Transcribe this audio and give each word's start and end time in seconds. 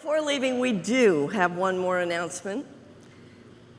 Before 0.00 0.22
leaving, 0.22 0.60
we 0.60 0.72
do 0.72 1.28
have 1.28 1.58
one 1.58 1.76
more 1.76 1.98
announcement. 1.98 2.64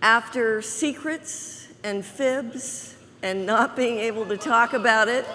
After 0.04 0.62
secrets 0.62 1.67
and 1.83 2.05
fibs 2.05 2.96
and 3.24 3.47
not 3.47 3.75
being 3.75 3.97
able 3.97 4.27
to 4.27 4.37
talk 4.37 4.73
about 4.73 5.07
it, 5.07 5.25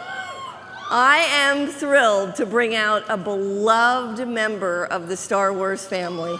I 0.89 1.27
am 1.29 1.67
thrilled 1.67 2.37
to 2.37 2.47
bring 2.47 2.77
out 2.77 3.03
a 3.09 3.17
beloved 3.17 4.29
member 4.29 4.85
of 4.85 5.09
the 5.09 5.17
Star 5.17 5.53
Wars 5.53 5.85
family. 5.85 6.37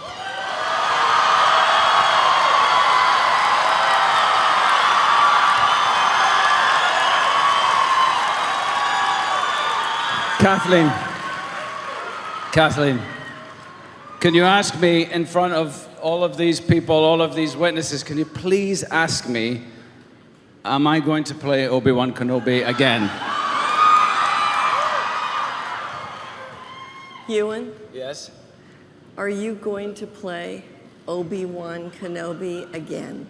Kathleen. 10.39 10.87
Kathleen. 12.53 13.16
Can 14.19 14.33
you 14.33 14.43
ask 14.43 14.79
me 14.79 15.05
in 15.11 15.25
front 15.27 15.53
of 15.53 15.87
all 16.01 16.23
of 16.23 16.37
these 16.37 16.59
people, 16.59 16.95
all 16.95 17.21
of 17.21 17.35
these 17.35 17.55
witnesses, 17.55 18.03
can 18.03 18.17
you 18.17 18.25
please 18.25 18.83
ask 18.83 19.29
me, 19.29 19.61
am 20.65 20.87
I 20.87 20.99
going 20.99 21.23
to 21.25 21.35
play 21.35 21.67
Obi 21.67 21.91
Wan 21.91 22.13
Kenobi 22.13 22.67
again? 22.67 23.11
Ewan, 27.27 27.73
Yes. 27.93 28.31
are 29.17 29.29
you 29.29 29.53
going 29.53 29.93
to 29.95 30.07
play 30.07 30.63
Obi 31.07 31.45
Wan 31.45 31.91
Kenobi 31.91 32.73
again? 32.73 33.29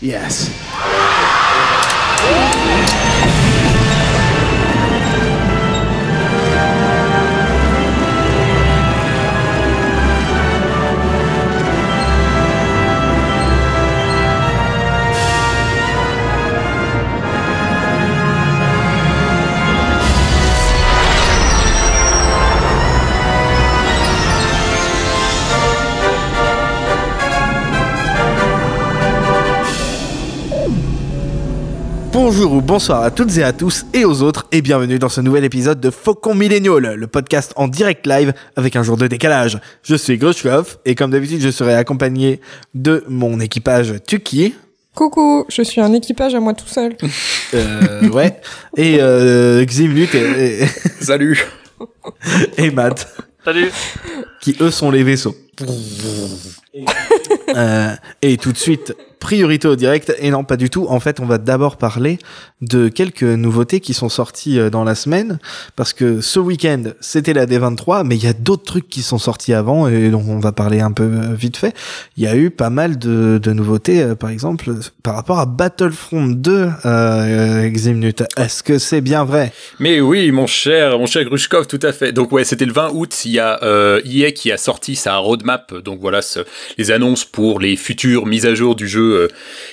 Yes. 0.00 0.48
Bonjour 32.32 32.52
ou 32.52 32.60
bonsoir 32.60 33.02
à 33.02 33.10
toutes 33.10 33.36
et 33.38 33.42
à 33.42 33.52
tous 33.52 33.84
et 33.92 34.04
aux 34.04 34.22
autres 34.22 34.46
et 34.52 34.62
bienvenue 34.62 35.00
dans 35.00 35.08
ce 35.08 35.20
nouvel 35.20 35.42
épisode 35.42 35.80
de 35.80 35.90
Faucon 35.90 36.32
Millennial, 36.32 36.94
le 36.94 37.06
podcast 37.08 37.52
en 37.56 37.66
direct 37.66 38.06
live 38.06 38.32
avec 38.54 38.76
un 38.76 38.84
jour 38.84 38.96
de 38.96 39.08
décalage. 39.08 39.58
Je 39.82 39.96
suis 39.96 40.16
Grushkov 40.16 40.78
et 40.84 40.94
comme 40.94 41.10
d'habitude 41.10 41.40
je 41.40 41.50
serai 41.50 41.74
accompagné 41.74 42.40
de 42.72 43.02
mon 43.08 43.40
équipage 43.40 43.94
Tuki. 44.06 44.54
Coucou, 44.94 45.44
je 45.48 45.62
suis 45.62 45.80
un 45.80 45.92
équipage 45.92 46.36
à 46.36 46.38
moi 46.38 46.54
tout 46.54 46.68
seul. 46.68 46.96
Euh, 47.52 48.08
ouais. 48.10 48.40
Et 48.76 48.98
euh, 49.00 49.64
Ximlut 49.64 50.14
et, 50.14 50.62
et, 50.62 50.66
Salut. 51.00 51.44
et 52.56 52.70
Matt. 52.70 53.12
Salut. 53.44 53.72
Qui 54.40 54.56
eux 54.60 54.70
sont 54.70 54.92
les 54.92 55.02
vaisseaux. 55.02 55.34
Euh, 57.56 57.96
et 58.22 58.36
tout 58.36 58.52
de 58.52 58.56
suite, 58.56 58.94
priorité 59.20 59.68
au 59.68 59.76
direct. 59.76 60.14
Et 60.18 60.30
non, 60.30 60.44
pas 60.44 60.56
du 60.56 60.70
tout. 60.70 60.86
En 60.88 60.98
fait, 60.98 61.20
on 61.20 61.26
va 61.26 61.38
d'abord 61.38 61.76
parler 61.76 62.18
de 62.60 62.88
quelques 62.88 63.22
nouveautés 63.22 63.80
qui 63.80 63.94
sont 63.94 64.08
sorties 64.08 64.58
euh, 64.58 64.70
dans 64.70 64.84
la 64.84 64.94
semaine. 64.94 65.38
Parce 65.76 65.92
que 65.92 66.20
ce 66.20 66.40
week-end, 66.40 66.82
c'était 67.00 67.32
la 67.32 67.46
D23, 67.46 68.04
mais 68.04 68.16
il 68.16 68.24
y 68.24 68.28
a 68.28 68.32
d'autres 68.32 68.64
trucs 68.64 68.88
qui 68.88 69.02
sont 69.02 69.18
sortis 69.18 69.54
avant 69.54 69.88
et 69.88 70.10
dont 70.10 70.24
on 70.26 70.40
va 70.40 70.52
parler 70.52 70.80
un 70.80 70.92
peu 70.92 71.04
euh, 71.04 71.34
vite 71.34 71.56
fait. 71.56 71.74
Il 72.16 72.24
y 72.24 72.26
a 72.26 72.36
eu 72.36 72.50
pas 72.50 72.70
mal 72.70 72.98
de, 72.98 73.38
de 73.42 73.52
nouveautés, 73.52 74.02
euh, 74.02 74.14
par 74.14 74.30
exemple, 74.30 74.72
par 75.02 75.14
rapport 75.14 75.38
à 75.38 75.46
Battlefront 75.46 76.26
2, 76.26 76.70
euh. 76.84 77.70
Est-ce 78.36 78.62
que 78.62 78.78
c'est 78.78 79.00
bien 79.00 79.24
vrai? 79.24 79.52
Mais 79.78 80.00
oui, 80.00 80.30
mon 80.30 80.46
cher, 80.46 80.98
mon 80.98 81.06
cher 81.06 81.24
Grushkov, 81.24 81.66
tout 81.66 81.80
à 81.82 81.92
fait. 81.92 82.12
Donc 82.12 82.32
ouais, 82.32 82.44
c'était 82.44 82.64
le 82.64 82.72
20 82.72 82.90
août. 82.94 83.24
Il 83.24 83.32
y 83.32 83.38
a 83.38 83.62
euh, 83.62 84.00
EA 84.04 84.32
qui 84.32 84.52
a 84.52 84.56
sorti 84.56 84.96
sa 84.96 85.16
roadmap. 85.16 85.74
Donc 85.74 86.00
voilà, 86.00 86.20
les 86.78 86.90
annonces 86.90 87.24
pour 87.24 87.60
les 87.60 87.76
futures 87.76 88.26
mises 88.26 88.46
à 88.46 88.54
jour 88.54 88.74
du 88.74 88.88
jeu 88.88 89.09
euh, 89.10 89.28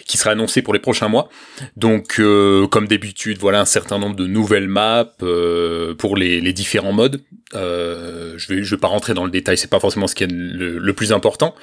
qui 0.05 0.17
sera 0.17 0.31
annoncées 0.31 0.61
pour 0.61 0.73
les 0.73 0.79
prochains 0.79 1.07
mois. 1.07 1.29
Donc 1.75 2.19
euh, 2.19 2.67
comme 2.67 2.87
d'habitude, 2.87 3.37
voilà 3.39 3.61
un 3.61 3.65
certain 3.65 3.99
nombre 3.99 4.15
de 4.15 4.27
nouvelles 4.27 4.67
maps 4.67 5.11
euh, 5.23 5.93
pour 5.95 6.15
les, 6.15 6.53
différents 6.53 6.93
modes. 6.93 7.21
Je 7.53 8.47
vais, 8.47 8.63
je 8.63 8.75
vais 8.75 8.79
pas 8.79 8.87
rentrer 8.87 9.13
dans 9.13 9.25
le 9.25 9.31
détail. 9.31 9.57
C'est 9.57 9.69
pas 9.69 9.79
forcément 9.79 10.07
ce 10.07 10.15
qui 10.15 10.23
est 10.23 10.31
le 10.31 10.93
plus 10.93 11.11
important. 11.11 11.55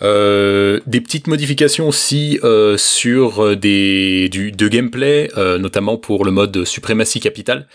Euh, 0.00 0.78
des 0.86 1.00
petites 1.00 1.26
modifications 1.26 1.88
aussi 1.88 2.38
euh, 2.44 2.76
sur 2.76 3.44
euh, 3.44 3.56
des 3.56 4.28
du 4.28 4.52
de 4.52 4.68
gameplay, 4.68 5.28
euh, 5.36 5.58
notamment 5.58 5.96
pour 5.96 6.24
le 6.24 6.30
mode 6.30 6.64
suprématie 6.64 7.18
capitale, 7.18 7.66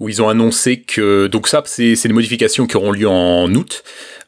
où 0.00 0.08
ils 0.08 0.20
ont 0.20 0.28
annoncé 0.28 0.80
que 0.80 1.28
donc 1.28 1.46
ça 1.46 1.62
c'est 1.66 1.94
c'est 1.94 2.08
des 2.08 2.14
modifications 2.14 2.66
qui 2.66 2.76
auront 2.76 2.90
lieu 2.90 3.06
en 3.06 3.54
août. 3.54 3.84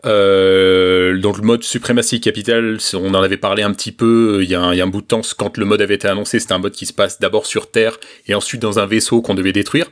Euh, 0.07 1.19
donc 1.19 1.39
le 1.39 1.43
mode 1.43 1.65
suprématie 1.65 2.21
capitale, 2.21 2.79
on 2.95 3.15
en 3.15 3.23
avait 3.23 3.37
parlé 3.37 3.65
un 3.65 3.73
petit 3.73 3.93
peu 3.93 4.41
il 4.43 4.49
y, 4.49 4.55
a 4.55 4.61
un, 4.61 4.73
il 4.73 4.79
y 4.79 4.81
a 4.81 4.85
un 4.85 4.87
bout 4.87 5.03
de 5.03 5.07
temps 5.07 5.21
quand 5.37 5.59
le 5.59 5.65
mode 5.65 5.83
avait 5.83 5.97
été 5.97 6.07
annoncé. 6.09 6.39
C'était 6.39 6.55
un 6.55 6.59
mode 6.59 6.73
qui 6.73 6.87
se 6.87 6.93
passe 6.93 7.19
d'abord 7.19 7.47
sur 7.47 7.71
Terre 7.71 7.99
et 8.29 8.35
ensuite 8.35 8.63
dans 8.63 8.79
un 8.79 8.87
vaisseau 8.87 9.23
qu'on 9.23 9.35
devait 9.35 9.53
détruire. 9.53 9.87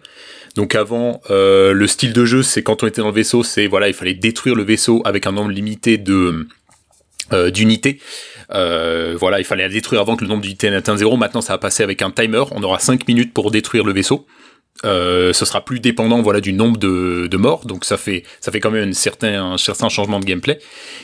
Donc 0.55 0.75
avant, 0.75 1.21
euh, 1.31 1.73
le 1.73 1.87
style 1.87 2.13
de 2.13 2.25
jeu, 2.25 2.43
c'est 2.43 2.63
quand 2.63 2.83
on 2.83 2.87
était 2.87 3.01
dans 3.01 3.09
le 3.09 3.15
vaisseau, 3.15 3.43
c'est 3.43 3.67
voilà, 3.67 3.89
il 3.89 3.95
fallait 3.95 4.15
détruire 4.15 4.55
le 4.55 4.63
vaisseau 4.63 5.03
avec 5.05 5.27
un 5.27 5.33
nombre 5.33 5.51
limité 5.51 5.99
de 5.99 6.47
euh, 7.33 7.51
d'unités. 7.51 7.99
Euh, 8.53 9.17
voilà, 9.19 9.39
il 9.39 9.45
fallait 9.45 9.65
la 9.65 9.69
détruire 9.69 10.01
avant 10.01 10.17
que 10.17 10.25
le 10.25 10.31
nombre 10.31 10.43
d'unités 10.43 10.71
n'atteigne 10.71 10.97
zéro. 10.97 11.17
Maintenant, 11.17 11.41
ça 11.41 11.55
va 11.55 11.59
passer 11.59 11.83
avec 11.83 12.03
un 12.03 12.11
timer. 12.11 12.45
On 12.53 12.63
aura 12.63 12.79
5 12.79 13.07
minutes 13.09 13.33
pour 13.33 13.51
détruire 13.51 13.85
le 13.85 13.93
vaisseau. 13.93 14.27
Euh, 14.85 15.33
ce 15.33 15.45
sera 15.45 15.65
plus 15.65 15.81
dépendant 15.81 16.23
voilà 16.23 16.41
du 16.41 16.53
nombre 16.53 16.79
de, 16.79 17.27
de 17.27 17.37
morts 17.37 17.67
donc 17.67 17.85
ça 17.85 17.97
fait 17.97 18.23
ça 18.41 18.53
fait 18.53 18.61
quand 18.61 18.71
même 18.71 18.91
un 18.91 18.93
certain 18.93 19.53
un 19.55 19.59
certain 19.59 19.89
changement 19.89 20.21
de 20.21 20.25
gameplay 20.25 20.61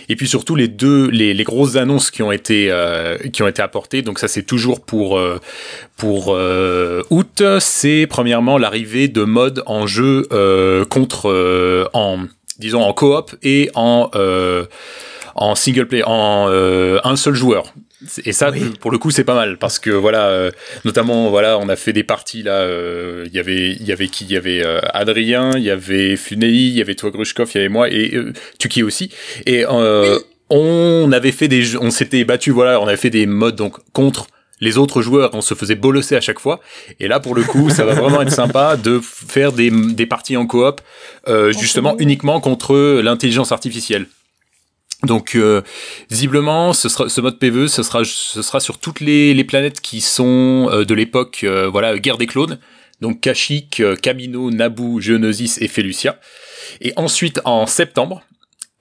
et 0.09 0.15
puis 0.15 0.29
surtout 0.29 0.55
les 0.55 0.69
deux 0.69 1.09
les, 1.11 1.35
les 1.35 1.43
grosses 1.43 1.75
annonces 1.75 2.13
qui 2.13 2.23
ont 2.23 2.31
été 2.31 2.69
euh, 2.71 3.19
qui 3.33 3.43
ont 3.43 3.49
été 3.49 3.63
apportées 3.63 4.03
donc 4.03 4.21
ça 4.21 4.29
c'est 4.29 4.45
toujours 4.45 4.85
pour 4.85 5.19
euh, 5.19 5.41
pour 5.97 6.37
euh, 6.37 7.03
août 7.11 7.43
c'est 7.59 8.07
premièrement 8.09 8.59
l'arrivée 8.59 9.09
de 9.09 9.25
modes 9.25 9.65
en 9.67 9.89
jeu 9.89 10.29
euh, 10.31 10.85
contre 10.85 11.29
euh, 11.29 11.89
en 11.95 12.19
disons 12.61 12.83
en 12.83 12.93
coop 12.93 13.35
et 13.43 13.71
en 13.75 14.09
en 15.35 15.55
single 15.55 15.87
play 15.87 16.03
en 16.05 16.47
euh, 16.49 16.99
un 17.05 17.17
seul 17.17 17.35
joueur. 17.35 17.75
Et 18.27 18.33
ça 18.35 18.53
pour 18.81 18.91
le 18.91 18.99
coup 18.99 19.11
c'est 19.11 19.25
pas 19.25 19.35
mal 19.35 19.57
parce 19.57 19.79
que 19.79 19.89
voilà 19.91 20.27
euh, 20.27 20.51
notamment 20.85 21.31
voilà 21.31 21.59
on 21.59 21.69
a 21.71 21.77
fait 21.77 21.95
des 21.95 22.05
parties 22.05 22.43
là 22.43 22.57
euh, 22.57 23.25
il 23.27 23.33
y 23.35 23.39
avait 23.39 23.71
il 23.73 23.85
y 23.87 23.93
avait 23.93 24.09
qui? 24.09 24.25
Il 24.25 24.33
y 24.33 24.37
avait 24.37 24.63
euh, 24.63 24.81
Adrien 24.93 25.53
il 25.57 25.63
y 25.63 25.71
avait 25.71 26.17
Funei 26.17 26.49
il 26.51 26.77
y 26.77 26.83
avait 26.83 26.97
toi 26.97 27.11
Grushkov 27.11 27.51
il 27.55 27.57
y 27.57 27.61
avait 27.61 27.71
moi 27.71 27.89
et 27.89 28.15
euh, 28.15 28.33
Tuki 28.59 28.83
aussi. 28.83 29.11
Et 29.47 29.65
euh, 29.65 30.19
on 30.51 31.11
avait 31.13 31.33
fait 31.33 31.49
des 31.49 31.63
jeux- 31.63 31.79
on 31.81 31.91
s'était 31.91 32.25
battu 32.25 32.51
voilà 32.51 32.79
on 32.79 32.87
avait 32.87 32.99
fait 32.99 33.09
des 33.11 33.25
modes 33.25 33.57
donc 33.57 33.77
contre 33.95 34.27
les 34.61 34.79
autres 34.79 35.03
joueurs, 35.03 35.31
on 35.33 35.41
se 35.41 35.55
faisait 35.55 35.75
bolosser 35.75 36.15
à 36.15 36.21
chaque 36.21 36.39
fois. 36.39 36.61
Et 37.01 37.09
là, 37.09 37.19
pour 37.21 37.35
le 37.35 37.43
coup, 37.43 37.71
ça 37.71 37.85
va 37.85 37.93
vraiment 37.95 38.23
être 38.23 38.31
sympa 38.33 38.77
de 38.77 39.01
faire 39.03 39.53
des, 39.53 39.69
des 39.71 40.07
parties 40.07 40.37
en 40.37 40.47
coop, 40.47 40.81
euh, 41.29 41.53
justement 41.53 41.97
uniquement 41.99 42.41
contre 42.41 43.01
l'intelligence 43.03 43.51
artificielle. 43.51 44.07
Donc, 45.05 45.35
euh, 45.35 45.63
visiblement, 46.11 46.73
ce, 46.73 46.89
sera, 46.89 47.09
ce 47.09 47.21
mode 47.21 47.39
PvE, 47.39 47.67
ce 47.67 47.83
sera, 47.83 48.03
ce 48.05 48.43
sera 48.43 48.61
sur 48.61 48.79
toutes 48.79 49.01
les, 49.01 49.35
les 49.35 49.45
planètes 49.45 49.81
qui 49.81 50.01
sont 50.01 50.69
euh, 50.71 50.85
de 50.85 50.95
l'époque, 50.95 51.41
euh, 51.45 51.69
voilà, 51.69 51.99
guerre 51.99 52.19
des 52.19 52.27
clones. 52.27 52.59
Donc, 53.01 53.21
Kashyyyk, 53.21 53.81
euh, 53.81 53.97
Kamino, 53.97 54.51
Naboo, 54.51 55.01
Geonosis 55.01 55.61
et 55.61 55.69
Felucia. 55.69 56.19
Et 56.81 56.93
ensuite, 56.97 57.41
en 57.45 57.67
septembre, 57.67 58.23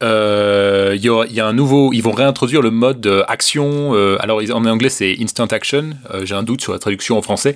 euh, 0.02 0.94
il 0.96 1.02
y, 1.02 1.36
y 1.36 1.40
a 1.40 1.46
un 1.46 1.54
nouveau, 1.54 1.94
ils 1.94 2.02
vont 2.02 2.12
réintroduire 2.12 2.62
le 2.62 2.72
mode 2.72 3.06
euh, 3.08 3.24
action. 3.28 3.94
alors 4.20 4.42
en 4.52 4.66
anglais 4.66 4.90
c'est 4.90 5.16
instant 5.22 5.46
action. 5.46 5.92
J'ai 6.24 6.36
un 6.36 6.44
doute 6.44 6.62
sur 6.62 6.74
la 6.74 6.80
traduction 6.80 7.18
en 7.18 7.22
français. 7.22 7.56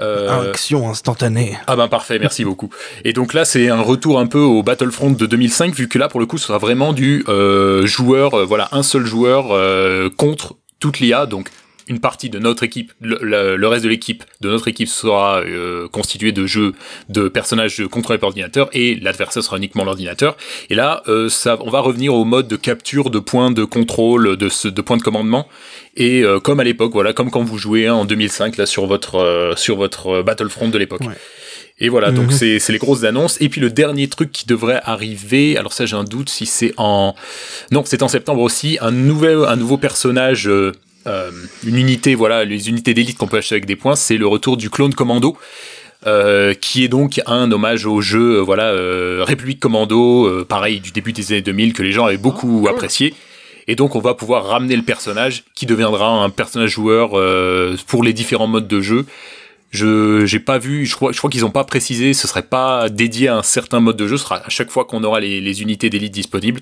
Euh, 0.00 0.50
Action 0.50 0.88
instantanée. 0.88 1.56
ah 1.66 1.76
ben 1.76 1.88
parfait, 1.88 2.18
merci 2.18 2.44
beaucoup. 2.44 2.70
Et 3.04 3.12
donc 3.12 3.32
là, 3.32 3.44
c'est 3.44 3.68
un 3.68 3.80
retour 3.80 4.18
un 4.18 4.26
peu 4.26 4.40
au 4.40 4.62
Battlefront 4.62 5.10
de 5.10 5.26
2005, 5.26 5.74
vu 5.74 5.88
que 5.88 5.98
là, 5.98 6.08
pour 6.08 6.20
le 6.20 6.26
coup, 6.26 6.38
ce 6.38 6.46
sera 6.46 6.58
vraiment 6.58 6.92
du 6.92 7.24
euh, 7.28 7.86
joueur, 7.86 8.34
euh, 8.34 8.44
voilà, 8.44 8.68
un 8.72 8.82
seul 8.82 9.06
joueur 9.06 9.52
euh, 9.52 10.10
contre 10.10 10.56
toute 10.80 10.98
l'IA, 11.00 11.26
donc 11.26 11.50
une 11.88 12.00
partie 12.00 12.30
de 12.30 12.38
notre 12.38 12.62
équipe, 12.62 12.92
le, 13.00 13.18
le- 13.20 13.56
le 13.56 13.68
reste 13.68 13.84
de 13.84 13.88
l'équipe 13.90 14.24
de 14.40 14.48
notre 14.48 14.68
équipe 14.68 14.88
sera 14.88 15.40
euh, 15.40 15.86
constitué 15.88 16.32
de 16.32 16.46
jeux 16.46 16.72
de 17.08 17.28
personnages 17.28 17.82
contrôlés 17.90 18.18
par 18.18 18.28
ordinateur 18.28 18.68
et 18.72 18.94
l'adversaire 18.96 19.42
sera 19.42 19.56
uniquement 19.58 19.84
l'ordinateur. 19.84 20.36
Et 20.70 20.74
là, 20.74 21.02
euh, 21.08 21.28
ça, 21.28 21.58
on 21.60 21.70
va 21.70 21.80
revenir 21.80 22.14
au 22.14 22.24
mode 22.24 22.48
de 22.48 22.56
capture 22.56 23.10
de 23.10 23.18
points 23.18 23.50
de 23.50 23.64
contrôle, 23.64 24.36
de, 24.36 24.48
ce- 24.48 24.68
de 24.68 24.82
points 24.82 24.96
de 24.96 25.02
commandement. 25.02 25.48
Et 25.96 26.22
euh, 26.22 26.40
comme 26.40 26.60
à 26.60 26.64
l'époque, 26.64 26.92
voilà, 26.92 27.12
comme 27.12 27.30
quand 27.30 27.42
vous 27.44 27.58
jouez 27.58 27.86
hein, 27.86 27.94
en 27.94 28.04
2005 28.04 28.56
là 28.56 28.66
sur 28.66 28.86
votre 28.86 29.52
sur 29.56 29.76
votre 29.76 30.22
Battlefront 30.22 30.68
de 30.68 30.78
l'époque. 30.78 31.02
Ouais. 31.02 31.14
Et 31.80 31.88
voilà, 31.88 32.12
donc 32.12 32.26
Mhm. 32.26 32.30
c'est 32.30 32.58
c'est 32.60 32.72
les 32.72 32.78
grosses 32.78 33.02
annonces. 33.04 33.36
Et 33.40 33.48
puis 33.48 33.60
le 33.60 33.68
dernier 33.68 34.06
truc 34.08 34.30
qui 34.32 34.46
devrait 34.46 34.80
arriver, 34.84 35.56
alors 35.56 35.72
ça 35.72 35.86
j'ai 35.86 35.96
un 35.96 36.04
doute 36.04 36.28
si 36.30 36.46
c'est 36.46 36.72
en... 36.76 37.14
Non, 37.72 37.82
c'est 37.84 38.02
en 38.02 38.08
septembre 38.08 38.42
aussi, 38.42 38.78
un, 38.80 38.92
nouvel, 38.92 39.38
un 39.46 39.56
nouveau 39.56 39.76
personnage, 39.76 40.48
euh, 40.48 40.70
euh, 41.06 41.30
une 41.66 41.76
unité, 41.76 42.14
voilà, 42.14 42.44
les 42.44 42.68
unités 42.68 42.94
d'élite 42.94 43.18
qu'on 43.18 43.26
peut 43.26 43.38
acheter 43.38 43.54
avec 43.54 43.66
des 43.66 43.76
points, 43.76 43.96
c'est 43.96 44.16
le 44.16 44.26
retour 44.26 44.56
du 44.56 44.70
clone 44.70 44.94
commando. 44.94 45.36
euh, 46.06 46.52
qui 46.52 46.84
est 46.84 46.88
donc 46.88 47.18
un 47.24 47.50
hommage 47.50 47.86
au 47.86 48.02
jeu 48.02 48.36
euh, 48.36 48.42
voilà 48.42 48.74
République 49.24 49.58
Commando 49.58 50.44
pareil 50.44 50.80
du 50.80 50.90
début 50.90 51.14
des 51.14 51.32
années 51.32 51.40
2000 51.40 51.72
que 51.72 51.82
les 51.82 51.92
gens 51.92 52.04
avaient 52.04 52.18
beaucoup 52.18 52.66
apprécié 52.68 53.14
et 53.68 53.74
donc 53.74 53.96
on 53.96 54.00
va 54.00 54.12
pouvoir 54.12 54.44
ramener 54.44 54.76
le 54.76 54.82
personnage 54.82 55.44
qui 55.54 55.64
deviendra 55.64 56.22
un 56.22 56.28
personnage 56.28 56.68
joueur 56.68 57.12
pour 57.86 58.02
les 58.02 58.12
différents 58.12 58.48
modes 58.48 58.68
de 58.68 58.82
jeu 58.82 59.06
je 59.74 60.24
j'ai 60.24 60.38
pas 60.38 60.58
vu, 60.58 60.86
je 60.86 60.94
crois, 60.94 61.10
je 61.10 61.18
crois 61.18 61.28
qu'ils 61.28 61.44
ont 61.44 61.50
pas 61.50 61.64
précisé, 61.64 62.14
ce 62.14 62.28
serait 62.28 62.44
pas 62.44 62.88
dédié 62.88 63.26
à 63.26 63.38
un 63.38 63.42
certin 63.42 63.80
mode 63.80 63.96
de 63.96 64.06
jeu, 64.06 64.16
ce 64.16 64.24
sera 64.24 64.36
à 64.36 64.48
chaque 64.48 64.70
fois 64.70 64.84
qu'on 64.84 65.02
aura 65.02 65.18
les, 65.18 65.40
les 65.40 65.62
unités 65.62 65.90
d'élite 65.90 66.12
disponibles, 66.12 66.60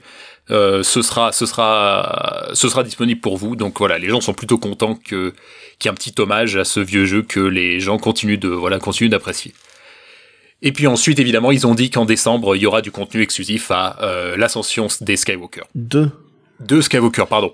euh, 0.51 0.83
ce 0.83 1.03
sera 1.03 1.31
ce 1.31 1.45
sera 1.45 2.49
ce 2.55 2.69
sera 2.71 2.83
disponible 2.83 3.21
pour 3.21 3.37
vous. 3.37 3.55
Donc 3.55 3.79
voilà, 3.79 3.99
les 3.99 4.09
gens 4.09 4.23
sont 4.23 4.33
plutôt 4.33 4.57
contents 4.57 4.95
que 4.95 5.35
qu'il 5.79 5.89
y 5.89 5.89
ait 5.89 5.91
un 5.91 5.95
petit 5.95 6.15
hommage 6.19 6.57
à 6.57 6.65
ce 6.65 6.81
vieux 6.81 7.05
jeu 7.05 7.23
que 7.23 7.41
les 7.41 7.81
gens 7.81 7.99
continuent 7.99 8.39
de 8.39 8.49
voilà 8.49 8.79
continuent 8.79 9.11
d'apprécier. 9.11 9.53
Et 10.63 10.73
puis 10.73 10.87
ensuite, 10.87 11.19
évidemment, 11.19 11.51
ils 11.51 11.67
ont 11.67 11.75
dit 11.75 11.91
qu'en 11.91 12.07
décembre, 12.07 12.57
il 12.57 12.63
y 12.63 12.67
aura 12.67 12.81
du 12.81 12.93
contenu 12.93 13.21
exclusif 13.21 13.71
à 13.71 13.99
euh, 14.03 14.37
l'ascension 14.39 14.87
des 15.03 15.17
Skywalker. 15.17 15.65
Deux. 15.75 16.11
Deux 16.67 16.83
Skywalker, 16.83 17.25
pardon. 17.29 17.53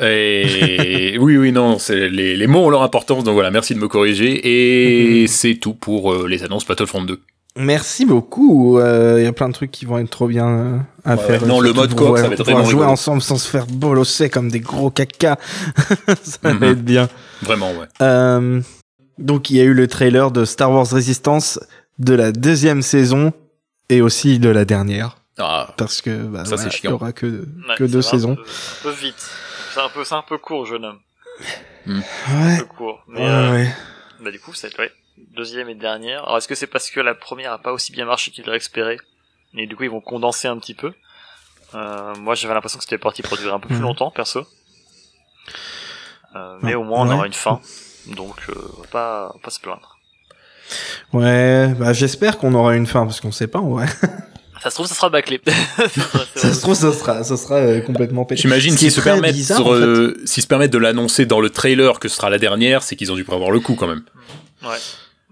Et 0.00 1.16
oui, 1.20 1.36
oui, 1.36 1.52
non, 1.52 1.78
c'est 1.78 2.08
les, 2.08 2.36
les 2.36 2.46
mots 2.46 2.60
ont 2.66 2.70
leur 2.70 2.82
importance, 2.82 3.24
donc 3.24 3.34
voilà, 3.34 3.50
merci 3.50 3.74
de 3.74 3.78
me 3.80 3.88
corriger. 3.88 4.40
Et 5.22 5.26
c'est 5.26 5.54
tout 5.56 5.74
pour 5.74 6.12
euh, 6.12 6.26
les 6.28 6.42
annonces 6.44 6.66
Battlefront 6.66 7.02
2. 7.02 7.20
Merci 7.56 8.06
beaucoup. 8.06 8.78
Euh, 8.78 9.16
Il 9.18 9.24
y 9.24 9.26
a 9.26 9.32
plein 9.32 9.48
de 9.48 9.52
trucs 9.54 9.70
qui 9.70 9.84
vont 9.84 9.98
être 9.98 10.08
trop 10.08 10.26
bien 10.26 10.48
euh, 10.48 10.78
à 11.04 11.16
Ouais, 11.16 11.22
faire. 11.22 11.46
Non, 11.46 11.60
le 11.60 11.72
mode 11.74 11.94
coop, 11.94 12.16
ça 12.16 12.28
va 12.28 12.32
être 12.34 12.42
vraiment 12.44 12.60
jouer 12.64 12.70
rigolo. 12.80 12.88
ensemble 12.90 13.20
sans 13.20 13.36
se 13.36 13.46
faire 13.48 13.66
bolosser 13.66 14.30
comme 14.30 14.50
des 14.50 14.60
gros 14.60 14.90
caca. 14.90 15.36
ça 16.22 16.38
va 16.42 16.54
Mhm. 16.54 16.62
être 16.64 16.82
bien. 16.82 17.08
Vraiment, 17.42 17.70
ouais. 17.72 18.60
Donc 19.18 19.50
il 19.50 19.56
y 19.56 19.60
a 19.60 19.64
eu 19.64 19.74
le 19.74 19.86
trailer 19.86 20.30
de 20.30 20.44
Star 20.46 20.72
Wars 20.72 20.88
Resistance 20.90 21.60
de 21.98 22.14
la 22.14 22.32
deuxième 22.32 22.80
saison 22.80 23.32
et 23.90 24.00
aussi 24.00 24.38
de 24.38 24.48
la 24.48 24.64
dernière 24.64 25.18
Ah, 25.38 25.72
parce 25.78 26.00
que 26.02 26.10
bah, 26.24 26.44
Ça, 26.44 26.56
voilà, 26.56 26.70
il 26.70 26.74
y 26.74 26.76
chiant. 26.78 26.92
aura 26.92 27.12
que, 27.12 27.26
Ouais, 27.26 27.74
que 27.76 27.86
ça 27.86 27.92
deux 27.92 27.98
un 27.98 28.02
saisons. 28.02 28.36
peu- 28.36 28.42
Un 28.42 28.82
peu 28.82 28.90
vite. 28.90 29.30
C'est 29.72 29.80
un 29.80 29.88
peu, 29.88 30.04
c'est 30.04 30.14
un 30.14 30.22
peu 30.22 30.38
court, 30.38 30.66
jeune 30.66 30.84
homme. 30.84 31.00
Un 31.86 31.98
Ouais. 31.98 32.58
peu 32.58 32.64
court. 32.66 33.02
Mais 33.08 33.20
Ouais, 33.20 33.26
euh, 33.28 33.52
ouais. 33.52 33.74
bah 34.20 34.30
du 34.30 34.38
coup, 34.38 34.52
c'est 34.52 34.78
ouais, 34.78 34.92
deuxième 35.34 35.68
et 35.70 35.74
dernière. 35.74 36.22
Alors 36.24 36.36
est-ce 36.38 36.46
que 36.48 36.54
c'est 36.54 36.66
parce 36.66 36.90
que 36.90 37.00
la 37.00 37.14
première 37.14 37.52
a 37.52 37.58
pas 37.58 37.72
aussi 37.72 37.92
bien 37.92 38.04
marché 38.04 38.30
qu'ils 38.30 38.44
l'auraient 38.44 38.58
espéré 38.58 38.98
et 39.54 39.66
du 39.66 39.74
coup 39.76 39.82
ils 39.84 39.90
vont 39.90 40.00
condenser 40.02 40.48
un 40.48 40.58
petit 40.58 40.74
peu? 40.74 40.92
Euh, 41.74 42.14
Moi 42.16 42.34
j'avais 42.34 42.52
l'impression 42.54 42.78
que 42.78 42.84
c'était 42.84 42.98
parti 42.98 43.22
pour 43.22 43.36
durer 43.38 43.52
un 43.54 43.58
peu 43.60 43.68
plus 43.68 43.76
Mhm. 43.76 43.82
longtemps, 43.82 44.10
perso. 44.10 44.46
Euh, 46.36 46.58
mais 46.62 46.74
Ah, 46.74 46.78
au 46.78 46.84
moins 46.84 47.00
on 47.06 47.08
ouais. 47.08 47.14
aura 47.14 47.26
une 47.26 47.32
fin, 47.32 47.60
donc 48.08 48.36
euh, 48.48 48.54
on 48.76 48.82
va 48.82 48.88
pas, 48.88 49.30
on 49.34 49.38
va 49.38 49.42
pas 49.42 49.50
se 49.50 49.60
plaindre. 49.60 49.98
Ouais, 51.12 51.74
bah 51.78 51.92
j'espère 51.92 52.38
qu'on 52.38 52.54
aura 52.54 52.74
une 52.76 52.86
fin 52.86 53.04
parce 53.04 53.20
qu'on 53.20 53.32
sait 53.32 53.48
pas 53.48 53.58
en 53.58 53.70
vrai. 53.70 53.86
Ça 54.62 54.70
se 54.70 54.74
trouve, 54.76 54.86
ça 54.86 54.94
sera 54.94 55.08
bâclé. 55.10 55.40
ça 56.36 56.54
se 56.54 56.60
trouve 56.60 56.74
ça 56.74 56.92
sera 56.92 57.24
ça 57.24 57.36
sera 57.36 57.56
euh, 57.56 57.80
complètement 57.80 58.24
pété. 58.24 58.42
J'imagine 58.42 58.76
s'ils 58.76 58.92
se 58.92 59.00
permettent, 59.00 59.34
bizarre, 59.34 59.58
sur, 59.58 59.66
en 59.68 59.70
fait. 59.70 59.76
euh, 59.80 60.22
s'ils 60.24 60.42
se 60.42 60.48
permettent 60.48 60.72
de 60.72 60.78
l'annoncer 60.78 61.26
dans 61.26 61.40
le 61.40 61.50
trailer 61.50 61.98
que 61.98 62.08
ce 62.08 62.16
sera 62.16 62.30
la 62.30 62.38
dernière, 62.38 62.82
c'est 62.82 62.94
qu'ils 62.96 63.10
ont 63.10 63.16
dû 63.16 63.24
prévoir 63.24 63.50
le 63.50 63.60
coup 63.60 63.74
quand 63.74 63.88
même. 63.88 64.02
Ouais. 64.62 64.76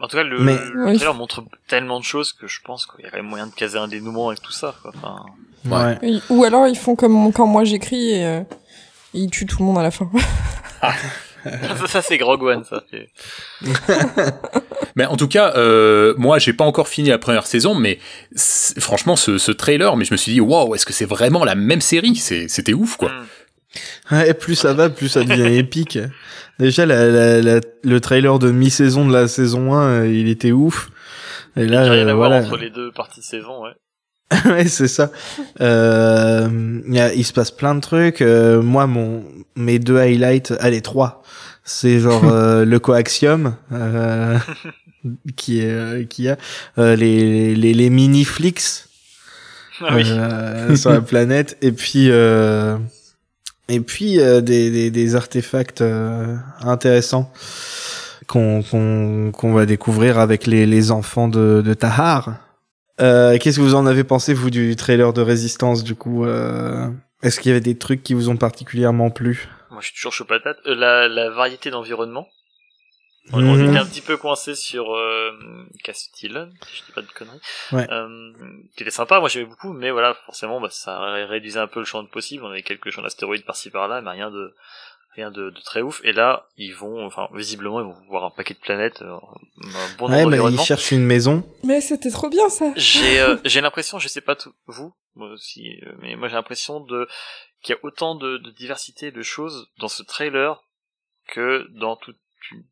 En 0.03 0.09
tout 0.09 0.17
cas, 0.17 0.23
le, 0.23 0.39
Mais- 0.41 0.59
le 0.73 0.87
Oui. 0.87 0.97
trailer 0.97 1.15
montre 1.15 1.45
tellement 1.69 2.01
de 2.01 2.05
choses 2.05 2.33
que 2.33 2.47
je 2.49 2.61
pense 2.65 2.87
qu'il 2.87 3.05
y 3.05 3.09
a 3.09 3.11
quand 3.11 3.19
même 3.19 3.27
moyen 3.27 3.47
de 3.47 3.53
caser 3.55 3.79
un 3.79 3.87
dénouement 3.87 4.29
avec 4.29 4.41
tout 4.43 4.53
ça. 4.53 4.75
Quoi. 4.83 4.93
Enfin, 4.97 5.25
Ouais. 5.67 6.21
Ou 6.31 6.45
alors 6.45 6.67
ils 6.67 6.77
font 6.79 6.97
comme 6.97 7.33
quand 7.35 7.47
moi 7.47 7.65
j'écris 7.65 8.13
et 8.15 8.25
euh, 8.25 8.41
ils 9.13 9.29
tuent 9.31 9.45
tout 9.47 9.59
le 9.61 9.67
monde 9.67 9.77
à 9.79 9.83
la 9.83 9.91
fin. 9.91 10.11
ça, 11.79 11.87
ça, 11.87 12.03
c'est 12.03 12.19
Grog 12.19 12.43
One, 12.43 12.65
ça. 12.65 12.83
Mais 14.97 15.07
en 15.07 15.17
tout 15.17 15.29
cas, 15.29 15.53
euh, 15.57 16.15
moi, 16.19 16.39
j'ai 16.39 16.53
pas 16.53 16.65
encore 16.65 16.89
fini 16.89 17.09
la 17.09 17.19
première 17.19 17.47
saison, 17.47 17.75
mais 17.75 17.99
franchement, 18.37 19.15
ce, 19.17 19.39
ce 19.39 19.53
trailer, 19.53 19.97
mais 19.97 20.05
je 20.05 20.13
me 20.13 20.17
suis 20.17 20.33
dit, 20.33 20.41
waouh, 20.41 20.75
est-ce 20.75 20.85
que 20.85 20.93
c'est 20.93 21.05
vraiment 21.05 21.45
la 21.45 21.55
même 21.55 21.81
série? 21.81 22.17
C'est- 22.17 22.49
C'était 22.49 22.73
ouf, 22.75 22.97
quoi. 22.97 23.11
Hmm. 23.11 24.15
Ouais, 24.17 24.35
plus 24.35 24.57
ça 24.57 24.73
va, 24.75 24.91
plus 24.91 25.09
ça 25.09 25.23
devient 25.23 25.57
épique. 25.59 25.99
Déjà, 26.59 26.87
la, 26.87 27.07
la, 27.09 27.41
la- 27.41 27.61
le 27.85 28.01
trailer 28.01 28.39
de 28.41 28.51
mi-saison 28.51 29.07
de 29.07 29.13
la 29.13 29.29
saison 29.29 29.75
1, 29.75 29.89
euh, 30.03 30.09
il 30.13 30.29
était 30.29 30.53
ouf. 30.53 30.91
Et 31.57 31.63
Il 31.63 31.71
y 31.71 31.77
a 31.77 31.85
là, 31.85 31.91
rien 31.93 32.07
euh, 32.09 32.11
à 32.11 32.15
voir 32.15 32.29
voilà. 32.31 32.45
entre 32.45 32.57
les 32.57 32.71
deux 32.71 32.91
parties 32.91 33.21
de 33.21 33.25
saison, 33.25 33.63
ouais. 33.63 33.71
ouais, 34.51 34.67
c'est 34.67 34.89
ça. 34.89 35.11
Euh, 35.61 36.49
il 36.87 36.95
y 36.95 37.01
a- 37.01 37.15
il 37.15 37.25
se 37.25 37.33
passe 37.33 37.51
plein 37.53 37.75
de 37.77 37.81
trucs. 37.81 38.23
Euh, 38.23 38.61
moi, 38.61 38.87
mon, 38.89 39.25
mes 39.61 39.79
deux 39.79 39.99
highlights, 39.99 40.53
allez, 40.61 40.81
trois. 40.81 41.23
C'est 41.65 42.01
genre 42.01 42.25
euh, 42.33 42.65
le 42.65 42.79
coaxium, 42.79 43.55
euh, 43.73 44.39
qui 45.37 45.61
est, 45.61 45.71
euh, 45.71 46.05
qui 46.05 46.29
a 46.29 46.37
euh, 46.79 46.97
les, 46.97 47.55
les, 47.55 47.75
les 47.75 47.91
mini 47.91 48.25
flicks 48.25 48.63
Ah 49.81 49.95
oui. 49.97 50.05
euh, 50.07 50.75
sur 50.77 50.91
la 50.91 51.01
planète, 51.13 51.57
et 51.63 51.73
puis 51.73 52.11
euh, 52.11 52.77
et 53.69 53.81
puis 53.81 54.19
euh, 54.21 54.41
des, 54.41 54.71
des, 54.71 54.91
des 54.91 55.15
artefacts 55.15 55.81
euh, 55.81 56.37
intéressants 56.63 57.31
qu'on 58.27 58.63
qu'on 58.63 59.31
qu'on 59.33 59.53
va 59.53 59.67
découvrir 59.67 60.19
avec 60.19 60.47
les, 60.47 60.67
les 60.67 60.91
enfants 60.91 61.29
de, 61.29 61.63
de 61.65 61.75
Tahar. 61.75 62.35
Euh, 63.01 63.39
Qu'est-ce 63.39 63.57
que 63.57 63.63
vous 63.63 63.75
en 63.75 63.87
avez 63.87 64.05
pensé 64.05 64.35
vous 64.35 64.51
du 64.51 64.77
trailer 64.77 65.13
de 65.13 65.23
Résistance 65.23 65.83
du 65.85 65.95
coup 65.95 66.25
euh, 66.27 66.89
Est-ce 67.23 67.41
qu'il 67.41 67.49
y 67.51 67.53
avait 67.53 67.61
des 67.61 67.77
trucs 67.79 68.03
qui 68.03 68.15
vous 68.15 68.29
ont 68.29 68.37
particulièrement 68.37 69.11
plu? 69.11 69.49
Moi, 69.71 69.81
je 69.81 69.87
suis 69.89 69.95
toujours 69.97 70.13
chaud 70.13 70.25
patate. 70.25 70.59
Euh, 70.67 70.75
la, 70.75 71.09
la 71.09 71.31
variété 71.31 71.71
d'environnement. 71.71 72.29
On, 73.33 73.45
on 73.47 73.55
Mhm. 73.55 73.69
était 73.69 73.79
un 73.79 73.85
petit 73.87 74.01
peu 74.01 74.17
coincé 74.17 74.55
sur 74.55 74.95
euh, 74.97 75.31
Castillon, 75.85 76.51
si 76.67 76.79
je 76.79 76.85
dis 76.87 76.93
pas 76.93 77.03
de 77.03 77.07
conneries. 77.09 77.41
Ouais. 77.73 77.87
Euh, 77.91 78.09
qui 78.77 78.83
était 78.83 78.91
sympa, 78.91 79.21
moi 79.21 79.29
j'aimais 79.29 79.45
beaucoup, 79.45 79.73
mais 79.73 79.91
voilà, 79.91 80.15
forcément, 80.27 80.61
bah, 80.61 80.69
ça 80.71 80.99
ré- 80.99 81.25
réduisait 81.27 81.61
un 81.61 81.67
peu 81.69 81.81
le 81.81 81.85
champ 81.87 82.03
de 82.03 82.09
possible. 82.09 82.43
On 82.45 82.49
avait 82.51 82.63
quelques 82.63 82.91
champs 82.91 83.03
d'astéroïdes 83.03 83.45
par-ci 83.45 83.71
par-là, 83.71 84.01
mais 84.01 84.11
rien 84.11 84.31
de 84.31 84.55
rien 85.17 85.31
de, 85.31 85.51
de 85.51 85.61
très 85.61 85.83
ouf. 85.83 86.01
Et 86.05 86.13
là, 86.13 86.47
ils 86.57 86.75
vont, 86.75 87.05
enfin, 87.05 87.29
visiblement, 87.35 87.81
ils 87.81 87.85
vont 87.87 87.97
voir 88.09 88.25
un 88.25 88.31
paquet 88.31 88.55
de 88.55 88.59
planètes, 88.61 89.03
euh, 89.03 89.13
un 89.13 89.97
bon 89.99 90.09
nombre 90.09 90.31
Ouais, 90.31 90.39
mais 90.39 90.53
ils 90.55 90.61
cherchent 90.61 90.93
une 90.93 91.05
maison. 91.05 91.45
Mais 91.63 91.81
c'était 91.81 92.11
trop 92.11 92.31
bien 92.31 92.49
ça. 92.49 92.73
J'ai 92.77 93.21
euh, 93.21 93.37
j'ai 93.45 93.61
l'impression, 93.61 93.99
je 93.99 94.09
sais 94.09 94.23
pas 94.23 94.35
tout, 94.35 94.53
vous, 94.67 94.93
moi 95.15 95.29
aussi, 95.31 95.81
euh, 95.87 95.93
mais 95.99 96.17
moi 96.17 96.29
j'ai 96.29 96.35
l'impression 96.35 96.81
de 96.81 97.09
qu'il 97.63 97.75
y 97.75 97.79
a 97.79 97.85
autant 97.85 98.15
de, 98.15 98.39
de 98.39 98.51
diversité 98.51 99.11
de 99.11 99.23
choses 99.23 99.71
dans 99.79 99.89
ce 99.89 100.03
trailer 100.03 100.63
que 101.29 101.67
dans 101.73 101.97
tout 101.97 102.15
tout 102.49 102.65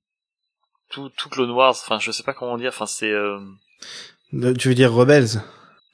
tout, 0.91 1.09
tout 1.11 1.29
Clone 1.29 1.51
Wars. 1.51 1.71
Enfin, 1.71 1.99
je 1.99 2.11
sais 2.11 2.23
pas 2.23 2.33
comment 2.35 2.57
dire. 2.57 2.71
Enfin, 2.71 2.87
c'est 2.87 3.11
euh... 3.11 3.39
Tu 4.59 4.69
veux 4.69 4.75
dire 4.75 4.93
Rebels? 4.93 5.43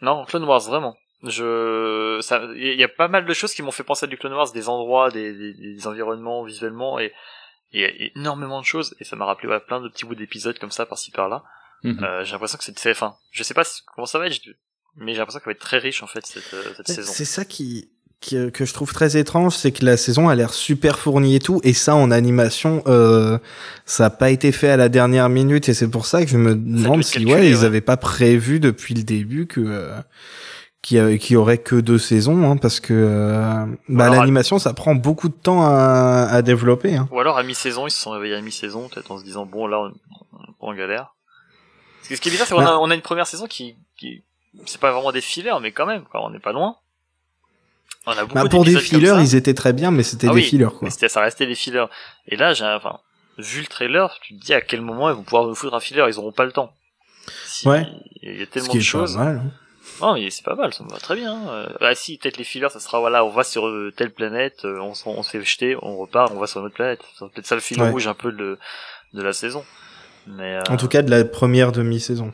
Non 0.00 0.24
Clone 0.24 0.44
Wars 0.44 0.60
vraiment. 0.60 0.96
Je 1.22 2.18
ça 2.22 2.42
il 2.54 2.78
y 2.78 2.84
a 2.84 2.88
pas 2.88 3.08
mal 3.08 3.24
de 3.24 3.32
choses 3.34 3.54
qui 3.54 3.62
m'ont 3.62 3.70
fait 3.70 3.82
penser 3.84 4.04
à 4.04 4.06
du 4.06 4.18
Clone 4.18 4.34
Wars, 4.34 4.52
des 4.52 4.68
endroits, 4.68 5.10
des, 5.10 5.32
des, 5.32 5.54
des 5.54 5.86
environnements 5.86 6.44
visuellement 6.44 6.98
et 6.98 7.12
et 7.72 7.78
il 7.78 7.80
y 7.80 7.84
a 7.84 8.10
énormément 8.16 8.60
de 8.60 8.66
choses 8.66 8.94
et 9.00 9.04
ça 9.04 9.16
m'a 9.16 9.24
rappelé 9.24 9.46
voilà, 9.48 9.60
plein 9.60 9.80
de 9.80 9.88
petits 9.88 10.04
bouts 10.04 10.14
d'épisodes 10.14 10.58
comme 10.58 10.70
ça 10.70 10.86
par-ci 10.86 11.10
par-là. 11.10 11.42
Mhm. 11.82 12.04
Euh, 12.04 12.24
j'ai 12.24 12.32
l'impression 12.32 12.56
que 12.58 12.62
c'est 12.64 12.74
très 12.74 12.94
fin. 12.94 13.16
Je 13.32 13.42
sais 13.42 13.54
pas 13.54 13.64
si- 13.64 13.82
comment 13.94 14.06
ça 14.06 14.18
va 14.20 14.26
être, 14.26 14.34
je- 14.34 14.50
mais 14.96 15.12
j'ai 15.12 15.18
l'impression 15.18 15.40
qu'elle 15.40 15.46
va 15.46 15.52
être 15.52 15.60
très 15.60 15.78
riche 15.78 16.02
en 16.02 16.06
fait 16.06 16.24
cette, 16.26 16.52
euh, 16.54 16.62
cette 16.76 16.88
saison. 16.88 17.12
C'est 17.14 17.24
ça 17.24 17.44
qui, 17.44 17.88
qui, 18.20 18.36
euh, 18.36 18.50
que 18.50 18.64
je 18.64 18.72
trouve 18.72 18.92
très 18.92 19.16
étrange, 19.16 19.54
c'est 19.56 19.72
que 19.72 19.84
la 19.84 19.96
saison 19.96 20.28
a 20.28 20.34
l'air 20.34 20.52
super 20.54 20.98
fournie 20.98 21.36
et 21.36 21.40
tout, 21.40 21.60
et 21.64 21.72
ça 21.74 21.94
en 21.94 22.10
animation, 22.10 22.82
euh, 22.86 23.38
ça 23.84 24.06
a 24.06 24.10
pas 24.10 24.30
été 24.30 24.50
fait 24.52 24.70
à 24.70 24.76
la 24.76 24.88
dernière 24.88 25.28
minute, 25.28 25.68
et 25.68 25.74
c'est 25.74 25.88
pour 25.90 26.06
ça 26.06 26.24
que 26.24 26.30
je 26.30 26.38
me 26.38 26.54
demande 26.54 27.02
si 27.02 27.24
ouais, 27.26 27.48
ils 27.50 27.64
avaient 27.64 27.80
pas 27.80 27.96
prévu 27.96 28.60
depuis 28.60 28.94
le 28.94 29.02
début 29.02 29.46
que 29.46 29.60
euh, 29.60 29.98
qu'il 30.80 30.98
a- 30.98 31.10
y 31.10 31.36
aurait 31.36 31.58
que 31.58 31.76
deux 31.76 31.98
saisons, 31.98 32.50
hein, 32.50 32.56
parce 32.58 32.78
que 32.80 32.92
euh, 32.94 33.64
bah, 33.88 34.10
l'animation 34.10 34.58
ça 34.58 34.74
prend 34.74 34.94
beaucoup 34.94 35.28
de 35.30 35.34
temps 35.34 35.62
à, 35.64 36.28
à 36.30 36.42
développer. 36.42 36.94
Hein. 36.96 37.08
Ou 37.10 37.20
alors 37.20 37.38
à 37.38 37.42
mi-saison, 37.42 37.86
ils 37.86 37.90
se 37.90 37.98
sont 38.00 38.10
réveillés 38.10 38.34
à 38.36 38.40
mi-saison, 38.42 38.88
peut-être 38.88 39.10
en 39.10 39.18
se 39.18 39.24
disant 39.24 39.46
bon 39.46 39.66
là 39.66 39.80
on, 39.80 39.92
on 40.60 40.68
en 40.70 40.74
galère. 40.74 41.14
Parce 42.00 42.08
que 42.10 42.16
ce 42.16 42.20
qui 42.20 42.28
est 42.28 42.32
bizarre, 42.32 42.46
c'est 42.46 42.54
qu'on 42.54 42.60
a, 42.60 42.64
Bah. 42.64 42.78
on 42.82 42.90
a 42.90 42.94
une 42.94 43.00
première 43.00 43.26
saison 43.26 43.46
qui, 43.46 43.76
qui 43.96 44.22
c'est 44.66 44.80
pas 44.80 44.92
vraiment 44.92 45.12
des 45.12 45.20
fillers, 45.20 45.58
mais 45.60 45.72
quand 45.72 45.86
même, 45.86 46.04
quoi, 46.04 46.24
on 46.24 46.30
n'est 46.30 46.38
pas 46.38 46.52
loin. 46.52 46.76
On 48.06 48.12
a 48.12 48.22
beaucoup 48.24 48.34
Bah, 48.34 48.48
pour 48.48 48.64
des 48.64 48.78
fillers, 48.78 49.14
ils 49.20 49.34
étaient 49.34 49.54
très 49.54 49.72
bien, 49.72 49.90
mais 49.90 50.02
c'était 50.02 50.26
Ah 50.28 50.30
des 50.30 50.36
oui, 50.36 50.42
fillers 50.42 50.68
quoi. 50.78 50.90
C'était, 50.90 51.08
ça 51.08 51.20
restait 51.22 51.46
des 51.46 51.54
fillers. 51.54 51.86
Et 52.28 52.36
là, 52.36 52.52
j'ai, 52.52 52.64
enfin, 52.66 52.98
vu 53.38 53.60
le 53.60 53.66
trailer, 53.66 54.18
tu 54.20 54.36
te 54.38 54.44
dis 54.44 54.52
à 54.54 54.60
quel 54.60 54.80
moment 54.82 55.08
ils 55.10 55.16
vont 55.16 55.22
pouvoir 55.22 55.44
nous 55.46 55.54
foutre 55.54 55.74
un 55.74 55.80
filler, 55.80 56.04
ils 56.08 56.18
auront 56.18 56.32
pas 56.32 56.44
le 56.44 56.52
temps. 56.52 56.72
Si- 57.46 57.66
Ouais. 57.66 57.86
Il 58.22 58.38
y 58.38 58.42
a 58.42 58.44
Ce 58.44 58.50
tellement 58.50 58.68
qui 58.68 58.78
de 58.78 58.82
est 58.82 58.86
pas 58.86 58.90
choses. 58.90 59.16
mal. 59.16 59.38
hein. 59.44 59.50
Non, 60.00 60.14
mais 60.14 60.28
c'est 60.30 60.44
pas 60.44 60.54
mal, 60.54 60.72
ça 60.74 60.82
me 60.84 60.88
va 60.90 60.98
très 60.98 61.14
bien. 61.14 61.48
Euh, 61.48 61.68
ah 61.80 61.94
si, 61.94 62.18
peut-être 62.18 62.36
les 62.36 62.44
fillers, 62.44 62.68
ça 62.70 62.80
sera 62.80 63.00
voilà, 63.00 63.24
on 63.24 63.30
va 63.30 63.44
sur 63.44 63.66
euh, 63.66 63.92
telle 63.96 64.12
planète, 64.12 64.64
euh, 64.64 64.78
on, 64.80 64.92
on 65.06 65.22
se 65.22 65.30
fait 65.30 65.42
jeter, 65.42 65.76
on 65.82 65.96
repart, 65.96 66.30
on 66.34 66.38
va 66.38 66.46
sur 66.46 66.60
une 66.60 66.66
autre 66.66 66.74
planète. 66.74 67.00
C'est 67.18 67.30
peut-être 67.30 67.46
ça 67.46 67.54
le 67.54 67.60
fil 67.60 67.80
Ouais. 67.80 67.90
rouge 67.90 68.06
un 68.06 68.14
peu 68.14 68.32
de, 68.32 68.58
de 69.12 69.22
la 69.22 69.32
saison. 69.32 69.64
Mais 70.26 70.58
En 70.70 70.76
tout 70.78 70.88
cas, 70.88 71.02
de 71.02 71.10
la 71.10 71.24
première 71.24 71.70
demi-saison. 71.72 72.32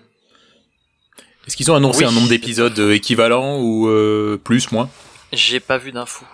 Est-ce 1.47 1.57
qu'ils 1.57 1.71
ont 1.71 1.75
annoncé 1.75 2.01
Oui. 2.01 2.05
un 2.11 2.13
nombre 2.13 2.29
d'épisodes 2.29 2.79
euh, 2.79 2.93
équivalent 2.95 3.59
ou 3.61 3.89
euh, 3.89 4.39
plus, 4.43 4.71
moins 4.73 4.89
J'ai 5.33 5.61
pas 5.61 5.79
vu 5.79 5.93
d'infos. 5.93 6.27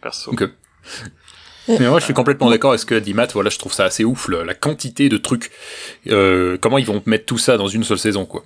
Perso. 0.00 0.30
Ok. 0.32 0.44
Mais 1.68 1.88
moi, 1.88 2.00
je 2.00 2.04
suis 2.04 2.14
complètement 2.14 2.48
d'accord 2.50 2.70
avec 2.70 2.80
ce 2.80 2.86
que 2.86 2.94
dit 2.94 3.14
Matt. 3.14 3.32
Voilà, 3.32 3.50
je 3.50 3.58
trouve 3.58 3.72
ça 3.72 3.84
assez 3.84 4.04
ouf, 4.04 4.28
le- 4.28 4.42
la 4.44 4.54
quantité 4.54 5.08
de 5.08 5.16
trucs. 5.18 5.50
Euh, 6.08 6.56
comment 6.58 6.78
ils 6.78 6.86
vont 6.86 7.02
mettre 7.06 7.26
tout 7.26 7.38
ça 7.38 7.56
dans 7.56 7.68
une 7.68 7.84
seule 7.84 7.98
saison, 7.98 8.24
quoi. 8.24 8.44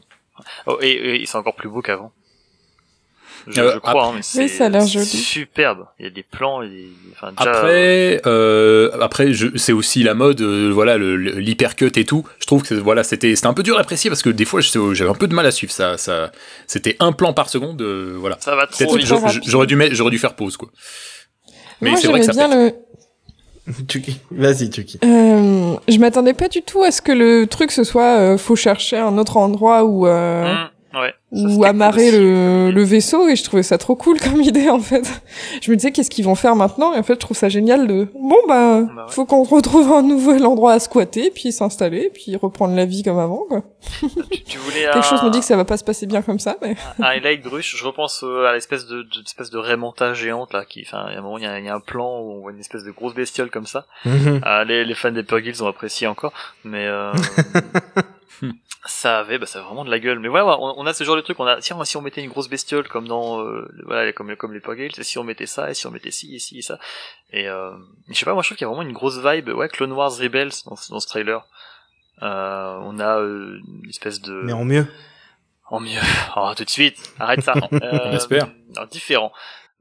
Oh, 0.66 0.78
et, 0.82 0.90
et 0.90 1.20
ils 1.20 1.26
sont 1.26 1.38
encore 1.38 1.54
plus 1.54 1.68
beaux 1.68 1.80
qu'avant. 1.80 2.12
Je, 3.46 3.60
Euh, 3.60 3.72
je 3.74 3.78
crois, 3.78 4.06
hein, 4.06 4.12
mais 4.16 4.22
c'est 4.22 4.48
ça 4.48 4.66
a 4.66 4.68
l'air 4.68 4.86
joli. 4.86 5.04
superbe. 5.06 5.86
Il 5.98 6.04
y 6.04 6.08
a 6.08 6.10
des 6.10 6.22
plans, 6.22 6.62
et 6.62 6.68
des... 6.68 6.88
enfin, 7.12 7.32
déjà, 7.36 7.50
Après, 7.50 8.22
euh, 8.26 8.90
après, 9.00 9.32
je- 9.32 9.56
c'est 9.56 9.72
aussi 9.72 10.02
la 10.02 10.14
mode, 10.14 10.40
euh, 10.40 10.70
voilà, 10.72 10.96
l'hypercut 10.98 11.92
et 11.96 12.04
tout. 12.04 12.24
Je 12.38 12.46
trouve 12.46 12.62
que 12.62 12.74
voilà, 12.74 13.02
c'était, 13.04 13.34
c'était 13.36 13.46
un 13.48 13.54
peu 13.54 13.62
dur 13.62 13.76
à 13.76 13.80
apprécier 13.80 14.08
parce 14.10 14.22
que 14.22 14.30
des 14.30 14.44
fois, 14.44 14.60
j'avais 14.60 15.10
un 15.10 15.14
peu 15.14 15.28
de 15.28 15.34
mal 15.34 15.44
à 15.46 15.50
suivre 15.50 15.72
ça. 15.72 15.98
Ça, 15.98 16.32
c'était 16.66 16.96
un 17.00 17.12
plan 17.12 17.32
par 17.32 17.48
seconde, 17.50 17.82
euh, 17.82 18.16
voilà. 18.18 18.36
ça 18.40 18.54
va 18.56 18.66
trop 18.66 18.78
Peut-être 18.96 18.96
vite. 19.30 19.42
j'aurais 19.46 19.66
dû 19.66 19.76
mettre, 19.76 19.94
j'aurais 19.94 20.10
dû 20.10 20.18
faire 20.18 20.34
pause, 20.34 20.56
quoi. 20.56 20.70
Mais 21.80 21.90
Moi, 21.90 21.98
c'est 22.00 22.08
vrai 22.08 22.20
que 22.20 22.26
ça 22.26 22.32
bien 22.32 22.48
pète. 22.48 22.74
le. 23.66 23.84
Tuki. 23.88 24.18
Vas-y, 24.30 24.68
Tuki. 24.68 24.98
Euh, 25.04 25.74
je 25.88 25.96
m'attendais 25.98 26.34
pas 26.34 26.48
du 26.48 26.60
tout 26.62 26.82
à 26.82 26.90
ce 26.90 27.00
que 27.00 27.12
le 27.12 27.46
truc 27.46 27.72
ce 27.72 27.82
soit 27.82 28.18
euh, 28.18 28.36
faut 28.38 28.56
chercher 28.56 28.98
un 28.98 29.16
autre 29.16 29.38
endroit 29.38 29.84
où 29.84 30.06
euh, 30.06 30.44
Mmh, 30.52 30.68
ouais. 31.00 31.14
Ou 31.32 31.64
amarrer 31.64 32.10
le, 32.12 32.70
le 32.70 32.82
vaisseau 32.82 33.28
et 33.28 33.36
je 33.36 33.42
trouvais 33.44 33.62
ça 33.62 33.78
trop 33.78 33.96
cool 33.96 34.20
comme 34.20 34.40
idée 34.42 34.68
en 34.70 34.78
fait. 34.80 35.02
Je 35.62 35.70
me 35.70 35.76
disais 35.76 35.90
qu'est-ce 35.92 36.10
qu'ils 36.10 36.24
vont 36.24 36.34
faire 36.34 36.56
maintenant? 36.56 36.94
Et 36.94 36.98
en 36.98 37.02
fait 37.02 37.14
je 37.14 37.18
trouve 37.20 37.36
ça 37.36 37.48
génial 37.48 37.86
de 37.86 38.08
bon 38.14 38.36
bah, 38.48 38.80
Bah 38.82 39.04
ouais. 39.06 39.12
faut 39.12 39.26
qu'on 39.26 39.42
retrouve 39.42 39.92
un 39.92 40.02
nouvel 40.02 40.46
endroit 40.46 40.72
à 40.72 40.78
squatter 40.78 41.30
puis 41.30 41.52
s'installer 41.52 42.10
puis 42.14 42.36
reprendre 42.36 42.74
la 42.76 42.84
vie 42.84 43.02
comme 43.02 43.18
avant 43.18 43.44
quoi. 43.48 43.62
Tu, 44.30 44.44
tu 44.44 44.58
voulais 44.58 44.82
Quelque 44.92 44.98
un, 44.98 45.02
chose 45.02 45.22
me 45.22 45.30
dit 45.30 45.40
que 45.40 45.44
ça 45.44 45.56
va 45.56 45.64
pas 45.64 45.76
se 45.76 45.84
passer 45.84 46.06
bien 46.06 46.22
comme 46.22 46.38
ça 46.38 46.56
mais 46.62 46.76
un 47.00 47.04
highlight 47.04 47.42
de 47.42 47.48
ruche. 47.48 47.76
Je 47.76 47.84
repense 47.84 48.22
euh, 48.24 48.46
à 48.46 48.52
l'espèce 48.52 48.86
de, 48.86 49.02
de 49.02 49.22
espèce 49.24 49.50
de 49.50 49.60
géante 50.14 50.52
là, 50.52 50.64
qui, 50.64 50.84
enfin, 50.86 51.06
il 51.08 51.14
y 51.14 51.16
a 51.16 51.18
un 51.18 51.22
moment, 51.22 51.38
il 51.38 51.44
y 51.44 51.46
a, 51.46 51.58
il 51.58 51.64
y 51.64 51.68
a 51.68 51.74
un 51.74 51.80
plan 51.80 52.20
où 52.20 52.32
on 52.32 52.40
voit 52.40 52.52
une 52.52 52.60
espèce 52.60 52.84
de 52.84 52.90
grosse 52.90 53.14
bestiole 53.14 53.50
comme 53.50 53.66
ça. 53.66 53.86
Ah, 54.42 54.64
les, 54.64 54.84
les 54.84 54.94
fans 54.94 55.10
des 55.12 55.22
Purgills 55.22 55.62
ont 55.62 55.66
apprécié 55.68 56.06
encore, 56.06 56.32
mais 56.64 56.86
euh, 56.86 57.12
ça 58.86 59.18
avait, 59.20 59.38
bah, 59.38 59.46
ça 59.46 59.58
avait 59.58 59.66
vraiment 59.68 59.84
de 59.84 59.90
la 59.90 59.98
gueule. 59.98 60.18
Mais 60.18 60.28
voilà, 60.28 60.58
on, 60.60 60.74
on 60.76 60.86
a 60.86 60.92
ce 60.94 61.04
genre 61.04 61.16
de 61.16 61.20
truc. 61.22 61.38
On 61.40 61.46
a, 61.46 61.56
tiens, 61.60 61.82
si 61.84 61.96
on 61.96 62.02
mettait 62.02 62.22
une 62.22 62.30
grosse 62.30 62.48
bestiole 62.48 62.86
comme 62.88 63.08
dans, 63.08 63.40
euh, 63.40 63.68
voilà, 63.86 64.12
comme 64.12 64.34
comme 64.36 64.52
les 64.52 64.60
Purgills, 64.60 64.92
et 64.98 65.02
si 65.04 65.18
on 65.18 65.24
mettait 65.24 65.46
ça, 65.46 65.70
et 65.70 65.74
si 65.74 65.86
on 65.86 65.90
mettait 65.90 66.10
ci, 66.10 66.34
et 66.34 66.38
ci, 66.38 66.58
et 66.58 66.62
ça. 66.62 66.78
Et 67.30 67.48
euh, 67.48 67.70
je 68.08 68.14
sais 68.14 68.24
pas, 68.24 68.34
moi 68.34 68.42
je 68.42 68.48
trouve 68.48 68.58
qu'il 68.58 68.64
y 68.66 68.68
a 68.68 68.72
vraiment 68.72 68.82
une 68.88 68.92
grosse 68.94 69.18
vibe, 69.24 69.48
ouais, 69.50 69.68
Clone 69.68 69.92
Wars 69.92 70.12
Rebels 70.16 70.50
dans, 70.66 70.76
ce- 70.76 70.90
dans 70.90 71.00
ce 71.00 71.06
trailer. 71.06 71.46
Euh, 72.22 72.78
on 72.82 72.98
a 73.00 73.18
euh, 73.20 73.58
une 73.82 73.88
espèce 73.88 74.20
de 74.20 74.32
Mais 74.44 74.52
en 74.52 74.64
mieux. 74.64 74.86
en 75.70 75.80
mieux. 75.80 75.98
Oh, 76.36 76.52
tout 76.56 76.64
de 76.64 76.70
suite. 76.70 76.96
Arrête 77.18 77.42
ça. 77.42 77.54
Euh, 77.72 78.12
espère. 78.12 78.48
non, 78.76 78.84
différent. 78.90 79.32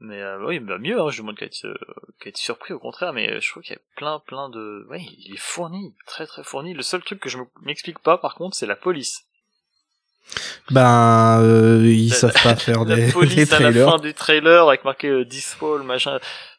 Mais 0.06 0.20
euh, 0.20 0.44
oui, 0.44 0.58
bah 0.58 0.78
mieux. 0.78 1.00
Hein, 1.00 1.08
je 1.10 1.20
demande 1.22 1.36
qu'à 1.36 1.46
être, 1.46 1.64
euh, 1.64 1.74
qu'à 2.20 2.28
être 2.28 2.36
surpris. 2.36 2.74
Au 2.74 2.78
contraire, 2.78 3.12
mais 3.12 3.30
euh, 3.30 3.40
je 3.40 3.50
trouve 3.50 3.62
qu'il 3.62 3.72
y 3.74 3.78
a 3.78 3.82
plein, 3.96 4.18
plein 4.26 4.48
de. 4.50 4.86
Ouais, 4.90 5.00
il 5.18 5.32
est 5.34 5.38
fourni, 5.40 5.94
très, 6.06 6.26
très 6.26 6.44
fourni. 6.44 6.74
Le 6.74 6.82
seul 6.82 7.02
truc 7.02 7.20
que 7.20 7.28
je 7.28 7.38
me- 7.38 7.46
m'explique 7.62 7.98
pas, 8.00 8.18
par 8.18 8.34
contre, 8.34 8.56
c'est 8.56 8.66
la 8.66 8.76
police. 8.76 9.22
Ben, 10.70 11.40
euh, 11.42 11.82
ils 11.86 12.10
La- 12.10 12.16
savent 12.16 12.42
pas 12.42 12.56
faire 12.56 12.84
La 12.84 12.96
des, 12.96 13.06
des 13.06 13.12
police 13.12 13.52
à 13.52 13.60
la 13.60 13.72
fin 13.72 13.98
du 13.98 14.14
trailer 14.14 14.68
avec 14.68 14.84
marqué 14.84 15.08
euh, 15.08 15.24
Disfall, 15.24 15.82
machin. 15.82 16.18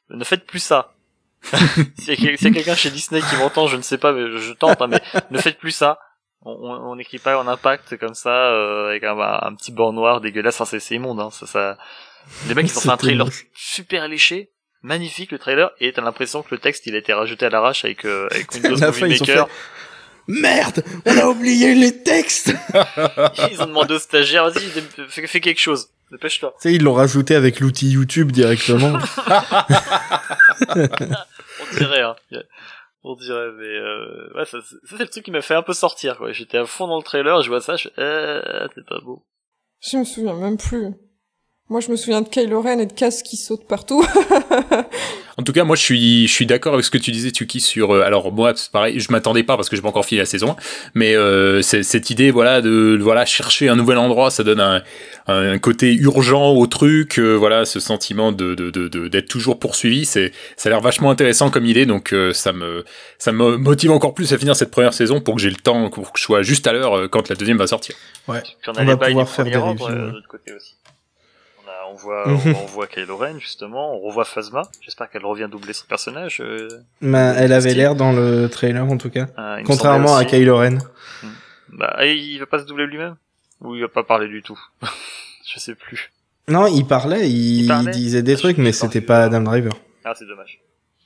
Ne 0.09 0.23
faites 0.23 0.45
plus 0.45 0.59
ça. 0.59 0.93
S'il 1.99 2.23
y 2.23 2.27
a, 2.29 2.37
quelqu'un 2.37 2.75
chez 2.75 2.89
Disney 2.89 3.21
qui 3.21 3.35
m'entend, 3.37 3.67
je 3.67 3.77
ne 3.77 3.81
sais 3.83 3.97
pas, 3.99 4.11
mais 4.13 4.37
je 4.39 4.53
tente, 4.53 4.81
hein, 4.81 4.87
mais 4.87 5.01
ne 5.31 5.37
faites 5.39 5.57
plus 5.57 5.71
ça. 5.71 5.99
On, 6.41 6.51
on, 6.51 6.91
on 6.91 6.95
n'écrit 6.95 7.19
pas 7.19 7.37
en 7.39 7.47
impact 7.47 7.97
comme 7.97 8.13
ça, 8.15 8.29
euh, 8.51 8.89
avec 8.89 9.03
un, 9.03 9.17
un 9.19 9.53
petit 9.55 9.71
bord 9.71 9.93
noir 9.93 10.21
dégueulasse. 10.21 10.59
Enfin, 10.61 10.77
c'est 10.79 10.95
immonde, 10.95 11.19
hein. 11.19 11.29
Ça, 11.31 11.45
ça... 11.47 11.77
Les 12.47 12.53
mecs, 12.55 12.67
ils 12.69 12.77
ont 12.77 12.81
fait 12.81 12.89
un 12.89 12.97
trailer 12.97 13.27
super 13.53 14.07
léché, 14.07 14.51
magnifique 14.81 15.31
le 15.31 15.39
trailer, 15.39 15.71
et 15.79 15.91
t'as 15.93 16.01
l'impression 16.01 16.41
que 16.43 16.49
le 16.53 16.59
texte, 16.59 16.85
il 16.87 16.95
a 16.95 16.97
été 16.99 17.13
rajouté 17.13 17.45
à 17.45 17.49
l'arrache 17.49 17.85
avec, 17.85 18.05
euh, 18.05 18.27
avec 18.31 18.51
Windows 18.53 18.75
la 18.75 18.87
Movie 18.87 18.99
fin, 18.99 19.07
ils 19.07 19.23
ont 19.23 19.25
Maker. 19.25 19.47
fait 19.47 19.53
Merde, 20.27 20.83
on 21.05 21.17
a 21.19 21.25
oublié 21.27 21.75
les 21.75 22.01
textes. 22.01 22.51
Ils 23.51 23.61
ont 23.61 23.67
demandé 23.67 23.93
au 23.93 23.99
stagiaire, 23.99 24.49
vas-y, 24.49 24.65
fais, 25.07 25.27
fais 25.27 25.39
quelque 25.39 25.59
chose. 25.61 25.89
Dépêche-toi. 26.11 26.51
Tu 26.59 26.69
sais, 26.69 26.73
ils 26.75 26.81
l'ont 26.83 26.93
rajouté 26.95 27.35
avec 27.35 27.59
l'outil 27.59 27.89
YouTube 27.91 28.31
directement. 28.31 28.97
On 30.75 31.77
dirait, 31.77 32.01
hein. 32.01 32.15
On 33.03 33.15
dirait, 33.15 33.51
mais 33.57 33.65
euh, 33.67 34.33
ouais, 34.35 34.45
ça, 34.45 34.57
c'est- 34.67 34.75
ça, 34.87 34.95
c'est 34.97 35.03
le 35.03 35.07
truc 35.09 35.25
qui 35.25 35.31
m'a 35.31 35.41
fait 35.41 35.53
un 35.53 35.61
peu 35.61 35.73
sortir, 35.73 36.17
quoi. 36.17 36.31
J'étais 36.31 36.57
à 36.57 36.65
fond 36.65 36.87
dans 36.87 36.97
le 36.97 37.03
trailer, 37.03 37.41
je 37.41 37.49
vois 37.49 37.61
ça, 37.61 37.75
je 37.75 37.83
fais, 37.89 37.91
euh, 37.99 38.67
c'est 38.73 38.85
pas 38.85 38.99
beau. 39.03 39.23
je 39.81 39.97
me 39.97 40.03
souviens 40.03 40.33
même 40.33 40.57
plus. 40.57 40.93
Moi 41.69 41.79
je 41.81 41.89
me 41.89 41.95
souviens 41.95 42.21
de 42.21 42.29
Kylo 42.29 42.61
Ren 42.61 42.79
et 42.79 42.85
de 42.85 42.93
Cass 42.93 43.23
qui 43.23 43.37
sautent 43.37 43.67
partout. 43.67 44.05
En 45.37 45.43
tout 45.43 45.51
cas, 45.51 45.65
moi, 45.65 45.75
je 45.75 45.81
suis, 45.81 46.27
je 46.29 46.33
suis 46.33 46.45
d'accord 46.45 46.75
avec 46.75 46.85
ce 46.85 46.89
que 46.89 46.97
tu 46.97 47.11
disais, 47.11 47.29
Tuki, 47.29 47.59
sur. 47.59 47.93
euh, 47.93 48.03
alors 48.03 48.31
moi, 48.31 48.53
c'est 48.55 48.71
pareil, 48.71 49.01
je 49.01 49.11
m'attendais 49.11 49.43
pas 49.43 49.57
parce 49.57 49.67
que 49.67 49.75
j'ai 49.75 49.81
pas 49.81 49.89
encore 49.89 50.05
fini 50.05 50.19
la 50.19 50.25
saison, 50.25 50.51
1, 50.51 50.55
mais 50.93 51.13
euh, 51.13 51.61
cette 51.61 52.09
idée, 52.09 52.31
voilà, 52.31 52.61
de 52.61 52.97
voilà 53.01 53.25
chercher 53.25 53.67
un 53.67 53.75
nouvel 53.75 53.97
endroit, 53.97 54.31
ça 54.31 54.45
donne 54.45 54.61
un, 54.61 54.81
un 55.27 55.57
côté 55.57 55.93
urgent 55.93 56.51
au 56.53 56.65
truc, 56.67 57.19
euh, 57.19 57.33
voilà, 57.33 57.65
ce 57.65 57.81
sentiment 57.81 58.31
de 58.31 58.55
de- 58.55 58.69
de- 58.69 58.87
de- 58.87 59.09
d'être 59.09 59.27
toujours 59.27 59.59
poursuivi, 59.59 60.05
c'est 60.05 60.31
ça 60.55 60.69
a 60.69 60.71
l'air 60.71 60.79
vachement 60.79 61.11
intéressant 61.11 61.49
comme 61.49 61.65
idée, 61.65 61.85
donc 61.85 62.13
euh, 62.13 62.31
ça 62.31 62.53
me 62.53 62.85
ça 63.17 63.33
me 63.33 63.57
motive 63.57 63.91
encore 63.91 64.13
plus 64.13 64.31
à 64.31 64.37
finir 64.37 64.55
cette 64.55 64.71
première 64.71 64.93
saison 64.93 65.19
pour 65.19 65.35
que 65.35 65.41
j'ai 65.41 65.49
le 65.49 65.57
temps, 65.57 65.89
pour 65.89 66.13
que 66.13 66.17
je 66.19 66.23
sois 66.23 66.43
juste 66.43 66.65
à 66.65 66.71
l'heure 66.71 67.09
quand 67.09 67.27
la 67.27 67.35
deuxième 67.35 67.57
va 67.57 67.67
sortir. 67.67 67.93
Ouais. 68.29 68.41
Puis 68.41 68.53
on 68.69 68.71
va 68.85 68.95
bails 68.95 69.09
pouvoir 69.09 69.27
faire 69.27 69.43
des 69.43 69.57
reviews, 69.57 69.85
euh, 69.89 70.11
de 70.13 70.27
côté 70.29 70.53
aussi. 70.53 70.75
Voit, 71.95 72.23
on, 72.27 72.31
on 72.33 72.65
voit 72.65 72.87
Kylo 72.87 73.17
Ren, 73.17 73.39
justement, 73.39 73.95
on 73.95 73.99
revoit 73.99 74.25
Phasma. 74.25 74.63
J'espère 74.81 75.09
qu'elle 75.09 75.25
revient 75.25 75.47
doubler 75.49 75.73
son 75.73 75.85
personnage. 75.87 76.41
Euh, 76.41 76.67
Ben, 77.01 77.33
elle 77.37 77.53
avait 77.53 77.73
l'air 77.73 77.95
dans 77.95 78.11
le 78.11 78.47
trailer 78.49 78.83
en 78.85 78.97
tout 78.97 79.09
cas. 79.09 79.25
me 79.37 79.63
Contrairement 79.63 80.15
à. 80.15 80.25
Kylo 80.25 80.57
Ren. 80.57 80.77
Bah, 81.69 81.97
et 82.01 82.13
il 82.13 82.37
va 82.39 82.45
pas 82.45 82.59
se 82.59 82.65
doubler 82.65 82.85
lui-même? 82.87 83.15
Ou 83.61 83.75
il 83.75 83.81
va 83.81 83.87
pas 83.87 84.03
parler 84.03 84.27
du 84.27 84.41
tout? 84.43 84.59
je 85.53 85.59
sais 85.59 85.75
plus. 85.75 86.11
Non, 86.47 86.67
il 86.67 86.85
parlait, 86.85 87.29
il, 87.29 87.63
Il 87.63 87.67
parlait? 87.67 87.91
disait 87.91 88.21
des 88.21 88.33
Ah, 88.35 88.37
trucs, 88.37 88.57
mais 88.57 88.71
c'était 88.71 89.01
pas 89.01 89.23
Adam 89.23 89.41
Driver. 89.41 89.73
Ah, 90.03 90.13
c'est 90.17 90.27
dommage. 90.27 90.59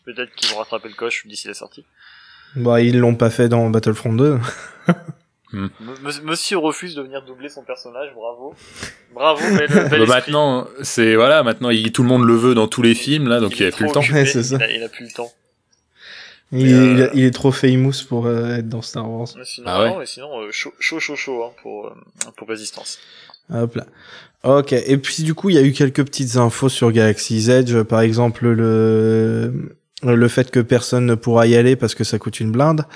Peut-être 0.06 0.34
qu'ils 0.36 0.50
vont 0.52 0.58
rattraper 0.60 0.90
le 0.90 0.96
coche 0.96 1.26
d'ici 1.28 1.48
la 1.48 1.54
sortie. 1.54 1.86
Bah, 2.56 2.82
ils 2.82 3.00
l'ont 3.00 3.16
pas 3.16 3.30
fait 3.30 3.48
dans 3.48 3.70
Battlefront 3.70 4.14
2. 4.14 4.40
M- 5.54 5.70
Monsieur- 6.24 6.58
refuse 6.58 6.94
de 6.96 7.02
venir 7.02 7.24
doubler 7.26 7.50
son 7.50 7.64
personnage, 7.64 8.10
bravo. 8.16 8.54
Bravo, 9.14 9.42
bel, 9.58 9.68
bel 9.90 10.00
Bah, 10.08 10.16
maintenant, 10.16 10.68
c'est 10.84 11.16
voilà, 11.16 11.42
maintenant 11.44 11.70
il, 11.72 11.92
tout 11.92 12.04
le 12.04 12.10
monde 12.10 12.24
le 12.26 12.36
veut 12.36 12.54
dans 12.54 12.68
tous 12.68 12.82
les 12.84 12.94
films 12.96 13.28
là, 13.28 13.40
donc 13.40 13.60
il, 13.60 13.64
est 13.64 13.68
a 13.68 13.72
plus 13.72 13.84
le 13.86 13.90
trop 13.90 13.94
temps. 13.96 14.00
occupé, 14.02 14.20
Ouais, 14.20 14.26
c'est 14.26 14.44
ça. 14.44 14.58
Il 14.58 14.64
a, 14.64 14.72
il 14.72 14.84
a 14.84 14.90
plus 14.90 15.06
le 15.06 15.12
temps. 15.12 15.32
Il, 16.52 16.74
euh, 16.74 16.94
il 16.94 17.02
a- 17.04 17.10
il 17.14 17.24
est 17.26 17.32
trop 17.32 17.52
famous 17.52 18.04
pour 18.08 18.26
euh, 18.28 18.58
être 18.58 18.70
dans 18.70 18.82
Star 18.82 19.10
Wars. 19.10 19.28
Mais 19.38 19.46
sinon, 19.46 19.68
Ah 19.70 19.82
ouais. 19.84 19.90
non, 19.90 20.00
mais 20.00 20.06
sinon 20.06 20.40
euh, 20.42 20.50
chaud, 20.52 20.74
chaud, 20.80 21.00
chaud, 21.00 21.16
chaud 21.16 21.44
hein, 21.44 21.52
pour, 21.62 21.88
euh, 21.88 21.92
pour 22.38 22.48
Résistance. 22.48 23.00
Hop 23.54 23.76
là. 23.76 23.86
Ok. 24.44 24.74
Et 24.74 24.98
puis 24.98 25.24
du 25.24 25.34
coup, 25.34 25.50
il 25.50 25.56
y 25.56 25.60
a 25.60 25.64
eu 25.64 25.72
quelques 25.74 26.04
petites 26.06 26.38
infos 26.38 26.70
sur 26.70 26.92
Galaxy's 26.92 27.50
Edge, 27.50 27.76
par 27.84 28.02
exemple 28.02 28.48
le 28.48 29.76
le 30.04 30.28
fait 30.28 30.50
que 30.50 30.60
personne 30.60 31.06
ne 31.06 31.16
pourra 31.16 31.46
y 31.48 31.56
aller 31.56 31.76
parce 31.76 31.94
que 31.96 32.04
ça 32.04 32.20
coûte 32.20 32.40
une 32.40 32.52
blinde. 32.52 32.86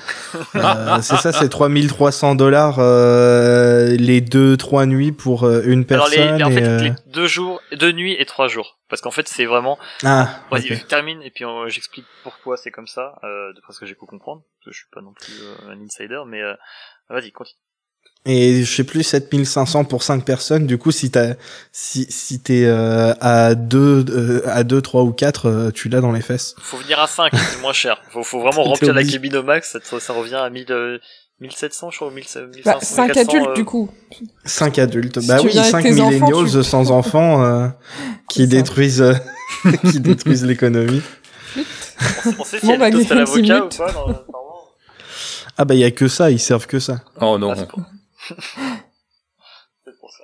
Euh, 0.56 1.02
c'est 1.02 1.18
ça, 1.18 1.32
c'est 1.32 1.50
3300 1.50 2.36
dollars 2.36 2.78
euh, 2.80 3.96
les 3.98 4.22
deux 4.22 4.56
trois 4.56 4.86
nuits 4.86 5.12
pour 5.12 5.44
euh, 5.44 5.62
une 5.66 5.84
Alors 5.90 6.08
personne. 6.10 6.38
les, 6.38 6.44
en 6.44 6.52
et, 6.52 6.54
fait, 6.54 6.64
euh, 6.64 6.80
les 6.80 6.94
deux 7.08 7.28
jours, 7.28 7.60
deux 7.72 7.92
nuits 7.92 8.16
et 8.18 8.26
trois 8.26 8.48
jours. 8.48 8.78
Parce 8.88 9.02
qu'en 9.02 9.12
fait, 9.12 9.28
c'est 9.28 9.46
vraiment. 9.46 9.80
Ah. 10.04 10.30
Vas-y, 10.52 10.68
je 10.68 10.86
termine 10.86 11.22
et 11.24 11.32
puis 11.32 11.44
euh, 11.44 11.68
j'explique 11.68 12.06
pourquoi 12.22 12.56
c'est 12.58 12.72
comme 12.72 12.88
ça, 12.88 13.16
euh, 13.24 13.52
de 13.54 13.62
ce 13.68 13.80
que 13.80 13.86
j'ai 13.86 13.96
pu 13.96 14.06
comprendre. 14.06 14.44
Parce 14.60 14.66
que 14.66 14.72
je 14.72 14.78
suis 14.78 14.90
pas 14.94 15.02
non 15.02 15.14
plus 15.14 15.34
euh, 15.42 15.72
un 15.72 15.82
insider, 15.82 16.22
mais 16.28 16.42
euh, 16.42 16.54
vas-y, 17.10 17.32
continue. 17.32 17.58
Et 18.26 18.64
je 18.64 18.74
sais 18.76 18.86
plus 18.86 19.04
7500 19.04 19.84
pour 19.84 20.02
5 20.02 20.24
personnes. 20.24 20.66
Du 20.66 20.78
coup, 20.78 20.92
si 20.92 21.12
t'as 21.12 21.34
si 21.74 22.06
si 22.10 22.40
t'es 22.40 22.64
euh, 22.66 23.14
à 23.20 23.54
deux 23.54 24.06
euh, 24.10 24.42
à 24.48 24.64
deux 24.64 24.82
trois 24.82 25.04
ou 25.04 25.12
quatre, 25.12 25.50
euh, 25.50 25.72
tu 25.72 25.90
l'as 25.90 26.00
dans 26.00 26.14
les 26.14 26.22
fesses. 26.22 26.56
Faut 26.62 26.78
venir 26.78 27.00
à 27.02 27.08
5, 27.08 27.34
c'est 27.36 27.60
moins 27.62 27.74
cher. 27.74 28.02
Faut, 28.12 28.24
faut 28.24 28.40
vraiment 28.40 28.64
remplir 28.72 28.94
la 28.94 29.04
cabine 29.04 29.36
au 29.36 29.44
max, 29.44 29.78
ça, 29.84 30.00
ça 30.00 30.14
revient 30.14 30.36
à 30.36 30.50
1000, 30.50 30.68
euh, 30.72 31.00
1700, 31.42 31.92
je 31.92 31.98
crois, 31.98 32.08
ou 32.08 32.12
1500, 32.12 32.62
Bah, 32.64 32.78
5 32.82 33.08
1400, 33.16 33.22
adultes 33.22 33.50
euh, 33.50 33.54
du 33.56 33.66
coup. 33.66 33.90
5 34.46 34.80
adultes. 34.80 35.20
Si 35.20 35.28
bah 35.28 35.38
oui, 35.44 35.50
viens 35.52 35.62
avec 35.64 35.72
5 35.74 35.84
tes 35.84 36.00
enfants, 36.00 36.10
millennials 36.12 36.50
tu- 36.50 36.64
sans 36.64 36.92
enfants 36.92 37.44
euh, 37.44 37.68
qui 38.30 38.44
C'est 38.44 38.46
ça. 38.46 38.56
détruisent 38.56 39.02
euh, 39.02 39.14
qui 39.92 40.00
détruisent 40.00 40.46
l'économie. 40.46 41.02
On 41.58 41.62
sait, 41.62 42.36
on 42.40 42.44
sait 42.46 42.60
si 42.62 42.68
Bon, 42.68 42.78
bah, 42.78 42.90
toast 42.90 43.12
à 43.12 43.16
l'avocat 43.16 43.66
ou 43.66 43.70
pas 43.70 44.26
Ah 45.58 45.66
bah 45.66 45.76
il 45.76 45.82
y 45.82 45.84
a 45.84 45.92
que 45.92 46.08
ça, 46.08 46.32
ils 46.32 46.40
servent 46.40 46.68
que 46.68 46.80
ça. 46.80 47.02
Oh 47.20 47.38
non. 47.38 47.54
Ah, 47.58 47.66
c'est 48.28 48.36
pour- 48.36 48.64
c'est 49.86 50.00
pour 50.00 50.12
ça. 50.12 50.24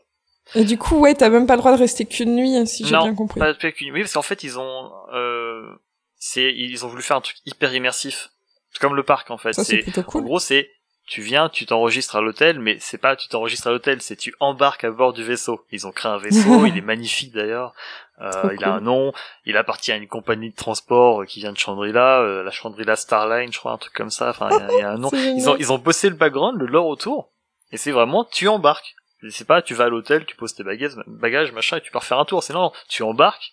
Et 0.56 0.64
du 0.64 0.78
coup, 0.80 0.98
ouais, 0.98 1.14
t'as 1.14 1.30
même 1.30 1.46
pas 1.46 1.54
le 1.56 1.60
droit 1.62 1.74
de 1.74 1.78
rester 1.78 2.06
qu'une 2.06 2.36
nuit, 2.36 2.66
si 2.68 2.84
j'ai 2.86 2.96
Non, 2.96 3.04
bien 3.04 3.16
compris. 3.16 3.40
Pas 3.40 3.54
plus 3.54 3.72
qu'une- 3.74 3.92
Oui, 3.94 4.02
parce 4.02 4.14
qu'en 4.14 4.22
fait, 4.24 4.44
ils 4.44 4.58
ont, 4.58 4.92
euh, 5.14 5.76
c'est, 6.18 6.52
ils 6.54 6.86
ont 6.86 6.88
voulu 6.88 7.04
faire 7.04 7.18
un 7.18 7.22
truc 7.22 7.38
hyper 7.46 7.74
immersif. 7.74 8.30
C'est 8.72 8.80
comme 8.80 8.96
le 8.96 9.04
parc, 9.04 9.30
en 9.32 9.38
fait. 9.38 9.54
Ça, 9.54 9.64
c'est 9.64 9.78
C'est, 9.78 9.82
plutôt 9.84 10.02
en 10.02 10.06
cool. 10.06 10.24
gros, 10.24 10.40
c'est, 10.40 10.72
tu 11.08 11.22
viens, 11.22 11.50
tu 11.50 11.66
t'enregistres 11.68 12.16
à 12.16 12.22
l'hôtel, 12.22 12.60
mais 12.60 12.78
c'est 12.80 12.98
pas 12.98 13.16
tu 13.16 13.28
t'enregistres 13.30 13.68
à 13.68 13.72
l'hôtel, 13.72 14.02
c'est 14.02 14.16
tu 14.16 14.34
embarques 14.40 14.84
à 14.84 14.92
bord 14.92 15.14
du 15.14 15.24
vaisseau. 15.24 15.64
Ils 15.72 15.86
ont 15.88 15.92
créé 15.92 16.12
un 16.12 16.18
vaisseau, 16.18 16.32
il 16.66 16.78
est 16.78 16.82
magnifique 16.82 17.32
d'ailleurs. 17.34 17.74
Euh, 18.22 18.32
il 18.54 18.64
a 18.64 18.68
cool. 18.70 18.78
un 18.78 18.82
nom, 18.82 19.14
il 19.46 19.56
appartient 19.56 19.92
à 19.92 19.96
une 19.98 20.08
compagnie 20.08 20.50
de 20.52 20.56
transport 20.56 21.22
euh, 21.22 21.26
qui 21.26 21.40
vient 21.40 21.52
de 21.54 21.58
Chandrila, 21.58 22.20
euh, 22.22 22.44
la 22.44 22.52
Chandrila 22.52 22.96
Starline, 22.96 23.52
je 23.54 23.58
crois, 23.60 23.72
un 23.72 23.78
truc 23.78 23.94
comme 23.94 24.10
ça. 24.12 24.30
Enfin, 24.32 24.50
il 24.52 24.58
y 24.58 24.62
a- 24.62 24.68
il 24.74 24.80
y, 24.80 24.82
a 24.82 24.92
un 24.92 24.98
nom. 24.98 25.10
Ils 25.14 25.48
ont 25.50 25.56
ils 25.58 25.72
ont 25.72 25.78
bossé 25.78 26.10
le 26.10 26.16
background, 26.16 26.60
le 26.60 26.66
lore 26.68 26.88
autour, 26.88 27.32
et 27.72 27.78
c'est 27.78 27.92
vraiment 27.92 28.26
tu 28.26 28.48
embarques. 28.48 28.96
C'est 29.32 29.46
pas 29.48 29.62
tu 29.62 29.74
vas 29.74 29.86
à 29.86 29.90
l'hôtel, 29.90 30.26
tu 30.26 30.36
poses 30.38 30.56
tes 30.56 30.64
bagages, 30.64 30.94
bagages 31.08 31.52
machin, 31.52 31.78
et 31.78 31.82
tu 31.82 31.92
pars 31.92 32.04
faire 32.04 32.20
un 32.20 32.26
tour. 32.26 32.42
C'est 32.44 32.54
non, 32.54 32.72
tu 32.88 33.04
embarques, 33.04 33.52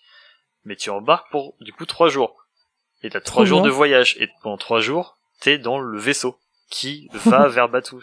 mais 0.64 0.76
tu 0.76 0.90
embarques 0.90 1.28
pour 1.30 1.54
du 1.60 1.72
coup 1.72 1.86
trois 1.86 2.08
jours. 2.08 2.36
Et 3.02 3.10
t'as 3.10 3.20
trois 3.20 3.44
jours 3.44 3.60
bien. 3.62 3.68
de 3.70 3.74
voyage, 3.74 4.16
et 4.20 4.28
pendant 4.42 4.56
trois 4.56 4.80
jours, 4.80 5.16
t'es 5.40 5.58
dans 5.58 5.78
le 5.80 5.98
vaisseau 5.98 6.38
qui 6.70 7.08
va 7.12 7.48
vers 7.48 7.68
Batou. 7.68 8.00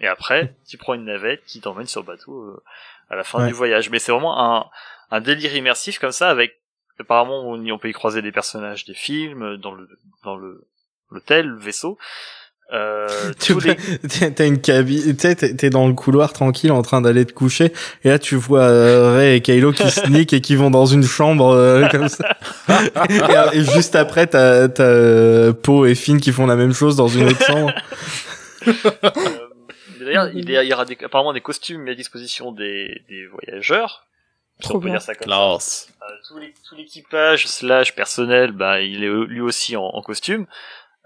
Et 0.00 0.06
après, 0.08 0.54
tu 0.68 0.76
prends 0.76 0.94
une 0.94 1.04
navette 1.04 1.44
qui 1.46 1.60
t'emmène 1.60 1.86
sur 1.86 2.02
Batou 2.02 2.36
euh, 2.42 2.62
à 3.08 3.14
la 3.16 3.22
fin 3.24 3.40
Ouais. 3.40 3.46
du 3.46 3.52
voyage. 3.52 3.88
Mais 3.90 3.98
c'est 4.00 4.12
vraiment 4.12 4.38
un, 4.58 4.68
un 5.12 5.20
délire 5.20 5.54
immersif 5.54 5.98
comme 6.00 6.12
ça 6.12 6.30
avec 6.30 6.60
apparemment 6.98 7.40
on, 7.48 7.64
on 7.70 7.78
peut 7.78 7.88
y 7.88 7.92
croiser 7.92 8.22
des 8.22 8.32
personnages 8.32 8.84
des 8.86 8.94
films 8.94 9.42
euh, 9.42 9.56
dans 9.56 9.72
le 9.72 9.88
dans 10.24 10.34
le 10.36 10.66
l'hôtel, 11.10 11.46
le 11.46 11.58
vaisseau. 11.58 11.96
Euh, 12.72 13.06
Tu 13.38 13.54
les... 13.60 13.76
t'as- 14.32 14.44
une 14.46 14.60
cabine, 14.60 15.14
tu 15.14 15.20
sais, 15.20 15.36
t'es 15.36 15.54
t'es 15.54 15.70
dans 15.70 15.86
le 15.86 15.94
couloir 15.94 16.32
tranquille 16.32 16.72
en 16.72 16.82
train 16.82 17.00
d'aller 17.00 17.24
te 17.24 17.32
coucher, 17.32 17.72
et 18.02 18.08
là 18.08 18.18
tu 18.18 18.34
vois 18.34 18.62
euh, 18.62 19.14
Ray 19.16 19.36
et 19.36 19.40
Kylo 19.40 19.70
qui 19.72 19.88
sneak 19.90 20.32
et 20.32 20.40
qui 20.40 20.56
vont 20.56 20.70
dans 20.70 20.84
une 20.86 21.04
chambre 21.04 21.54
euh, 21.54 21.86
comme 21.88 22.08
ça. 22.08 22.28
et, 23.08 23.20
euh, 23.20 23.50
et 23.52 23.62
juste 23.62 23.94
après, 23.94 24.26
t'as 24.26 24.66
t'as, 24.68 24.82
euh, 24.82 25.52
Poe 25.52 25.86
et 25.86 25.94
Finn 25.94 26.20
qui 26.20 26.32
font 26.32 26.46
la 26.46 26.56
même 26.56 26.72
chose 26.72 26.96
dans 26.96 27.06
une 27.06 27.28
autre 27.28 27.44
chambre. 27.46 27.72
Euh, 28.66 28.72
D'ailleurs, 30.00 30.28
il 30.34 30.48
y 30.50 30.72
aura 30.72 30.84
des, 30.84 30.96
apparemment 31.04 31.32
des 31.32 31.40
costumes 31.40 31.82
mis 31.82 31.90
à 31.90 31.94
disposition 31.94 32.52
des, 32.52 33.02
des 33.08 33.26
voyageurs. 33.26 34.06
Si 34.60 34.68
Trop 34.68 34.76
on 34.78 34.80
peut 34.80 34.86
bien. 34.86 34.94
dire 34.94 35.02
ça 35.02 35.14
comme 35.14 35.28
ça. 35.30 35.36
Classe. 35.36 35.88
Euh, 36.02 36.12
tout 36.28 36.38
l'é- 36.38 36.54
tout 36.68 36.74
l'équipage 36.76 37.46
slash 37.46 37.94
personnel, 37.94 38.52
bah, 38.52 38.80
il 38.80 39.04
est 39.04 39.08
lui 39.28 39.40
aussi 39.40 39.76
en, 39.76 39.82
en 39.84 40.02
costume. 40.02 40.46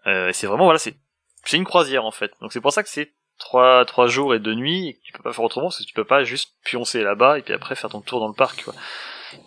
Euh, 0.07 0.29
et 0.29 0.33
c'est 0.33 0.47
vraiment 0.47 0.65
voilà, 0.65 0.79
c'est 0.79 0.95
c'est 1.45 1.57
une 1.57 1.65
croisière 1.65 2.05
en 2.05 2.11
fait. 2.11 2.33
Donc 2.41 2.53
c'est 2.53 2.61
pour 2.61 2.73
ça 2.73 2.83
que 2.83 2.89
c'est 2.89 3.13
trois 3.39 3.85
trois 3.85 4.07
jours 4.07 4.35
et 4.35 4.39
deux 4.39 4.55
nuits 4.55 4.89
et 4.89 4.95
que 4.95 5.01
tu 5.05 5.13
peux 5.13 5.23
pas 5.23 5.33
faire 5.33 5.45
autrement 5.45 5.67
parce 5.69 5.79
que 5.79 5.85
tu 5.85 5.95
peux 5.95 6.05
pas 6.05 6.25
juste 6.25 6.55
pioncer 6.65 7.03
là-bas 7.03 7.39
et 7.39 7.43
puis 7.43 7.55
après 7.55 7.75
faire 7.75 7.91
ton 7.91 8.01
tour 8.01 8.21
dans 8.21 8.29
le 8.29 8.35
parc. 8.35 8.65
Quoi. 8.65 8.75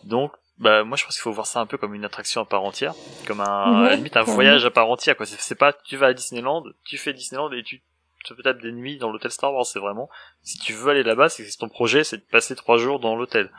Donc 0.03 0.31
bah 0.57 0.83
moi 0.83 0.97
je 0.97 1.03
pense 1.03 1.15
qu'il 1.15 1.21
faut 1.21 1.31
voir 1.31 1.47
ça 1.47 1.59
un 1.59 1.65
peu 1.65 1.77
comme 1.77 1.93
une 1.93 2.05
attraction 2.05 2.41
à 2.41 2.45
part 2.45 2.63
entière, 2.63 2.93
comme 3.27 3.41
un 3.41 3.45
à 3.45 3.71
la 3.71 3.89
Ouais, 3.89 3.95
limite 3.95 4.17
un 4.17 4.23
voyage 4.23 4.65
à 4.65 4.71
part 4.71 4.89
entière 4.89 5.15
quoi. 5.17 5.25
C'est 5.25 5.55
pas 5.55 5.73
tu 5.73 5.97
vas 5.97 6.07
à 6.07 6.13
Disneyland, 6.13 6.63
tu 6.85 6.97
fais 6.97 7.13
Disneyland 7.13 7.51
et 7.51 7.63
tu 7.63 7.81
te 8.25 8.41
tapes 8.41 8.61
des 8.61 8.71
nuits 8.71 8.97
dans 8.97 9.11
l'hôtel 9.11 9.31
Star 9.31 9.53
Wars. 9.53 9.65
C'est 9.65 9.79
vraiment 9.79 10.09
si 10.41 10.57
tu 10.59 10.73
veux 10.73 10.91
aller 10.91 11.03
là-bas, 11.03 11.29
c'est 11.29 11.45
ton 11.57 11.69
projet, 11.69 12.03
c'est 12.03 12.17
de 12.17 12.23
passer 12.23 12.55
trois 12.55 12.77
jours 12.77 12.99
dans 12.99 13.15
l'hôtel. 13.15 13.51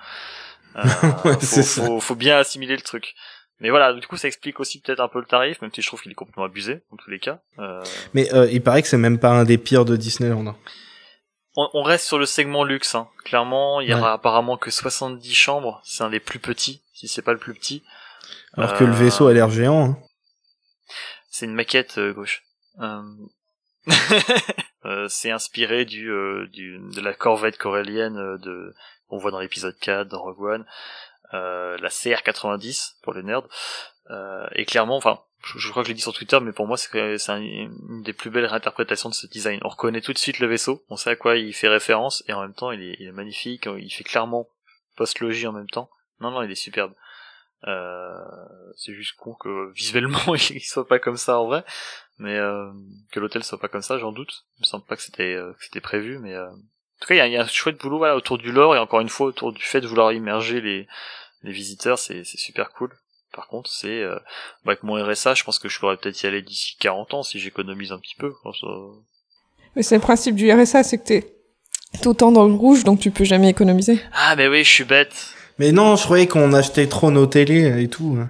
Euh, 0.77 0.83
Ouais, 1.25 1.41
faut, 1.41 2.01
faut 2.01 2.15
bien 2.15 2.37
assimiler 2.39 2.75
le 2.75 2.83
truc. 2.83 3.15
Mais 3.61 3.71
voilà, 3.71 3.93
du 3.93 4.07
coup, 4.07 4.17
ça 4.17 4.27
explique 4.29 4.59
aussi 4.61 4.81
peut-être 4.81 5.01
un 5.01 5.09
peu 5.09 5.21
le 5.21 5.27
tarif, 5.27 5.61
même 5.63 5.71
si 5.73 5.81
je 5.81 5.87
trouve 5.87 6.03
qu'il 6.03 6.11
est 6.11 6.17
complètement 6.17 6.45
abusé, 6.45 6.83
dans 6.91 6.97
tous 6.97 7.11
les 7.11 7.21
cas. 7.21 7.41
Euh, 7.59 7.83
Mais 8.13 8.33
euh, 8.35 8.49
il 8.51 8.63
paraît 8.63 8.83
que 8.83 8.89
c'est 8.89 8.99
même 8.99 9.19
pas 9.19 9.31
un 9.31 9.45
des 9.45 9.59
pires 9.59 9.85
de 9.85 9.97
Disneyland. 9.97 10.47
hein. 10.47 10.57
on, 11.57 11.69
on 11.73 11.83
reste 11.83 12.07
sur 12.07 12.19
le 12.19 12.27
segment 12.27 12.65
luxe, 12.65 12.95
hein. 12.95 13.09
Clairement, 13.25 13.81
il 13.81 13.89
y 13.89 13.95
aura 13.95 14.09
Ouais. 14.09 14.15
apparemment 14.15 14.57
que 14.57 14.71
70 14.71 15.33
chambres. 15.35 15.81
C'est 15.85 16.03
un 16.03 16.11
des 16.11 16.21
plus 16.21 16.41
petits, 16.41 16.83
si 16.95 17.07
c'est 17.09 17.23
pas 17.23 17.33
le 17.33 17.39
plus 17.39 17.55
petit. 17.55 17.83
Alors 18.57 18.75
que 18.75 18.85
le 18.85 18.91
Euh, 18.93 18.95
vaisseau 18.95 19.29
a 19.29 19.33
l'air 19.33 19.51
géant. 19.51 19.85
Hein. 19.85 19.99
C'est 21.31 21.47
une 21.47 21.55
maquette 21.55 21.99
euh, 21.99 22.13
gauche. 22.13 22.43
C'est 25.09 25.31
inspiré 25.31 25.85
du, 25.85 26.11
euh, 26.11 26.47
du 26.53 26.79
de 26.95 27.01
la 27.01 27.15
corvette 27.15 27.57
corélienne 27.59 28.37
de 28.39 28.75
qu'on 29.09 29.19
voit 29.19 29.31
dans 29.31 29.39
l'épisode 29.41 29.77
4 29.81 30.09
dans 30.09 30.21
Rogue 30.23 30.41
One, 30.43 30.65
euh, 31.35 31.77
la 31.79 31.89
CR90 31.89 32.95
pour 33.03 33.13
les 33.13 33.23
nerds. 33.23 33.43
Euh, 34.11 34.47
et 34.53 34.65
clairement, 34.65 34.97
enfin, 34.97 35.21
je, 35.57 35.71
crois 35.71 35.83
que 35.83 35.89
je 35.89 35.93
l'ai 35.93 35.97
dit 35.97 36.03
sur 36.03 36.13
Twitter, 36.13 36.39
mais 36.41 36.53
pour 36.53 36.67
moi 36.67 36.77
c'est 36.77 37.19
c'est 37.19 37.33
un- 37.33 37.41
une 37.41 38.03
des 38.03 38.13
plus 38.13 38.31
belles 38.31 38.47
réinterprétations 38.47 39.09
de 39.09 39.15
ce 39.15 39.27
design. 39.27 39.61
On 39.63 39.69
reconnaît 39.69 40.01
tout 40.01 40.13
de 40.13 40.19
suite 40.19 40.39
le 40.39 40.47
vaisseau, 40.47 40.85
on 40.89 40.97
sait 40.97 41.11
à 41.11 41.17
quoi 41.17 41.37
il 41.37 41.53
fait 41.55 41.69
référence, 41.69 42.23
et 42.29 42.33
en 42.33 42.41
même 42.41 42.55
temps 42.55 42.71
il 42.71 42.83
est, 42.83 43.13
magnifique, 43.13 43.69
il 43.79 43.91
fait 43.91 44.05
clairement 44.05 44.49
post-logis 44.97 45.47
en 45.47 45.53
même 45.53 45.69
temps. 45.69 45.91
Non, 46.21 46.31
non, 46.31 46.43
il 46.43 46.51
est 46.51 46.55
superbe. 46.55 46.93
Euh, 47.67 48.19
c'est 48.77 48.93
juste 48.93 49.17
con 49.17 49.35
que 49.35 49.73
visuellement 49.75 50.35
il 50.35 50.61
soit 50.61 50.87
pas 50.87 50.99
comme 50.99 51.17
ça 51.17 51.39
en 51.39 51.47
vrai, 51.47 51.65
mais 52.19 52.37
euh, 52.37 52.71
que 53.11 53.21
l'hôtel 53.21 53.43
soit 53.43 53.59
pas 53.61 53.69
comme 53.69 53.83
ça, 53.83 53.99
j'en 53.99 54.13
doute. 54.13 54.45
Il 54.59 54.63
me 54.63 54.67
semble 54.67 54.85
pas 54.85 54.97
que 54.97 55.03
c'était 55.03 55.35
euh, 55.35 55.53
c'était 55.61 55.81
prévu, 55.81 56.19
mais 56.19 56.35
euh, 56.35 56.51
en 56.51 57.01
tout 57.01 57.09
cas 57.09 57.15
il 57.15 57.19
y 57.19 57.21
a, 57.21 57.27
il 57.27 57.33
y 57.33 57.37
a 57.37 57.43
un 57.43 57.47
chouette 57.47 57.81
boulot 57.81 57.99
voilà, 57.99 58.17
autour 58.17 58.39
du 58.39 58.53
lore 58.53 58.77
et 58.77 58.79
encore 58.79 59.01
une 59.01 59.09
fois 59.09 59.27
autour 59.27 59.53
du 59.53 59.63
fait 59.63 59.81
de 59.81 59.87
vouloir 59.87 60.13
immerger 60.13 60.61
les 60.61 60.87
les 61.45 61.53
visiteurs, 61.53 61.99
c'est 61.99 62.25
c'est 62.25 62.39
super 62.39 62.71
cool. 62.73 62.91
Par 63.33 63.47
contre, 63.49 63.71
c'est 63.71 64.01
euh, 64.03 64.15
bah, 64.65 64.73
avec 64.73 64.83
mon 64.83 64.95
RSA, 65.03 65.35
je 65.35 65.45
pense 65.45 65.59
que 65.59 65.69
je 65.69 65.79
pourrais 65.79 65.97
peut-être 65.97 66.23
y 66.23 66.27
aller 66.27 66.43
d'ici 66.43 66.77
40 66.81 67.15
ans 67.15 67.23
si 67.23 67.39
j'économise 67.39 67.93
un 67.93 67.99
petit 67.99 68.15
peu. 68.17 68.33
Ça- 68.61 68.67
Mais 69.77 69.83
c'est 69.83 69.95
le 69.97 70.01
principe 70.01 70.35
du 70.37 70.51
RSA, 70.53 70.83
c'est 70.83 70.99
que 70.99 71.05
t'es 71.05 71.35
tout 72.03 72.11
le 72.11 72.17
temps 72.17 72.33
dans 72.33 72.47
le 72.47 72.55
rouge, 72.55 72.83
donc 72.85 72.99
tu 73.01 73.11
peux 73.11 73.25
jamais 73.25 73.49
économiser. 73.51 74.01
Ah 74.13 74.35
mais 74.37 74.49
oui, 74.49 74.65
je 74.65 74.71
suis 74.71 74.85
bête. 74.85 75.15
Mais 75.59 75.71
non, 75.73 75.95
je 75.97 76.03
croyais 76.05 76.27
qu'on 76.27 76.53
achetait 76.53 76.89
trop 76.89 77.11
nos 77.13 77.27
télés 77.27 77.83
et 77.83 77.89
tout. 77.89 78.17
hein. 78.21 78.29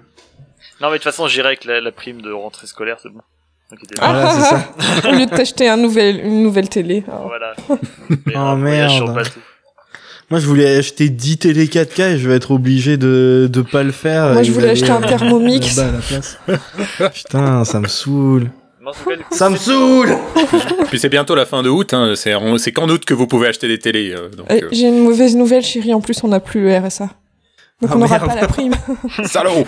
Non 0.80 0.88
mais 0.90 0.98
de 0.98 1.02
toute 1.02 1.04
façon, 1.04 1.28
j'irai 1.28 1.48
avec 1.48 1.64
la, 1.64 1.80
la 1.80 1.92
prime 1.92 2.20
de 2.20 2.30
rentrée 2.32 2.66
scolaire, 2.66 2.98
c'est 3.02 3.08
bon. 3.10 3.20
Ah. 3.70 3.76
pas. 4.00 4.12
Voilà, 4.12 4.30
c'est 4.32 5.00
ça. 5.02 5.08
Au 5.08 5.12
lieu 5.12 5.26
de 5.26 5.30
t'acheter 5.30 5.68
un 5.68 5.76
nouvel, 5.76 6.20
une 6.24 6.42
nouvelle 6.42 6.68
télé. 6.68 7.04
Alors, 7.08 7.26
Voilà. 7.28 7.54
Oh, 7.70 8.38
un 8.38 8.56
voyage 8.56 8.94
sur 8.96 9.08
merde. 9.08 9.28
Moi, 10.30 10.40
je 10.40 10.46
voulais 10.46 10.76
acheter 10.78 11.08
10 11.10 11.38
télé 11.38 11.66
4K 11.66 12.14
et 12.14 12.18
je 12.18 12.28
vais 12.28 12.36
être 12.36 12.50
obligé 12.50 12.96
de 12.96 13.48
de 13.50 13.60
pas 13.62 13.82
le 13.82 13.92
faire. 13.92 14.32
Moi, 14.32 14.42
je 14.42 14.52
voulais 14.52 14.70
acheter 14.70 14.90
un 14.90 15.02
euh, 15.02 15.06
Thermomix. 15.06 15.76
là-bas 15.76 15.88
à 15.88 15.92
la 15.92 15.98
place. 16.00 16.38
Putain, 17.14 17.64
ça 17.64 17.80
me 17.80 17.88
saoule. 17.88 18.50
Ça 19.30 19.48
me 19.48 19.56
saoule 19.56 20.14
Puis 20.88 20.98
c'est 20.98 21.08
bientôt 21.08 21.34
la 21.34 21.46
fin 21.46 21.62
de 21.62 21.70
août, 21.70 21.94
hein. 21.94 22.12
c'est 22.16 22.34
en- 22.34 22.58
c'est 22.58 22.70
qu'en 22.72 22.88
août 22.90 23.04
que 23.06 23.14
vous 23.14 23.26
pouvez 23.26 23.48
acheter 23.48 23.66
des 23.68 23.78
télés. 23.78 24.12
euh, 24.14 24.28
donc, 24.28 24.50
euh, 24.50 24.68
J'ai 24.72 24.88
une 24.88 25.02
mauvaise 25.02 25.34
nouvelle, 25.36 25.62
chérie. 25.62 25.94
En 25.94 26.00
plus, 26.02 26.22
on 26.22 26.28
n'a 26.28 26.40
plus 26.40 26.62
le 26.62 26.76
RSA. 26.76 27.04
Donc, 27.80 27.90
Ah, 27.90 27.96
on 27.96 27.98
n'aura 27.98 28.18
merde. 28.18 28.28
pas 28.28 28.40
la 28.40 28.46
prime. 28.46 28.74
Salaud 29.24 29.64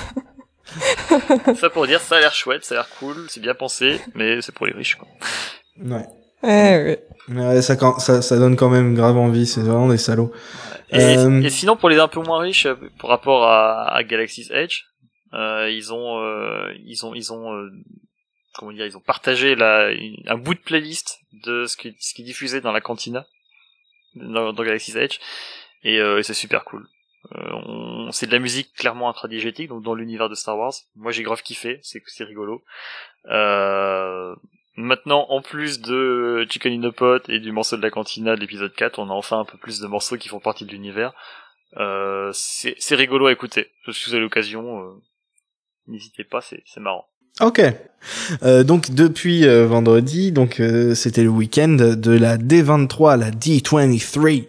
Ça 1.58 1.70
pour 1.70 1.86
dire, 1.86 2.00
ça 2.00 2.16
a 2.16 2.20
l'air 2.20 2.34
chouette, 2.34 2.64
ça 2.64 2.74
a 2.74 2.78
l'air 2.78 2.88
cool, 2.98 3.14
c'est 3.28 3.40
bien 3.40 3.54
pensé, 3.54 4.00
mais 4.14 4.40
c'est 4.42 4.52
pour 4.54 4.66
les 4.66 4.72
riches, 4.72 4.96
quoi. 4.96 5.08
Ouais. 5.82 6.04
Eh, 6.46 6.84
ouais. 6.84 7.06
Mais 7.28 7.44
ouais, 7.46 7.62
ça, 7.62 7.74
quand- 7.76 7.98
ça, 7.98 8.22
ça 8.22 8.38
donne 8.38 8.54
quand 8.56 8.70
même 8.70 8.94
grave 8.94 9.16
envie, 9.16 9.46
c'est 9.46 9.60
vraiment 9.62 9.88
des 9.88 9.98
salauds. 9.98 10.32
Et, 10.90 10.98
Euh, 11.18 11.42
et 11.42 11.50
sinon, 11.50 11.76
pour 11.76 11.88
les 11.88 11.98
un 11.98 12.06
peu 12.08 12.20
moins 12.20 12.38
riches, 12.40 12.66
euh, 12.66 12.76
par 13.00 13.10
rapport 13.10 13.44
à, 13.44 13.92
à 13.92 14.02
Galaxy's 14.04 14.50
Edge, 14.52 14.82
euh, 15.34 15.68
ils 15.70 15.92
ont, 15.92 16.20
euh, 16.22 16.72
ils 16.84 17.04
ont, 17.04 17.14
ils 17.14 17.32
ont, 17.32 17.52
euh, 17.52 17.68
comment 18.54 18.70
dire, 18.72 18.86
ils 18.86 18.96
ont 18.96 19.00
partagé 19.00 19.56
la, 19.56 19.90
une- 19.90 20.22
un 20.28 20.36
bout 20.36 20.54
de 20.54 20.60
playlist 20.60 21.18
de 21.44 21.66
ce 21.66 21.76
qui, 21.76 21.96
ce 21.98 22.14
qui 22.14 22.22
est 22.22 22.24
diffusé 22.24 22.60
dans 22.60 22.70
la 22.72 22.80
cantina, 22.80 23.26
dans, 24.14 24.52
dans 24.52 24.62
Galaxy's 24.62 24.94
Edge, 24.94 25.18
et, 25.82 25.98
euh, 25.98 26.18
et 26.18 26.22
c'est 26.22 26.32
super 26.34 26.64
cool. 26.64 26.86
Euh, 27.34 27.50
on- 27.66 28.12
c'est 28.12 28.26
de 28.28 28.32
la 28.32 28.38
musique 28.38 28.72
clairement 28.74 29.08
intradigétique, 29.10 29.68
donc 29.68 29.82
dans 29.82 29.96
l'univers 29.96 30.28
de 30.28 30.36
Star 30.36 30.56
Wars. 30.56 30.72
Moi, 30.94 31.10
j'ai 31.10 31.24
grave 31.24 31.42
kiffé, 31.42 31.80
c'est 31.82 32.00
c'est 32.06 32.22
rigolo. 32.22 32.62
Euh, 33.28 34.34
maintenant, 34.76 35.26
en 35.28 35.42
plus 35.42 35.80
de 35.80 36.46
Chicken 36.48 36.72
in 36.72 36.88
a 36.88 36.92
Pot 36.92 37.28
et 37.28 37.40
du 37.40 37.52
morceau 37.52 37.76
de 37.76 37.82
la 37.82 37.90
cantina 37.90 38.36
de 38.36 38.40
l'épisode 38.40 38.74
4, 38.74 38.98
on 38.98 39.10
a 39.10 39.12
enfin 39.12 39.40
un 39.40 39.44
peu 39.44 39.58
plus 39.58 39.80
de 39.80 39.86
morceaux 39.86 40.16
qui 40.16 40.28
font 40.28 40.40
partie 40.40 40.64
de 40.64 40.70
l'univers. 40.70 41.12
Euh, 41.78 42.30
c'est 42.32 42.94
rigolo 42.94 43.26
à 43.26 43.32
écouter. 43.32 43.70
Si 43.90 44.08
vous 44.08 44.14
avez 44.14 44.22
l'occasion, 44.22 44.80
euh, 44.80 44.94
n'hésitez 45.86 46.24
pas, 46.24 46.40
c'est 46.40 46.80
marrant. 46.80 47.06
Ok. 47.40 47.60
Euh, 48.42 48.64
donc 48.64 48.92
depuis 48.92 49.46
euh, 49.46 49.66
vendredi, 49.66 50.32
donc 50.32 50.58
euh, 50.60 50.94
c'était 50.94 51.22
le 51.22 51.28
week-end 51.28 51.68
de 51.68 52.12
la 52.12 52.38
D23, 52.38 53.18
la 53.18 53.30
D23 53.30 54.46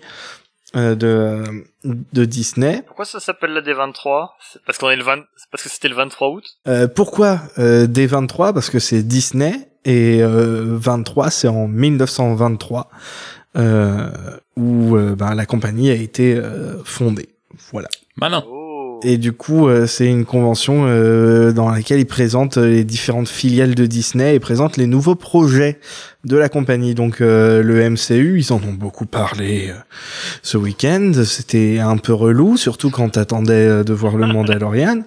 euh, 0.76 0.96
de 0.96 1.66
de 1.84 2.26
Disney. 2.26 2.84
Pourquoi 2.86 3.06
ça 3.06 3.20
s'appelle 3.20 3.52
la 3.52 3.62
D23 3.62 4.30
C'est 4.52 4.62
Parce 4.64 4.78
qu'on 4.78 4.90
est 4.90 4.98
le 4.98 5.04
20... 5.04 5.24
c'est 5.38 5.50
parce 5.50 5.64
que 5.64 5.70
c'était 5.70 5.88
le 5.88 5.96
23 5.96 6.30
août? 6.30 6.44
Euh, 6.68 6.88
pourquoi 6.88 7.42
euh, 7.58 7.88
D23 7.88 8.54
Parce 8.54 8.70
que 8.70 8.80
c'est 8.80 9.04
Disney 9.04 9.67
et 9.86 10.22
euh, 10.22 10.78
23 10.78 11.30
c'est 11.30 11.48
en 11.48 11.68
1923 11.68 12.90
euh, 13.58 14.10
où 14.56 14.96
euh, 14.96 15.16
ben, 15.16 15.34
la 15.36 15.46
compagnie 15.46 15.90
a 15.90 15.96
été 15.96 16.36
euh, 16.36 16.84
fondée. 16.84 17.30
Voilà. 17.72 17.88
Malin. 18.18 18.44
Oh. 18.48 19.00
Et 19.04 19.18
du 19.18 19.32
coup, 19.32 19.68
euh, 19.68 19.86
c'est 19.86 20.08
une 20.08 20.26
convention 20.26 20.86
euh, 20.88 21.52
dans 21.52 21.70
laquelle 21.70 22.00
ils 22.00 22.06
présentent 22.06 22.58
euh, 22.58 22.68
les 22.68 22.84
différentes 22.84 23.28
filiales 23.28 23.76
de 23.76 23.86
Disney 23.86 24.36
et 24.36 24.40
présentent 24.40 24.78
les 24.78 24.88
nouveaux 24.88 25.16
projets 25.16 25.80
de 26.24 26.36
la 26.36 26.50
compagnie. 26.50 26.96
Donc 26.96 27.22
euh, 27.22 27.62
le 27.62 27.90
MCU, 27.90 28.40
ils 28.40 28.54
en 28.54 28.58
ont 28.58 28.74
beaucoup 28.74 29.06
parlé 29.06 29.70
euh, 29.70 29.74
ce 30.42 30.58
week-end. 30.58 31.12
C'était 31.26 31.80
un 31.80 31.98
peu 31.98 32.14
relou, 32.14 32.58
surtout 32.58 32.90
quand 32.90 33.10
t'attendais 33.10 33.54
euh, 33.54 33.84
de 33.84 33.94
voir 33.94 34.18
le 34.18 34.26
Mandalorian. 34.34 35.04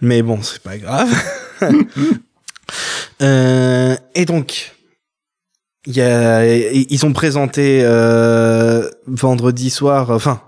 Mais 0.00 0.22
bon, 0.22 0.42
c'est 0.42 0.62
pas 0.62 0.78
grave. 0.78 1.10
Euh, 3.22 3.96
et 4.14 4.24
donc, 4.24 4.72
il 5.86 5.96
y 5.96 6.00
a, 6.00 6.46
ils 6.46 7.06
ont 7.06 7.12
présenté 7.12 7.80
euh, 7.84 8.88
vendredi 9.06 9.70
soir, 9.70 10.10
enfin, 10.10 10.40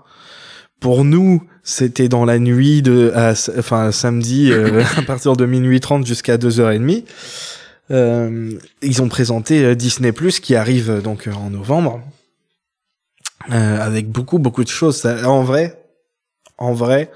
pour 0.79 1.03
nous, 1.03 1.43
c'était 1.63 2.09
dans 2.09 2.25
la 2.25 2.39
nuit 2.39 2.81
de, 2.81 3.11
à, 3.15 3.33
enfin, 3.57 3.91
samedi, 3.91 4.51
euh, 4.51 4.83
à 4.97 5.01
partir 5.03 5.35
de 5.35 5.45
minuit 5.45 5.79
30 5.79 6.05
jusqu'à 6.05 6.37
2h30. 6.37 7.03
Euh, 7.89 8.51
ils 8.81 9.01
ont 9.01 9.07
présenté 9.07 9.73
Disney 9.75 10.11
Plus 10.11 10.39
qui 10.41 10.55
arrive 10.55 11.01
donc 11.01 11.29
en 11.33 11.49
novembre 11.49 12.01
avec 13.49 14.09
beaucoup 14.09 14.39
beaucoup 14.39 14.65
de 14.65 14.69
choses. 14.69 14.97
Ça- 14.97 15.25
en 15.29 15.41
vrai, 15.43 15.81
en 16.57 16.73
vrai, 16.73 17.09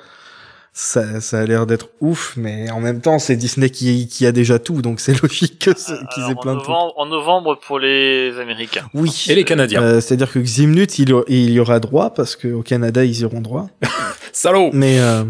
ça, 0.74 1.20
ça 1.20 1.40
a 1.40 1.46
l'air 1.46 1.66
d'être 1.66 1.90
ouf, 2.00 2.34
mais 2.38 2.72
en 2.72 2.80
même 2.80 3.02
temps 3.02 3.20
c'est 3.20 3.36
Disney 3.36 3.70
qui, 3.70 4.08
qui 4.08 4.26
a 4.26 4.32
déjà 4.32 4.58
tout, 4.58 4.82
donc 4.82 5.00
c'est 5.02 5.14
logique 5.22 5.60
que 5.60 5.78
ce- 5.78 5.92
qu'ils 6.14 6.32
aient 6.32 6.36
plein 6.42 6.54
de 6.56 6.60
trucs. 6.60 6.70
novembre, 6.70 6.94
en 6.98 7.06
novembre 7.08 7.60
pour 7.60 7.78
les 7.80 8.34
Américains. 8.40 8.88
Oui. 8.94 9.26
Et 9.30 9.36
les 9.36 9.44
Canadiens. 9.44 9.82
Euh, 9.82 10.00
C'est-à-dire 10.02 10.32
que 10.32 10.40
Ximnut, 10.40 10.98
il, 11.00 11.10
y- 11.10 11.24
il 11.28 11.52
y 11.52 11.60
aura 11.60 11.80
droit 11.82 12.14
parce 12.14 12.36
qu'au 12.38 12.62
Canada 12.64 13.04
ils 13.04 13.20
iront 13.20 13.42
droit. 13.42 13.68
Salaud 14.32 14.70
Mais 14.72 15.00
euh, 15.02 15.24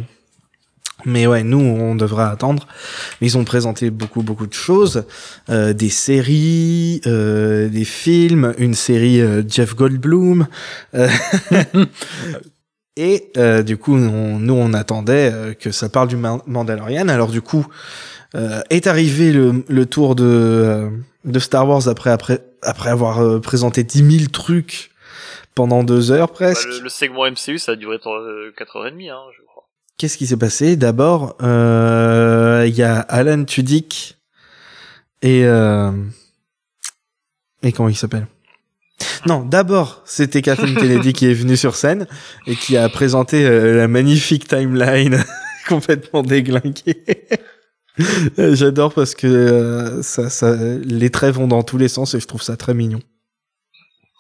mais 1.05 1.25
ouais, 1.25 1.41
nous 1.43 1.57
on 1.59 1.95
devra 1.95 2.29
attendre. 2.29 2.67
Ils 3.21 3.35
ont 3.35 3.43
présenté 3.43 3.89
beaucoup 3.89 4.21
beaucoup 4.21 4.45
de 4.45 4.53
choses, 4.53 5.05
euh, 5.49 5.73
des 5.73 5.89
séries, 5.89 7.01
euh, 7.07 7.67
des 7.69 7.85
films, 7.85 8.53
une 8.59 8.75
série 8.75 9.19
euh, 9.21 9.41
Jeff 9.47 9.73
Goldblum. 9.75 10.45
Et 12.97 13.31
euh, 13.37 13.63
du 13.63 13.77
coup, 13.77 13.95
on- 13.95 14.37
nous 14.39 14.53
on 14.53 14.73
attendait 14.73 15.31
euh, 15.31 15.53
que 15.53 15.71
ça 15.71 15.87
parle 15.89 16.07
du 16.09 16.17
Ma- 16.17 16.41
Mandalorian. 16.45 17.07
Alors 17.07 17.29
du 17.29 17.41
coup, 17.41 17.65
euh, 18.35 18.61
est 18.69 18.85
arrivé 18.87 19.31
le, 19.31 19.63
le 19.67 19.85
tour 19.85 20.15
de 20.15 20.23
euh, 20.25 20.89
de 21.23 21.39
Star 21.39 21.67
Wars 21.67 21.87
après 21.87 22.09
après 22.09 22.41
après 22.61 22.89
avoir 22.89 23.19
euh, 23.23 23.39
présenté 23.39 23.83
10 23.83 24.17
000 24.19 24.29
trucs 24.31 24.91
pendant 25.55 25.83
deux 25.83 26.11
heures 26.11 26.27
Bah, 26.27 26.33
presque. 26.33 26.67
le, 26.67 26.79
le 26.81 26.89
segment 26.89 27.25
MCU, 27.25 27.59
ça 27.59 27.73
a 27.73 27.75
duré 27.75 27.97
euh, 28.05 28.51
4h30, 28.57 29.09
hein, 29.09 29.15
je 29.37 29.41
crois. 29.45 29.67
Qu'est-ce 29.97 30.17
qui 30.17 30.27
s'est 30.27 30.37
passé? 30.37 30.75
D'abord, 30.75 31.35
euh, 31.41 32.65
il 32.67 32.75
y 32.75 32.83
a 32.83 32.99
Alan 32.99 33.43
Tudyk 33.45 34.17
et 35.21 35.45
euh, 35.45 35.91
et 37.63 37.71
comment 37.71 37.89
il 37.89 37.95
s'appelle? 37.95 38.27
Non, 39.25 39.45
d'abord 39.45 40.01
c'était 40.05 40.41
Kathleen 40.41 40.75
Kennedy 40.75 41.13
qui 41.13 41.29
est 41.29 41.33
venue 41.33 41.57
sur 41.57 41.75
scène 41.75 42.07
et 42.47 42.55
qui 42.55 42.77
a 42.77 42.87
présenté 42.89 43.45
euh, 43.45 43.75
la 43.77 43.87
magnifique 43.87 44.47
timeline 44.47 45.23
complètement 45.67 46.23
déglinguée. 46.23 47.03
Euh, 48.39 48.55
J'adore 48.55 48.93
parce 48.93 49.15
que 49.15 49.27
euh, 49.27 50.01
ça, 50.01 50.29
ça, 50.29 50.55
les 50.55 51.09
traits 51.09 51.35
vont 51.35 51.47
dans 51.47 51.63
tous 51.63 51.77
les 51.77 51.87
sens 51.87 52.13
et 52.13 52.19
je 52.19 52.27
trouve 52.27 52.41
ça 52.41 52.57
très 52.57 52.73
mignon. 52.73 52.99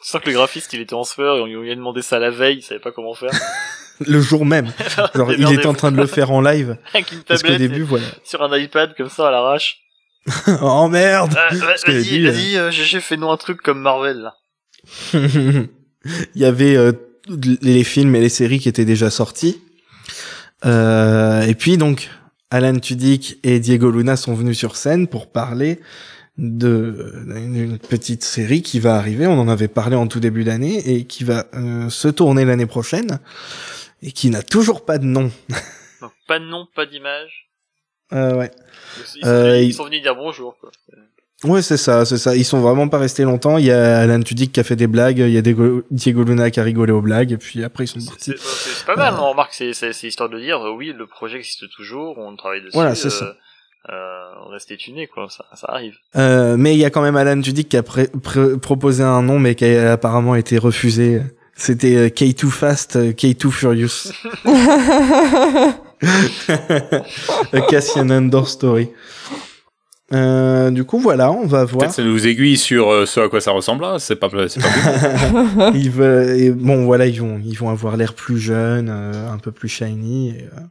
Je 0.03 0.09
sens 0.09 0.21
que 0.21 0.27
le 0.29 0.33
graphiste, 0.33 0.73
il 0.73 0.81
était 0.81 0.95
en 0.95 1.03
sueur 1.03 1.37
et 1.37 1.41
on 1.41 1.45
lui 1.45 1.71
a 1.71 1.75
demandé 1.75 2.01
ça 2.01 2.17
la 2.19 2.31
veille, 2.31 2.57
il 2.57 2.61
savait 2.63 2.79
pas 2.79 2.91
comment 2.91 3.13
faire. 3.13 3.31
Le 4.07 4.19
jour 4.19 4.47
même, 4.47 4.73
genre 5.13 5.31
il 5.31 5.51
était 5.53 5.67
en 5.67 5.75
train 5.75 5.91
de 5.91 5.97
le 5.97 6.07
faire 6.07 6.31
en 6.31 6.41
live 6.41 6.75
Avec 6.91 7.11
une 7.11 7.21
parce 7.21 7.43
tablette 7.43 7.59
début, 7.59 7.83
voilà. 7.83 8.07
sur 8.23 8.41
un 8.41 8.57
iPad 8.57 8.95
comme 8.97 9.09
ça 9.09 9.27
à 9.27 9.31
l'arrache. 9.31 9.77
oh 10.63 10.87
merde 10.87 11.35
Ah, 11.37 11.49
a 11.51 11.55
vas-y, 11.55 12.23
vas-y, 12.23 12.57
euh, 12.57 12.71
GG, 12.71 12.99
fais-nous 12.99 13.29
un 13.29 13.37
truc 13.37 13.61
comme 13.61 13.79
Marvel, 13.79 14.17
là. 14.21 14.33
Il 15.13 16.41
y 16.41 16.45
avait 16.45 16.75
euh, 16.75 16.91
les 17.61 17.83
films 17.83 18.15
et 18.15 18.21
les 18.21 18.29
séries 18.29 18.59
qui 18.59 18.69
étaient 18.69 18.85
déjà 18.85 19.09
sortis. 19.09 19.61
Euh, 20.65 21.41
et 21.41 21.55
puis 21.55 21.77
donc, 21.77 22.09
Alan 22.49 22.77
Tudyk 22.79 23.39
et 23.43 23.59
Diego 23.59 23.91
Luna 23.91 24.15
sont 24.17 24.33
venus 24.33 24.57
sur 24.57 24.75
scène 24.75 25.07
pour 25.07 25.31
parler 25.31 25.79
de 26.37 27.13
d'une 27.25 27.77
petite 27.77 28.23
série 28.23 28.61
qui 28.61 28.79
va 28.79 28.95
arriver. 28.95 29.27
On 29.27 29.39
en 29.39 29.47
avait 29.47 29.67
parlé 29.67 29.95
en 29.95 30.07
tout 30.07 30.19
début 30.19 30.43
d'année 30.43 30.77
et 30.89 31.05
qui 31.05 31.23
va 31.23 31.45
euh, 31.53 31.89
se 31.89 32.07
tourner 32.07 32.45
l'année 32.45 32.65
prochaine 32.65 33.19
et 34.01 34.11
qui 34.11 34.29
n'a 34.29 34.41
toujours 34.41 34.85
pas 34.85 34.97
de 34.97 35.05
nom. 35.05 35.31
Donc, 36.01 36.11
pas 36.27 36.39
de 36.39 36.45
nom, 36.45 36.67
pas 36.75 36.85
d'image. 36.87 37.49
Euh, 38.13 38.35
ouais. 38.35 38.51
Ils 38.97 39.21
sont, 39.21 39.27
venus, 39.27 39.61
il- 39.61 39.67
ils 39.69 39.73
sont 39.73 39.85
venus 39.85 40.01
dire 40.01 40.15
bonjour, 40.15 40.57
quoi. 40.59 40.71
Ouais, 41.43 41.61
c'est 41.63 41.77
ça, 41.77 42.05
c'est 42.05 42.17
ça. 42.19 42.35
Ils 42.35 42.45
sont 42.45 42.59
vraiment 42.61 42.87
pas 42.87 42.99
restés 42.99 43.23
longtemps. 43.23 43.57
Il 43.57 43.65
y 43.65 43.71
a 43.71 43.99
Alan 44.01 44.21
Tudyk 44.21 44.51
qui 44.51 44.59
a 44.59 44.63
fait 44.63 44.75
des 44.75 44.85
blagues, 44.87 45.17
il 45.17 45.31
y 45.31 45.37
a 45.37 45.41
Diego, 45.41 45.83
Luna 46.23 46.51
qui 46.51 46.59
a 46.59 46.63
rigolé 46.63 46.91
aux 46.91 47.01
blagues, 47.01 47.31
et 47.31 47.37
puis 47.37 47.63
après 47.63 47.85
ils 47.85 47.87
sont 47.87 47.99
partis. 48.05 48.33
c'est- 48.37 48.85
pas 48.85 48.95
mal, 48.95 49.15
on 49.19 49.31
remarque, 49.31 49.53
c'est 49.53 50.03
histoire 50.03 50.29
de 50.29 50.39
dire, 50.39 50.59
euh, 50.65 50.71
oui, 50.71 50.93
le 50.95 51.07
projet 51.07 51.37
existe 51.37 51.67
toujours, 51.75 52.17
on 52.19 52.35
travaille 52.35 52.61
dessus. 52.61 52.71
Voilà, 52.73 52.93
c'est 52.93 53.07
euh, 53.07 53.09
ça. 53.09 53.33
Euh, 53.89 54.45
on 54.45 54.49
reste 54.49 54.77
tuné, 54.77 55.07
quoi, 55.07 55.27
ça, 55.29 55.43
ça 55.55 55.65
arrive. 55.69 55.95
Euh, 56.15 56.55
mais 56.57 56.73
il 56.75 56.79
y 56.79 56.85
a 56.85 56.91
quand 56.91 57.01
même 57.01 57.15
Alan 57.17 57.41
Tudyk 57.41 57.69
qui 57.69 57.77
a 57.77 57.81
pré- 57.83 58.09
pré- 58.21 58.57
proposé 58.59 59.01
un 59.01 59.23
nom, 59.23 59.39
mais 59.39 59.55
qui 59.55 59.65
a 59.65 59.93
apparemment 59.93 60.35
été 60.35 60.59
refusé. 60.59 61.21
C'était 61.55 61.95
euh, 61.95 62.07
K2 62.09 62.49
Fast, 62.49 62.95
euh, 62.97 63.11
K2 63.13 63.49
Furious. 63.49 64.11
Cassian 67.69 68.09
Andor 68.09 68.47
Story. 68.47 68.89
Euh, 70.13 70.71
du 70.71 70.83
coup, 70.83 70.99
voilà, 70.99 71.31
on 71.31 71.45
va 71.45 71.63
voir. 71.65 71.79
Peut-être 71.79 71.93
ça 71.93 72.03
nous 72.03 72.27
aiguille 72.27 72.57
sur 72.57 72.89
euh, 72.89 73.05
ce 73.05 73.19
à 73.19 73.29
quoi 73.29 73.39
ça 73.41 73.51
ressemble 73.51 73.83
là. 73.83 73.97
C'est 73.99 74.15
pas, 74.15 74.29
c'est 74.47 74.61
pas 74.61 75.71
ils 75.73 75.89
veulent, 75.89 76.39
et 76.39 76.51
bon, 76.51 76.85
voilà, 76.85 77.05
ils 77.05 77.21
vont, 77.21 77.39
ils 77.43 77.57
vont 77.57 77.69
avoir 77.69 77.97
l'air 77.97 78.13
plus 78.13 78.37
jeunes, 78.37 78.89
euh, 78.89 79.31
un 79.31 79.37
peu 79.37 79.51
plus 79.51 79.69
shiny. 79.69 80.29
Et, 80.29 80.43
euh, 80.43 80.61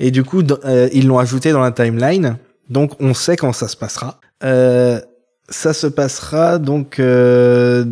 et 0.00 0.10
du 0.10 0.24
coup, 0.24 0.42
euh, 0.64 0.88
ils 0.92 1.06
l'ont 1.06 1.18
ajouté 1.18 1.52
dans 1.52 1.60
la 1.60 1.72
timeline, 1.72 2.36
donc 2.70 2.92
on 3.00 3.14
sait 3.14 3.36
quand 3.36 3.52
ça 3.52 3.68
se 3.68 3.76
passera. 3.76 4.20
Euh, 4.44 5.00
ça 5.48 5.72
se 5.72 5.86
passera 5.86 6.58
donc 6.58 6.98
euh, 6.98 7.84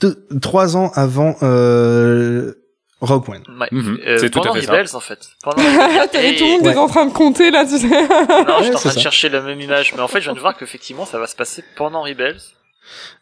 deux, 0.00 0.26
trois 0.40 0.76
ans 0.76 0.90
avant 0.94 1.36
euh, 1.42 2.54
Rogue 3.02 3.28
One. 3.28 3.42
Ouais. 3.60 3.68
Mhm, 3.72 3.98
Euh, 4.06 4.16
c'est 4.18 4.30
tout 4.30 4.38
à 4.38 4.42
pendant 4.42 4.54
fait 4.54 4.62
ça. 4.62 4.72
Rebels, 4.72 4.94
en 4.94 5.00
fait. 5.00 5.28
Pendant 5.42 5.56
Rebels. 5.62 6.08
T'avais 6.10 6.32
Et- 6.34 6.36
tout 6.36 6.44
le 6.44 6.50
monde 6.52 6.62
Ouais. 6.66 6.72
est 6.72 6.76
en 6.78 6.86
train 6.88 7.04
de 7.06 7.12
compter 7.12 7.50
là, 7.50 7.64
tu 7.66 7.76
sais. 7.78 7.86
Non, 7.88 7.98
j'étais 7.98 8.14
en 8.14 8.62
c'est 8.62 8.70
train 8.72 8.88
de 8.90 8.94
ça. 8.94 9.00
chercher 9.00 9.28
la 9.28 9.40
même 9.42 9.60
image, 9.60 9.92
mais 9.94 10.00
en 10.00 10.08
fait, 10.08 10.20
je 10.20 10.24
viens 10.26 10.34
de 10.34 10.40
voir 10.40 10.56
qu'effectivement, 10.56 11.04
ça 11.04 11.18
va 11.18 11.26
se 11.26 11.34
passer 11.36 11.62
pendant 11.76 12.02
Rebels. 12.02 12.38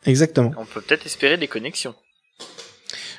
Exactement. 0.07 0.53
On 0.57 0.65
peut 0.67 0.81
peut-être 0.81 1.07
espérer 1.07 1.37
des 1.37 1.49
connexions. 1.49 1.95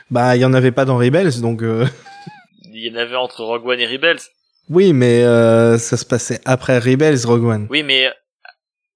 Bah, 0.10 0.36
il 0.36 0.41
y 0.41 0.45
en 0.45 0.54
avait 0.54 0.71
pas 0.71 0.86
dans 0.86 0.97
Rebels, 0.97 1.41
donc 1.41 1.62
euh, 1.63 1.86
Il 2.74 2.86
y 2.86 2.91
en 2.91 2.95
avait 3.00 3.15
entre 3.15 3.43
Rogue 3.43 3.65
One 3.67 3.80
et 3.80 3.88
Rebels. 3.88 4.19
oui, 4.69 4.93
mais 4.93 5.24
euh, 5.24 5.78
ça 5.78 5.97
se 5.97 6.06
passait 6.06 6.41
après 6.45 6.78
Rebels, 6.80 7.19
Rogue 7.26 7.43
One. 7.45 7.67
Oui, 7.69 7.84
mais 7.84 8.10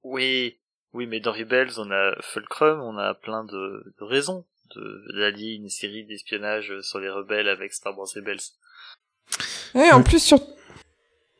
oui, 0.04 0.58
oui, 0.94 1.08
mais 1.08 1.20
dans 1.20 1.32
Rebels, 1.32 1.72
on 1.78 1.90
a 1.92 2.12
Fulcrum, 2.22 2.80
on 2.82 2.98
a 2.98 3.14
plein 3.14 3.44
de, 3.44 3.84
de 4.00 4.04
raisons 4.06 4.46
de 4.76 5.20
d'allier 5.20 5.54
une 5.54 5.70
série 5.70 6.06
d'espionnage 6.06 6.74
sur 6.82 7.00
les 7.00 7.10
rebelles 7.10 7.48
avec 7.50 7.74
Star 7.74 7.98
Wars 7.98 8.08
Rebels. 8.16 8.40
Ouais, 9.74 9.92
en 9.92 10.02
plus, 10.04 10.20
sur... 10.24 10.40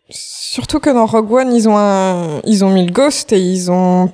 surtout 0.10 0.80
que 0.80 0.90
dans 0.90 1.06
Rogue 1.06 1.32
One, 1.32 1.54
ils 1.54 1.68
ont 1.70 1.78
un... 1.78 2.42
ils 2.46 2.64
ont 2.66 2.72
mis 2.74 2.86
le 2.86 2.92
Ghost 2.92 3.32
et 3.34 3.40
ils 3.40 3.72
ont 3.72 4.12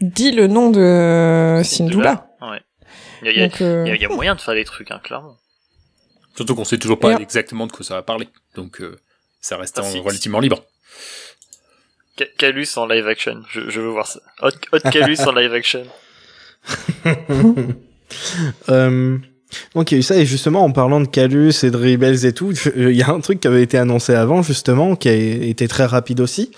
dit 0.00 0.32
le 0.32 0.46
nom 0.46 0.70
de 0.70 1.60
Syndulla. 1.64 2.28
Ouais. 2.40 2.60
Il 3.22 3.26
y 3.26 3.30
a, 3.30 3.32
y 3.44 3.48
Donc, 3.48 3.60
euh, 3.60 3.84
il 3.86 3.88
y 3.88 3.92
a- 3.92 3.96
il 3.96 4.02
y 4.02 4.04
a 4.04 4.08
moyen 4.08 4.34
de 4.34 4.40
faire 4.40 4.54
des 4.54 4.64
trucs, 4.64 4.90
hein, 4.90 5.00
clairement. 5.02 5.36
Surtout 6.34 6.54
qu'on 6.54 6.64
sait 6.64 6.78
toujours 6.78 6.98
pas 6.98 7.14
exactement 7.20 7.66
de 7.66 7.72
quoi 7.72 7.84
ça 7.84 7.94
va 7.94 8.02
parler. 8.02 8.28
Donc 8.54 8.80
euh, 8.80 8.98
ça 9.40 9.56
reste 9.56 9.78
Ah, 9.78 9.82
en- 9.82 9.90
si. 9.90 9.98
relativement 10.00 10.40
libre. 10.40 10.62
Ca- 12.18 12.26
Calus 12.38 12.68
en 12.76 12.86
live 12.86 13.06
action, 13.08 13.42
je, 13.48 13.68
je 13.68 13.80
veux 13.80 13.88
voir 13.88 14.06
ça. 14.06 14.20
Hot, 14.42 14.50
Hot 14.72 14.80
Calus 14.90 15.20
en 15.26 15.32
live 15.32 15.52
action. 15.54 15.86
Euh, 18.68 19.18
donc 19.74 19.90
il 19.90 19.94
y 19.94 19.96
a 19.96 20.00
eu 20.00 20.02
ça 20.02 20.16
et 20.16 20.26
justement 20.26 20.64
en 20.64 20.72
parlant 20.72 21.00
de 21.00 21.06
Calus 21.06 21.62
et 21.64 21.70
de 21.70 21.76
Rebels 21.76 22.24
et 22.26 22.32
tout, 22.32 22.52
je- 22.52 22.70
il 22.90 22.96
y 22.96 23.02
a 23.02 23.10
un 23.10 23.20
truc 23.20 23.40
qui 23.40 23.48
avait 23.48 23.62
été 23.62 23.78
annoncé 23.78 24.14
avant 24.14 24.42
justement, 24.42 24.96
qui 24.96 25.08
a 25.08 25.12
été 25.14 25.68
très 25.68 25.86
rapide 25.86 26.20
aussi. 26.20 26.50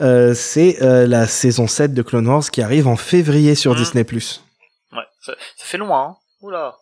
Euh, 0.00 0.34
c'est 0.34 0.82
euh, 0.82 1.06
la 1.06 1.26
saison 1.28 1.66
7 1.68 1.94
de 1.94 2.02
Clone 2.02 2.26
Wars 2.26 2.50
qui 2.50 2.62
arrive 2.62 2.88
en 2.88 2.96
février 2.96 3.54
sur 3.54 3.72
Mhm. 3.72 3.78
Disney+. 3.78 4.04
Ouais, 4.12 5.02
ça, 5.20 5.34
ça 5.56 5.64
fait 5.64 5.78
loin, 5.78 6.02
hein. 6.10 6.16
Oula. 6.42 6.76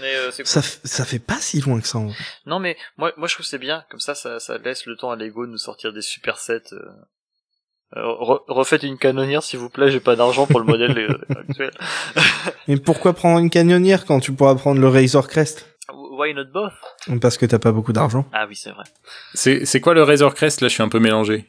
Mais 0.00 0.14
euh, 0.14 0.30
c'est 0.30 0.46
Ça, 0.46 1.04
fait 1.04 1.18
pas 1.18 1.38
si 1.40 1.60
loin 1.60 1.80
que 1.80 1.88
ça. 1.88 1.98
en 1.98 2.06
vrai. 2.06 2.16
Non 2.46 2.60
mais 2.60 2.76
moi 2.98 3.12
moi 3.16 3.26
je 3.26 3.34
trouve 3.34 3.46
c'est 3.46 3.58
bien 3.58 3.84
comme 3.90 3.98
ça, 4.00 4.14
ça 4.14 4.38
ça 4.38 4.56
laisse 4.58 4.86
le 4.86 4.96
temps 4.96 5.10
à 5.10 5.16
Lego 5.16 5.44
de 5.46 5.50
nous 5.50 5.58
sortir 5.58 5.92
des 5.92 6.02
super 6.02 6.38
sets. 6.38 6.72
Euh... 7.96 8.00
Re- 8.02 8.42
refaites 8.48 8.82
une 8.82 8.98
canonnière 8.98 9.42
s'il 9.42 9.58
vous 9.60 9.70
plaît, 9.70 9.90
j'ai 9.90 10.00
pas 10.00 10.14
d'argent 10.16 10.46
pour 10.46 10.60
le 10.60 10.66
modèle 10.66 10.96
euh, 10.98 11.34
actuel. 11.48 11.70
Mais 12.66 12.76
pourquoi 12.76 13.12
prendre 13.14 13.38
une 13.38 13.50
canonnière 13.50 14.04
quand 14.04 14.20
tu 14.20 14.32
pourras 14.32 14.54
prendre 14.56 14.80
le 14.80 14.88
Razor 14.88 15.26
Crest? 15.28 15.66
Why 15.90 16.34
not 16.34 16.46
both? 16.52 16.72
Parce 17.20 17.38
que 17.38 17.46
t'as 17.46 17.58
pas 17.58 17.72
beaucoup 17.72 17.92
d'argent. 17.94 18.26
Ah 18.32 18.44
oui 18.48 18.56
c'est 18.56 18.70
vrai. 18.72 18.84
C'est 19.34 19.64
c'est 19.64 19.80
quoi 19.80 19.94
le 19.94 20.02
Razor 20.02 20.34
Crest? 20.34 20.60
Là, 20.60 20.68
je 20.68 20.74
suis 20.74 20.82
un 20.82 20.88
peu 20.88 20.98
mélangé. 20.98 21.46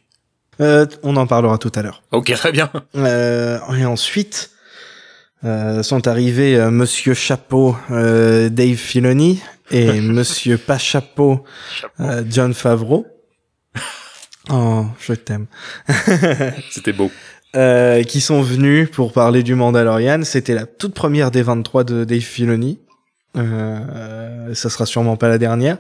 Euh, 0.62 0.86
on 1.04 1.16
en 1.18 1.26
parlera 1.28 1.58
tout 1.58 1.72
à 1.76 1.82
l'heure. 1.82 2.04
Ok, 2.12 2.32
très 2.34 2.52
bien. 2.52 2.70
Euh, 2.96 3.60
et 3.78 3.86
ensuite 3.86 4.52
euh, 5.44 5.84
sont 5.84 6.08
arrivés 6.08 6.56
euh, 6.58 6.70
Monsieur 6.72 7.14
Chapeau, 7.14 7.76
euh, 7.92 8.50
Dave 8.50 8.76
Filoni 8.76 9.42
et 9.72 10.00
Monsieur 10.02 10.58
Pas 10.58 10.78
Chapeau, 10.78 11.44
Chapeau. 11.74 12.04
euh, 12.04 12.24
John 12.30 12.54
Favreau. 12.54 13.08
Oh, 14.52 14.86
je 15.00 15.14
t'aime. 15.14 15.46
C'était 16.72 16.94
beau. 16.94 17.12
euh, 17.56 18.04
qui 18.04 18.22
sont 18.22 18.42
venus 18.42 18.90
pour 18.92 19.14
parler 19.14 19.44
du 19.44 19.56
Mandalorian. 19.56 20.22
C'était 20.24 20.54
la 20.56 20.66
toute 20.66 20.94
première 20.94 21.32
des 21.32 21.42
23 21.42 21.84
de 21.84 22.04
Dave 22.04 22.20
Filoni. 22.22 22.80
Euh, 23.38 24.54
ça 24.56 24.70
sera 24.72 24.86
sûrement 24.88 25.16
pas 25.18 25.30
la 25.30 25.38
dernière. 25.38 25.78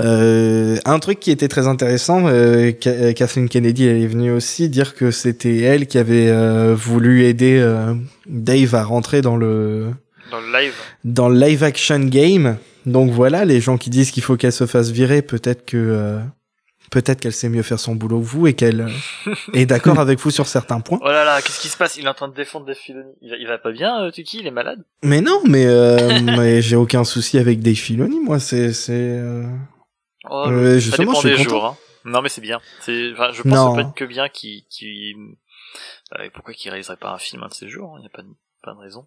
Euh, 0.00 0.76
un 0.84 0.98
truc 0.98 1.20
qui 1.20 1.30
était 1.30 1.46
très 1.48 1.68
intéressant, 1.68 2.24
euh, 2.26 2.72
Ka- 2.72 3.12
Kathleen 3.14 3.48
Kennedy 3.48 3.86
elle 3.86 4.02
est 4.02 4.06
venue 4.08 4.32
aussi 4.32 4.68
dire 4.68 4.94
que 4.96 5.12
c'était 5.12 5.58
elle 5.58 5.86
qui 5.86 5.98
avait 5.98 6.28
euh, 6.28 6.74
voulu 6.76 7.22
aider 7.24 7.56
euh, 7.60 7.94
Dave 8.26 8.74
à 8.74 8.82
rentrer 8.82 9.22
dans 9.22 9.36
le 9.36 9.90
Dans 10.32 10.40
le 10.40 10.52
live. 10.60 10.74
dans 11.04 11.28
le 11.28 11.38
live 11.38 11.62
action 11.62 12.00
game. 12.00 12.56
Donc 12.84 13.12
voilà, 13.12 13.44
les 13.44 13.60
gens 13.60 13.76
qui 13.76 13.90
disent 13.90 14.10
qu'il 14.10 14.22
faut 14.24 14.36
qu'elle 14.36 14.52
se 14.52 14.66
fasse 14.66 14.90
virer, 14.90 15.22
peut-être 15.22 15.64
que 15.66 15.76
euh, 15.76 16.18
peut-être 16.90 17.20
qu'elle 17.20 17.32
sait 17.32 17.48
mieux 17.48 17.62
faire 17.62 17.78
son 17.78 17.94
boulot 17.94 18.20
que 18.20 18.24
vous 18.26 18.46
et 18.46 18.54
qu'elle 18.54 18.80
euh, 19.26 19.34
est 19.54 19.66
d'accord 19.66 19.98
avec 19.98 20.18
vous 20.18 20.30
sur 20.30 20.46
certains 20.46 20.80
points. 20.80 20.98
Oh 21.02 21.08
là 21.08 21.24
là, 21.24 21.40
qu'est-ce 21.42 21.60
qui 21.60 21.68
se 21.68 21.76
passe? 21.76 21.96
Il 21.96 22.04
est 22.06 22.08
en 22.08 22.14
train 22.14 22.28
de 22.28 22.34
défendre 22.34 22.66
Dave 22.66 22.76
Filoni. 22.76 23.12
Il 23.22 23.30
va, 23.30 23.36
il 23.36 23.46
va 23.46 23.58
pas 23.58 23.72
bien, 23.72 24.02
euh, 24.04 24.10
Tuki? 24.10 24.38
Il 24.40 24.46
est 24.46 24.50
malade? 24.50 24.82
Mais 25.02 25.20
non, 25.20 25.40
mais, 25.46 25.66
euh, 25.66 26.20
mais 26.36 26.62
j'ai 26.62 26.76
aucun 26.76 27.04
souci 27.04 27.38
avec 27.38 27.60
Dave 27.60 27.74
Filoni, 27.74 28.20
moi. 28.20 28.38
C'est 28.40 28.72
c'est. 28.72 28.92
euh, 28.94 29.44
oh, 30.30 30.46
Euh, 30.48 30.74
Ça 30.74 30.78
justement, 30.78 31.12
dépend 31.12 31.20
je 31.22 31.28
suis 31.28 31.36
des 31.36 31.42
jours. 31.50 31.64
Hein. 31.66 31.76
Non 32.04 32.22
mais 32.22 32.28
c'est 32.28 32.40
bien. 32.40 32.60
C'est, 32.80 33.12
enfin, 33.12 33.30
je 33.32 33.42
pense 33.42 33.52
Non. 33.52 33.70
que 33.72 33.76
ça 33.78 33.82
peut 33.82 33.88
être 33.88 33.94
que 33.96 34.04
bien 34.04 34.28
qui, 34.28 34.66
qui. 34.70 35.14
Pourquoi 36.32 36.54
qu'il 36.54 36.70
réaliserait 36.70 36.96
pas 36.96 37.10
un 37.12 37.18
film 37.18 37.42
un 37.42 37.48
de 37.48 37.54
ces 37.54 37.68
jours 37.68 37.96
Il 37.98 38.00
n'y 38.00 38.06
a 38.06 38.10
pas 38.10 38.22
de, 38.22 38.28
pas 38.62 38.72
de 38.72 38.78
raison. 38.78 39.06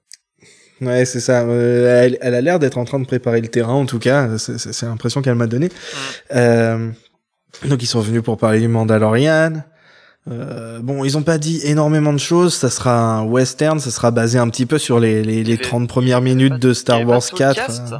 Ouais, 0.81 1.05
c'est 1.05 1.19
ça. 1.19 1.41
Elle, 1.41 2.17
elle 2.21 2.35
a 2.35 2.41
l'air 2.41 2.59
d'être 2.59 2.77
en 2.77 2.85
train 2.85 2.99
de 2.99 3.05
préparer 3.05 3.41
le 3.41 3.47
terrain, 3.47 3.73
en 3.73 3.85
tout 3.85 3.99
cas. 3.99 4.37
C'est 4.37 4.83
l'impression 4.85 5.21
qu'elle 5.21 5.35
m'a 5.35 5.47
donné. 5.47 5.69
Euh, 6.35 6.91
donc 7.65 7.81
ils 7.83 7.87
sont 7.87 7.99
venus 8.01 8.21
pour 8.23 8.37
parler 8.37 8.59
du 8.59 8.67
Mandalorian. 8.67 9.63
Euh, 10.29 10.79
bon, 10.81 11.03
ils 11.03 11.17
ont 11.17 11.23
pas 11.23 11.37
dit 11.39 11.61
énormément 11.63 12.13
de 12.13 12.19
choses. 12.19 12.53
Ça 12.53 12.69
sera 12.69 12.93
un 13.17 13.23
western. 13.23 13.79
Ça 13.79 13.89
sera 13.91 14.11
basé 14.11 14.37
un 14.37 14.47
petit 14.49 14.65
peu 14.67 14.77
sur 14.77 14.99
les, 14.99 15.23
les, 15.23 15.43
les 15.43 15.53
avait- 15.53 15.63
30 15.63 15.81
il 15.81 15.85
y 15.85 15.87
premières 15.87 16.21
minutes 16.21 16.53
pas- 16.53 16.57
de 16.59 16.73
Star 16.73 17.07
Wars 17.07 17.21
tout 17.25 17.35
le 17.35 17.37
4. 17.39 17.55
cast 17.55 17.93
euh. 17.93 17.97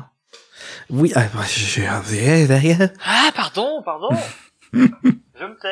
Oui, 0.90 1.12
ah, 1.16 1.24
bah, 1.34 1.42
j'ai 1.48 1.84
j'ai- 2.10 2.48
d'ailleurs. 2.48 2.90
Ah 3.06 3.30
pardon, 3.36 3.82
pardon. 3.84 4.10
je 4.74 4.80
me 4.80 5.60
tais. 5.62 5.68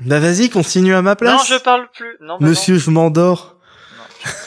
Bah 0.00 0.18
vas-y, 0.20 0.50
continue 0.50 0.94
à 0.94 1.00
ma 1.02 1.16
place. 1.16 1.48
Non, 1.48 1.56
je 1.56 1.62
parle 1.62 1.86
plus. 1.94 2.16
Non, 2.20 2.36
bah 2.40 2.46
Monsieur, 2.48 2.76
je 2.76 2.90
m'endors. 2.90 3.56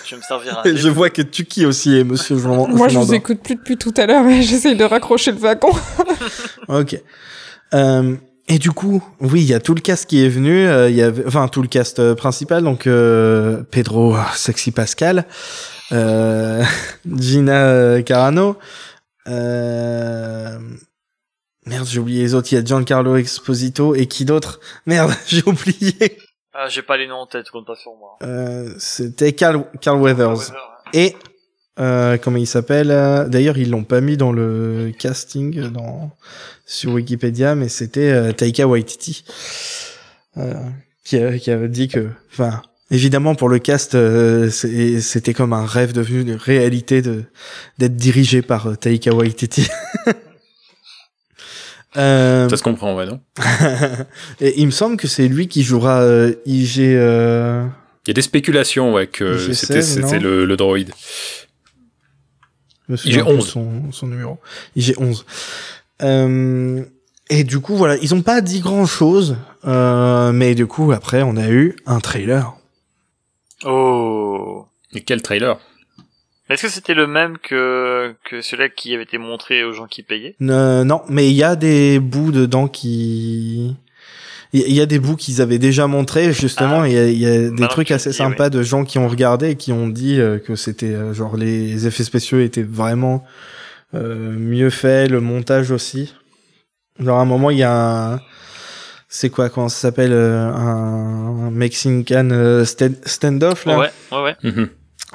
je, 0.06 0.16
me 0.16 0.22
servir 0.22 0.60
un. 0.60 0.64
Je 0.76 0.90
vois 0.90 1.10
que 1.10 1.22
Tuki 1.22 1.66
aussi 1.66 1.98
est 1.98 2.04
monsieur, 2.04 2.38
je 2.38 2.48
m'en- 2.48 2.68
Moi, 2.68 2.88
je 2.88 2.94
vous 2.94 3.00
m'endors. 3.00 3.14
écoute 3.16 3.42
plus 3.42 3.56
depuis 3.56 3.78
tout 3.78 3.94
à 3.98 4.06
l'heure 4.06 4.26
et 4.28 4.42
j'essaye 4.42 4.76
de 4.76 4.84
raccrocher 4.84 5.32
le 5.32 5.38
wagon. 5.38 5.72
Ok. 6.68 7.02
Euh, 7.74 8.16
et 8.48 8.60
du 8.60 8.72
coup, 8.72 9.04
oui, 9.20 9.42
il 9.42 9.48
y 9.48 9.54
a 9.54 9.60
tout 9.60 9.74
le 9.74 9.82
cast 9.82 10.08
qui 10.10 10.24
est 10.24 10.30
venu. 10.30 10.68
euh, 10.68 10.90
Il 10.90 10.96
y 10.96 11.02
avait, 11.02 11.26
enfin, 11.26 11.48
tout 11.48 11.62
le 11.62 11.68
cast 11.68 12.00
euh, 12.00 12.16
principal. 12.16 12.64
Donc, 12.64 12.88
euh, 12.88 13.64
Pedro, 13.72 14.16
Sexy 14.36 14.72
Pascal, 14.72 15.26
euh, 15.92 16.64
Gina 17.18 18.02
Carano. 18.04 18.58
Euh, 19.28 20.60
merde, 21.66 21.88
j'ai 21.88 22.00
oublié 22.00 22.22
les 22.22 22.34
autres. 22.36 22.52
Il 22.52 22.56
y 22.56 22.58
a 22.60 22.64
Giancarlo 22.64 23.16
Esposito 23.16 23.96
et 23.96 24.06
qui 24.08 24.26
d'autre? 24.26 24.60
Merde, 24.86 25.12
j'ai 25.28 25.44
oublié. 25.46 26.18
Ah, 26.54 26.70
j'ai 26.70 26.82
pas 26.84 26.96
les 26.98 27.08
noms 27.08 27.18
en 27.18 27.28
tête, 27.28 27.50
compte 27.50 27.66
pas 27.68 27.76
sur 27.76 27.92
moi. 27.96 28.18
Euh, 28.24 28.74
C'était 28.78 29.34
Carl, 29.34 29.66
Carl 29.82 30.00
Weathers. 30.00 30.38
Weather. 30.38 30.56
Et 30.94 31.16
euh, 31.80 32.18
comment 32.18 32.38
il 32.38 32.48
s'appelle 32.48 32.90
euh, 32.92 33.28
D'ailleurs, 33.28 33.58
ils 33.58 33.70
l'ont 33.70 33.84
pas 33.84 34.02
mis 34.02 34.18
dans 34.18 34.32
le 34.32 34.92
casting 34.98 35.60
euh, 35.60 35.70
dans 35.70 36.12
sur 36.66 36.94
Wikipédia, 36.94 37.54
mais 37.56 37.70
c'était 37.70 38.12
euh, 38.12 38.32
Taika 38.32 38.68
Waititi 38.68 39.24
euh, 40.38 40.54
qui, 41.04 41.18
a, 41.18 41.38
qui 41.38 41.52
avait 41.52 41.68
dit 41.68 41.88
que, 41.88 42.08
enfin, 42.32 42.62
évidemment 42.92 43.36
pour 43.36 43.50
le 43.50 43.60
cast, 43.60 43.94
euh, 43.96 44.50
c'était 44.50 45.34
comme 45.34 45.54
un 45.54 45.66
rêve 45.66 45.94
devenu 45.94 46.22
une 46.22 46.36
réalité 46.36 47.02
de 47.02 47.24
d'être 47.78 47.96
dirigé 47.96 48.42
par 48.42 48.78
Taika 48.78 49.14
Waititi. 49.14 49.68
Euh, 51.98 52.50
Ça 52.50 52.58
se 52.58 52.64
comprend, 52.64 52.94
ouais, 52.96 53.06
non 53.06 53.22
et 54.42 54.60
il 54.60 54.66
me 54.66 54.72
semble 54.72 54.98
que 54.98 55.08
c'est 55.08 55.30
lui 55.30 55.48
qui 55.48 55.64
jouera 55.64 56.02
euh, 56.02 56.34
IG. 56.46 56.82
Euh... 56.82 57.66
Il 58.06 58.10
y 58.10 58.12
a 58.12 58.14
des 58.14 58.22
spéculations, 58.22 58.94
ouais, 58.94 59.08
que 59.08 59.38
IG16, 59.50 59.82
c'était 59.82 60.20
le, 60.20 60.46
le 60.46 60.58
droïde. 60.58 60.92
Je 62.88 62.92
me 62.92 62.98
souviens 62.98 63.20
IG 63.20 63.26
plus 63.26 63.34
de 63.34 63.38
11. 63.38 63.48
Son, 63.48 63.92
son 63.92 64.08
numéro. 64.08 64.40
IG11. 64.78 65.24
Euh, 66.02 66.84
et 67.30 67.44
du 67.44 67.60
coup, 67.60 67.76
voilà, 67.76 67.98
ils 67.98 68.14
ont 68.14 68.22
pas 68.22 68.42
dit 68.42 68.60
grand 68.60 68.86
chose, 68.86 69.38
euh, 69.66 70.32
mais 70.32 70.54
du 70.54 70.68
coup, 70.68 70.92
après, 70.92 71.24
on 71.24 71.38
a 71.38 71.50
eu 71.50 71.76
un 71.86 72.00
trailer. 72.00 72.54
Oh. 73.64 74.66
Et 74.94 75.02
quel 75.02 75.22
trailer? 75.22 75.60
Est-ce 76.50 76.62
que 76.62 76.70
c'était 76.70 76.94
le 76.94 77.08
même 77.08 77.40
que, 77.40 78.16
que 78.24 78.42
celui 78.42 78.70
qui 78.70 78.94
avait 78.94 79.04
été 79.04 79.18
montré 79.18 79.64
aux 79.64 79.74
gens 79.74 79.88
qui 79.88 80.04
payaient? 80.04 80.36
Euh, 80.42 80.84
non, 80.84 81.02
mais 81.10 81.28
il 81.28 81.36
y 81.36 81.44
a 81.44 81.56
des 81.56 82.00
bouts 82.00 82.32
dedans 82.32 82.68
qui, 82.68 83.76
il 84.54 84.72
y- 84.74 84.82
a 84.82 84.86
des 84.86 85.00
bouts 85.00 85.16
qu'ils 85.16 85.42
avaient 85.42 85.58
déjà 85.60 85.88
montrés 85.88 86.32
justement. 86.34 86.82
Ah, 86.82 86.88
Il 86.88 86.94
y 86.94 86.98
a, 86.98 87.08
il 87.10 87.18
y 87.20 87.26
a 87.28 87.50
des 87.50 87.68
trucs 87.68 87.92
assez 87.92 88.12
sympas 88.14 88.50
de 88.50 88.64
gens 88.64 88.84
qui 88.86 88.98
ont 89.00 89.08
regardé 89.08 89.50
et 89.52 89.56
qui 89.56 89.72
ont 89.72 89.88
dit 89.88 90.20
euh, 90.20 90.40
que 90.40 90.56
c'était 90.56 90.94
euh, 90.94 91.14
genre 91.14 91.36
les 91.38 91.88
effets 91.88 92.04
spéciaux 92.04 92.40
étaient 92.40 92.64
vraiment 92.64 93.24
euh, 93.94 94.32
mieux 94.38 94.70
faits, 94.70 95.10
le 95.12 95.20
montage 95.22 95.72
aussi. 95.72 96.14
Genre 97.00 97.18
à 97.18 97.22
un 97.22 97.26
moment 97.26 97.50
il 97.50 97.58
y 97.58 97.64
a 97.64 98.14
un 98.14 98.20
c'est 99.10 99.30
quoi 99.30 99.50
comment 99.50 99.70
ça 99.70 99.78
s'appelle 99.80 100.12
euh, 100.14 100.52
un, 100.52 101.48
un 101.48 101.52
Mexican 101.52 102.30
euh, 102.32 102.66
stand- 102.66 103.06
standoff 103.06 103.66
là 103.66 103.78
Ouais, 103.80 103.90
ouais, 104.12 104.22
ouais. 104.24 104.36
Mhm. 104.44 104.70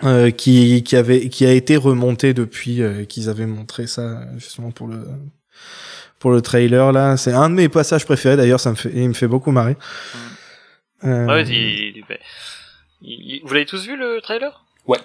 euh, 0.05 0.31
qui 0.31 0.83
qui 0.83 0.97
avait 0.97 1.29
qui 1.29 1.45
a 1.47 1.53
été 1.53 1.77
remonté 1.77 2.33
depuis 2.35 2.83
euh, 2.83 3.05
qu'ils 3.05 3.29
avaient 3.29 3.47
montré 3.47 3.87
ça 3.87 4.23
justement 4.39 4.71
pour 4.71 4.89
le 4.89 5.01
pour 6.21 6.31
le 6.31 6.41
trailer 6.41 6.93
là. 6.93 7.17
C'est 7.17 7.33
un 7.33 7.51
de 7.51 7.55
mes 7.57 7.69
passages 7.69 8.05
préférés 8.05 8.37
d'ailleurs 8.37 8.61
ça 8.61 8.71
me 8.71 8.77
fait 8.77 8.93
il 8.95 9.09
me 9.09 9.15
fait 9.15 9.27
beaucoup 9.27 9.51
marrer. 9.51 9.77
Euh, 11.05 11.27
Ouais, 11.27 11.43
il, 11.43 11.53
il- 11.53 11.97
il- 11.97 13.35
il- 13.37 13.41
vous 13.45 13.53
l'avez 13.55 13.67
tous 13.67 13.85
vu 13.87 13.97
le 13.97 14.21
trailer? 14.21 14.65
Ouais, 14.87 15.01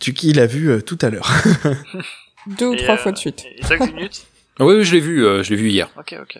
Tuki 0.00 0.32
l'a 0.32 0.46
vu 0.46 0.68
euh, 0.70 0.80
tout 0.82 0.98
à 1.02 1.08
l'heure. 1.08 1.30
Deux 2.58 2.66
ou 2.66 2.74
Et, 2.74 2.76
trois 2.76 2.94
euh, 2.94 2.98
fois 2.98 3.12
de 3.12 3.16
suite. 3.18 3.44
Et 3.46 3.86
minutes 3.86 4.26
Oui, 4.60 4.74
oui, 4.76 4.84
je 4.84 4.92
l'ai 4.94 5.00
vu, 5.00 5.24
euh, 5.24 5.42
je 5.42 5.50
l'ai 5.50 5.56
vu 5.56 5.70
hier. 5.70 5.88
Ok, 5.98 6.14
ok. 6.20 6.38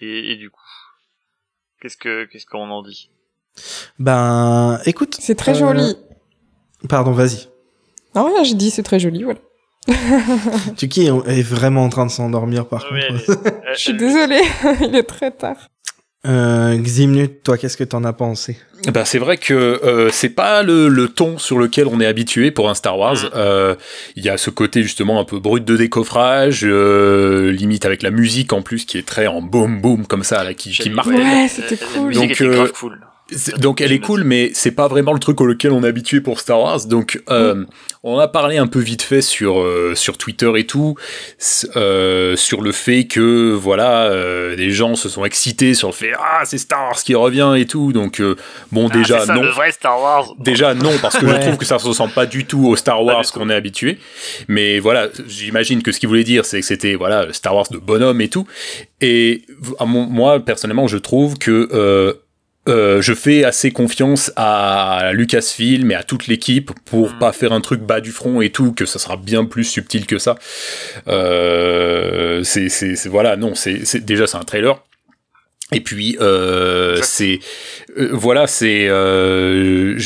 Et, 0.00 0.32
et 0.32 0.36
du 0.36 0.48
coup, 0.50 0.60
qu'est-ce 1.82 1.96
que 1.96 2.24
qu'est-ce 2.26 2.46
qu'on 2.46 2.70
en 2.70 2.82
dit? 2.82 3.10
Ben 3.98 4.80
écoute 4.86 5.16
C'est 5.20 5.34
très 5.34 5.52
euh, 5.52 5.54
joli. 5.74 5.96
pardon 6.88 7.10
vas-y. 7.12 7.48
Non, 8.14 8.24
rien, 8.26 8.44
j'ai 8.44 8.54
dit 8.54 8.70
c'est 8.70 8.82
très 8.84 9.00
joli, 9.00 9.24
voilà. 9.24 9.40
Tuki 10.76 11.06
est 11.26 11.42
vraiment 11.42 11.84
en 11.84 11.88
train 11.88 12.06
de 12.06 12.10
s'endormir 12.10 12.66
par 12.66 12.84
Oui, 12.92 13.00
contre 13.08 13.24
elle 13.28 13.34
est- 13.36 13.52
elle- 13.68 13.74
Je 13.74 13.80
suis 13.80 13.94
désolée, 13.96 14.42
il 14.82 14.94
est 14.94 15.02
très 15.02 15.30
tard. 15.30 15.56
euh, 16.26 16.76
Ximnut 16.76 17.42
toi 17.42 17.56
qu'est-ce 17.58 17.76
que 17.76 17.84
t'en 17.84 18.04
as 18.04 18.12
pensé? 18.12 18.56
Ben, 18.92 19.04
c'est 19.04 19.18
vrai 19.18 19.36
que 19.38 19.54
euh, 19.54 20.08
c'est 20.12 20.28
pas 20.28 20.62
le, 20.62 20.88
le 20.88 21.08
ton 21.08 21.36
sur 21.38 21.58
lequel 21.58 21.86
on 21.88 22.00
est 22.00 22.06
habitué 22.06 22.50
pour 22.52 22.70
un 22.70 22.74
Star 22.74 22.96
Wars. 22.98 23.14
Mm. 23.16 23.30
Euh, 23.34 23.74
Il 24.14 24.24
y 24.24 24.28
a 24.28 24.36
ce 24.36 24.50
côté 24.50 24.82
justement 24.82 25.20
un 25.20 25.24
peu 25.24 25.40
brut 25.40 25.64
de 25.64 25.76
décoffrage, 25.76 26.60
euh, 26.64 27.50
limite 27.50 27.84
avec 27.86 28.02
la 28.02 28.10
musique 28.10 28.52
en 28.52 28.62
plus 28.62 28.84
qui 28.84 28.98
est 28.98 29.06
très 29.06 29.26
en 29.26 29.42
boom 29.42 29.80
boom 29.80 30.06
comme 30.06 30.22
ça, 30.22 30.44
là, 30.44 30.54
qui, 30.54 30.70
qui 30.70 30.90
marque. 30.90 31.08
Ouais, 31.08 31.48
c'était 31.48 31.76
cool. 31.76 31.94
La 31.96 32.02
musique 32.02 32.20
Donc, 32.22 32.30
était 32.32 32.44
euh, 32.44 32.54
grave 32.54 32.72
cool. 32.72 33.00
Donc 33.58 33.82
elle 33.82 33.92
est 33.92 33.98
cool, 33.98 34.24
mais 34.24 34.50
c'est 34.54 34.70
pas 34.70 34.88
vraiment 34.88 35.12
le 35.12 35.18
truc 35.18 35.40
auquel 35.42 35.72
on 35.72 35.84
est 35.84 35.88
habitué 35.88 36.20
pour 36.22 36.40
Star 36.40 36.60
Wars. 36.60 36.86
Donc 36.86 37.20
euh, 37.28 37.64
on 38.02 38.18
a 38.18 38.26
parlé 38.26 38.56
un 38.56 38.66
peu 38.66 38.78
vite 38.78 39.02
fait 39.02 39.20
sur 39.20 39.60
euh, 39.60 39.94
sur 39.94 40.16
Twitter 40.16 40.50
et 40.56 40.64
tout, 40.66 40.94
euh, 41.76 42.36
sur 42.36 42.62
le 42.62 42.72
fait 42.72 43.04
que 43.06 43.52
voilà, 43.52 44.04
euh, 44.04 44.56
les 44.56 44.70
gens 44.70 44.94
se 44.94 45.10
sont 45.10 45.24
excités 45.26 45.74
sur 45.74 45.88
le 45.88 45.92
fait 45.94 46.12
ah 46.18 46.40
c'est 46.44 46.56
Star 46.56 46.84
Wars 46.84 46.96
qui 47.02 47.14
revient 47.14 47.52
et 47.58 47.66
tout. 47.66 47.92
Donc 47.92 48.20
euh, 48.20 48.36
bon 48.72 48.88
Ah, 48.90 48.96
déjà 48.96 49.20
c'est 49.20 49.26
ça, 49.26 49.34
non. 49.34 49.42
le 49.42 49.50
vrai 49.50 49.72
Star 49.72 50.00
Wars. 50.00 50.32
Déjà 50.38 50.72
non 50.74 50.92
parce 51.02 51.18
que 51.18 51.26
Ouais. 51.26 51.34
je 51.36 51.40
trouve 51.48 51.58
que 51.58 51.66
ça 51.66 51.78
se 51.78 51.86
ressemble 51.86 52.14
pas 52.14 52.24
du 52.26 52.46
tout 52.46 52.66
au 52.66 52.76
Star 52.76 53.04
Wars 53.04 53.24
qu'on 53.32 53.50
est 53.50 53.54
habitué. 53.54 53.98
Mais 54.48 54.78
voilà, 54.78 55.08
j'imagine 55.26 55.82
que 55.82 55.92
ce 55.92 56.00
qu'il 56.00 56.08
voulait 56.08 56.24
dire 56.24 56.46
c'est 56.46 56.60
que 56.60 56.66
c'était 56.66 56.94
voilà 56.94 57.30
Star 57.34 57.54
Wars 57.54 57.66
de 57.70 57.76
bonhomme 57.76 58.22
et 58.22 58.28
tout. 58.28 58.46
Et 59.02 59.42
moi 59.84 60.40
personnellement 60.40 60.86
je 60.88 60.96
trouve 60.96 61.36
que 61.36 62.16
euh, 62.68 63.02
je 63.02 63.14
fais 63.14 63.44
assez 63.44 63.70
confiance 63.70 64.32
à 64.36 65.10
Lucasfilm 65.12 65.90
et 65.90 65.94
à 65.94 66.02
toute 66.02 66.26
l'équipe 66.26 66.70
pour 66.84 67.14
Mm. 67.14 67.18
pas 67.18 67.32
faire 67.32 67.52
un 67.52 67.60
truc 67.60 67.80
bas 67.80 68.00
du 68.00 68.12
front 68.12 68.40
et 68.40 68.50
tout, 68.50 68.72
que 68.72 68.86
ça 68.86 68.98
sera 68.98 69.16
bien 69.16 69.44
plus 69.44 69.64
subtil 69.64 70.06
que 70.06 70.18
ça. 70.18 70.36
Euh, 71.08 72.42
c'est, 72.44 73.06
voilà, 73.06 73.36
non, 73.36 73.54
c'est, 73.54 74.04
déjà 74.04 74.26
c'est 74.26 74.36
un 74.36 74.44
trailer. 74.44 74.82
Et 75.70 75.82
puis 75.82 76.16
euh, 76.22 76.98
c'est 77.02 77.40
euh, 77.98 78.10
voilà 78.12 78.46
c'est 78.46 78.86
euh, 78.88 79.98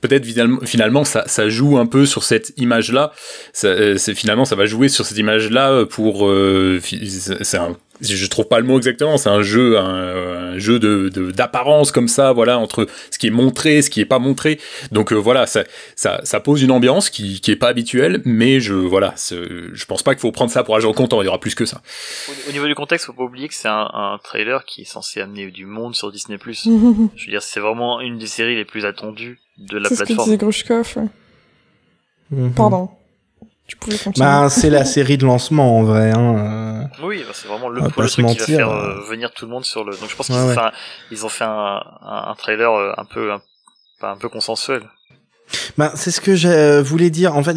peut-être 0.00 0.24
finalement 0.24 0.60
finalement 0.64 1.04
ça, 1.04 1.24
ça 1.26 1.48
joue 1.48 1.78
un 1.78 1.86
peu 1.86 2.06
sur 2.06 2.22
cette 2.22 2.52
image 2.56 2.92
là 2.92 3.12
ça, 3.52 3.68
euh, 3.68 3.96
c'est 3.96 4.14
finalement 4.14 4.44
ça 4.44 4.56
va 4.56 4.66
jouer 4.66 4.88
sur 4.88 5.04
cette 5.04 5.18
image 5.18 5.50
là 5.50 5.84
pour 5.84 6.28
euh, 6.28 6.80
c'est 6.82 7.58
un 7.58 7.76
je 8.02 8.26
trouve 8.26 8.46
pas 8.48 8.60
le 8.60 8.66
mot 8.66 8.76
exactement, 8.76 9.16
c'est 9.16 9.28
un 9.28 9.42
jeu, 9.42 9.78
un, 9.78 10.54
un 10.54 10.58
jeu 10.58 10.78
de 10.78 11.08
d'apparence 11.30 11.92
comme 11.92 12.08
ça, 12.08 12.32
voilà, 12.32 12.58
entre 12.58 12.86
ce 13.10 13.18
qui 13.18 13.26
est 13.26 13.30
montré, 13.30 13.82
ce 13.82 13.90
qui 13.90 14.00
est 14.00 14.06
pas 14.06 14.18
montré. 14.18 14.58
Donc 14.92 15.12
euh, 15.12 15.16
voilà, 15.16 15.46
ça, 15.46 15.64
ça, 15.96 16.20
ça 16.24 16.40
pose 16.40 16.62
une 16.62 16.70
ambiance 16.70 17.10
qui, 17.10 17.40
qui 17.40 17.50
est 17.50 17.56
pas 17.56 17.68
habituelle, 17.68 18.22
mais 18.24 18.60
je 18.60 18.74
voilà, 18.74 19.14
je 19.16 19.84
pense 19.84 20.02
pas 20.02 20.14
qu'il 20.14 20.20
faut 20.20 20.32
prendre 20.32 20.50
ça 20.50 20.64
pour 20.64 20.76
agent 20.76 20.92
comptant. 20.92 21.22
Il 21.22 21.26
y 21.26 21.28
aura 21.28 21.40
plus 21.40 21.54
que 21.54 21.66
ça. 21.66 21.82
Au, 22.48 22.52
niveau 22.52 22.66
du 22.66 22.74
contexte, 22.74 23.06
faut 23.06 23.12
pas 23.12 23.24
oublier 23.24 23.48
que 23.48 23.54
c'est 23.54 23.68
un, 23.68 23.90
un, 23.92 24.18
trailer 24.22 24.64
qui 24.64 24.82
est 24.82 24.86
censé 24.86 25.20
amener 25.20 25.50
du 25.50 25.66
monde 25.66 25.94
sur 25.94 26.10
Disney+. 26.10 26.38
je 27.16 27.26
veux 27.26 27.32
dire, 27.32 27.42
c'est 27.42 27.60
vraiment 27.60 28.00
une 28.00 28.18
des 28.18 28.26
séries 28.26 28.56
les 28.56 28.64
plus 28.64 28.84
attendues 28.84 29.40
de 29.58 29.78
la 29.78 29.88
plateforme. 29.88 30.06
C'est 30.06 30.14
ce 30.14 30.18
que 30.18 30.24
disait 30.24 30.36
Grushkov. 30.36 31.08
Mhm. 32.30 32.52
Pardon. 32.54 32.90
Tu 33.66 33.76
pouvais 33.76 33.98
continuer. 33.98 34.26
Bah, 34.26 34.48
c'est 34.50 34.68
la 34.70 34.84
série 34.84 35.16
de 35.16 35.24
lancement 35.24 35.78
en 35.78 35.84
vrai. 35.84 36.10
Hein. 36.10 36.88
Euh. 37.00 37.06
Oui, 37.06 37.22
bah, 37.24 37.32
c'est 37.32 37.46
vraiment 37.46 37.68
le, 37.68 37.80
le 37.82 38.08
truc 38.08 38.26
qui 38.26 38.38
va 38.38 38.44
faire 38.44 38.70
euh, 38.70 39.00
venir 39.08 39.30
tout 39.32 39.44
le 39.44 39.52
monde 39.52 39.64
sur 39.64 39.84
le. 39.84 39.92
Donc 39.92 40.10
je 40.10 40.16
pense 40.16 40.26
qu'ils 40.26 40.34
ont, 40.34 40.52
fait 40.52 40.60
un, 40.60 40.72
ils 41.12 41.24
ont 41.24 41.28
fait 41.28 41.44
un, 41.44 41.80
un, 42.02 42.34
trailer 42.36 42.72
euh, 42.72 42.92
un 42.96 43.04
peu 43.04 43.32
un, 43.32 43.40
un 44.02 44.16
peu 44.16 44.28
consensuel. 44.28 44.82
Bah, 45.78 45.92
c'est 45.94 46.10
ce 46.10 46.20
que 46.20 46.34
je 46.34 46.80
voulais 46.80 47.10
dire. 47.10 47.36
En 47.36 47.44
fait, 47.44 47.56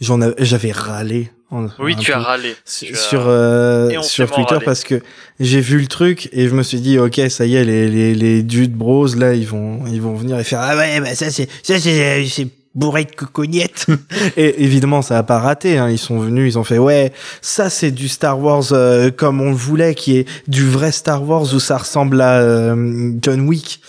j'en 0.00 0.20
j'avais 0.38 0.72
râlé. 0.72 1.30
Oui, 1.78 1.96
tu 1.96 2.12
as 2.12 2.18
râlé. 2.18 2.54
Sur, 2.64 2.96
sur, 2.96 4.04
sur 4.04 4.30
Twitter 4.30 4.58
parce 4.64 4.84
que 4.84 5.02
j'ai 5.40 5.60
vu 5.60 5.78
le 5.80 5.86
truc 5.86 6.28
et 6.32 6.48
je 6.48 6.54
me 6.54 6.62
suis 6.62 6.80
dit 6.80 6.98
ok 6.98 7.20
ça 7.28 7.46
y 7.46 7.56
est 7.56 7.64
les 7.64 7.88
les 7.88 8.14
les 8.14 8.42
dudes 8.42 8.74
bros 8.74 9.06
là 9.14 9.34
ils 9.34 9.46
vont 9.46 9.84
ils 9.86 10.00
vont 10.00 10.14
venir 10.14 10.38
et 10.38 10.44
faire 10.44 10.60
ah 10.60 10.76
ouais 10.76 11.00
bah 11.00 11.14
ça 11.14 11.30
c'est 11.30 11.48
ça 11.62 11.78
c'est 11.80 12.26
c'est 12.26 12.48
bourré 12.74 13.04
de 13.04 13.10
cocognettes. 13.10 13.86
et 14.36 14.62
évidemment, 14.62 15.02
ça 15.02 15.18
a 15.18 15.22
pas 15.22 15.38
raté. 15.38 15.78
Hein. 15.78 15.90
Ils 15.90 15.98
sont 15.98 16.18
venus, 16.18 16.54
ils 16.54 16.58
ont 16.58 16.64
fait 16.64 16.78
ouais, 16.78 17.12
ça 17.40 17.70
c'est 17.70 17.90
du 17.90 18.08
Star 18.08 18.38
Wars 18.38 18.72
euh, 18.72 19.10
comme 19.10 19.40
on 19.40 19.50
le 19.50 19.56
voulait, 19.56 19.94
qui 19.94 20.16
est 20.16 20.28
du 20.46 20.66
vrai 20.66 20.92
Star 20.92 21.28
Wars 21.28 21.52
où 21.54 21.60
ça 21.60 21.78
ressemble 21.78 22.20
à 22.20 22.40
euh, 22.40 23.12
John 23.20 23.40
Wick, 23.42 23.80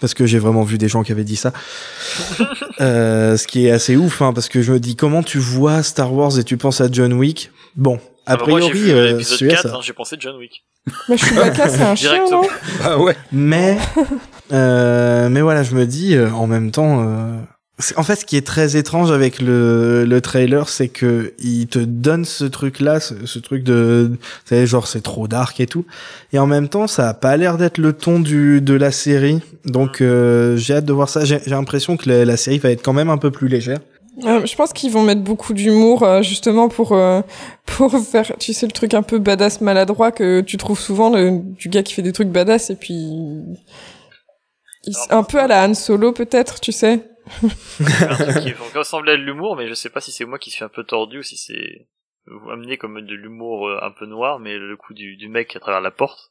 parce 0.00 0.14
que 0.14 0.26
j'ai 0.26 0.38
vraiment 0.38 0.62
vu 0.62 0.78
des 0.78 0.88
gens 0.88 1.02
qui 1.02 1.12
avaient 1.12 1.24
dit 1.24 1.36
ça. 1.36 1.52
euh, 2.80 3.36
ce 3.36 3.46
qui 3.46 3.66
est 3.66 3.70
assez 3.70 3.96
ouf, 3.96 4.22
hein, 4.22 4.32
parce 4.32 4.48
que 4.48 4.62
je 4.62 4.72
me 4.72 4.80
dis 4.80 4.96
comment 4.96 5.22
tu 5.22 5.38
vois 5.38 5.82
Star 5.82 6.12
Wars 6.12 6.38
et 6.38 6.44
tu 6.44 6.56
penses 6.56 6.80
à 6.80 6.88
John 6.90 7.12
Wick? 7.12 7.50
Bon, 7.76 7.96
a 8.26 8.32
ah 8.32 8.36
bah 8.36 8.42
priori, 8.44 8.86
moi, 8.86 8.94
euh, 8.94 9.12
l'épisode 9.12 9.48
4, 9.48 9.66
hein, 9.66 9.80
j'ai 9.82 9.92
pensé 9.92 10.16
John 10.18 10.36
Wick. 10.36 10.64
Mais 11.08 11.16
Chewbacca, 11.16 11.68
c'est 11.68 11.82
un 11.82 11.94
chien, 11.94 12.24
non? 12.30 12.42
Ah 12.82 12.98
ouais. 12.98 13.16
Mais, 13.32 13.78
euh, 14.50 15.28
mais 15.28 15.42
voilà, 15.42 15.62
je 15.62 15.74
me 15.74 15.84
dis, 15.84 16.18
en 16.18 16.46
même 16.46 16.70
temps, 16.70 17.06
en 17.96 18.02
fait, 18.02 18.16
ce 18.16 18.24
qui 18.24 18.36
est 18.36 18.46
très 18.46 18.76
étrange 18.76 19.10
avec 19.10 19.40
le, 19.40 20.04
le 20.04 20.20
trailer, 20.20 20.68
c'est 20.68 20.88
que 20.88 21.32
il 21.38 21.66
te 21.66 21.78
donne 21.78 22.24
ce 22.24 22.44
truc-là, 22.44 23.00
ce, 23.00 23.38
truc 23.38 23.62
de, 23.62 24.12
sais, 24.44 24.66
genre 24.66 24.86
c'est 24.86 25.00
trop 25.00 25.28
dark 25.28 25.60
et 25.60 25.66
tout, 25.66 25.84
et 26.32 26.38
en 26.38 26.46
même 26.46 26.68
temps, 26.68 26.86
ça 26.86 27.08
a 27.08 27.14
pas 27.14 27.36
l'air 27.36 27.58
d'être 27.58 27.78
le 27.78 27.92
ton 27.92 28.20
du 28.20 28.60
de 28.60 28.74
la 28.74 28.90
série. 28.90 29.40
Donc, 29.64 30.00
euh, 30.00 30.56
j'ai 30.56 30.74
hâte 30.74 30.84
de 30.84 30.92
voir 30.92 31.08
ça. 31.08 31.24
J'ai 31.24 31.38
l'impression 31.46 31.96
que 31.96 32.10
la, 32.10 32.36
série 32.36 32.58
va 32.58 32.70
être 32.70 32.82
quand 32.82 32.92
même 32.92 33.10
un 33.10 33.18
peu 33.18 33.30
plus 33.30 33.48
légère. 33.48 33.78
Euh, 34.24 34.44
je 34.44 34.54
pense 34.54 34.72
qu'ils 34.72 34.90
vont 34.90 35.02
mettre 35.02 35.22
beaucoup 35.22 35.54
d'humour 35.54 36.02
euh, 36.02 36.20
justement 36.20 36.68
pour 36.68 36.98
pour 37.64 37.98
faire 38.00 38.32
tu 38.38 38.52
sais 38.52 38.66
le 38.66 38.72
truc 38.72 38.92
un 38.92 39.02
peu 39.02 39.18
badass 39.18 39.60
maladroit 39.60 40.10
que 40.10 40.40
tu 40.40 40.56
trouves 40.56 40.80
souvent 40.80 41.10
le, 41.10 41.38
du 41.38 41.68
gars 41.68 41.82
qui 41.82 41.94
fait 41.94 42.02
des 42.02 42.12
trucs 42.12 42.28
badass 42.28 42.70
et 42.70 42.76
puis 42.76 43.08
un 45.10 45.22
peu 45.22 45.38
à 45.38 45.46
la 45.46 45.64
Han 45.64 45.74
Solo 45.74 46.12
peut-être 46.12 46.60
tu 46.60 46.72
sais 46.72 47.00
un 47.42 48.14
truc 48.14 48.40
qui 48.42 48.52
ressemblait 48.74 49.12
à 49.12 49.16
de 49.16 49.22
l'humour, 49.22 49.56
mais 49.56 49.68
je 49.68 49.74
sais 49.74 49.90
pas 49.90 50.00
si 50.00 50.12
c'est 50.12 50.24
moi 50.24 50.38
qui 50.38 50.50
suis 50.50 50.64
un 50.64 50.68
peu 50.68 50.84
tordu 50.84 51.18
ou 51.18 51.22
si 51.22 51.36
c'est 51.36 51.86
amené 52.52 52.76
comme 52.76 53.00
de 53.00 53.14
l'humour 53.14 53.68
euh, 53.68 53.78
un 53.82 53.90
peu 53.90 54.06
noir, 54.06 54.38
mais 54.38 54.56
le 54.56 54.76
coup 54.76 54.94
du, 54.94 55.16
du 55.16 55.28
mec 55.28 55.56
à 55.56 55.60
travers 55.60 55.80
la 55.80 55.90
porte. 55.90 56.30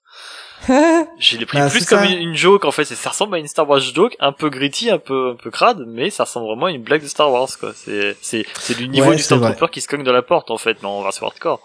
J'ai 1.19 1.37
les 1.37 1.45
pris 1.45 1.57
bah, 1.57 1.69
plus 1.69 1.85
comme 1.85 2.03
une, 2.03 2.35
joke 2.35 2.65
en 2.65 2.71
fait, 2.71 2.85
ça 2.85 3.09
ressemble 3.09 3.35
à 3.35 3.39
une 3.39 3.47
Star 3.47 3.67
Wars 3.69 3.79
joke, 3.79 4.15
un 4.19 4.31
peu 4.31 4.49
gritty, 4.49 4.89
un 4.89 4.97
peu 4.97 5.31
un 5.31 5.35
peu 5.35 5.51
crade, 5.51 5.83
mais 5.87 6.09
ça 6.09 6.23
ressemble 6.23 6.47
vraiment 6.47 6.67
à 6.67 6.71
une 6.71 6.83
blague 6.83 7.01
de 7.01 7.07
Star 7.07 7.31
Wars 7.31 7.49
quoi. 7.59 7.73
C'est 7.75 8.15
c'est 8.21 8.45
c'est 8.59 8.77
du 8.77 8.87
niveau 8.87 9.13
du 9.13 9.21
Stormtrooper 9.21 9.67
qui 9.71 9.81
se 9.81 9.87
cogne 9.87 10.03
de 10.03 10.11
la 10.11 10.21
porte 10.21 10.51
en 10.51 10.57
fait, 10.57 10.77
mais 10.81 10.87
on 10.87 11.01
va 11.01 11.11
se 11.11 11.23
hardcore. 11.23 11.61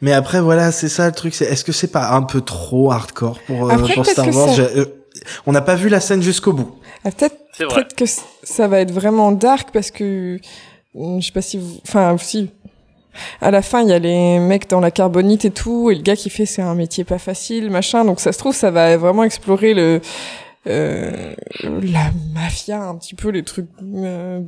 Mais 0.00 0.12
après 0.12 0.40
voilà, 0.40 0.72
c'est 0.72 0.88
ça 0.88 1.06
le 1.06 1.14
truc, 1.14 1.34
c'est 1.34 1.44
est-ce 1.44 1.64
que 1.64 1.72
c'est 1.72 1.92
pas 1.92 2.10
un 2.10 2.22
peu 2.22 2.40
trop 2.40 2.90
hardcore 2.90 3.40
pour, 3.46 3.70
euh, 3.70 3.76
pour 3.94 4.06
Star 4.06 4.28
Wars? 4.34 4.58
euh, 4.58 4.86
On 5.46 5.52
n'a 5.52 5.60
pas 5.60 5.74
vu 5.74 5.88
la 5.88 6.00
scène 6.00 6.22
jusqu'au 6.22 6.52
bout. 6.52 6.80
Ah, 7.04 7.10
peut-être 7.10 7.36
peut-être 7.58 7.94
que 7.94 8.04
ça 8.42 8.68
va 8.68 8.80
être 8.80 8.92
vraiment 8.92 9.32
dark 9.32 9.70
parce 9.72 9.90
que 9.90 10.38
je 10.94 11.20
sais 11.20 11.32
pas 11.32 11.42
si 11.42 11.58
vous 11.58 11.78
enfin 11.86 12.16
si 12.18 12.50
à 13.40 13.50
la 13.50 13.62
fin 13.62 13.82
il 13.82 13.88
y 13.88 13.92
a 13.92 13.98
les 13.98 14.38
mecs 14.38 14.68
dans 14.68 14.80
la 14.80 14.90
carbonite 14.90 15.44
et 15.44 15.50
tout 15.50 15.90
et 15.90 15.94
le 15.94 16.02
gars 16.02 16.16
qui 16.16 16.30
fait 16.30 16.46
c'est 16.46 16.62
un 16.62 16.74
métier 16.74 17.04
pas 17.04 17.18
facile 17.18 17.70
machin. 17.70 18.04
Donc 18.04 18.20
ça 18.20 18.32
se 18.32 18.38
trouve 18.38 18.54
ça 18.54 18.70
va 18.70 18.96
vraiment 18.96 19.24
explorer 19.24 19.74
le 19.74 20.00
euh, 20.66 21.32
la 21.64 22.10
mafia 22.34 22.82
un 22.82 22.96
petit 22.96 23.14
peu 23.14 23.30
les 23.30 23.42
trucs 23.42 23.68
euh, 23.82 24.40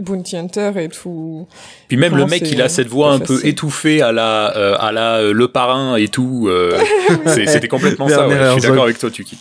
bounty, 0.00 0.36
hunter 0.36 0.72
et 0.76 0.88
tout. 0.88 1.48
Puis 1.88 1.96
même 1.96 2.16
le 2.16 2.26
mec 2.26 2.42
il 2.50 2.62
a 2.62 2.68
cette 2.68 2.88
voix 2.88 3.12
un 3.12 3.18
peu 3.18 3.44
étouffée 3.44 4.00
à 4.02 4.12
la 4.12 4.56
euh, 4.56 4.76
à 4.78 4.92
la 4.92 5.16
euh, 5.16 5.32
le 5.32 5.48
parrain 5.48 5.96
et 5.96 6.08
tout 6.08 6.46
euh, 6.48 6.78
c'était 7.26 7.68
complètement 7.68 8.08
ça 8.08 8.28
ouais, 8.28 8.36
je 8.36 8.52
suis 8.52 8.68
d'accord 8.68 8.84
avec 8.84 8.98
toi 8.98 9.10
Tuki 9.10 9.38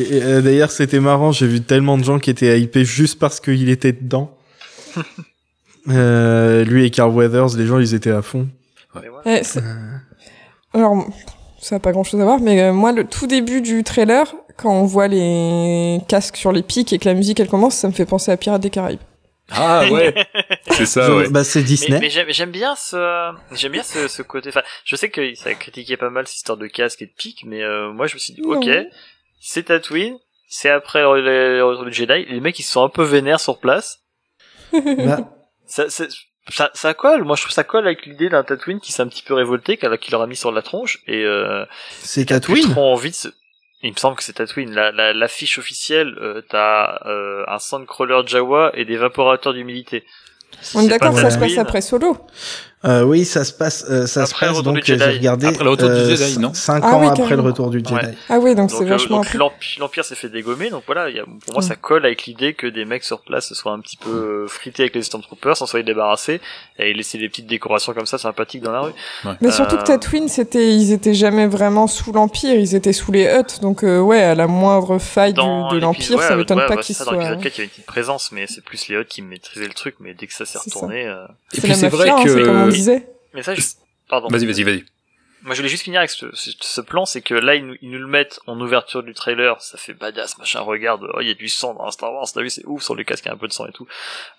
et, 0.00 0.22
euh, 0.22 0.40
D'ailleurs, 0.42 0.70
c'était 0.70 1.00
marrant, 1.00 1.32
j'ai 1.32 1.46
vu 1.46 1.60
tellement 1.60 1.98
de 1.98 2.04
gens 2.04 2.18
qui 2.18 2.30
étaient 2.30 2.60
hypés 2.60 2.84
juste 2.84 3.18
parce 3.18 3.40
qu'il 3.40 3.68
était 3.68 3.92
dedans. 3.92 4.36
euh, 5.88 6.64
lui 6.64 6.84
et 6.84 6.90
Carl 6.90 7.12
Weathers, 7.12 7.56
les 7.56 7.66
gens, 7.66 7.78
ils 7.78 7.94
étaient 7.94 8.10
à 8.10 8.22
fond. 8.22 8.48
Ouais. 8.94 9.42
Euh. 9.56 9.62
Alors, 10.72 11.06
ça 11.60 11.76
n'a 11.76 11.80
pas 11.80 11.92
grand-chose 11.92 12.20
à 12.20 12.24
voir, 12.24 12.40
mais 12.40 12.62
euh, 12.62 12.72
moi, 12.72 12.92
le 12.92 13.04
tout 13.04 13.26
début 13.26 13.60
du 13.60 13.84
trailer, 13.84 14.34
quand 14.56 14.72
on 14.72 14.84
voit 14.84 15.08
les 15.08 16.00
casques 16.08 16.36
sur 16.36 16.52
les 16.52 16.62
pics 16.62 16.92
et 16.92 16.98
que 16.98 17.08
la 17.08 17.14
musique, 17.14 17.40
elle 17.40 17.48
commence, 17.48 17.74
ça 17.74 17.88
me 17.88 17.92
fait 17.92 18.06
penser 18.06 18.30
à 18.30 18.36
Pirates 18.36 18.62
des 18.62 18.70
Caraïbes. 18.70 19.00
Ah 19.50 19.84
ouais, 19.92 20.12
c'est 20.72 20.86
ça. 20.86 21.14
Ouais. 21.14 21.28
Bah 21.28 21.44
c'est 21.44 21.62
Disney. 21.62 22.00
Mais, 22.00 22.10
mais 22.26 22.32
j'aime 22.32 22.50
bien 22.50 22.74
ce, 22.74 23.32
j'aime 23.52 23.70
bien 23.70 23.84
ce, 23.84 24.08
ce 24.08 24.22
côté. 24.22 24.48
Enfin, 24.48 24.62
je 24.84 24.96
sais 24.96 25.08
que 25.08 25.36
ça 25.36 25.50
a 25.50 25.54
critiqué 25.54 25.96
pas 25.96 26.10
mal 26.10 26.26
cette 26.26 26.38
histoire 26.38 26.58
de 26.58 26.66
casque 26.66 27.02
et 27.02 27.06
de 27.06 27.12
pics, 27.16 27.44
mais 27.46 27.62
moi 27.92 28.08
je 28.08 28.14
me 28.14 28.18
suis 28.18 28.32
dit, 28.32 28.42
ok, 28.42 28.68
c'est 29.48 29.64
Tatooine, 29.64 30.18
c'est 30.48 30.70
après 30.70 31.02
le 31.02 31.62
retour 31.62 31.84
du 31.84 31.92
Jedi, 31.92 32.26
les 32.28 32.40
mecs 32.40 32.58
ils 32.58 32.64
sont 32.64 32.82
un 32.82 32.88
peu 32.88 33.04
vénères 33.04 33.40
sur 33.40 33.58
place. 33.58 34.00
Bah. 34.72 35.18
ça, 35.66 35.88
ça, 35.88 36.70
ça, 36.74 36.94
colle, 36.94 37.22
moi 37.22 37.36
je 37.36 37.42
trouve 37.42 37.52
ça 37.52 37.62
colle 37.62 37.86
avec 37.86 38.04
l'idée 38.06 38.28
d'un 38.28 38.42
Tatooine 38.42 38.80
qui 38.80 38.92
s'est 38.92 39.02
un 39.02 39.06
petit 39.06 39.22
peu 39.22 39.34
révolté, 39.34 39.76
qui 39.76 40.10
leur 40.10 40.22
a 40.22 40.26
mis 40.26 40.34
sur 40.34 40.50
la 40.50 40.62
tronche, 40.62 40.98
et 41.06 41.24
euh, 41.24 41.64
c'est 42.00 42.26
Tatooine. 42.26 42.70
trop 42.72 42.92
envie 42.92 43.10
de 43.10 43.32
Il 43.82 43.92
me 43.92 43.96
semble 43.96 44.16
que 44.16 44.24
c'est 44.24 44.32
Tatooine. 44.32 44.74
La, 44.74 44.90
la, 44.90 45.12
l'affiche 45.12 45.58
officielle, 45.58 46.16
euh, 46.20 46.42
t'as 46.48 46.98
euh, 47.06 47.44
un 47.46 47.60
sandcrawler 47.60 48.22
Jawa 48.26 48.72
et 48.74 48.84
des 48.84 48.96
vaporateurs 48.96 49.54
d'humidité. 49.54 50.04
On 50.74 50.82
est 50.82 50.88
d'accord, 50.88 51.16
ça 51.16 51.30
se 51.30 51.38
passe 51.38 51.56
après 51.58 51.80
Solo. 51.80 52.18
Euh, 52.84 53.02
oui, 53.02 53.24
ça 53.24 53.42
se 53.44 53.54
passe, 53.54 53.86
euh, 53.88 54.06
ça 54.06 54.26
se 54.26 54.34
passe 54.34 54.62
donc 54.62 54.84
j'ai 54.84 54.96
regardé 54.96 55.46
après 55.46 55.64
le 55.64 55.70
retour 55.70 55.88
du 55.88 55.94
euh, 55.94 56.14
Jedi, 56.14 56.38
non 56.38 56.52
5 56.52 56.82
ah, 56.84 56.94
ans 56.94 57.00
oui, 57.00 57.06
après 57.06 57.34
le 57.34 57.40
retour 57.40 57.70
du 57.70 57.78
Jedi. 57.78 57.94
Ah 58.28 58.38
oui, 58.38 58.54
donc, 58.54 58.70
c'est 58.70 58.84
vachement. 58.84 59.22
L'empire 59.78 60.04
s'est 60.04 60.14
fait 60.14 60.28
dégommer, 60.28 60.68
donc 60.68 60.82
voilà, 60.84 61.08
y 61.08 61.18
a, 61.18 61.24
pour 61.24 61.54
moi 61.54 61.62
ça 61.62 61.74
colle 61.74 62.04
avec 62.04 62.26
l'idée 62.26 62.52
que 62.52 62.66
des 62.66 62.84
mecs 62.84 63.02
sur 63.02 63.22
place 63.22 63.52
soient 63.54 63.72
un 63.72 63.80
petit 63.80 63.96
peu 63.96 64.46
frités 64.46 64.84
avec 64.84 64.94
les 64.94 65.02
Stormtroopers, 65.02 65.56
s'en 65.56 65.66
soient 65.66 65.82
débarrassés 65.82 66.40
et 66.78 66.92
laisser 66.92 67.16
des 67.16 67.30
petites 67.30 67.46
décorations 67.46 67.94
comme 67.94 68.06
ça 68.06 68.18
sympathiques 68.18 68.62
dans 68.62 68.72
la 68.72 68.80
rue. 68.80 68.92
Mais 69.40 69.50
surtout 69.50 69.78
que 69.78 69.84
Tatooine, 69.84 70.28
c'était, 70.28 70.74
ils 70.74 70.92
étaient 70.92 71.14
jamais 71.14 71.46
vraiment 71.46 71.86
sous 71.86 72.12
l'empire, 72.12 72.54
ils 72.54 72.74
étaient 72.74 72.92
sous 72.92 73.10
les 73.10 73.24
Hutt, 73.24 73.60
donc 73.62 73.82
ouais, 73.82 74.22
à 74.22 74.34
la 74.34 74.46
moindre 74.46 74.98
faille 74.98 75.32
du, 75.32 75.40
de 75.40 75.78
l'empire, 75.78 76.20
ça 76.22 76.36
m'étonne 76.36 76.64
pas 76.66 76.76
qu'ils 76.76 76.94
soient. 76.94 77.06
Dans 77.06 77.20
l'épisode 77.20 77.42
4, 77.42 77.44
il 77.44 77.50
y 77.50 77.54
avait 77.54 77.64
une 77.64 77.70
petite 77.70 77.86
présence, 77.86 78.32
mais 78.32 78.46
c'est 78.46 78.62
plus 78.62 78.88
les 78.88 78.96
Hutt 78.96 79.08
qui 79.08 79.22
maîtrisaient 79.22 79.66
le 79.66 79.74
truc, 79.74 79.96
mais 79.98 80.12
dès 80.12 80.26
que 80.26 80.34
ça 80.34 80.44
s'est 80.44 80.58
retourné. 80.58 81.10
Et 81.54 81.60
puis 81.60 81.74
c'est 81.74 81.88
vrai 81.88 82.10
que. 82.22 82.65
Mais 83.34 83.42
ça, 83.42 83.54
je... 83.54 83.62
pardon. 84.08 84.28
Vas-y, 84.28 84.46
vas-y, 84.46 84.62
vas-y. 84.62 84.84
Moi, 85.46 85.54
je 85.54 85.60
voulais 85.60 85.68
juste 85.68 85.84
finir 85.84 86.00
avec 86.00 86.10
ce, 86.10 86.26
ce, 86.32 86.80
plan, 86.80 87.06
c'est 87.06 87.20
que 87.20 87.32
là, 87.34 87.54
ils 87.54 87.64
nous, 87.64 87.76
ils 87.80 87.90
nous, 87.90 88.00
le 88.00 88.08
mettent 88.08 88.40
en 88.48 88.60
ouverture 88.60 89.04
du 89.04 89.14
trailer, 89.14 89.60
ça 89.60 89.78
fait 89.78 89.92
badass, 89.92 90.38
machin, 90.38 90.58
regarde, 90.58 91.06
oh, 91.14 91.20
il 91.20 91.28
y 91.28 91.30
a 91.30 91.34
du 91.34 91.48
sang 91.48 91.74
dans 91.74 91.88
Star 91.92 92.12
Wars, 92.12 92.26
t'as 92.34 92.42
vu, 92.42 92.50
c'est 92.50 92.64
ouf, 92.66 92.82
sur 92.82 92.96
le 92.96 93.04
casque, 93.04 93.26
il 93.26 93.28
y 93.28 93.30
a 93.30 93.34
un 93.34 93.36
peu 93.36 93.46
de 93.46 93.52
sang 93.52 93.66
et 93.66 93.72
tout. 93.72 93.86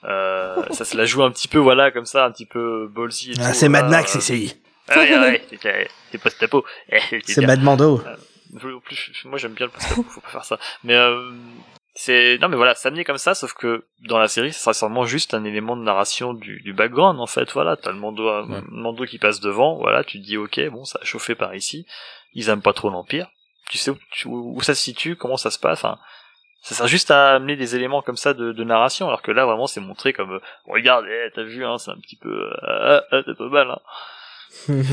Euh, 0.04 0.56
ça 0.72 0.84
se 0.84 0.98
la 0.98 1.06
joue 1.06 1.24
un 1.24 1.32
petit 1.32 1.48
peu, 1.48 1.60
voilà, 1.60 1.92
comme 1.92 2.06
ça, 2.06 2.26
un 2.26 2.32
petit 2.32 2.46
peu 2.46 2.90
ballsy 2.94 3.32
et 3.32 3.36
ah, 3.40 3.54
C'est 3.54 3.70
Mad 3.70 3.90
Max, 3.90 4.12
c'est 4.12 4.20
celui. 4.20 4.54
Ah, 4.90 5.00
ouais, 5.00 5.18
ouais, 5.18 5.88
c'est 6.12 6.18
post-apo. 6.18 6.66
c'est 7.26 7.46
Mad 7.46 7.62
Mando. 7.62 8.02
Euh, 8.06 8.80
plus, 8.84 9.12
moi, 9.24 9.38
j'aime 9.38 9.54
bien 9.54 9.68
le 9.68 9.72
post-apo, 9.72 10.04
faut 10.04 10.22
pas 10.22 10.30
faire 10.30 10.46
ça. 10.46 10.60
Mais, 10.84 10.96
euh, 10.96 11.32
c'est 12.00 12.38
non 12.38 12.48
mais 12.48 12.58
voilà 12.58 12.76
ça 12.76 12.90
amené 12.90 13.04
comme 13.04 13.18
ça 13.18 13.34
sauf 13.34 13.54
que 13.54 13.86
dans 14.08 14.20
la 14.20 14.28
série 14.28 14.54
ça 14.54 14.60
sera 14.60 14.74
sûrement 14.76 15.06
juste 15.06 15.34
un 15.34 15.44
élément 15.44 15.76
de 15.76 15.82
narration 15.82 16.36
du, 16.36 16.62
du 16.62 16.72
background 16.72 17.20
en 17.20 17.26
fait 17.26 17.52
voilà. 17.54 17.76
T'as 17.76 17.92
le 17.92 17.98
mando 17.98 18.46
mando 18.70 19.04
qui 19.06 19.18
passe 19.18 19.40
devant 19.40 19.78
voilà 19.78 20.04
tu 20.04 20.22
te 20.22 20.24
dis 20.24 20.38
ok 20.38 20.70
bon 20.70 20.86
ça 20.86 21.00
a 21.02 21.06
chauffé 21.06 21.34
par 21.34 21.56
ici. 21.56 21.88
Ils 22.34 22.50
aiment 22.50 22.62
pas 22.62 22.74
trop 22.74 22.92
l'empire. 22.92 23.28
Tu 23.72 23.80
sais 23.80 23.92
où, 24.26 24.62
ça 24.62 24.76
se 24.76 24.82
situe 24.84 25.16
comment 25.16 25.38
ça 25.38 25.50
se 25.50 25.58
passe 25.58 25.80
enfin 25.80 25.98
ça 26.62 26.76
sert 26.76 26.88
juste 26.88 27.10
à 27.10 27.34
amener 27.34 27.56
des 27.56 27.76
éléments 27.76 28.04
comme 28.04 28.16
ça 28.16 28.36
de, 28.36 28.52
de 28.52 28.64
narration 28.64 29.08
alors 29.08 29.24
que 29.24 29.32
là 29.32 29.46
vraiment 29.48 29.66
c'est 29.66 29.82
montré 29.82 30.14
comme 30.14 30.34
euh, 30.34 30.40
regarde 30.66 31.06
eh, 31.10 31.32
t'as 31.34 31.44
vu 31.44 31.66
hein 31.66 31.80
c'est 31.80 31.92
un 31.92 31.98
petit 31.98 32.16
peu 32.16 32.30
euh, 32.30 33.02
euh, 33.12 33.24
t'es 33.24 33.34
pas 33.34 33.50
mal 33.50 33.72
hein 33.72 33.80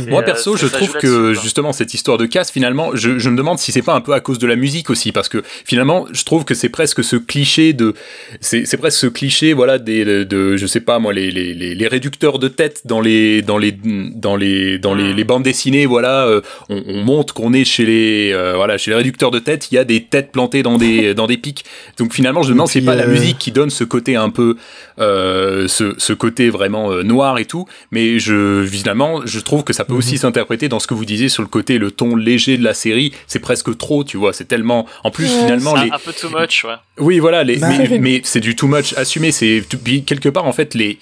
Moi 0.08 0.22
Et, 0.22 0.24
perso, 0.24 0.54
euh, 0.54 0.56
je 0.56 0.66
trouve 0.66 0.92
que 0.92 1.34
justement 1.34 1.72
cette 1.72 1.94
histoire 1.94 2.16
de 2.16 2.26
casse, 2.26 2.52
finalement, 2.52 2.90
je, 2.94 3.18
je 3.18 3.28
me 3.28 3.36
demande 3.36 3.58
si 3.58 3.72
c'est 3.72 3.82
pas 3.82 3.94
un 3.94 4.00
peu 4.00 4.12
à 4.12 4.20
cause 4.20 4.38
de 4.38 4.46
la 4.46 4.54
musique 4.54 4.88
aussi, 4.88 5.10
parce 5.10 5.28
que 5.28 5.42
finalement, 5.64 6.06
je 6.12 6.22
trouve 6.24 6.44
que 6.44 6.54
c'est 6.54 6.68
presque 6.68 7.02
ce 7.02 7.16
cliché 7.16 7.72
de, 7.72 7.94
c'est 8.40 8.76
presque 8.76 8.98
ce 8.98 9.06
cliché, 9.08 9.52
voilà, 9.52 9.78
des, 9.78 10.04
de, 10.04 10.22
de- 10.24 10.56
je 10.56 10.66
sais 10.66 10.80
pas 10.80 10.98
moi, 11.00 11.12
les, 11.12 11.30
les, 11.32 11.54
les, 11.54 11.74
les 11.74 11.88
réducteurs 11.88 12.38
de 12.38 12.46
tête 12.46 12.82
dans 12.84 13.00
les 13.00 13.42
dans 13.42 13.58
les 13.58 13.72
dans 13.72 14.36
les 14.36 14.78
dans 14.78 14.94
les, 14.94 15.12
Mm. 15.12 15.16
les 15.16 15.24
bandes 15.24 15.42
dessinées, 15.42 15.86
voilà, 15.86 16.24
euh, 16.26 16.40
on, 16.68 16.82
on 16.86 17.02
montre 17.02 17.34
qu'on 17.34 17.52
est 17.52 17.64
chez 17.64 17.84
les 17.84 18.30
euh, 18.32 18.54
voilà 18.54 18.78
chez 18.78 18.90
les 18.92 18.96
réducteurs 18.96 19.30
de 19.32 19.40
tête, 19.40 19.72
il 19.72 19.74
y 19.74 19.78
a 19.78 19.84
des 19.84 20.04
têtes 20.04 20.30
plantées 20.30 20.62
dans 20.62 20.78
des 20.78 21.14
dans 21.14 21.26
des 21.26 21.36
pics. 21.36 21.64
Donc 21.98 22.12
finalement, 22.14 22.42
je 22.42 22.48
me 22.50 22.54
demande 22.54 22.68
si 22.68 22.78
c'est 22.78 22.84
pas 22.86 22.94
la 22.94 23.04
euh, 23.04 23.08
musique 23.12 23.38
qui 23.38 23.50
donne 23.50 23.70
ce 23.70 23.82
côté 23.84 24.14
un 24.14 24.30
peu 24.30 24.56
euh, 25.00 25.66
ce, 25.68 25.94
ce 25.98 26.12
côté 26.12 26.48
vraiment 26.50 26.92
euh, 26.92 27.02
noir 27.02 27.38
et 27.38 27.44
tout, 27.44 27.66
mais 27.90 28.18
je 28.20 28.64
finalement 28.70 29.22
je 29.24 29.40
trouve 29.44 29.62
que 29.64 29.72
ça 29.72 29.84
peut 29.84 29.92
Mhm. 29.92 29.98
aussi 29.98 30.18
s'interpréter 30.18 30.68
dans 30.68 30.80
ce 30.80 30.86
que 30.86 30.94
vous 30.94 31.04
disiez 31.04 31.28
sur 31.28 31.42
le 31.42 31.48
côté 31.48 31.78
le 31.78 31.90
ton 31.90 32.16
léger 32.16 32.56
de 32.58 32.64
la 32.64 32.74
série, 32.74 33.12
c'est 33.26 33.38
presque 33.38 33.76
trop, 33.78 34.02
tu 34.04 34.16
vois, 34.16 34.32
c'est 34.32 34.46
tellement 34.46 34.86
en 35.04 35.10
plus 35.10 35.24
Ouais, 35.26 35.38
finalement 35.40 35.74
C'est 35.76 35.84
les 35.84 35.90
un, 35.90 35.94
un 35.94 35.98
peu 35.98 36.12
too 36.12 36.28
much, 36.30 36.64
ouais. 36.64 36.74
oui 36.98 37.18
voilà 37.18 37.44
les 37.44 37.56
Bah, 37.56 37.68
mais, 37.68 37.86
c'est- 37.86 37.98
mais 37.98 38.20
c'est 38.24 38.40
du 38.40 38.56
too 38.56 38.66
much 38.66 38.92
assumé, 38.96 39.30
c'est 39.32 39.62
quelque 40.06 40.28
part 40.28 40.46
en 40.46 40.52
fait 40.52 40.74
les 40.74 40.98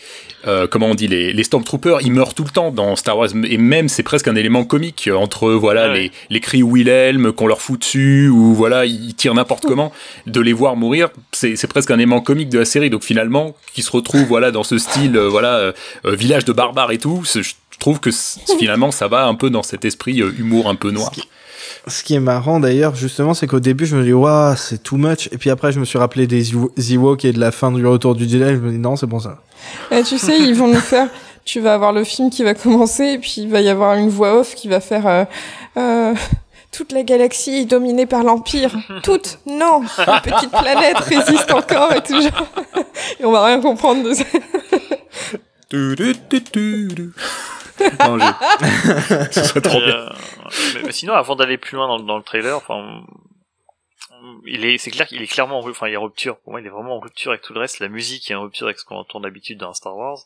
euh, 0.49 0.67
comment 0.67 0.87
on 0.89 0.95
dit 0.97 1.07
les, 1.07 1.33
les 1.33 1.45
Stormtroopers 1.45 2.01
ils 2.03 2.11
meurent 2.11 2.35
tout 2.35 2.43
le 2.43 2.51
temps 2.51 2.73
dans 2.73 2.97
Star 2.97 3.17
Wars 3.17 3.29
et 3.49 3.59
même 3.59 3.89
c'est 3.89 4.03
presque 4.03 4.27
un 4.27 4.35
élément 4.35 4.65
comique 4.65 5.09
entre 5.15 5.53
voilà 5.53 5.89
Ouais. 5.89 5.95
les, 6.01 6.11
les 6.31 6.41
cris 6.41 6.65
Wilhelm 6.65 7.33
qu'on 7.33 7.47
leur 7.47 7.61
fout 7.61 7.79
dessus 7.79 8.29
ou 8.29 8.53
voilà 8.53 8.85
ils 8.85 9.15
tirent 9.15 9.35
n'importe 9.35 9.65
comment 9.67 9.93
de 10.27 10.41
les 10.41 10.53
voir 10.53 10.75
mourir 10.75 11.11
c'est 11.31 11.55
c'est 11.55 11.69
presque 11.69 11.93
un 11.93 11.97
élément 11.97 12.21
comique 12.21 12.49
de 12.49 12.59
la 12.59 12.65
série 12.65 12.91
donc 12.91 13.05
finalement 13.05 13.55
qui 13.73 13.83
se 13.83 13.91
retrouve 13.93 14.25
voilà 14.25 14.51
dans 14.51 14.65
ce 14.65 14.79
style 14.79 15.17
euh, 15.17 15.29
voilà 15.29 15.55
euh, 15.59 15.73
euh, 16.07 16.17
village 16.17 16.45
de 16.45 16.53
barbares 16.53 16.91
et 16.91 16.99
tout 16.99 17.23
je 17.25 17.41
trouve 17.79 18.01
que 18.01 18.11
finalement 18.59 18.91
ça 18.91 19.09
va 19.09 19.25
un 19.27 19.35
peu 19.35 19.51
dans 19.51 19.63
cet 19.63 19.85
esprit 19.85 20.21
euh, 20.23 20.33
humour 20.39 20.69
un 20.69 20.75
peu 20.75 20.91
noir 20.91 21.11
Ce 21.89 22.03
qui- 22.03 22.15
est 22.15 22.21
marrant 22.21 22.61
d'ailleurs, 22.61 22.95
justement, 22.95 23.35
c'est 23.35 23.47
qu'au 23.47 23.59
début, 23.61 23.87
je 23.87 23.97
me 23.97 24.05
dis, 24.05 24.13
waouh, 24.13 24.55
c'est 24.57 24.83
too 24.83 24.97
much. 24.97 25.29
Et 25.33 25.39
puis 25.39 25.51
après, 25.51 25.73
je 25.73 25.81
me 25.81 25.85
suis 25.85 25.99
rappelé 25.99 26.27
des 26.29 26.53
Ewo- 26.55 26.71
Ewoks 26.77 27.25
et 27.25 27.33
de 27.33 27.41
la 27.41 27.51
fin 27.51 27.73
du 27.73 27.85
retour 27.87 28.15
du 28.15 28.29
Jedi. 28.29 28.39
Je 28.51 28.57
me 28.61 28.71
dis, 28.71 28.79
non, 28.79 28.95
c'est 28.97 29.07
bon 29.07 29.19
ça. 29.19 29.39
Eh, 29.91 30.03
tu 30.05 30.17
sais, 30.19 30.39
ils 30.39 30.55
vont 30.55 30.69
nous 30.69 30.81
faire. 30.81 31.09
Tu 31.45 31.59
vas 31.61 31.75
avoir 31.75 31.93
le 31.93 32.05
film 32.05 32.31
qui 32.31 32.45
va 32.45 32.55
commencer 32.55 33.05
et 33.15 33.19
puis 33.19 33.35
il 33.39 33.49
va 33.51 33.61
y 33.61 33.69
avoir 33.69 33.97
une 33.97 34.11
voix 34.11 34.39
off 34.39 34.55
qui 34.55 34.69
va 34.69 34.79
faire. 34.81 35.07
euh, 35.09 35.25
euh, 35.77 36.15
toute 36.71 36.93
la 36.93 37.03
galaxie 37.03 37.55
est 37.63 37.65
dominée 37.65 38.07
par 38.07 38.23
l'Empire. 38.23 38.77
Toute 39.03 39.41
Non 39.47 39.83
Une 39.99 40.21
petite 40.33 40.51
planète 40.53 40.99
résiste 40.99 41.51
encore 41.53 41.93
et 41.93 42.01
tout 42.03 42.21
genre. 42.21 42.49
Et 43.19 43.25
on 43.25 43.33
va 43.33 43.45
rien 43.45 43.61
comprendre 43.61 44.09
de 44.09 44.15
ça. 44.15 44.25
Tu, 47.83 47.91
tu, 47.91 47.97
tu, 47.97 47.97
tu, 47.97 47.97
tu. 47.97 48.09
Non, 48.09 48.19
je- 48.19 49.33
Ce 49.33 49.45
serait 49.45 49.61
trop 49.61 49.81
bien. 49.81 49.97
euh, 49.97 50.11
mais, 50.75 50.83
mais 50.85 50.93
sinon, 50.93 51.15
avant 51.15 51.37
d'aller 51.37 51.59
plus 51.59 51.77
loin 51.77 51.89
dans, 51.89 51.99
le- 51.99 52.05
dans 52.05 52.17
le 52.17 52.23
trailer, 52.23 52.57
enfin, 52.57 53.03
il 54.47 54.65
est, 54.65 54.79
c'est 54.79 54.91
clair 54.91 55.07
qu'il 55.07 55.21
est 55.23 55.27
clairement, 55.27 55.59
en 55.59 55.63
ru- 55.63 55.71
enfin, 55.73 55.89
il 55.89 55.95
est 55.95 55.97
en 55.97 56.03
rupture. 56.05 56.39
Pour 56.41 56.53
moi, 56.53 56.61
il 56.61 56.67
est 56.67 56.71
vraiment 56.71 56.97
en 56.97 57.01
rupture 57.01 57.31
avec 57.33 57.43
tout 57.43 57.53
le 57.55 57.61
reste. 57.61 57.81
La 57.81 57.89
musique 57.89 58.31
est 58.31 58.35
en 58.35 58.43
rupture 58.43 58.67
avec 58.67 58.79
ce 58.79 58.85
qu'on 58.85 58.97
entend 58.97 59.21
d'habitude 59.21 59.59
dans 59.59 59.73
Star 59.75 59.97
Wars. 59.97 60.19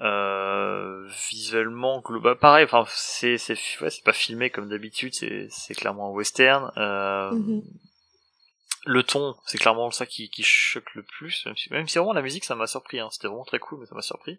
Euh, 0.00 1.06
visuellement, 1.30 2.00
global, 2.00 2.36
pareil. 2.36 2.64
Enfin, 2.64 2.84
c'est, 2.88 3.38
c'est, 3.38 3.54
ouais, 3.80 3.90
c'est 3.90 4.04
pas 4.04 4.12
filmé 4.12 4.50
comme 4.50 4.68
d'habitude. 4.68 5.14
C'est, 5.14 5.46
c'est 5.50 5.74
clairement 5.74 6.08
un 6.08 6.12
western. 6.12 6.72
Euh, 6.76 7.30
Mhm. 7.32 7.62
Le 8.84 9.04
ton, 9.04 9.36
c'est 9.46 9.58
clairement 9.58 9.92
ça 9.92 10.06
qui, 10.06 10.28
qui 10.28 10.42
choque 10.42 10.92
le 10.94 11.04
plus. 11.04 11.46
Même 11.46 11.56
si, 11.56 11.72
même 11.72 11.86
si 11.86 11.98
vraiment 11.98 12.12
la 12.14 12.22
musique, 12.22 12.44
ça 12.44 12.56
m'a 12.56 12.66
surpris. 12.66 12.98
Hein. 12.98 13.08
C'était 13.12 13.28
vraiment 13.28 13.44
très 13.44 13.60
cool, 13.60 13.78
mais 13.78 13.86
ça 13.86 13.94
m'a 13.94 14.02
surpris. 14.02 14.38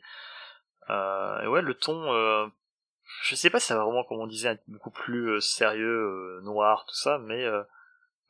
Euh, 0.89 1.41
et 1.41 1.47
ouais, 1.47 1.61
le 1.61 1.73
ton. 1.73 2.13
Euh, 2.13 2.47
je 3.23 3.35
sais 3.35 3.49
pas 3.49 3.59
si 3.59 3.67
ça 3.67 3.77
va 3.77 3.83
vraiment, 3.83 4.03
comme 4.03 4.19
on 4.19 4.27
disait, 4.27 4.49
être 4.49 4.63
beaucoup 4.67 4.91
plus 4.91 5.29
euh, 5.31 5.39
sérieux, 5.39 6.39
euh, 6.39 6.41
noir, 6.43 6.85
tout 6.87 6.95
ça, 6.95 7.17
mais 7.19 7.43
euh, 7.43 7.61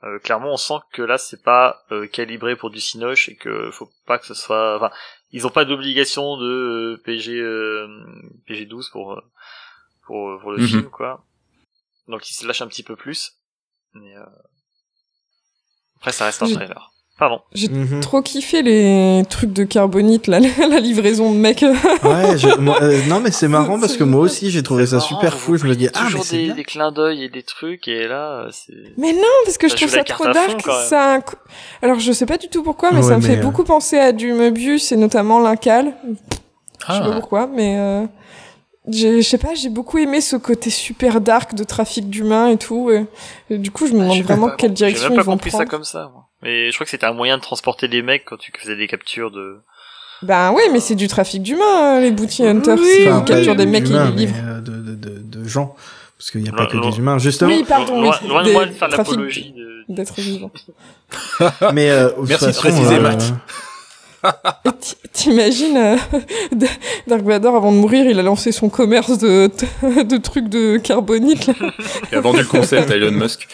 euh, 0.04 0.20
clairement, 0.20 0.52
on 0.54 0.58
sent 0.58 0.80
que 0.92 1.02
là, 1.02 1.18
c'est 1.18 1.42
pas 1.44 1.84
euh, 1.92 2.08
calibré 2.08 2.56
pour 2.56 2.70
du 2.70 2.80
cinoche 2.82 3.30
et 3.30 3.36
que 3.36 3.72
faut 3.72 3.90
pas 4.06 4.18
que 4.20 4.26
ce 4.26 4.34
soit. 4.34 4.76
Enfin, 4.78 4.92
ils 5.32 5.48
ont 5.48 5.52
pas 5.52 5.66
d'obligation 5.66 6.38
de 6.38 6.98
euh, 6.98 7.02
PG 7.04 7.40
euh, 7.40 7.88
PG 8.46 8.66
12 8.66 8.90
pour 8.90 9.22
pour 10.06 10.40
pour 10.42 10.52
le 10.52 10.58
Mhm. 10.60 10.68
film, 10.68 10.90
quoi. 10.90 11.24
Donc 12.08 12.30
ils 12.30 12.34
se 12.34 12.46
lâchent 12.46 12.62
un 12.62 12.68
petit 12.68 12.84
peu 12.84 12.96
plus. 12.98 13.38
Mais 13.94 14.16
euh... 14.18 14.26
après, 15.98 16.12
ça 16.12 16.26
reste 16.26 16.44
un 16.44 16.48
trailer. 16.56 16.92
Pardon. 17.20 17.42
J'ai 17.54 17.70
Mhm. 17.70 18.00
trop 18.00 18.24
kiffé 18.24 18.64
les 18.64 19.22
trucs 19.30 19.54
de 19.54 19.64
carbonite, 19.64 20.26
là, 20.26 20.40
la 20.70 20.80
livraison 20.80 21.32
de 21.32 21.38
mecs. 21.38 21.62
Ouais, 21.62 22.38
je- 22.38 22.58
moi, 22.60 22.78
euh, 22.82 23.00
non, 23.08 23.20
mais 23.20 23.30
c'est 23.32 23.48
marrant 23.48 23.80
parce 23.80 23.96
que 23.98 24.04
moi 24.04 24.22
aussi, 24.22 24.50
j'ai 24.50 24.64
trouvé 24.64 24.88
ça 24.88 24.96
marrant, 24.96 25.08
super 25.08 25.38
fou. 25.38 25.56
Je 25.56 25.68
me 25.68 25.76
dis, 25.76 25.88
ah, 25.94 26.00
mais 26.02 26.06
toujours 26.08 26.26
des, 26.26 26.46
bien. 26.46 26.56
des 26.56 26.64
clins 26.64 26.92
d'œil 26.92 27.24
et 27.24 27.30
des 27.30 27.44
trucs, 27.44 27.88
et 27.88 28.08
là, 28.08 28.46
euh, 28.46 28.50
c'est. 28.52 28.74
Mais 28.98 29.14
non, 29.14 29.22
parce 29.46 29.60
que 29.60 29.68
je 29.68 29.76
Ça 29.76 29.78
trouve 29.78 29.96
la 29.96 29.98
ça 30.00 30.04
trop 30.06 30.24
fond, 30.24 30.32
dark. 30.34 30.62
Ça 30.90 31.20
Alors, 31.84 32.00
je 32.00 32.12
sais 32.12 32.26
pas 32.26 32.38
du 32.38 32.48
tout 32.50 32.64
pourquoi, 32.64 32.90
mais 32.92 32.98
Ouais, 32.98 33.04
ça 33.08 33.16
me 33.18 33.22
fait 33.22 33.38
euh, 33.38 33.42
beaucoup 33.42 33.64
penser 33.64 34.00
à 34.00 34.12
du 34.12 34.34
Möbius 34.34 34.92
et 34.92 34.98
notamment 34.98 35.40
l'Incal. 35.40 35.94
Je 36.06 36.94
sais 36.94 37.00
pas 37.00 37.06
Ah. 37.12 37.12
pourquoi, 37.20 37.46
mais 37.48 37.78
euh, 37.78 38.06
j'ai- 38.90 39.22
je 39.22 39.30
sais 39.30 39.38
pas, 39.38 39.54
j'ai 39.54 39.70
beaucoup 39.70 40.00
aimé 40.00 40.20
ce 40.20 40.36
côté 40.36 40.72
super 40.72 41.22
dark 41.22 41.54
de 41.54 41.64
trafic 41.64 42.10
d'humains 42.10 42.48
et 42.50 42.58
tout. 42.58 42.90
Et, 42.92 43.06
et 43.52 43.60
du 43.60 43.70
coup, 43.70 43.86
je 43.86 43.94
me 43.94 44.00
demande 44.00 44.16
J'ai 44.16 44.24
vraiment 44.24 44.50
pas- 44.50 44.56
quelle 44.58 44.72
J'ai 44.72 44.76
direction 44.78 45.10
pas 45.10 45.16
ils 45.22 45.22
vont 45.22 45.32
compris 45.34 45.52
ça 45.52 45.58
prendre. 45.58 45.70
comme 45.70 45.84
ça, 45.84 46.10
moi. 46.12 46.26
Mais 46.44 46.70
je 46.72 46.76
crois 46.76 46.86
que 46.86 46.92
c'était 46.92 47.06
un 47.06 47.14
moyen 47.14 47.38
de 47.38 47.42
transporter 47.42 47.88
les 47.88 48.02
mecs 48.02 48.26
quand 48.26 48.38
tu 48.38 48.52
faisais 48.60 48.76
des 48.76 48.88
captures 48.88 49.32
de. 49.32 49.58
Ben 50.22 50.52
oui, 50.56 50.62
mais 50.72 50.80
c'est 50.80 50.96
du 50.96 51.08
trafic 51.08 51.42
d'humains, 51.44 51.98
euh, 51.98 52.00
les 52.02 52.12
bounty 52.12 52.46
hunters. 52.46 52.78
Oui, 52.78 52.86
c'est- 52.86 53.10
Enfin, 53.12 53.18
ils 53.20 53.26
pas 53.26 53.34
capturent 53.34 53.56
des 53.56 53.66
mecs 53.66 53.86
et 53.86 53.88
livrent. 53.90 54.14
mais, 54.16 54.28
euh, 54.50 54.62
de, 54.62 54.72
de, 54.72 54.96
de, 54.96 55.40
de 55.40 55.48
gens. 55.48 55.76
Parce 56.18 56.32
qu'il 56.32 56.42
n'y 56.42 56.50
a 56.50 56.54
pas 56.54 56.66
que 56.68 56.78
loin- 56.78 56.90
des 56.90 56.98
humains, 56.98 57.18
justement. 57.18 57.52
Oui, 57.54 57.66
pardon, 57.68 58.02
loin, 58.02 58.18
loin 58.28 58.42
de 58.44 58.48
Des 58.48 58.54
moi 58.54 58.66
de 58.66 58.72
faire 58.72 58.88
l'apologie 58.88 59.52
de. 59.52 59.84
D'êtres 59.90 60.14
vivants. 60.22 60.52
Mais 61.74 61.90
euh, 61.90 62.08
de 62.10 62.14
Merci 62.22 62.46
de 62.46 62.52
façon, 62.52 62.60
préciser, 62.62 62.96
euh, 62.96 63.02
Matt. 63.02 63.34
T'imagines, 65.12 65.76
euh, 65.78 65.98
Dark 67.08 67.22
Vador, 67.24 67.56
avant 67.58 67.72
de 67.74 67.78
mourir, 67.78 68.06
il 68.06 68.18
a 68.18 68.24
lancé 68.24 68.52
son 68.54 68.70
commerce 68.70 69.18
de, 69.18 69.50
de 70.04 70.18
trucs 70.18 70.48
de 70.48 70.78
carbonite. 70.78 71.48
Là. 71.48 71.54
Il 72.12 72.18
a 72.18 72.22
vendu 72.22 72.40
le 72.40 72.46
concept 72.46 72.90
à 72.92 72.96
Elon 72.96 73.12
Musk. 73.12 73.48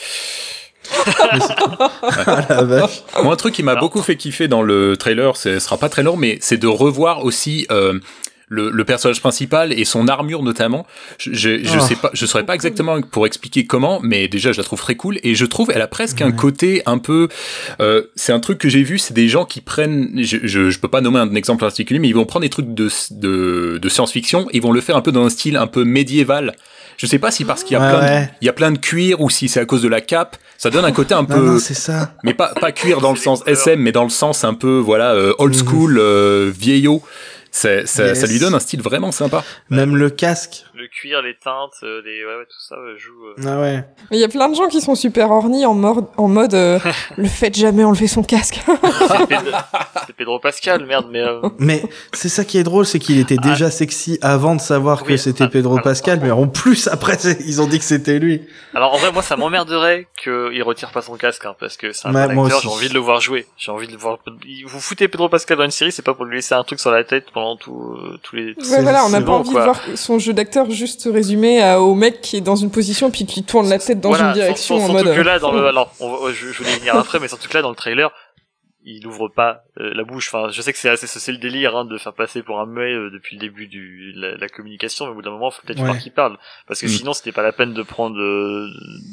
Ah 1.25 2.45
la 2.49 2.63
vache. 2.63 3.03
Moi, 3.23 3.33
un 3.33 3.35
truc 3.35 3.53
qui 3.53 3.63
m'a 3.63 3.75
beaucoup 3.75 4.01
fait 4.01 4.15
kiffer 4.15 4.47
dans 4.47 4.61
le 4.61 4.97
trailer, 4.97 5.35
ce 5.37 5.59
sera 5.59 5.77
pas 5.77 5.89
très 5.89 6.03
long, 6.03 6.17
mais 6.17 6.37
c'est 6.41 6.57
de 6.57 6.67
revoir 6.67 7.23
aussi 7.23 7.67
euh, 7.71 7.99
le, 8.47 8.71
le 8.71 8.83
personnage 8.83 9.21
principal 9.21 9.71
et 9.73 9.85
son 9.85 10.07
armure 10.07 10.41
notamment. 10.43 10.87
Je, 11.19 11.31
je, 11.33 11.63
je 11.63 11.77
Ah. 11.77 11.79
sais 11.79 11.95
pas, 11.95 12.09
je 12.13 12.25
saurais 12.25 12.45
pas 12.45 12.55
exactement 12.55 12.99
pour 13.01 13.27
expliquer 13.27 13.65
comment, 13.65 13.99
mais 14.01 14.27
déjà 14.27 14.51
je 14.51 14.57
la 14.57 14.63
trouve 14.63 14.79
très 14.79 14.95
cool 14.95 15.19
et 15.23 15.35
je 15.35 15.45
trouve 15.45 15.71
elle 15.73 15.81
a 15.81 15.87
presque 15.87 16.21
un 16.21 16.31
côté 16.31 16.81
un 16.87 16.97
peu. 16.97 17.27
euh, 17.79 18.03
c'est 18.15 18.33
un 18.33 18.39
truc 18.39 18.57
que 18.57 18.67
j'ai 18.69 18.81
vu, 18.83 18.97
c'est 18.97 19.13
des 19.13 19.27
gens 19.29 19.45
qui 19.45 19.61
prennent. 19.61 20.11
Je, 20.15 20.37
je, 20.43 20.69
je 20.71 20.79
peux 20.79 20.87
pas 20.87 21.01
nommer 21.01 21.19
un 21.19 21.35
exemple 21.35 21.59
particulier, 21.61 21.99
mais 21.99 22.07
ils 22.07 22.15
vont 22.15 22.25
prendre 22.25 22.43
des 22.43 22.49
trucs 22.49 22.73
de 22.73 22.89
de, 23.11 23.77
de 23.79 23.89
science-fiction, 23.89 24.47
ils 24.51 24.61
vont 24.61 24.71
le 24.71 24.81
faire 24.81 24.95
un 24.97 25.01
peu 25.01 25.11
dans 25.11 25.25
un 25.25 25.29
style 25.29 25.55
un 25.55 25.67
peu 25.67 25.83
médiéval. 25.83 26.55
Je 26.99 27.05
sais 27.05 27.17
pas 27.17 27.31
si 27.31 27.45
parce 27.45 27.63
qu'il 27.63 27.77
y 27.77 27.79
a 27.79 27.89
plein, 27.89 28.21
de, 28.21 28.25
il 28.41 28.45
y 28.45 28.49
a 28.49 28.53
plein 28.53 28.71
de 28.73 28.77
cuir 28.77 29.21
ou 29.21 29.29
si 29.29 29.47
c'est 29.47 29.61
à 29.61 29.65
cause 29.65 29.81
de 29.81 29.87
la 29.87 30.01
cape, 30.01 30.35
ça 30.57 30.69
donne 30.69 30.83
un 30.83 30.91
côté 30.91 31.13
un 31.13 31.21
Non, 31.21 31.27
peu 31.27 31.45
non, 31.53 31.57
c'est 31.57 31.73
ça. 31.73 32.13
mais 32.25 32.33
pas 32.33 32.53
pas 32.59 32.73
cuir 32.73 32.99
dans 32.99 33.11
le 33.11 33.17
sens. 33.17 33.41
SM 33.47 33.79
mais 33.79 33.93
dans 33.93 34.03
le 34.03 34.09
sens 34.09 34.43
un 34.43 34.53
peu 34.53 34.77
voilà 34.79 35.13
euh, 35.13 35.33
old 35.39 35.55
Mhm. 35.55 35.65
school 35.65 35.97
euh, 35.97 36.51
vieillot 36.53 37.01
ça, 37.51 37.85
ça, 37.87 38.07
Yes. 38.07 38.19
ça 38.19 38.27
lui 38.27 38.37
donne 38.37 38.53
un 38.53 38.59
style 38.59 38.81
vraiment 38.81 39.11
sympa 39.13 39.43
Même 39.69 39.95
le 39.95 40.09
casque. 40.09 40.65
Le 40.79 40.87
cuir, 40.87 41.21
les 41.21 41.35
teintes, 41.35 41.73
euh, 41.83 42.01
les. 42.05 42.23
Ouais, 42.25 42.35
ouais, 42.37 42.45
tout 42.45 42.61
ça 42.65 42.75
euh, 42.75 42.97
joue. 42.97 43.25
euh. 43.25 43.35
Ah 43.45 43.59
ouais. 43.59 43.83
Mais 44.11 44.17
il 44.17 44.19
y 44.21 44.23
a 44.23 44.29
plein 44.29 44.47
de 44.47 44.55
gens 44.55 44.69
qui 44.69 44.79
sont 44.79 44.95
super 44.95 45.29
horny 45.29 45.65
en, 45.65 45.73
mode 45.73 46.05
en 46.15 46.29
mode 46.29 46.53
euh, 46.53 46.79
le 47.17 47.27
fait 47.27 47.53
jamais 47.53 47.83
enlever 47.83 48.07
son 48.07 48.23
casque. 48.23 48.61
C'est 50.07 50.15
Pedro, 50.15 50.39
Pascal, 50.39 50.85
merde, 50.85 51.07
mais. 51.11 51.21
euh, 51.21 51.41
Mais 51.59 51.83
c'est 52.13 52.29
ça 52.29 52.45
qui 52.45 52.57
est 52.57 52.63
drôle, 52.63 52.85
c'est 52.85 52.99
qu'il 52.99 53.19
était 53.19 53.37
déjà 53.37 53.69
sexy 53.69 54.17
avant 54.21 54.55
de 54.55 54.61
savoir 54.61 55.03
que 55.03 55.17
c'était 55.17 55.43
ah, 55.45 55.49
Pedro 55.49 55.73
alors, 55.73 55.83
Pascal, 55.83 56.19
mais 56.21 56.31
en 56.31 56.47
plus 56.47 56.87
après 56.87 57.17
ils 57.45 57.61
ont 57.61 57.67
dit 57.67 57.79
que 57.79 57.85
c'était 57.85 58.19
lui. 58.19 58.41
Alors 58.73 58.93
en 58.93 58.97
vrai, 58.97 59.11
moi, 59.11 59.21
ça 59.21 59.35
m'emmerderait 59.35 60.07
qu'il 60.21 60.63
retire 60.63 60.91
pas 60.91 61.01
son 61.01 61.15
casque, 61.17 61.45
hein, 61.45 61.55
parce 61.59 61.75
que 61.77 61.91
c'est 61.91 62.07
un 62.07 62.11
bon 62.11 62.33
moi 62.33 62.45
acteur. 62.45 62.61
J'ai 62.61 62.69
envie 62.69 62.89
de 62.89 62.93
le 62.93 62.99
voir 62.99 63.19
jouer. 63.21 63.45
J'ai 63.57 63.71
envie 63.71 63.87
de 63.87 63.91
le 63.91 63.97
voir. 63.97 64.19
Vous 64.67 64.79
foutez 64.79 65.07
Pedro 65.07 65.27
Pascal 65.29 65.57
dans 65.57 65.65
une 65.65 65.71
série, 65.71 65.91
c'est 65.91 66.01
pas 66.05 66.13
pour 66.13 66.25
lui 66.25 66.37
laisser 66.37 66.55
un 66.55 66.63
truc 66.63 66.79
sur 66.79 66.91
la 66.91 67.03
tête 67.03 67.25
pendant 67.33 67.55
tout, 67.57 67.97
euh, 67.97 68.17
tous 68.23 68.35
les. 68.35 68.53
Ouais, 68.53 68.81
voilà, 68.81 69.05
on 69.05 69.09
n'a 69.09 69.19
c'est 69.19 69.25
pas 69.25 69.31
bon, 69.31 69.37
envie 69.39 69.51
quoi. 69.51 69.59
de 69.61 69.65
voir 69.65 69.81
son 69.95 70.19
jeu 70.19 70.33
d'acteur 70.33 70.68
juste 70.71 71.07
résumé 71.11 71.61
à- 71.61 71.81
au 71.81 71.95
mec 71.95 72.21
qui 72.21 72.37
est 72.37 72.41
dans 72.41 72.55
une 72.55 72.71
position 72.71 73.11
puis 73.11 73.25
qui 73.25 73.43
tourne 73.43 73.69
la 73.69 73.79
tête 73.79 73.99
dans 73.99 74.09
Voilà, 74.09 74.27
une 74.29 74.33
direction 74.33 74.75
sur- 74.77 74.83
en 74.85 74.87
surtout 74.89 75.05
mode. 75.05 75.15
que 75.15 75.21
là, 75.21 75.39
dans 75.39 75.51
le, 75.51 75.61
euh, 75.63 75.67
alors, 75.69 75.93
on 75.99 76.29
je, 76.29 76.47
je 76.51 76.57
voulais 76.57 76.73
y 76.75 76.79
venir 76.79 76.95
après, 76.95 77.19
mais 77.19 77.27
surtout 77.27 77.47
que 77.49 77.53
là, 77.55 77.61
dans 77.61 77.69
le 77.69 77.75
trailer, 77.75 78.11
il 78.85 79.05
ouvre 79.05 79.27
pas 79.27 79.63
euh, 79.79 79.91
la 79.93 80.03
bouche. 80.05 80.29
Enfin, 80.33 80.49
je 80.51 80.61
sais 80.61 80.71
que 80.71 80.79
c'est 80.79 80.89
assez, 80.89 81.05
c'est 81.05 81.31
le 81.33 81.37
délire 81.37 81.75
hein, 81.75 81.83
de 81.83 81.97
faire 81.97 82.13
passer 82.13 82.41
pour 82.41 82.59
un 82.61 82.65
muet 82.65 82.93
euh, 82.93 83.09
depuis 83.11 83.35
le 83.35 83.41
début 83.41 83.67
du 83.67 84.13
de 84.13 84.21
la, 84.21 84.37
la 84.37 84.47
communication, 84.47 85.05
mais 85.05 85.11
au 85.11 85.15
bout 85.15 85.21
d'un 85.21 85.31
moment, 85.31 85.51
faut 85.51 85.61
peut-être 85.65 85.79
Ouais. 85.79 85.85
voir 85.85 85.97
qu'il 85.99 86.13
parle, 86.13 86.37
parce 86.65 86.79
que 86.79 86.85
Mm. 86.85 86.89
sinon, 86.89 87.13
c'était 87.13 87.33
pas 87.33 87.43
la 87.43 87.51
peine 87.51 87.73
de 87.73 87.83
prendre 87.83 88.17
euh, 88.17 88.67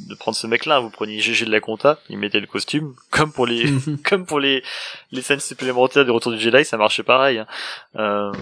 de 0.08 0.14
prendre 0.14 0.36
ce 0.36 0.46
mec-là. 0.46 0.78
Vous 0.78 0.88
preniez 0.88 1.18
GG 1.20 1.44
de 1.46 1.50
la 1.50 1.60
compta, 1.60 1.98
il 2.08 2.16
mettait 2.16 2.38
le 2.40 2.46
costume, 2.46 2.94
comme 3.10 3.32
pour 3.32 3.46
les 3.46 3.64
comme 4.08 4.24
pour 4.24 4.38
les 4.38 4.62
les 5.10 5.20
scènes 5.20 5.40
supplémentaires 5.40 6.04
du 6.04 6.12
Retour 6.12 6.30
du 6.32 6.38
Jedi, 6.38 6.64
ça 6.64 6.76
marchait 6.76 7.02
pareil. 7.02 7.42
hein. 7.96 8.32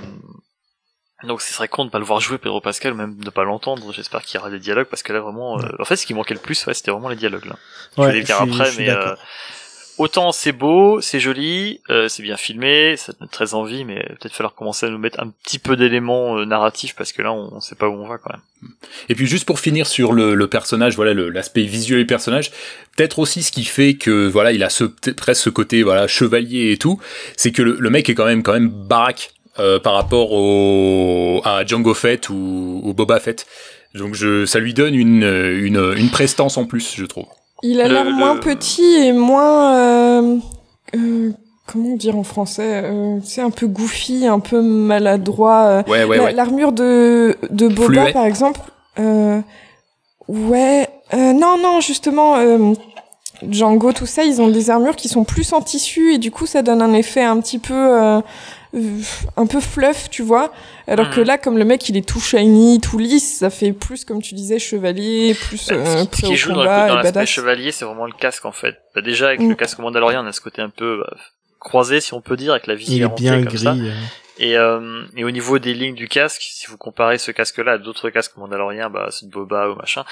Donc 1.26 1.42
ce 1.42 1.52
serait 1.52 1.68
con 1.68 1.84
de 1.84 1.90
pas 1.90 1.98
le 1.98 2.04
voir 2.04 2.20
jouer 2.20 2.38
Pedro 2.38 2.60
Pascal 2.60 2.92
ou 2.92 2.96
même 2.96 3.16
de 3.16 3.30
pas 3.30 3.44
l'entendre. 3.44 3.92
J'espère 3.92 4.22
qu'il 4.22 4.38
y 4.38 4.40
aura 4.40 4.50
des 4.50 4.58
dialogues 4.58 4.86
parce 4.86 5.02
que 5.02 5.12
là 5.12 5.20
vraiment, 5.20 5.58
euh, 5.58 5.66
en 5.78 5.84
fait, 5.84 5.96
ce 5.96 6.06
qui 6.06 6.14
manquait 6.14 6.34
le 6.34 6.40
plus, 6.40 6.66
ouais, 6.66 6.74
c'était 6.74 6.90
vraiment 6.90 7.08
les 7.08 7.16
dialogues 7.16 7.46
là. 7.46 7.56
Je 7.96 8.02
vais 8.02 8.12
les 8.12 8.22
dire 8.22 8.40
après, 8.40 8.70
mais 8.78 8.90
euh, 8.90 9.14
autant 9.98 10.32
c'est 10.32 10.52
beau, 10.52 11.00
c'est 11.00 11.20
joli, 11.20 11.80
euh, 11.90 12.08
c'est 12.08 12.22
bien 12.22 12.36
filmé, 12.36 12.96
ça 12.96 13.12
donne 13.18 13.28
très 13.28 13.54
envie, 13.54 13.84
mais 13.84 14.02
peut-être 14.20 14.34
falloir 14.34 14.54
commencer 14.54 14.86
à 14.86 14.90
nous 14.90 14.98
mettre 14.98 15.20
un 15.20 15.30
petit 15.44 15.58
peu 15.58 15.76
d'éléments 15.76 16.38
euh, 16.38 16.44
narratifs 16.44 16.94
parce 16.96 17.12
que 17.12 17.22
là, 17.22 17.32
on, 17.32 17.54
on 17.54 17.60
sait 17.60 17.76
pas 17.76 17.88
où 17.88 17.94
on 17.94 18.08
va 18.08 18.18
quand 18.18 18.32
même. 18.32 18.70
Et 19.08 19.14
puis 19.14 19.26
juste 19.26 19.44
pour 19.44 19.60
finir 19.60 19.86
sur 19.86 20.12
le, 20.12 20.34
le 20.34 20.46
personnage, 20.48 20.96
voilà 20.96 21.14
l'aspect 21.14 21.62
visuel 21.62 22.00
du 22.00 22.06
personnage, 22.06 22.50
peut-être 22.96 23.18
aussi 23.18 23.42
ce 23.42 23.52
qui 23.52 23.64
fait 23.64 23.94
que 23.94 24.26
voilà 24.26 24.52
il 24.52 24.62
a 24.62 24.70
ce 24.70 24.84
presque 24.84 25.42
ce 25.42 25.50
côté 25.50 25.82
voilà 25.82 26.06
chevalier 26.06 26.72
et 26.72 26.78
tout, 26.78 27.00
c'est 27.36 27.52
que 27.52 27.62
le, 27.62 27.76
le 27.78 27.90
mec 27.90 28.08
est 28.08 28.14
quand 28.14 28.26
même 28.26 28.42
quand 28.42 28.54
même 28.54 28.68
baraque 28.68 29.30
euh, 29.58 29.78
par 29.78 29.94
rapport 29.94 30.32
au 30.32 31.40
à 31.44 31.64
Django 31.64 31.94
Fett 31.94 32.28
ou, 32.30 32.80
ou 32.82 32.92
Boba 32.94 33.20
Fett. 33.20 33.46
Donc 33.94 34.14
je 34.14 34.44
ça 34.46 34.58
lui 34.58 34.74
donne 34.74 34.94
une 34.94 35.22
une, 35.22 35.94
une 35.96 36.10
prestance 36.10 36.56
en 36.56 36.64
plus, 36.64 36.94
je 36.96 37.04
trouve. 37.04 37.26
Il 37.62 37.80
a 37.80 37.88
l'air 37.88 38.04
le- 38.04 38.12
moins 38.12 38.36
petit 38.36 38.94
et 38.96 39.12
moins. 39.12 39.74
euh, 39.76 40.36
euh, 40.96 41.30
comment 41.66 41.96
dire 41.96 42.16
en 42.18 42.24
français 42.24 42.82
euh, 42.84 43.18
C'est 43.24 43.40
un 43.40 43.50
peu 43.50 43.66
goofy, 43.66 44.26
un 44.26 44.40
peu 44.40 44.60
maladroit. 44.60 45.82
Ouais 45.88 46.04
ouais 46.04 46.16
La- 46.18 46.24
ouais. 46.24 46.32
L'armure 46.32 46.72
de, 46.72 47.36
de 47.50 47.68
Boba, 47.68 47.86
Fluet. 47.86 48.12
par 48.12 48.26
exemple. 48.26 48.60
Euh, 48.98 49.40
ouais. 50.28 50.88
euh, 51.14 51.32
non, 51.32 51.56
non, 51.62 51.80
justement. 51.80 52.36
euh, 52.36 52.72
Django, 53.48 53.92
tout 53.92 54.06
ça, 54.06 54.24
ils 54.24 54.40
ont 54.40 54.48
des 54.48 54.70
armures 54.70 54.96
qui 54.96 55.08
sont 55.08 55.24
plus 55.24 55.52
en 55.52 55.60
tissu 55.60 56.14
et 56.14 56.18
du 56.18 56.30
coup, 56.30 56.46
ça 56.46 56.62
donne 56.62 56.80
un 56.82 56.92
effet 56.94 57.22
un 57.22 57.40
petit 57.40 57.58
peu. 57.58 57.74
euh, 57.74 58.20
un 59.36 59.46
peu 59.46 59.60
fluff, 59.60 60.08
tu 60.10 60.22
vois. 60.22 60.52
Alors 60.88 61.10
que 61.10 61.20
Mhm. 61.20 61.26
là, 61.26 61.38
comme 61.38 61.58
le 61.58 61.64
mec, 61.64 61.88
il 61.88 61.96
est 61.96 62.06
tout 62.06 62.20
shiny, 62.20 62.80
tout 62.80 62.98
lisse, 62.98 63.38
ça 63.38 63.50
fait 63.50 63.72
plus, 63.72 64.04
comme 64.04 64.20
tu 64.20 64.34
disais, 64.34 64.58
chevalier, 64.58 65.34
plus 65.34 65.68
Bah, 65.68 65.74
euh, 65.76 66.02
ce 66.02 66.04
prêt 66.06 66.22
qui 66.26 66.32
au 66.32 66.36
joue 66.36 66.52
combat 66.54 67.02
le- 67.02 67.12
dans 67.12 67.26
chevalier, 67.26 67.72
c'est 67.72 67.84
vraiment 67.84 68.06
le 68.06 68.12
casque 68.12 68.44
en 68.44 68.52
fait. 68.52 68.76
Bah, 68.94 69.00
déjà 69.00 69.28
avec 69.28 69.40
Mm. 69.40 69.48
le 69.50 69.54
casque 69.54 69.78
Mandalorian, 69.78 70.24
on 70.24 70.26
a 70.26 70.32
ce 70.32 70.40
côté 70.40 70.60
un 70.62 70.70
peu 70.70 70.98
bah, 71.00 71.16
croisé, 71.60 72.00
si 72.00 72.12
on 72.14 72.20
peut 72.20 72.36
dire, 72.36 72.52
avec 72.52 72.66
la 72.66 72.74
Il 72.74 72.78
visière 72.78 73.10
est 73.12 73.20
bien 73.20 73.32
rentrée 73.38 73.48
comme 73.48 73.58
ça. 73.58 73.72
gris. 73.72 73.88
euh. 73.88 73.92
Et, 74.38 74.58
euh, 74.58 75.04
et 75.16 75.22
au 75.22 75.30
niveau 75.30 75.60
des 75.60 75.74
lignes 75.74 75.94
du 75.94 76.08
casque, 76.08 76.42
si 76.42 76.66
vous 76.66 76.76
comparez 76.76 77.18
ce 77.18 77.30
casque-là 77.30 77.72
à 77.72 77.78
d'autres 77.78 78.10
casques 78.10 78.36
mandaloriens, 78.36 78.90
bah, 78.90 79.06
c'est 79.12 79.26
de 79.26 79.30
Boba 79.30 79.68
ou 79.70 79.76
machin, 79.76 80.04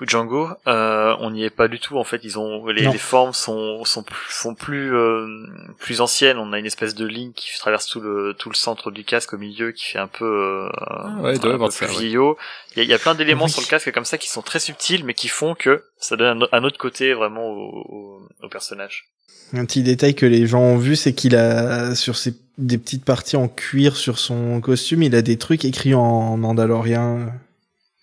ou 0.00 0.06
Django, 0.06 0.50
euh, 0.66 1.16
on 1.20 1.30
n'y 1.30 1.44
est 1.44 1.50
pas 1.50 1.66
du 1.66 1.80
tout. 1.80 1.96
En 1.96 2.04
fait, 2.04 2.20
ils 2.24 2.38
ont 2.38 2.66
les, 2.66 2.86
les 2.86 2.98
formes 2.98 3.32
sont 3.32 3.84
sont 3.86 4.02
plus, 4.02 4.30
sont 4.30 4.54
plus 4.54 4.94
euh, 4.94 5.26
plus 5.78 6.02
anciennes. 6.02 6.36
On 6.36 6.52
a 6.52 6.58
une 6.58 6.66
espèce 6.66 6.94
de 6.94 7.06
ligne 7.06 7.32
qui 7.32 7.48
traverse 7.58 7.86
tout 7.86 8.00
le 8.00 8.34
tout 8.38 8.50
le 8.50 8.54
centre 8.54 8.90
du 8.90 9.02
casque 9.04 9.32
au 9.32 9.38
milieu, 9.38 9.72
qui 9.72 9.86
fait 9.86 9.98
un 9.98 10.08
peu 10.08 10.26
euh, 10.26 10.68
ouais, 11.22 11.34
un 11.36 11.58
peu 11.58 11.70
ça, 11.70 11.86
plus 11.86 11.96
vieillot. 12.00 12.36
Il 12.72 12.78
y 12.78 12.80
a, 12.80 12.84
il 12.84 12.90
y 12.90 12.94
a 12.94 12.98
plein 12.98 13.14
d'éléments 13.14 13.44
Oui. 13.44 13.50
sur 13.50 13.62
le 13.62 13.66
casque 13.66 13.90
comme 13.92 14.04
ça 14.04 14.18
qui 14.18 14.28
sont 14.28 14.42
très 14.42 14.58
subtils, 14.60 15.04
mais 15.06 15.14
qui 15.14 15.28
font 15.28 15.54
que 15.54 15.84
ça 15.98 16.16
donne 16.16 16.42
un, 16.52 16.58
un 16.58 16.64
autre 16.64 16.76
côté 16.78 17.14
vraiment 17.14 17.46
au, 17.46 17.86
au, 17.88 18.28
au 18.42 18.48
personnage. 18.50 19.06
Un 19.54 19.64
petit 19.64 19.82
détail 19.82 20.14
que 20.14 20.26
les 20.26 20.46
gens 20.46 20.60
ont 20.60 20.76
vu, 20.76 20.96
c'est 20.96 21.14
qu'il 21.14 21.34
a 21.34 21.94
sur 21.94 22.16
ses 22.16 22.34
des 22.58 22.76
petites 22.78 23.04
parties 23.04 23.36
en 23.36 23.48
cuir 23.48 23.96
sur 23.96 24.18
son 24.18 24.60
costume, 24.60 25.02
il 25.04 25.14
a 25.14 25.22
des 25.22 25.36
trucs 25.38 25.64
écrits 25.64 25.94
en 25.94 26.36
mandalorien. 26.36 27.32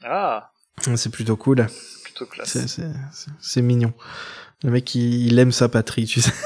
Ah, 0.03 0.51
C'est 0.95 1.12
plutôt 1.12 1.36
cool. 1.36 1.68
plutôt 2.03 2.26
classe. 2.26 2.58
C'est 3.41 3.62
mignon. 3.62 3.93
Le 4.64 4.72
mec, 4.72 4.95
il, 4.95 5.28
il 5.28 5.38
aime 5.38 5.51
sa 5.51 5.68
patrie, 5.70 6.06
tu 6.06 6.22
sais. 6.22 6.32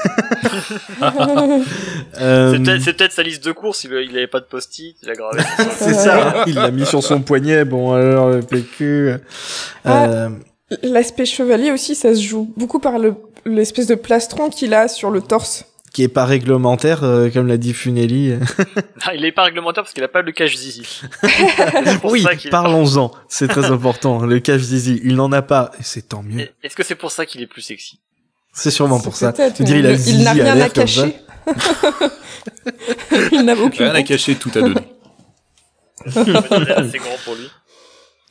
Euh, 2.20 2.58
C'est 2.82 2.92
peut-être 2.92 3.12
sa 3.12 3.22
liste 3.22 3.44
de 3.44 3.52
courses. 3.52 3.84
Il, 3.84 3.92
il 3.92 4.16
avait 4.16 4.26
pas 4.26 4.40
de 4.40 4.44
post-it, 4.44 4.96
il 5.02 5.10
a 5.10 5.14
gravé. 5.14 5.40
c'est 5.78 5.94
ça. 5.94 6.44
Il 6.46 6.54
l'a 6.56 6.70
mis 6.70 6.84
sur 6.84 7.02
son 7.02 7.22
poignet. 7.22 7.64
Bon, 7.64 7.92
alors 7.92 8.30
le 8.30 8.40
PQ. 8.42 9.14
Ah. 9.84 10.04
Euh, 10.08 10.28
L'aspect 10.82 11.24
chevalier 11.24 11.70
aussi, 11.70 11.94
ça 11.94 12.14
se 12.14 12.20
joue 12.20 12.52
beaucoup 12.56 12.78
par 12.78 12.98
le 12.98 13.14
l'espèce 13.46 13.86
de 13.86 13.94
plastron 13.94 14.50
qu'il 14.50 14.74
a 14.74 14.86
sur 14.88 15.10
le 15.10 15.22
torse. 15.22 15.64
Qui 15.92 16.02
est 16.04 16.08
pas 16.08 16.24
réglementaire, 16.24 17.02
euh, 17.02 17.30
comme 17.30 17.46
l'a 17.48 17.56
dit 17.56 17.72
Funeli. 17.72 18.34
Ah, 19.02 19.14
il 19.14 19.24
est 19.24 19.32
pas 19.32 19.44
réglementaire 19.44 19.82
parce 19.82 19.92
qu'il 19.92 20.04
a 20.04 20.08
pas 20.08 20.22
le 20.22 20.32
cache 20.32 20.56
zizi. 20.56 21.02
Oui, 22.04 22.24
parlons-en. 22.50 23.12
C'est 23.28 23.48
très 23.48 23.66
important. 23.66 24.24
Le 24.24 24.38
cache 24.40 24.60
zizi, 24.60 25.00
il 25.04 25.16
n'en 25.16 25.32
a 25.32 25.42
pas, 25.42 25.72
et 25.78 25.82
c'est 25.82 26.08
tant 26.08 26.22
mieux. 26.22 26.48
Est-ce 26.62 26.76
que 26.76 26.82
c'est 26.82 26.94
pour 26.94 27.10
ça 27.10 27.26
qu'il 27.26 27.42
est 27.42 27.46
plus 27.46 27.62
sexy? 27.62 28.00
C'est 28.52 28.70
sûrement 28.70 29.00
pour 29.00 29.16
ça. 29.16 29.32
Dire, 29.32 29.76
il 29.76 29.86
a 29.86 29.92
le 29.92 30.08
il 30.08 30.22
n'a 30.22 30.32
rien 30.32 30.60
à 30.60 30.68
cacher. 30.68 31.16
il 33.32 33.42
n'a 33.42 33.54
aucune 33.54 33.84
Rien 33.86 33.94
à 33.94 34.02
cacher, 34.02 34.34
tout 34.34 34.50
à 34.54 34.60
donner. 34.60 34.80
C'est 36.06 36.70
assez 36.70 36.98
grand 36.98 37.16
pour 37.24 37.34
lui. 37.34 37.48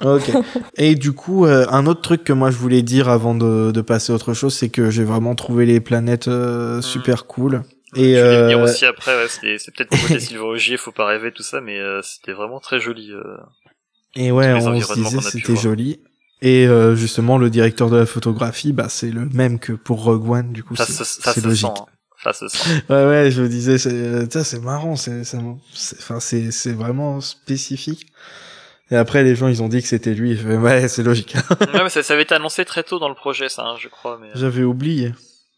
Ok. 0.04 0.32
Et 0.78 0.96
du 0.96 1.12
coup, 1.14 1.46
euh, 1.46 1.66
un 1.70 1.86
autre 1.86 2.02
truc 2.02 2.24
que 2.24 2.34
moi 2.34 2.52
je 2.52 2.58
voulais 2.58 2.82
dire 2.82 3.10
avant 3.10 3.36
de, 3.36 3.72
de 3.72 3.82
passer 3.82 4.12
à 4.12 4.16
autre 4.16 4.34
chose, 4.34 4.54
c'est 4.54 4.70
que 4.70 4.90
j'ai 4.90 5.04
vraiment 5.04 5.36
trouvé 5.36 5.66
les 5.66 5.80
planètes 5.80 6.28
euh, 6.28 6.82
super 6.82 7.26
cool. 7.26 7.64
Et 7.96 8.14
venir 8.16 8.60
euh, 8.60 8.64
aussi 8.66 8.86
après. 8.86 9.16
Ouais, 9.16 9.28
c'est 9.30 9.74
peut-être 9.76 9.90
pour 9.90 10.00
côté 10.02 10.20
Silver 10.20 10.44
Ogier, 10.44 10.78
faut 10.78 10.92
pas 10.92 11.06
rêver 11.06 11.32
tout 11.32 11.44
ça, 11.44 11.60
mais 11.60 11.80
euh, 11.80 12.02
c'était 12.02 12.34
vraiment 12.34 12.60
très 12.60 12.80
joli. 12.80 13.12
euh. 13.12 13.24
et 14.16 14.32
ouais, 14.32 14.54
les 14.54 14.66
on 14.68 14.80
se 14.82 14.94
disait 14.94 15.18
c'était 15.22 15.56
joli. 15.56 16.00
Et 16.42 16.68
euh, 16.68 16.96
justement, 16.96 17.38
le 17.38 17.50
directeur 17.50 17.90
de 17.90 17.98
la 17.98 18.06
photographie, 18.06 18.72
bah 18.72 18.88
c'est 18.90 19.10
le 19.12 19.26
même 19.26 19.60
que 19.60 19.74
pour 19.74 20.04
Rogue 20.04 20.30
One. 20.30 20.54
Du 20.54 20.64
coup, 20.64 20.76
c'est 21.34 21.42
logique. 21.44 21.66
sent. 21.68 21.74
hein. 21.82 21.86
Ça 22.24 22.34
se 22.34 22.48
sent. 22.48 22.70
Ouais, 22.90 23.06
ouais, 23.06 23.32
je 23.32 23.42
me 23.42 23.50
disais, 23.50 23.78
c'est, 23.78 23.92
euh, 23.94 24.60
marrant, 24.62 24.96
c'est, 24.96 25.24
c'est, 25.24 25.38
c'est- 25.74 25.98
enfin, 26.00 26.20
c'est, 26.20 26.52
c'est 26.52 26.74
vraiment 26.74 27.20
spécifique. 27.22 28.08
Et 28.92 28.96
après, 28.96 29.24
les 29.24 29.36
gens, 29.36 29.48
ils 29.48 29.62
ont 29.62 29.70
dit 29.70 29.82
que 29.82 29.88
c'était 29.88 30.14
lui. 30.14 30.36
Je 30.36 30.48
fais, 30.48 30.58
ouais, 30.58 30.88
c'est 30.88 31.04
logique. 31.04 31.36
ouais, 31.62 31.84
mais 31.84 31.90
ça, 31.90 32.04
ça 32.04 32.14
avait 32.14 32.24
été 32.24 32.36
annoncé 32.36 32.66
très 32.66 32.84
tôt 32.84 33.00
dans 33.00 33.10
le 33.10 33.16
projet, 33.16 33.50
ça, 33.50 33.64
hein, 33.64 33.78
je 33.78 33.88
crois. 33.88 34.18
Mais, 34.20 34.28
euh, 34.28 34.36
J'avais 34.36 34.64
oublié. 34.64 35.12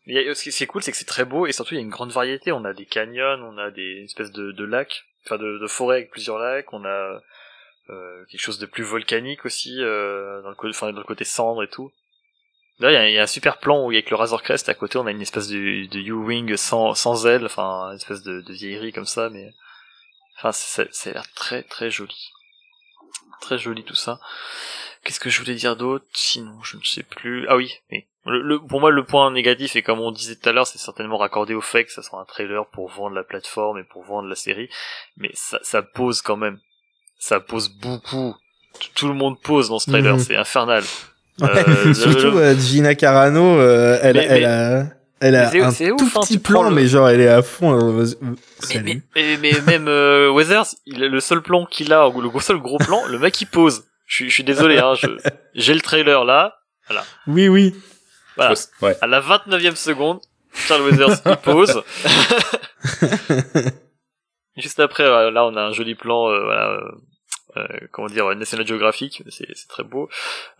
ce 0.08 0.50
qui 0.50 0.64
est 0.64 0.68
cool, 0.68 0.84
c'est 0.84 0.92
que 0.92 0.98
c'est 0.98 1.06
très 1.06 1.26
beau 1.26 1.46
et 1.48 1.52
surtout 1.52 1.74
il 1.74 1.78
y 1.78 1.80
a 1.80 1.84
une 1.84 1.90
grande 1.90 2.12
variété. 2.12 2.52
On 2.52 2.66
a 2.66 2.74
des 2.74 2.86
canyons, 2.86 3.40
on 3.44 3.58
a 3.58 3.72
des 3.72 4.04
espèces 4.06 4.32
de, 4.32 4.52
de 4.52 4.64
lacs, 4.66 5.06
enfin 5.26 5.38
de, 5.38 5.60
de 5.60 5.68
forêts 5.68 5.98
avec 5.98 6.12
plusieurs 6.12 6.40
lacs. 6.40 6.74
On 6.74 6.84
a 6.86 7.22
euh, 7.90 8.26
quelque 8.30 8.42
chose 8.42 8.60
de 8.60 8.66
plus 8.66 8.84
volcanique 8.84 9.46
aussi 9.46 9.82
euh, 9.82 10.42
dans 10.44 10.50
le 10.50 10.70
enfin 10.70 10.92
dans 10.92 11.00
le 11.00 11.06
côté 11.06 11.24
cendre 11.24 11.64
et 11.64 11.68
tout. 11.68 11.92
Là, 12.80 12.90
il 12.90 12.94
y 12.94 12.98
a, 12.98 13.10
il 13.10 13.14
y 13.14 13.20
a 13.20 13.24
un 13.24 13.28
super 13.28 13.58
plan 13.58 13.86
où 13.86 13.92
avec 13.92 14.10
le 14.10 14.16
Razor 14.16 14.42
Crest 14.42 14.68
à 14.70 14.74
côté, 14.74 14.98
on 14.98 15.06
a 15.06 15.12
une 15.12 15.22
espèce 15.22 15.48
de, 15.50 15.88
de 15.88 16.00
U-wing 16.00 16.56
sans, 16.56 16.96
sans 16.96 17.28
ailes, 17.28 17.46
enfin 17.46 17.90
une 17.92 17.98
espèce 17.98 18.24
de, 18.24 18.42
de 18.42 18.54
vieillerie 18.54 18.92
comme 18.92 19.06
ça, 19.06 19.30
mais 19.30 19.52
enfin 20.38 20.52
ça 20.52 20.84
a 20.84 21.14
l'air 21.14 21.32
très 21.36 21.62
très 21.64 21.92
joli, 21.92 22.32
très 23.42 23.58
joli 23.58 23.84
tout 23.84 23.96
ça. 23.96 24.20
Qu'est-ce 25.04 25.20
que 25.20 25.30
je 25.30 25.40
voulais 25.40 25.56
dire 25.56 25.76
d'autre? 25.76 26.06
Sinon, 26.14 26.62
je 26.64 26.78
ne 26.78 26.84
sais 26.84 27.04
plus. 27.04 27.48
Ah 27.50 27.56
oui. 27.58 27.74
Le, 28.26 28.40
le- 28.42 28.60
pour 28.60 28.80
moi, 28.80 28.92
le 28.92 29.04
point 29.04 29.32
négatif, 29.32 29.76
et 29.76 29.82
comme 29.82 30.00
on 30.00 30.12
disait 30.12 30.36
tout 30.36 30.48
à 30.48 30.52
l'heure, 30.52 30.68
c'est 30.68 30.78
certainement 30.78 31.18
raccordé 31.18 31.56
au 31.56 31.62
fait 31.62 31.86
que 31.86 31.92
ça 31.92 32.04
sera 32.04 32.22
un 32.22 32.26
trailer 32.26 32.68
pour 32.68 32.88
vendre 32.90 33.16
la 33.16 33.24
plateforme 33.24 33.80
et 33.80 33.84
pour 33.84 34.04
vendre 34.04 34.30
la 34.30 34.36
série. 34.36 34.70
Mais 35.18 35.32
ça, 35.34 35.58
ça 35.64 35.82
pose 35.82 36.22
quand 36.22 36.38
même. 36.38 36.60
Ça 37.18 37.40
pose 37.40 37.70
beaucoup. 37.70 38.36
Tout- 38.80 38.90
Tout 38.96 39.08
le 39.08 39.16
monde 39.16 39.42
pose 39.42 39.70
dans 39.70 39.80
ce 39.80 39.90
trailer, 39.90 40.14
Mhm. 40.16 40.20
c'est 40.20 40.36
infernal. 40.36 40.84
Ouais, 41.40 41.50
Euh, 41.68 41.94
Surtout 41.96 42.32
le- 42.32 42.38
euh, 42.38 42.56
Gina 42.56 42.94
Carano, 42.94 43.60
euh, 43.60 43.98
elle, 44.04 44.18
Mais- 44.18 44.26
elle 44.30 44.42
mais- 44.42 44.46
a, 44.46 44.84
elle 45.22 45.36
a 45.36 45.50
un 45.50 45.72
tout 45.72 46.04
ouf, 46.04 46.18
hein, 46.18 46.22
petit 46.22 46.40
plan, 46.40 46.70
le- 46.70 46.76
mais 46.76 46.88
genre 46.88 47.10
elle 47.10 47.22
est 47.22 47.28
à 47.28 47.42
fond. 47.42 47.74
euh, 47.74 48.04
vas- 48.04 48.16
Mais, 48.74 48.82
mais, 48.84 49.02
mais- 49.16 49.38
mais 49.38 49.62
même 49.62 49.88
euh, 49.88 50.30
Weathers, 50.32 50.66
il 50.86 51.04
a 51.04 51.08
le 51.08 51.20
seul 51.20 51.42
plan 51.42 51.66
qu'il 51.66 51.94
a, 51.94 52.10
le 52.10 52.40
seul 52.40 52.58
gros 52.58 52.78
plan, 52.78 53.06
le 53.08 53.20
mec 53.20 53.40
il 53.42 53.48
pose. 53.48 53.86
Je 54.08 54.16
suis, 54.16 54.30
je 54.30 54.34
suis 54.34 54.44
désolé, 54.44 54.78
hein, 54.80 54.94
j'ai 55.56 55.74
le 55.74 55.82
trailer 55.82 56.26
là. 56.26 56.56
Oui, 57.28 57.48
oui. 57.48 57.76
Voilà. 58.36 58.54
Ouais. 58.82 58.98
À 59.02 59.08
la 59.08 59.22
29e 59.22 59.76
seconde, 59.76 60.20
Charles 60.54 60.82
Weathers 60.82 61.22
il 61.26 61.38
pose. 61.38 61.82
Juste 64.58 64.80
après, 64.82 65.04
euh, 65.04 65.32
là, 65.32 65.46
on 65.46 65.56
a 65.56 65.62
un 65.62 65.72
joli 65.72 65.96
plan, 65.96 66.30
euh, 66.30 66.44
voilà, 66.44 66.72
euh, 66.72 66.92
euh, 67.58 67.68
comment 67.92 68.10
dire, 68.10 68.30
euh, 68.30 68.36
National 68.36 68.68
Geographic, 68.68 69.24
c'est 69.30 69.48
c'est 69.54 69.68
très 69.70 69.84
beau. 69.84 70.10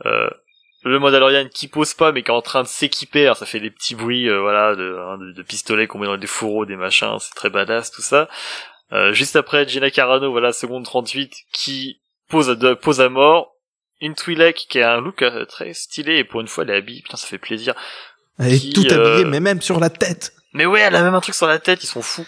Euh, 0.06 0.30
le 0.84 1.00
Mandalorian 1.00 1.48
qui 1.48 1.68
pose 1.68 1.94
pas, 1.94 2.12
mais 2.12 2.24
qui 2.24 2.32
est 2.32 2.34
en 2.34 2.42
train 2.42 2.64
de 2.64 2.68
s'équiper, 2.68 3.24
alors 3.24 3.38
ça 3.38 3.46
fait 3.46 3.60
des 3.60 3.70
petits 3.70 3.96
bruits, 3.96 4.30
euh, 4.30 4.40
voilà, 4.40 4.76
de, 4.76 4.98
hein, 5.00 5.18
de, 5.18 5.32
de 5.32 5.42
pistolets 5.44 5.88
qu'on 5.88 6.00
met 6.00 6.08
dans 6.08 6.18
des 6.18 6.28
fourreaux, 6.28 6.66
des 6.66 6.76
machins, 6.76 7.18
c'est 7.20 7.36
très 7.36 7.50
badass 7.50 7.92
tout 7.92 8.02
ça. 8.02 8.28
Euh, 8.92 9.14
juste 9.14 9.36
après, 9.36 9.68
Gina 9.68 9.92
Carano, 9.92 10.32
voilà, 10.32 10.52
seconde 10.52 10.84
38, 10.84 11.34
qui 11.54 12.02
pose 12.30 12.50
à, 12.50 12.76
pose 12.76 13.02
à 13.02 13.10
mort. 13.10 13.56
Une 14.04 14.16
Twi'lek 14.16 14.56
qui 14.56 14.82
a 14.82 14.96
un 14.96 15.02
look 15.02 15.22
euh, 15.22 15.46
très 15.46 15.74
stylé 15.74 16.18
et 16.18 16.24
pour 16.24 16.42
une 16.42 16.48
fois 16.48 16.64
elle 16.64 16.72
est 16.72 16.78
habillée, 16.78 17.04
putain 17.04 17.18
ça 17.18 17.28
fait 17.28 17.38
plaisir. 17.38 17.76
Elle 18.40 18.54
est 18.54 18.74
tout 18.74 18.88
habillée, 18.90 19.26
mais 19.26 19.40
même 19.40 19.62
sur 19.62 19.80
la 19.80 19.92
tête. 19.92 20.34
Mais 20.54 20.66
ouais, 20.66 20.82
elle 20.82 20.96
a 20.96 21.04
même 21.04 21.14
un 21.14 21.22
truc 21.22 21.36
sur 21.36 21.46
la 21.46 21.60
tête, 21.60 21.84
ils 21.84 21.88
sont 21.88 22.02
fous. 22.02 22.26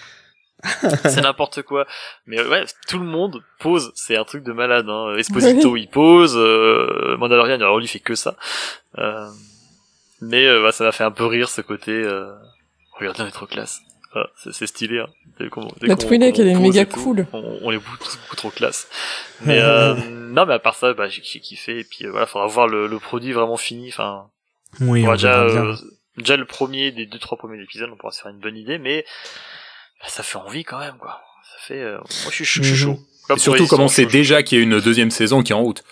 c'est 1.05 1.21
n'importe 1.21 1.61
quoi. 1.63 1.85
Mais 2.25 2.39
euh, 2.39 2.49
ouais, 2.49 2.63
tout 2.87 2.97
le 2.99 3.05
monde 3.05 3.43
pose, 3.59 3.91
c'est 3.95 4.15
un 4.17 4.23
truc 4.23 4.43
de 4.43 4.51
malade. 4.53 4.87
Hein. 4.89 5.15
Esposito, 5.17 5.75
il 5.75 5.87
pose, 5.87 6.35
euh, 6.37 7.17
Mandalorian, 7.17 7.55
alors 7.55 7.77
lui, 7.79 7.85
il 7.85 7.89
fait 7.89 7.99
que 7.99 8.15
ça. 8.15 8.35
Euh, 8.97 9.27
mais 10.21 10.45
euh, 10.47 10.61
bah, 10.61 10.71
ça 10.71 10.83
m'a 10.85 10.91
fait 10.91 11.03
un 11.03 11.11
peu 11.11 11.25
rire 11.25 11.49
ce 11.49 11.61
côté. 11.61 11.91
Euh... 11.91 12.31
Regardez, 12.99 13.23
on 13.23 13.27
est 13.27 13.31
trop 13.31 13.45
classe. 13.47 13.81
Ah, 14.15 14.27
c'est 14.37 14.67
stylé. 14.67 14.99
Hein. 14.99 15.07
Dès 15.39 15.49
qu'on- 15.49 15.67
dès 15.81 15.87
La 15.87 15.95
Twi'lek, 15.95 16.37
elle 16.37 16.47
est 16.49 16.55
méga 16.59 16.85
tout, 16.85 16.99
cool. 17.01 17.27
On, 17.33 17.57
on 17.63 17.69
les 17.71 17.79
beaucoup 17.79 18.35
trop 18.35 18.51
classe. 18.51 18.87
Mais 19.41 19.59
euh, 19.59 19.95
non, 20.11 20.45
mais 20.45 20.53
à 20.53 20.59
part 20.59 20.75
ça, 20.75 20.93
bah, 20.93 21.07
j'ai 21.09 21.21
kiffé. 21.21 21.79
Et 21.79 21.83
puis 21.83 22.05
voilà, 22.05 22.27
faudra 22.27 22.45
voir 22.47 22.67
le, 22.67 22.85
le 22.85 22.99
produit 22.99 23.31
vraiment 23.33 23.57
fini. 23.57 23.89
Enfin, 23.89 24.27
Oui, 24.81 25.03
on 25.05 25.09
on 25.09 25.13
déjà, 25.13 25.41
euh, 25.41 25.75
déjà 26.17 26.37
le 26.37 26.45
premier 26.45 26.91
des 26.91 27.07
deux 27.07 27.17
trois 27.17 27.39
premiers 27.39 27.61
épisodes, 27.63 27.89
on 27.91 27.97
pourra 27.97 28.11
se 28.11 28.21
faire 28.21 28.31
une 28.31 28.39
bonne 28.39 28.55
idée. 28.55 28.77
Mais 28.77 29.03
ça 30.09 30.23
fait 30.23 30.37
envie 30.37 30.63
quand 30.63 30.79
même, 30.79 30.95
quoi. 30.97 31.21
Ça 31.43 31.67
fait. 31.67 31.81
euh, 31.81 31.97
moi, 31.97 32.07
je 32.31 32.35
suis, 32.35 32.45
je 32.45 32.51
suis 32.63 32.71
Mhm. 32.71 32.75
chaud. 32.77 32.99
Comme 33.27 33.37
Et 33.37 33.39
surtout, 33.39 33.67
comme 33.67 33.81
on 33.81 33.87
sait 33.87 34.05
déjà 34.05 34.43
qu'il 34.43 34.57
y 34.57 34.61
a 34.61 34.63
une 34.63 34.79
deuxième 34.81 35.11
saison 35.11 35.43
qui 35.43 35.53
est 35.53 35.55
en 35.55 35.61
route. 35.61 35.83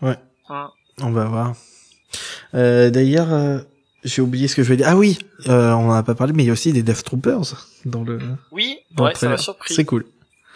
On 0.00 1.10
va 1.10 1.24
voir. 1.24 1.54
Euh, 2.54 2.90
D'ailleurs, 2.90 3.32
euh, 3.32 3.58
j'ai 4.04 4.20
oublié 4.20 4.48
ce 4.48 4.56
que 4.56 4.62
je 4.62 4.66
voulais 4.66 4.76
dire. 4.78 4.88
Ah 4.88 4.96
oui, 4.96 5.18
euh, 5.48 5.70
on 5.72 5.88
en 5.90 5.92
a 5.94 6.02
pas 6.02 6.14
parlé, 6.14 6.32
mais 6.32 6.42
il 6.42 6.46
y 6.46 6.50
a 6.50 6.52
aussi 6.52 6.72
des 6.72 6.82
Death 6.82 7.04
Troopers 7.04 7.54
dans 7.86 8.02
le. 8.02 8.18
Oui, 8.50 8.78
dans 8.90 9.04
le 9.04 9.10
ouais, 9.10 9.14
ça 9.16 9.28
m'a 9.28 9.38
surpris. 9.38 9.72
C'est 9.74 9.84
cool. 9.84 10.04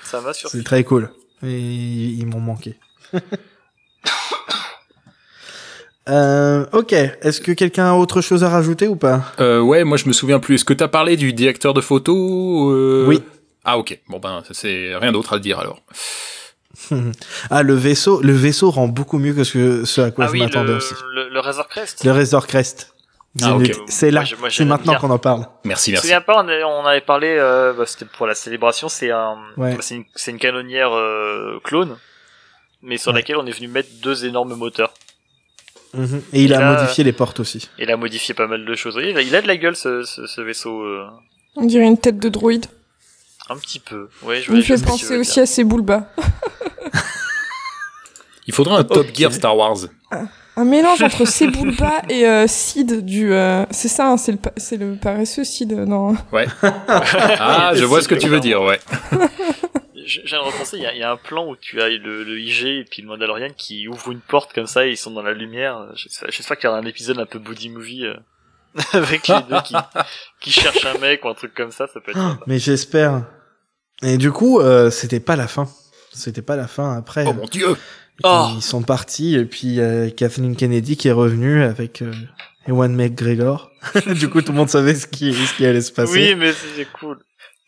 Ça 0.03 0.21
m'a 0.21 0.35
surpris. 0.35 0.59
C'est 0.59 0.64
très 0.64 0.85
cool. 0.85 1.11
Et 1.43 1.59
ils 1.59 2.27
m'ont 2.27 2.41
manqué. 2.41 2.79
euh, 6.09 6.64
ok. 6.72 6.92
Est-ce 6.92 7.40
que 7.40 7.52
quelqu'un 7.52 7.90
a 7.90 7.94
autre 7.94 8.20
chose 8.20 8.44
à 8.44 8.48
rajouter 8.48 8.88
ou 8.88 8.96
pas? 8.96 9.22
Euh, 9.40 9.61
ouais, 9.61 9.84
moi 9.84 9.96
je 9.96 10.07
me 10.07 10.12
souviens 10.12 10.38
plus. 10.38 10.57
Est-ce 10.57 10.64
que 10.64 10.72
t'as 10.74 10.88
parlé 10.88 11.16
du 11.16 11.32
directeur 11.32 11.74
de 11.74 11.80
photo 11.80 12.70
euh 12.72 13.04
Oui. 13.09 13.22
Ah 13.64 13.78
ok. 13.78 13.98
Bon 14.09 14.18
ben, 14.18 14.42
ça, 14.46 14.54
c'est 14.54 14.94
rien 14.96 15.12
d'autre 15.12 15.32
à 15.34 15.38
dire 15.38 15.59
alors. 15.59 15.80
Ah, 17.50 17.62
le 17.62 17.74
vaisseau, 17.74 18.20
le 18.20 18.32
vaisseau 18.34 18.70
rend 18.70 18.86
beaucoup 18.86 19.18
mieux 19.18 19.32
que 19.32 19.44
ce, 19.44 19.84
ce 19.86 20.00
à 20.02 20.11
quoi 20.11 20.24
ah 20.26 20.28
je 20.28 20.32
oui, 20.34 20.40
m'attendais 20.40 20.74
aussi. 20.74 20.94
le, 21.14 21.30
le 21.30 21.40
Razor 21.40 21.68
Crest? 21.68 22.04
Le 22.04 22.12
Razor 22.12 22.46
Crest. 22.46 22.92
Ah, 23.42 23.54
ok. 23.54 23.62
Zénith. 23.64 23.80
C'est 23.88 24.11
là. 24.11 24.24
C'est 24.50 24.64
maintenant 24.64 24.94
qu'on 24.96 25.11
en 25.11 25.18
parle. 25.18 25.46
Merci, 25.64 25.86
Je 25.86 25.90
me 25.90 25.94
merci. 25.94 26.07
souviens 26.07 26.20
pas, 26.20 26.36
on, 26.42 26.84
avait- 26.86 27.00
parlé, 27.00 27.36
euh, 27.38 27.72
bah, 27.72 27.84
c'était 27.86 28.04
pour 28.04 28.26
la 28.26 28.34
célébration, 28.34 28.88
c'est 28.88 29.11
un, 29.11 29.36
Ouais. 29.57 29.74
bah, 29.74 29.80
c'est 29.80 30.30
une, 30.30 30.38
canonnière 30.38 30.92
euh, 30.94 31.59
clone, 31.64 31.96
mais 32.82 32.98
sur 32.98 33.12
Ouais. 33.12 33.18
laquelle 33.18 33.36
on 33.36 33.46
est 33.46 33.57
venu 33.57 33.68
mettre 33.68 33.88
deux 34.02 34.24
énormes 34.24 34.54
moteurs. 34.54 34.92
Mhm. 35.97 36.22
Et 36.32 36.42
il 36.42 36.53
Et 36.53 36.55
a 36.55 36.61
là, 36.61 36.78
modifié 36.80 37.05
les 37.05 37.12
portes 37.12 37.40
aussi. 37.40 37.68
Il 37.78 37.90
a 37.90 37.97
modifié 37.97 38.34
pas 38.34 38.47
mal 38.47 38.64
de 38.64 38.74
choses. 38.74 38.97
Il 39.03 39.16
a, 39.16 39.22
il 39.22 39.34
a 39.34 39.42
de 39.42 39.47
la 39.47 39.57
gueule 39.57 39.76
ce, 39.76 40.03
ce, 40.03 40.26
ce 40.26 40.40
vaisseau, 40.40 40.82
euh, 40.82 41.07
On 41.57 41.64
dirait 41.64 41.86
une 41.86 41.99
tête 41.99 42.18
de 42.18 42.28
droïde. 42.28 42.66
un 43.49 43.57
petit 43.57 43.80
peu. 43.80 44.09
Ouais, 44.22 44.40
je 44.42 44.51
Il 44.51 44.57
me 44.57 44.61
je 44.61 44.76
fait 44.76 44.84
penser 44.84 45.16
aussi 45.16 45.40
à 45.40 45.47
ces 45.47 45.64
Bulba. 45.64 46.09
Il 48.47 48.55
faudrait 48.55 48.76
un 48.76 48.84
Top. 48.84 49.07
Gear 49.14 49.32
Star 49.32 49.57
Wars. 49.57 49.76
Un 50.59 50.64
mélange 50.64 51.03
entre 51.03 51.24
Sebulba 51.26 52.01
et 52.09 52.24
euh, 52.26 52.47
Sid 52.47 53.05
du. 53.05 53.32
euh, 53.32 53.64
C'est 53.70 53.88
ça, 53.88 54.09
hein, 54.09 54.16
c'est 54.16 54.32
le, 54.32 54.38
c'est 54.57 54.76
le 54.78 54.94
paresseux 54.97 55.44
Sid. 55.44 55.72
Non. 55.72 56.14
Ouais. 56.32 56.47
ah, 56.62 57.72
je 57.74 57.84
vois 57.84 58.01
ce 58.01 58.09
que 58.09 58.14
tu 58.14 58.28
veux 58.28 58.40
dire, 58.40 58.62
ouais. 58.62 58.78
Je 60.07 60.20
je 60.24 60.28
viens 60.28 60.38
de 60.38 60.44
repenser, 60.44 60.76
il 60.76 60.82
y 60.82 60.86
a, 60.86 60.94
y 60.94 61.02
a 61.02 61.11
un 61.11 61.16
plan 61.16 61.46
où 61.48 61.57
tu 61.57 61.82
as 61.82 61.88
le, 61.88 62.24
le 62.24 62.40
IG 62.40 62.66
et 62.66 62.84
puis 62.84 63.02
le 63.02 63.09
Mandalorian 63.09 63.50
qui 63.57 63.88
ouvrent 63.88 64.12
une 64.12 64.20
porte 64.20 64.52
comme 64.52 64.66
ça 64.66 64.86
et 64.86 64.90
ils 64.90 64.96
sont 64.96 65.11
dans 65.11 65.22
la 65.22 65.32
lumière. 65.32 65.88
J'espère 65.94 66.30
j'espère 66.30 66.57
qu'il 66.57 66.68
y 66.68 66.70
aura 66.70 66.78
un 66.78 66.86
épisode 66.86 67.18
un 67.18 67.26
peu 67.26 67.38
body 67.38 67.68
movie 67.68 68.07
euh, 68.07 68.14
avec 68.92 69.28
les 69.28 69.42
deux 69.48 69.61
qui, 69.64 69.74
qui 70.40 70.50
cherchent 70.50 70.86
un 70.86 70.98
mec 70.98 71.24
ou 71.24 71.28
un 71.28 71.34
truc 71.34 71.54
comme 71.54 71.70
ça, 71.70 71.86
ça 71.86 72.00
peut 72.00 72.12
être 72.12 72.18
sympa. 72.18 72.44
Mais 72.46 72.59
j'espère. 72.59 73.24
Et 74.02 74.18
du 74.18 74.30
coup, 74.30 74.61
euh, 74.61 74.90
c'était 74.90 75.20
pas 75.20 75.36
la 75.36 75.48
fin. 75.48 75.68
C'était 76.12 76.42
pas 76.42 76.57
la 76.57 76.66
fin 76.66 76.96
après. 76.96 77.24
Oh 77.26 77.32
mon 77.32 77.46
dieu. 77.46 77.76
Oh. 78.24 78.48
Ils 78.57 78.62
sont 78.62 78.82
partis 78.82 79.34
et 79.34 79.44
puis 79.44 79.80
euh, 79.80 80.11
Kathleen 80.11 80.57
Kennedy 80.57 80.96
qui 80.96 81.09
est 81.09 81.12
revenue 81.12 81.62
avec 81.62 82.02
euh, 82.02 82.12
Ewan 82.66 82.94
McGregor. 82.94 83.70
du 84.07 84.28
coup, 84.28 84.40
tout 84.40 84.52
le 84.52 84.59
monde 84.59 84.70
savait 84.70 84.94
ce 84.94 85.07
qui, 85.07 85.34
ce 85.34 85.54
qui 85.54 85.66
allait 85.66 85.82
se 85.82 85.92
passer. 85.92 86.12
Oui, 86.12 86.34
mais 86.34 86.52
c'est 86.52 86.86
cool. 86.92 87.18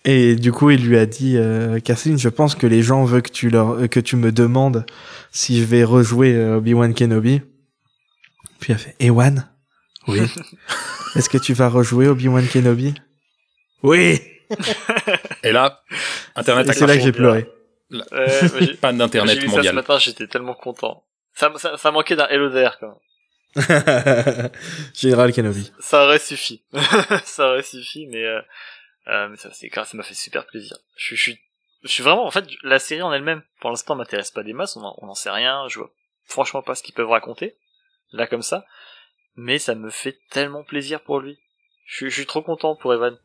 Et 0.05 0.37
du 0.37 0.53
coup, 0.53 0.71
il 0.71 0.87
lui 0.87 0.97
a 0.97 1.07
dit, 1.07 1.37
euh, 1.37 1.81
Kathleen, 1.81 2.19
je 2.19 2.29
pense 2.29 2.55
que 2.55 2.67
les 2.67 2.83
gens 2.83 3.05
veulent 3.05 3.23
que 3.23 3.31
tu 3.33 3.51
leur, 3.51 3.71
euh, 3.73 3.87
que 3.89 4.01
tu 4.01 4.17
me 4.17 4.33
demandes 4.33 4.87
si 5.33 5.59
je 5.61 5.65
vais 5.65 5.85
rejouer 5.85 6.35
euh, 6.35 6.57
Obi-Wan 6.57 6.95
Kenobi. 6.95 7.43
Puis 8.61 8.73
il 8.73 8.75
a 8.75 8.79
fait, 8.79 8.95
Ewan? 9.01 9.49
Oui. 10.07 10.21
Est-ce 11.17 11.29
que 11.29 11.39
tu 11.39 11.53
vas 11.53 11.69
rejouer 11.69 12.09
Obi-Wan 12.09 12.47
Kenobi? 12.47 12.95
Oui! 13.83 14.21
Et 15.43 15.53
là, 15.53 15.83
Internet 16.37 16.67
Et 16.67 16.71
a 16.71 16.73
c'est 16.73 16.87
là 16.87 16.97
que 16.97 17.03
j'ai 17.03 17.13
pleuré. 17.13 17.47
Ouais, 17.91 18.01
mais 18.13 18.67
j'ai- 18.67 18.75
Pas 18.81 18.93
j'ai 18.93 18.99
d'internet 18.99 19.37
vu 19.39 19.47
ça 19.47 19.51
ce 19.51 19.57
mondial. 19.57 19.75
matin, 19.75 19.99
j'étais 19.99 20.27
tellement 20.27 20.55
content. 20.55 21.05
Ça, 21.35 21.53
ça, 21.57 21.77
ça 21.77 21.91
manquait 21.91 22.17
d'un 22.17 22.27
Hello 22.29 22.51
there, 22.51 22.71
quand 22.81 22.89
même. 22.89 24.51
Général 24.95 25.33
Kenobi. 25.33 25.71
Ça 25.81 26.05
aurait 26.05 26.19
suffi. 26.19 26.63
ça 27.25 27.51
aurait 27.51 27.63
suffi, 27.63 28.07
mais, 28.07 28.25
euh, 28.25 28.41
euh, 29.09 29.29
mais 29.29 29.37
ça, 29.37 29.51
c'est 29.53 29.69
grave, 29.69 29.87
ça 29.89 29.97
m'a 29.97 30.03
fait 30.03 30.15
super 30.15 30.47
plaisir. 30.47 30.77
Je, 30.97 31.05
suis- 31.05 31.17
je 31.17 31.23
suis, 31.23 31.39
je 31.83 31.89
suis 31.89 32.03
vraiment, 32.03 32.27
en 32.27 32.31
fait, 32.31 32.45
la 32.63 32.79
série 32.79 33.03
en 33.03 33.13
elle-même, 33.13 33.43
pour 33.61 33.71
l'instant, 33.71 33.95
m'intéresse 33.97 34.31
pas 34.31 34.43
des 34.43 34.53
masses, 34.53 34.77
on 34.77 34.83
en- 34.85 34.95
on 34.99 35.07
n'en 35.07 35.15
sait 35.15 35.31
rien, 35.31 35.67
je 35.69 35.79
vois 35.79 35.91
franchement 36.25 36.63
pas 36.63 36.75
ce 36.75 36.83
qu'ils 36.83 36.95
peuvent 36.95 37.09
raconter, 37.09 37.57
là, 38.13 38.27
comme 38.27 38.43
ça, 38.43 38.65
mais 39.37 39.59
ça 39.59 39.75
me 39.75 39.91
fait 39.91 40.19
tellement 40.31 40.63
plaisir 40.65 41.01
pour 41.03 41.21
lui. 41.21 41.39
Je, 41.87 41.97
suis- 41.97 42.11
je 42.11 42.15
suis 42.17 42.27
trop 42.27 42.43
content 42.43 42.77
pour 42.77 42.93
Evan. 42.93 43.17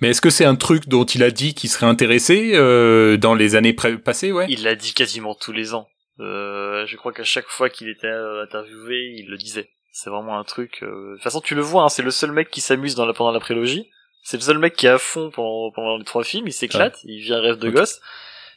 Mais 0.00 0.10
est-ce 0.10 0.20
que 0.20 0.30
c'est 0.30 0.44
un 0.44 0.56
truc 0.56 0.88
dont 0.88 1.04
il 1.04 1.22
a 1.22 1.30
dit 1.30 1.54
qu'il 1.54 1.70
serait 1.70 1.86
intéressé 1.86 2.52
euh, 2.54 3.16
dans 3.16 3.34
les 3.34 3.54
années 3.56 3.72
passées, 3.72 4.30
ouais? 4.32 4.46
Il 4.50 4.62
l'a 4.64 4.74
dit 4.74 4.92
quasiment 4.92 5.34
tous 5.34 5.52
les 5.52 5.72
ans. 5.74 5.88
Euh, 6.20 6.84
je 6.86 6.96
crois 6.96 7.12
qu'à 7.12 7.24
chaque 7.24 7.48
fois 7.48 7.70
qu'il 7.70 7.88
était 7.88 8.06
interviewé, 8.42 9.14
il 9.16 9.28
le 9.28 9.36
disait. 9.38 9.70
C'est 9.90 10.10
vraiment 10.10 10.38
un 10.38 10.44
truc. 10.44 10.80
euh, 10.82 11.10
De 11.12 11.14
toute 11.14 11.22
façon, 11.22 11.40
tu 11.40 11.54
le 11.54 11.62
vois, 11.62 11.84
hein, 11.84 11.88
c'est 11.88 12.02
le 12.02 12.10
seul 12.10 12.32
mec 12.32 12.50
qui 12.50 12.60
s'amuse 12.60 12.94
dans 12.94 13.06
la 13.06 13.12
pendant 13.14 13.30
la 13.32 13.40
prélogie. 13.40 13.88
C'est 14.26 14.38
le 14.38 14.42
seul 14.42 14.58
mec 14.58 14.74
qui 14.74 14.86
est 14.86 14.90
à 14.90 14.98
fond 14.98 15.30
pendant, 15.30 15.70
pendant 15.70 15.96
les 15.98 16.04
trois 16.04 16.24
films. 16.24 16.48
Il 16.48 16.52
s'éclate, 16.52 16.98
il 17.04 17.20
vit 17.20 17.32
un 17.34 17.40
rêve 17.40 17.58
de 17.58 17.70
gosse. 17.70 18.00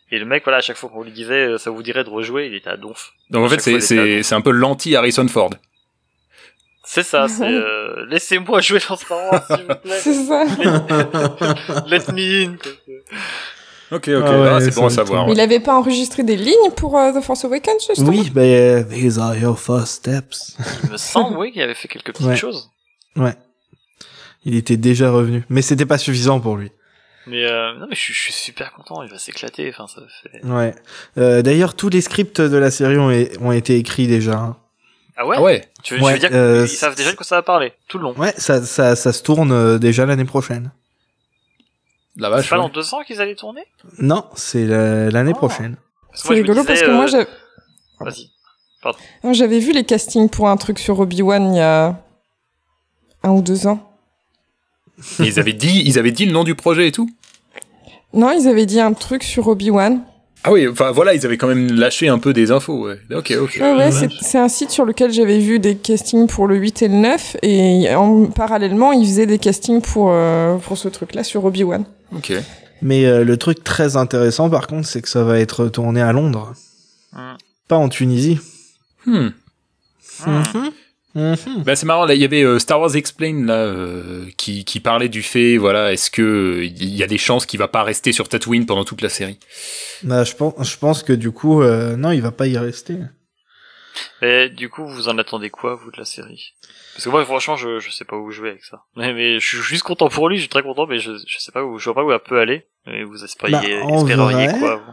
Et 0.10 0.18
le 0.18 0.26
mec, 0.26 0.44
voilà, 0.46 0.60
à 0.60 0.62
chaque 0.62 0.78
fois 0.78 0.90
qu'on 0.90 1.04
lui 1.04 1.12
disait, 1.12 1.34
euh, 1.48 1.58
ça 1.58 1.70
vous 1.70 1.84
dirait 1.84 2.06
de 2.06 2.10
rejouer, 2.10 2.48
il 2.48 2.56
était 2.56 2.70
à 2.70 2.78
donf. 2.78 3.12
Donc 3.30 3.46
en 3.46 3.50
fait, 3.50 3.60
c'est 3.60 3.74
il 3.74 3.82
c'est 3.82 4.24
c'est 4.24 4.36
un 4.36 4.40
peu 4.42 4.52
l'anti 4.52 4.96
Harrison 4.96 5.28
Ford. 5.28 5.50
C'est 6.86 7.04
ça. 7.04 7.28
C'est 7.38 7.44
euh, 7.44 8.06
laissez-moi 8.10 8.62
jouer 8.62 8.80
dans 8.88 8.96
Star 8.96 9.18
Wars, 9.30 9.46
s'il 9.46 9.58
vous 9.66 9.76
plaît. 9.76 10.00
C'est 10.00 10.14
ça. 10.14 10.46
Let 11.88 12.14
me 12.14 12.46
in. 12.46 12.56
Ok, 13.92 14.08
ok, 14.10 14.24
Ah 14.26 14.40
ouais, 14.40 14.50
ah, 14.54 14.60
c'est 14.62 14.76
bon 14.76 14.86
à 14.86 14.90
savoir. 14.90 15.28
Mais 15.28 15.34
il 15.34 15.40
avait 15.42 15.60
pas 15.62 15.76
enregistré 15.76 16.24
des 16.24 16.36
lignes 16.38 16.72
pour 16.76 16.98
euh, 16.98 17.12
The 17.12 17.22
Force 17.24 17.44
Awakens, 17.46 17.86
justement? 17.88 18.10
Oui, 18.10 18.30
ben, 18.30 18.42
euh, 18.44 18.84
these 18.84 19.18
are 19.18 19.36
your 19.38 19.58
first 19.60 19.88
steps. 20.06 20.58
Il 20.84 20.92
me 20.92 20.98
semble, 20.98 21.38
oui, 21.38 21.52
qu'il 21.52 21.62
avait 21.62 21.74
fait 21.74 21.88
quelques 21.90 22.14
petites 22.14 22.26
Ouais. 22.28 22.36
choses. 22.38 22.70
Ouais. 23.18 23.34
Il 24.46 24.56
était 24.56 24.78
déjà 24.78 25.12
revenu. 25.12 25.44
Mais 25.50 25.62
c'était 25.62 25.86
pas 25.86 25.98
suffisant 25.98 26.40
pour 26.40 26.56
lui. 26.58 26.72
Mais 27.26 27.44
euh, 27.46 27.74
non, 27.76 27.88
mais 27.90 27.96
je, 27.96 28.00
suis- 28.00 28.14
je 28.14 28.20
suis 28.22 28.32
super 28.34 28.72
content. 28.74 29.04
Il 29.04 29.10
va 29.10 29.18
s'éclater. 29.18 29.70
Enfin, 29.70 29.86
ça 29.88 30.02
fait. 30.24 30.46
Ouais. 30.46 30.74
Euh, 31.18 31.42
D'ailleurs, 31.42 31.76
tous 31.76 31.90
les 31.90 32.00
scripts 32.02 32.40
de 32.40 32.56
la 32.58 32.72
série 32.72 32.98
ont, 32.98 33.12
ont 33.46 33.52
été 33.52 33.76
écrits 33.76 34.08
déjà. 34.08 34.36
hein. 34.38 34.58
Ah 35.18 35.26
ouais? 35.26 35.36
Ah 35.38 35.42
ouais 35.42 35.68
Tu 35.84 35.96
veux, 35.96 36.00
tu 36.00 36.06
Ouais, 36.06 36.14
veux 36.14 36.20
dire 36.20 36.30
euh, 36.32 36.66
qu'ils 36.68 36.78
savent 36.78 36.96
déjà 36.96 37.12
de 37.12 37.16
quoi 37.18 37.26
ça 37.26 37.36
va 37.36 37.42
parler 37.42 37.74
tout 37.88 37.98
le 37.98 38.04
long. 38.04 38.14
Ouais, 38.18 38.34
ça, 38.38 38.62
ça, 38.64 38.96
ça 38.96 39.12
se 39.12 39.24
tourne 39.24 39.78
déjà 39.80 40.06
l'année 40.06 40.26
prochaine. 40.26 40.72
La 42.16 42.30
C'est 42.30 42.36
vache. 42.36 42.50
pas 42.50 42.56
ouais. 42.58 42.62
dans 42.62 42.70
deux 42.70 42.94
ans 42.94 43.04
qu'ils 43.04 43.20
allaient 43.20 43.36
tourner? 43.36 43.64
Non, 44.00 44.26
c'est 44.36 44.66
la- 44.66 45.10
l'année 45.12 45.34
Oh. 45.36 45.38
prochaine. 45.40 45.76
C'est 46.14 46.30
rigolo 46.34 46.64
parce 46.64 46.82
que 46.82 46.92
moi, 46.92 47.08
j'ai. 47.08 47.12
j'avais- 47.18 47.28
Vas-y. 48.00 49.34
j'avais 49.36 49.60
vu 49.60 49.72
les 49.74 49.84
castings 49.84 50.30
pour 50.30 50.48
un 50.50 50.58
truc 50.58 50.80
sur 50.80 51.00
Obi-Wan 51.00 51.54
il 51.54 51.58
y 51.58 51.62
a 51.62 52.00
un 53.24 53.32
ou 53.32 53.42
deux 53.42 53.68
ans. 53.68 53.84
Et 55.20 55.24
Ils 55.24 55.40
avaient 55.40 55.54
dit, 55.54 55.84
ils 55.86 56.00
avaient 56.00 56.12
dit 56.12 56.26
le 56.26 56.32
nom 56.32 56.44
du 56.44 56.56
projet 56.56 56.88
et 56.88 56.92
tout. 56.92 57.10
Non, 58.14 58.32
ils 58.32 58.48
avaient 58.48 58.66
dit 58.66 58.80
un 58.80 58.94
truc 58.94 59.24
sur 59.24 59.48
Obi-Wan. 59.48 60.02
Ah 60.44 60.52
oui, 60.52 60.68
enfin 60.68 60.92
voilà, 60.92 61.14
ils 61.14 61.26
avaient 61.26 61.38
quand 61.38 61.48
même 61.48 61.72
lâché 61.74 62.08
un 62.08 62.20
peu 62.20 62.32
des 62.32 62.52
infos. 62.52 62.88
Ouais. 62.88 63.00
Ok, 63.14 63.34
ok. 63.40 63.58
Ouais, 63.60 63.92
c'est 63.92 64.10
c'est 64.22 64.38
un 64.38 64.48
site 64.48 64.70
sur 64.70 64.86
lequel 64.86 65.12
j'avais 65.12 65.40
vu 65.40 65.60
des 65.60 65.76
castings 65.76 66.28
pour 66.28 66.48
le 66.48 66.56
8 66.56 66.84
et 66.84 66.88
le 66.88 66.94
9, 66.96 67.38
et 67.42 67.94
en, 67.96 68.26
parallèlement, 68.28 68.92
ils 68.94 69.06
faisaient 69.06 69.26
des 69.26 69.40
castings 69.40 69.82
pour, 69.82 70.10
euh, 70.12 70.56
pour 70.58 70.78
ce 70.78 70.88
truc-là 70.88 71.24
sur 71.24 71.44
Obi-Wan. 71.44 71.84
Ok. 72.16 72.32
Mais 72.82 73.06
euh, 73.06 73.24
le 73.24 73.38
truc 73.38 73.64
très 73.64 73.98
intéressant, 73.98 74.50
par 74.50 74.68
contre, 74.68 74.88
c'est 74.88 75.02
que 75.02 75.10
ça 75.10 75.24
va 75.24 75.40
être 75.40 75.68
tourné 75.68 76.02
à 76.02 76.14
Londres, 76.14 76.54
Hmm. 77.14 77.36
pas 77.68 77.78
en 77.78 77.90
Tunisie. 77.90 78.40
Hmm. 79.06 79.30
Hmm. 80.26 80.44
Mhm. 81.18 81.64
Bah, 81.64 81.76
c'est 81.76 81.88
marrant, 81.88 82.06
là, 82.06 82.14
il 82.14 82.22
y 82.22 82.26
avait 82.26 82.44
euh, 82.44 82.60
Star 82.60 82.80
Wars 82.80 82.96
Explain 82.96 83.44
là, 83.46 83.56
euh, 83.56 84.26
qui, 84.38 84.66
qui 84.66 84.80
parlait 84.80 85.10
du 85.10 85.24
fait, 85.24 85.58
voilà, 85.58 85.92
est-ce 85.92 86.12
que 86.12 86.62
il 86.64 86.96
y 86.96 87.02
a 87.02 87.08
des 87.08 87.18
chances 87.18 87.48
qu'il 87.48 87.58
va 87.58 87.68
pas 87.68 87.82
rester 87.84 88.12
sur 88.12 88.30
Tatooine 88.30 88.68
pendant 88.68 88.86
toute 88.86 89.02
la 89.02 89.10
série? 89.10 89.40
Bah, 90.04 90.24
je 90.24 90.36
pense, 90.36 90.54
je 90.72 90.78
pense 90.78 91.02
que 91.02 91.14
du 91.14 91.32
coup, 91.32 91.64
euh, 91.64 91.96
non, 91.96 92.12
il 92.12 92.22
va 92.22 92.32
pas 92.32 92.46
y 92.46 92.56
rester. 92.58 92.98
Et 94.22 94.50
du 94.50 94.70
coup, 94.70 94.86
vous 94.86 95.10
en 95.10 95.18
attendez 95.18 95.50
quoi, 95.50 95.74
vous, 95.74 95.90
de 95.90 95.98
la 95.98 96.06
série? 96.06 96.54
Parce 96.94 97.06
que 97.06 97.10
moi, 97.10 97.26
franchement, 97.26 97.56
je, 97.56 97.80
je 97.80 97.90
sais 97.90 98.06
pas 98.06 98.16
où 98.16 98.30
jouer 98.30 98.50
avec 98.52 98.64
ça. 98.64 98.84
Mais, 98.96 99.12
mais 99.14 99.40
je 99.40 99.48
suis 99.48 99.58
juste 99.58 99.84
content 99.84 100.10
pour 100.10 100.30
lui, 100.30 100.36
je 100.38 100.42
suis 100.42 100.50
très 100.50 100.62
content, 100.62 100.86
mais 100.86 101.00
je, 101.00 101.14
je 101.28 101.38
sais 101.40 101.52
pas 101.52 101.64
où, 101.64 101.80
je 101.80 101.86
vois 101.86 101.96
pas 101.96 102.04
où 102.04 102.12
elle 102.12 102.20
peut 102.20 102.40
aller. 102.40 102.68
Et 102.86 103.04
vous 103.04 103.24
espériez, 103.24 103.80
Bah, 103.80 103.86
en 103.86 103.96
espéreriez 103.98 104.48
vrai, 104.48 104.60
quoi, 104.60 104.76
vous? 104.76 104.92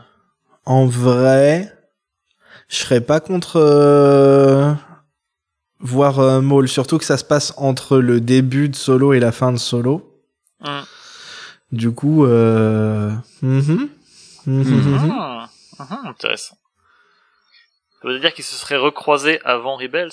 En 0.65 0.87
vrai, 0.87 1.71
je 2.69 2.77
serais 2.77 3.03
pas 3.03 3.21
contre 3.21 3.57
euh, 3.57 4.73
voir 5.85 6.19
euh, 6.19 6.41
Maul, 6.41 6.69
surtout 6.69 6.99
que 6.99 7.05
ça 7.05 7.17
se 7.17 7.25
passe 7.25 7.55
entre 7.57 7.99
le 7.99 8.21
début 8.21 8.69
de 8.69 8.75
Solo 8.75 9.13
et 9.13 9.21
la 9.21 9.31
fin 9.31 9.53
de 9.53 9.59
Solo. 9.59 10.21
Hmm. 10.61 10.81
Du 11.71 11.93
coup, 11.93 12.25
euh... 12.25 13.13
mhm. 13.43 13.89
Mhm, 14.47 14.65
mhm. 14.65 15.13
Ah, 15.13 15.49
ah, 15.79 16.01
intéressant. 16.07 16.57
Ça 18.03 18.09
veut 18.09 18.19
dire 18.19 18.35
qu'ils 18.35 18.45
se 18.45 18.57
seraient 18.57 18.77
recroisés 18.77 19.41
avant 19.45 19.77
Rebels? 19.77 20.11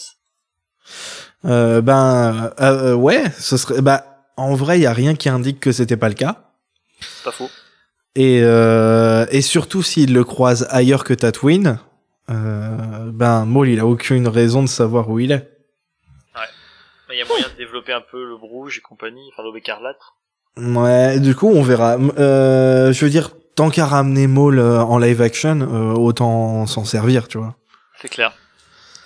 Euh, 1.46 1.82
ben, 1.82 2.52
euh, 2.60 2.94
ouais, 2.94 3.24
ce 3.38 3.58
serait. 3.58 3.82
Bah, 3.82 4.06
en 4.38 4.56
vrai, 4.56 4.80
il 4.80 4.84
y 4.84 4.86
a 4.86 4.94
rien 4.94 5.16
qui 5.16 5.30
indique 5.30 5.60
que 5.60 5.72
c'était 5.72 5.98
pas 5.98 6.10
le 6.10 6.16
cas. 6.16 6.52
Pas 7.24 7.32
faux. 7.32 7.50
Et 8.16 8.42
euh, 8.44 9.26
et 9.32 9.42
surtout 9.42 9.84
s'il 9.84 10.14
le 10.14 10.24
croise 10.24 10.68
ailleurs 10.70 11.04
que 11.04 11.14
Tatooine, 11.14 11.80
euh, 12.30 13.12
ben 13.12 13.46
Maul, 13.46 13.70
il 13.70 13.80
a 13.80 13.86
aucune 13.86 14.28
raison 14.28 14.64
de 14.64 14.68
savoir 14.68 15.10
où 15.10 15.20
il 15.20 15.32
est. 15.32 15.51
Il 17.12 17.18
y 17.18 17.22
a 17.22 17.26
moyen 17.26 17.48
de 17.50 17.58
développer 17.58 17.94
un 17.94 18.02
peu 18.02 18.26
le 18.26 18.36
rouge 18.36 18.78
et 18.78 18.82
compagnie, 18.82 19.30
enfin 19.32 19.44
l'aube 19.44 19.58
écarlate. 19.58 20.00
Ouais, 20.58 21.20
du 21.20 21.36
coup, 21.36 21.50
on 21.50 21.62
verra. 21.62 21.98
Euh, 22.18 22.92
je 22.92 23.06
veux 23.06 23.12
dire, 23.12 23.32
tant 23.56 23.70
qu'à 23.70 23.86
ramener 23.86 24.28
Maul 24.28 24.60
euh, 24.60 24.82
en 24.82 24.98
live 24.98 25.22
action, 25.22 25.62
euh, 25.62 25.94
autant 25.94 26.66
s'en 26.68 26.86
servir, 26.86 27.28
tu 27.28 27.38
vois. 27.38 27.56
C'est 28.02 28.10
clair. 28.10 28.34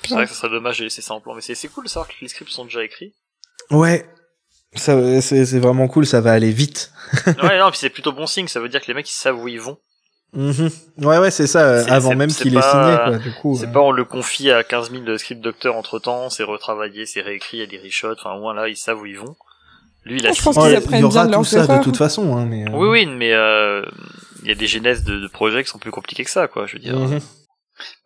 C'est 0.03 0.13
vrai 0.13 0.25
que 0.25 0.31
ça 0.31 0.35
serait 0.35 0.51
dommage 0.51 0.79
de 0.79 0.83
laisser 0.83 1.01
ça 1.01 1.13
en 1.13 1.21
plan, 1.21 1.33
mais 1.33 1.41
c'est 1.41 1.55
c'est 1.55 1.67
cool 1.67 1.85
de 1.85 1.89
savoir 1.89 2.07
que 2.07 2.13
les 2.21 2.27
scripts 2.27 2.51
sont 2.51 2.65
déjà 2.65 2.83
écrits. 2.83 3.13
Ouais, 3.71 4.07
ça, 4.75 5.21
c'est 5.21 5.45
c'est 5.45 5.59
vraiment 5.59 5.87
cool, 5.87 6.05
ça 6.05 6.21
va 6.21 6.31
aller 6.31 6.51
vite. 6.51 6.91
ouais, 7.25 7.57
non, 7.57 7.71
puis 7.71 7.79
c'est 7.79 7.89
plutôt 7.89 8.11
bon 8.11 8.27
signe, 8.27 8.47
ça 8.47 8.59
veut 8.59 8.69
dire 8.69 8.81
que 8.81 8.87
les 8.87 8.93
mecs 8.93 9.09
ils 9.09 9.15
savent 9.15 9.39
où 9.39 9.47
ils 9.47 9.59
vont. 9.59 9.79
Mhm. 10.33 10.69
Ouais, 10.97 11.17
ouais, 11.17 11.31
c'est 11.31 11.47
ça. 11.47 11.59
euh, 11.65 11.85
avant 11.87 12.13
même 12.15 12.29
qu'il 12.31 12.55
ait 12.57 12.61
signé, 12.61 12.95
quoi. 13.05 13.17
Du 13.19 13.31
coup. 13.31 13.55
C'est 13.57 13.67
euh. 13.67 13.71
pas 13.71 13.79
on 13.81 13.91
le 13.91 14.03
confie 14.03 14.51
à 14.51 14.63
15 14.63 14.91
000 14.91 15.17
script 15.17 15.41
docteurs 15.41 15.75
entre 15.75 15.99
temps, 15.99 16.29
c'est 16.29 16.43
retravaillé, 16.43 17.05
c'est 17.05 17.21
réécrit, 17.21 17.57
il 17.57 17.59
y 17.61 17.63
a 17.63 17.67
des 17.67 17.77
reshots, 17.77 18.13
enfin 18.13 18.33
au 18.35 18.39
moins 18.41 18.53
là 18.53 18.67
ils 18.67 18.75
savent 18.75 18.99
où 19.01 19.05
ils 19.05 19.17
vont. 19.17 19.35
Lui 20.03 20.19
il 20.19 20.27
a 20.27 20.31
Ah, 20.31 20.33
je 20.33 20.41
pense 20.41 20.55
qu'ils 20.57 20.75
apprennent 20.75 20.99
il 20.99 21.01
y 21.01 21.03
aura 21.05 21.25
bien 21.25 21.31
de 21.31 21.35
tout 21.35 21.43
ça 21.45 21.65
de 21.77 21.83
toute 21.83 21.97
façon, 21.97 22.35
hein, 22.35 22.45
mais. 22.45 22.65
euh, 22.65 22.73
Oui 22.73 22.87
oui, 22.89 23.05
mais 23.05 23.31
euh, 23.33 23.83
il 24.43 24.49
y 24.49 24.51
a 24.51 24.55
des 24.55 24.67
genèses 24.67 25.03
de, 25.03 25.19
de 25.19 25.27
projets 25.27 25.63
qui 25.63 25.69
sont 25.69 25.79
plus 25.79 25.91
compliqués 25.91 26.23
que 26.25 26.29
ça 26.31 26.47
quoi, 26.47 26.65
je 26.67 26.73
veux 26.73 26.79
dire. 26.79 26.95
mhm. 26.97 27.19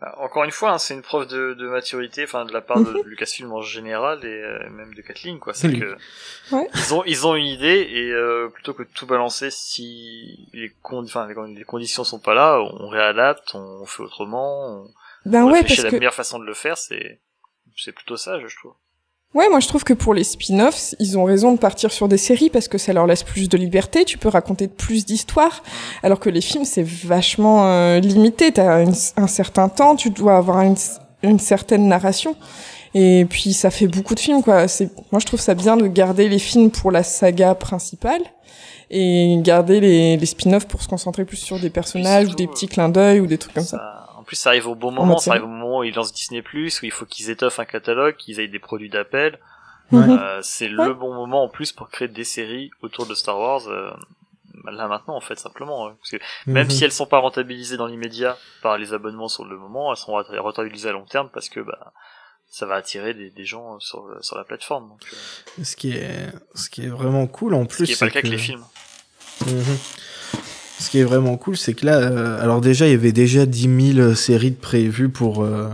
Bah, 0.02 0.16
Encore 0.18 0.44
une 0.44 0.52
fois, 0.52 0.72
hein, 0.72 0.78
c'est 0.78 0.94
une 0.94 1.02
preuve 1.02 1.28
de, 1.28 1.54
de 1.54 1.68
maturité, 1.68 2.24
enfin 2.24 2.46
de 2.46 2.52
la 2.54 2.62
part 2.62 2.82
de, 2.82 3.02
Lucasfilm 3.06 3.52
en 3.52 3.62
général 3.62 4.24
et 4.26 4.28
euh, 4.28 4.70
même 4.70 4.94
de 4.94 5.02
Kathleen, 5.02 5.40
quoi. 5.40 5.54
C'est 5.54 5.68
Lui. 5.68 5.80
que 5.80 5.96
Ouais. 6.52 6.68
ils 6.74 6.94
ont 6.94 7.04
ils 7.06 7.28
ont 7.28 7.36
une 7.36 7.46
idée 7.46 7.88
et 7.92 8.12
euh, 8.12 8.50
plutôt 8.50 8.74
que 8.74 8.84
de 8.84 8.90
tout 8.94 9.06
balancer, 9.06 9.52
si 9.52 10.50
les, 10.54 10.72
con 10.82 11.02
les, 11.04 11.56
les 11.56 11.64
conditions 11.64 12.04
sont 12.04 12.20
pas 12.20 12.34
là, 12.34 12.60
on 12.60 12.88
réadapte, 12.88 13.54
on 13.54 13.86
fait 13.86 14.04
autrement, 14.04 14.66
on, 14.68 14.92
Ben 15.26 15.44
on 15.44 15.52
ouais, 15.52 15.62
parce 15.62 15.78
la 15.78 15.92
que 15.92 15.96
meilleure 15.98 16.14
façon 16.14 16.40
de 16.40 16.46
le 16.46 16.54
faire. 16.54 16.78
C'est 16.78 17.20
c'est 17.78 17.92
plutôt 17.94 18.18
sage, 18.18 18.44
je 18.48 18.56
trouve. 18.58 18.74
Ouais, 19.36 19.48
moi 19.50 19.60
je 19.60 19.68
trouve 19.68 19.84
que 19.84 19.94
pour 19.94 20.16
les 20.16 20.24
spin-offs, 20.24 20.96
ils 21.00 21.16
ont 21.18 21.24
raison 21.24 21.52
de 21.54 21.60
partir 21.60 21.92
sur 21.92 22.08
des 22.08 22.18
séries 22.18 22.50
parce 22.50 22.68
que 22.68 22.80
ça 22.80 22.94
leur 22.94 23.06
laisse 23.06 23.22
plus 23.22 23.48
de 23.48 23.58
liberté, 23.58 24.04
tu 24.04 24.18
peux 24.18 24.28
raconter 24.30 24.68
plus 24.68 25.06
d'histoires, 25.06 25.62
alors 26.02 26.20
que 26.20 26.32
les 26.32 26.42
films 26.42 26.66
c'est 26.66 26.84
vachement 26.84 27.68
euh, 27.68 28.00
limité, 28.00 28.52
t'as 28.52 28.82
une- 28.84 28.96
un 29.18 29.28
certain 29.28 29.70
temps, 29.70 29.96
tu 29.96 30.10
dois 30.10 30.38
avoir 30.38 30.62
une, 30.62 30.76
une 31.22 31.38
certaine 31.38 31.88
narration. 31.88 32.36
Et 32.96 33.28
puis 33.30 33.54
ça 33.54 33.70
fait 33.70 33.86
beaucoup 33.86 34.16
de 34.16 34.20
films 34.20 34.42
quoi. 34.42 34.68
C'est 34.68 34.90
moi 35.12 35.20
je 35.20 35.28
trouve 35.28 35.40
ça 35.40 35.54
bien 35.54 35.78
de 35.78 35.86
garder 35.86 36.28
les 36.28 36.40
films 36.40 36.72
pour 36.72 36.90
la 36.92 37.04
saga 37.04 37.54
principale 37.54 38.22
et 38.90 39.38
garder 39.44 39.80
les, 39.80 40.18
les 40.18 40.26
spin-offs 40.26 40.66
pour 40.68 40.82
se 40.82 40.88
concentrer 40.88 41.24
plus 41.24 41.38
sur 41.38 41.60
des 41.60 41.70
personnages 41.70 42.30
ou 42.30 42.36
des 42.36 42.48
petits 42.48 42.68
clins 42.68 42.90
d'œil 42.90 43.20
ou 43.20 43.28
des 43.28 43.38
trucs 43.38 43.54
comme 43.54 43.64
ça. 43.64 43.99
Plus, 44.30 44.36
ça 44.36 44.50
arrive 44.50 44.68
au 44.68 44.76
bon 44.76 44.92
moment, 44.92 45.18
ça 45.18 45.32
arrive 45.32 45.46
au 45.46 45.48
moment 45.48 45.80
où 45.80 45.84
ils 45.84 45.96
lancent 45.96 46.14
Disney+, 46.14 46.44
où 46.54 46.58
il 46.84 46.92
faut 46.92 47.06
qu'ils 47.08 47.32
étoffent 47.32 47.58
un 47.60 47.66
catalogue, 47.66 48.16
qu'ils 48.16 48.40
aient 48.40 48.48
des 48.48 48.60
produits 48.60 48.88
d'appel. 48.90 49.40
Ouais. 49.92 50.06
Mhm. 50.06 50.20
Euh, 50.22 50.40
c'est 50.44 50.70
Ouais. 50.70 50.86
le 50.86 50.94
bon 50.94 51.16
moment 51.16 51.44
en 51.44 51.50
plus 51.50 51.72
pour 51.72 51.90
créer 51.90 52.08
des 52.08 52.24
séries 52.24 52.70
autour 52.84 53.08
de 53.08 53.16
Star 53.16 53.40
Wars. 53.40 53.68
euh, 53.68 53.90
là 54.72 54.88
maintenant, 54.88 55.16
en 55.16 55.20
fait, 55.22 55.40
simplement. 55.40 55.88
hein. 55.88 55.96
Parce 56.00 56.12
que 56.12 56.18
même 56.46 56.66
Mhm. 56.66 56.70
si 56.70 56.84
elles 56.84 56.92
sont 56.92 57.08
pas 57.08 57.18
rentabilisées 57.18 57.76
dans 57.78 57.88
l'immédiat 57.88 58.38
par 58.62 58.78
les 58.78 58.94
abonnements 58.94 59.30
sur 59.30 59.46
le 59.46 59.58
moment, 59.58 59.92
elles 59.92 59.98
sont 59.98 60.12
rent- 60.12 60.24
rentabilisées 60.44 60.90
à 60.90 60.92
long 60.92 61.06
terme 61.06 61.30
parce 61.34 61.50
que 61.50 61.60
bah 61.62 61.92
ça 62.52 62.68
va 62.68 62.76
attirer 62.76 63.16
des, 63.16 63.32
des 63.32 63.46
gens 63.46 63.80
sur, 63.80 64.06
sur 64.22 64.38
la 64.38 64.44
plateforme. 64.44 64.90
Donc, 64.90 65.02
euh, 65.60 65.64
Ce 65.64 65.76
qui 65.76 65.92
est, 65.94 66.32
ce 66.54 66.70
qui 66.70 66.84
est 66.84 66.88
vraiment 66.90 67.26
cool 67.26 67.56
en 67.56 67.64
ce 67.64 67.68
plus. 67.76 67.86
qui 67.86 67.92
est 67.94 68.00
pas 68.00 68.06
le 68.06 68.12
cas 68.12 68.20
avec 68.20 68.32
les 68.32 68.38
films. 68.38 68.64
Mhm. 69.48 69.78
Ce 70.80 70.90
qui 70.90 71.00
est 71.00 71.04
vraiment 71.04 71.36
cool, 71.38 71.58
c'est 71.58 71.74
que 71.74 71.86
là, 71.86 71.98
euh, 71.98 72.42
alors 72.42 72.62
déjà, 72.62 72.88
il 72.88 72.92
y 72.92 72.96
avait 72.96 73.12
déjà 73.12 73.46
10 73.46 73.94
000 73.96 74.14
séries 74.16 74.52
de 74.52 74.56
prévues 74.56 75.10
pour 75.10 75.44
euh, 75.44 75.68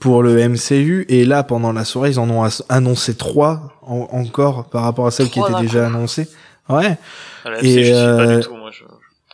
pour 0.00 0.22
le 0.22 0.36
MCU, 0.48 1.04
et 1.08 1.24
là, 1.24 1.42
pendant 1.42 1.72
la 1.72 1.84
soirée, 1.84 2.10
ils 2.10 2.18
en 2.20 2.28
ont 2.30 2.46
annoncé 2.68 3.14
trois 3.14 3.72
en- 3.82 4.08
encore 4.12 4.64
par 4.66 4.82
rapport 4.82 5.06
à 5.06 5.10
celles 5.10 5.28
qui 5.30 5.40
étaient 5.40 5.60
déjà 5.62 5.86
annoncées. 5.86 6.28
Ouais. 6.68 6.96
Voilà, 7.42 7.58
Et, 7.62 7.90
pas 7.90 7.96
euh, 7.96 8.36
du 8.40 8.46
tout, 8.46 8.54
moi. 8.56 8.70
Je... 8.72 8.84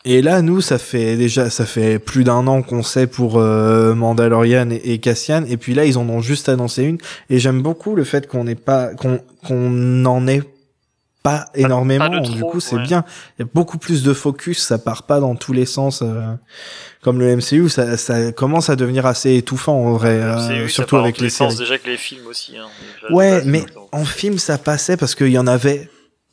Et 0.05 0.23
là, 0.23 0.43
nous, 0.43 0.61
ça 0.61 0.79
fait 0.79 1.17
déjà, 1.17 1.51
ça 1.51 1.67
fait 1.67 1.99
plus 1.99 2.25
d'un 2.25 2.47
an 2.47 2.63
qu'on 2.63 2.83
sait 2.83 3.07
pour 3.07 3.39
euh, 3.39 3.95
Mandalorian 3.95 4.71
et, 4.71 4.81
et 4.93 4.99
Cassian, 4.99 5.45
et 5.47 5.57
puis 5.57 5.75
là, 5.75 5.85
ils 5.85 5.99
en 5.99 6.09
ont 6.09 6.21
juste 6.21 6.49
annoncé 6.49 6.85
une, 6.85 6.99
et 7.29 7.39
j'aime 7.39 7.63
beaucoup 7.63 7.95
le 7.95 8.05
fait 8.05 8.27
qu'on 8.27 8.45
n'ait 8.45 8.55
pas, 8.55 8.95
qu'on 8.95 9.21
qu'on 9.47 9.71
n'en 9.71 10.27
ait 10.27 10.43
pas 11.23 11.47
énormément. 11.55 12.09
pas 12.11 12.21
du 12.21 12.41
coup, 12.41 12.61
c'est 12.61 12.77
ouais. 12.77 12.83
bien. 12.83 13.05
Il 13.39 13.43
y 13.43 13.45
a 13.45 13.49
beaucoup 13.53 13.77
plus 13.79 14.03
de 14.03 14.15
focus, 14.15 14.59
ça 14.63 14.79
part 14.79 15.03
pas 15.05 15.21
dans 15.21 15.37
tous 15.37 15.53
les 15.53 15.67
sens. 15.67 16.01
euh, 16.03 16.35
comme 17.03 17.19
le 17.19 17.35
MCU, 17.37 17.69
ça, 17.69 17.97
ça 17.97 18.33
commence 18.33 18.71
à 18.71 18.77
devenir 18.77 19.07
assez 19.07 19.37
étouffant 19.37 19.75
en 19.75 19.93
vrai, 19.93 20.21
euh, 20.21 20.69
surtout 20.69 20.97
avec 20.97 21.19
les 21.21 21.31
sens, 21.31 21.53
séries. 21.55 21.65
déjà 21.65 21.79
que 21.79 21.89
les 21.89 21.97
films 21.97 22.27
aussi. 22.27 22.57
Hein, 22.57 22.67
déjà, 23.03 23.15
Ouais, 23.15 23.43
mais 23.45 23.65
en 23.93 24.05
film, 24.05 24.39
ça 24.39 24.59
passait 24.59 24.97
parce 24.97 25.15
qu'il 25.15 25.29
y 25.31 25.39
en 25.39 25.47
avait 25.47 25.91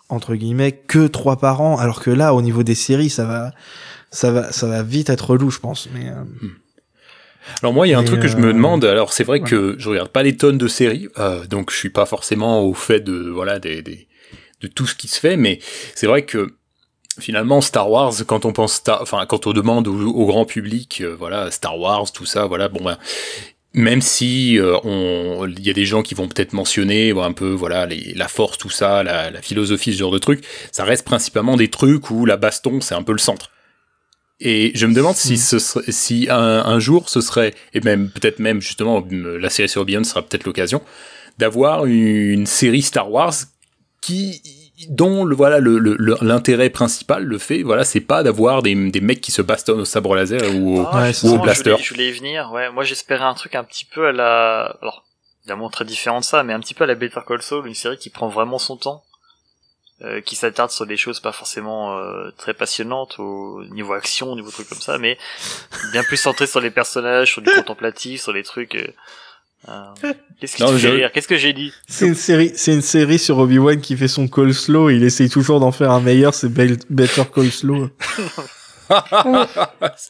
entre 0.09 0.35
guillemets 0.35 0.71
que 0.71 1.07
trois 1.07 1.37
par 1.37 1.59
an, 1.61 1.77
alors 1.77 2.01
que 2.01 2.09
là, 2.09 2.33
au 2.33 2.41
niveau 2.41 2.63
des 2.63 2.75
séries, 2.75 3.09
ça 3.09 3.25
va, 3.25 3.51
ça 4.09 4.31
va, 4.31 4.51
ça 4.53 4.67
va 4.67 4.81
vite 4.83 5.09
être 5.09 5.31
relou, 5.31 5.51
je 5.51 5.59
pense. 5.59 5.89
Mais 5.93 6.07
euh, 6.09 6.23
Alors 7.61 7.73
moi, 7.73 7.87
il 7.87 7.91
y 7.91 7.93
a 7.93 7.99
un 7.99 8.03
truc 8.03 8.21
que 8.21 8.27
je 8.27 8.35
euh, 8.37 8.39
me 8.39 8.53
demande. 8.53 8.85
Alors 8.85 9.11
c'est 9.13 9.23
vrai 9.23 9.41
ouais. 9.41 9.49
que 9.49 9.75
je 9.77 9.89
regarde 9.89 10.09
pas 10.09 10.23
les 10.23 10.37
tonnes 10.37 10.57
de 10.57 10.67
séries, 10.67 11.07
euh, 11.17 11.45
donc 11.47 11.71
je 11.71 11.77
suis 11.77 11.89
pas 11.89 12.05
forcément 12.05 12.61
au 12.61 12.73
fait 12.73 12.99
de 13.01 13.29
voilà 13.29 13.59
des, 13.59 13.81
des- 13.81 14.06
de 14.61 14.67
tout 14.67 14.87
ce 14.87 14.95
qui 14.95 15.07
se 15.07 15.19
fait, 15.19 15.37
mais 15.37 15.59
c'est 15.95 16.07
vrai 16.07 16.23
que 16.23 16.55
finalement 17.19 17.61
Star 17.61 17.89
Wars, 17.89 18.13
quand 18.25 18.45
on 18.45 18.53
pense 18.53 18.73
Star, 18.73 19.01
enfin 19.01 19.25
quand 19.27 19.47
on 19.47 19.53
demande 19.53 19.87
au, 19.87 20.09
au 20.09 20.25
grand 20.25 20.45
public, 20.45 21.01
euh, 21.01 21.15
voilà 21.17 21.51
Star 21.51 21.77
Wars, 21.79 22.11
tout 22.11 22.25
ça, 22.25 22.45
voilà 22.45 22.67
bon 22.67 22.83
ben 22.83 22.97
même 23.73 24.01
si 24.01 24.57
euh, 24.59 24.77
on, 24.83 25.47
il 25.47 25.65
y 25.65 25.69
a 25.69 25.73
des 25.73 25.85
gens 25.85 26.01
qui 26.01 26.15
vont 26.15 26.27
peut-être 26.27 26.53
mentionner 26.53 27.13
bon, 27.13 27.23
un 27.23 27.33
peu 27.33 27.49
voilà 27.51 27.85
les, 27.85 28.13
la 28.15 28.27
force, 28.27 28.57
tout 28.57 28.69
ça, 28.71 29.03
la, 29.03 29.29
la 29.29 29.41
philosophie, 29.41 29.93
ce 29.93 29.99
genre 29.99 30.11
de 30.11 30.17
trucs, 30.17 30.43
ça 30.71 30.83
reste 30.83 31.05
principalement 31.05 31.55
des 31.57 31.69
trucs 31.69 32.09
où 32.09 32.25
la 32.25 32.37
baston 32.37 32.81
c'est 32.81 32.95
un 32.95 33.03
peu 33.03 33.11
le 33.11 33.19
centre. 33.19 33.51
Et 34.39 34.71
je 34.75 34.85
me 34.85 34.93
demande 34.93 35.15
si, 35.15 35.33
Mm. 35.33 35.37
ce 35.37 35.59
serait, 35.59 35.91
si 35.91 36.27
un, 36.29 36.37
un 36.37 36.79
jour 36.79 37.09
ce 37.09 37.21
serait, 37.21 37.55
et 37.73 37.81
même 37.81 38.09
peut-être 38.09 38.37
même 38.39 38.61
justement 38.61 39.03
la 39.11 39.49
série 39.49 39.69
sur 39.69 39.85
Beyond 39.85 40.03
sera 40.03 40.21
peut-être 40.21 40.45
l'occasion, 40.45 40.81
d'avoir 41.39 41.85
une 41.85 42.45
série 42.45 42.83
Star 42.83 43.11
Wars 43.11 43.33
qui 44.01 44.41
dont 44.89 45.25
le 45.25 45.35
voilà 45.35 45.59
le 45.59 45.79
le- 45.79 45.95
le- 45.97 46.17
l'intérêt 46.21 46.69
principal 46.69 47.23
le 47.23 47.37
fait 47.39 47.63
voilà 47.63 47.83
c'est 47.83 47.99
pas 47.99 48.21
d'avoir 48.23 48.61
des, 48.61 48.75
des 48.91 49.01
mecs 49.01 49.21
qui 49.21 49.31
se 49.31 49.41
bastonnent 49.41 49.79
au 49.81 49.85
sabre 49.85 50.15
laser 50.15 50.53
ou 50.55 50.79
au, 50.81 50.85
Ah, 50.91 51.01
Ouais, 51.03 51.11
ou 51.23 51.29
au 51.35 51.39
blaster. 51.39 51.63
Je 51.63 51.71
voulais, 51.71 51.83
je 51.83 51.93
voulais 51.93 52.09
y 52.09 52.11
venir. 52.11 52.51
Ouais, 52.53 52.69
moi 52.71 52.83
j'espérais 52.83 53.23
un 53.25 53.33
truc 53.33 53.55
un 53.55 53.63
petit 53.63 53.85
peu 53.85 54.07
à 54.07 54.11
la, 54.11 54.77
alors 54.81 55.03
évidemment 55.43 55.69
très 55.69 55.83
différent 55.85 56.19
de 56.19 56.25
ça, 56.25 56.43
mais 56.43 56.53
un 56.53 56.59
petit 56.59 56.73
peu 56.75 56.83
à 56.83 56.87
la 56.87 56.95
Better 56.95 57.21
Call 57.27 57.41
Saul, 57.41 57.65
une 57.67 57.73
série 57.73 57.97
qui 57.97 58.09
prend 58.11 58.27
vraiment 58.27 58.59
son 58.59 58.77
temps, 58.77 59.03
euh, 60.03 60.21
qui 60.21 60.35
s'attarde 60.35 60.69
sur 60.69 60.85
des 60.85 60.97
choses 60.97 61.19
pas 61.19 61.31
forcément 61.31 61.97
euh, 61.97 62.29
très 62.37 62.53
passionnantes 62.53 63.15
au 63.17 63.63
niveau 63.71 63.93
action, 63.93 64.31
au 64.31 64.35
niveau 64.35 64.51
trucs 64.51 64.69
comme 64.69 64.79
ça, 64.81 64.99
mais 64.99 65.17
bien 65.91 66.03
plus 66.03 66.17
centré 66.17 66.45
sur 66.45 66.59
les 66.59 66.69
personnages, 66.71 67.31
sur 67.31 67.41
du 67.41 67.49
contemplatif, 67.55 68.21
sur 68.21 68.31
les 68.31 68.43
trucs. 68.43 68.75
euh, 68.75 68.87
euh, 69.69 69.73
Qu'est-ce 70.39 70.55
qui 70.55 70.61
Non, 70.63 70.69
te 70.71 70.77
je- 70.77 70.87
fait 70.87 70.93
rire 70.93 71.11
Qu'est-ce 71.13 71.27
que 71.27 71.37
j'ai 71.37 71.53
dit 71.53 71.71
c'est 71.87 72.07
une 72.07 72.15
série, 72.15 72.51
c'est 72.55 72.73
une 72.73 72.81
série 72.81 73.19
sur 73.19 73.37
Obi 73.39 73.57
Wan 73.57 73.79
qui 73.81 73.97
fait 73.97 74.07
son 74.07 74.27
call 74.27 74.53
slow. 74.53 74.89
Il 74.89 75.03
essaye 75.03 75.29
toujours 75.29 75.59
d'en 75.59 75.71
faire 75.71 75.91
un 75.91 75.99
meilleur. 76.01 76.33
C'est 76.33 76.49
Bel- 76.49 76.77
Better 76.89 77.23
Call 77.33 77.51
Slow. 77.51 77.89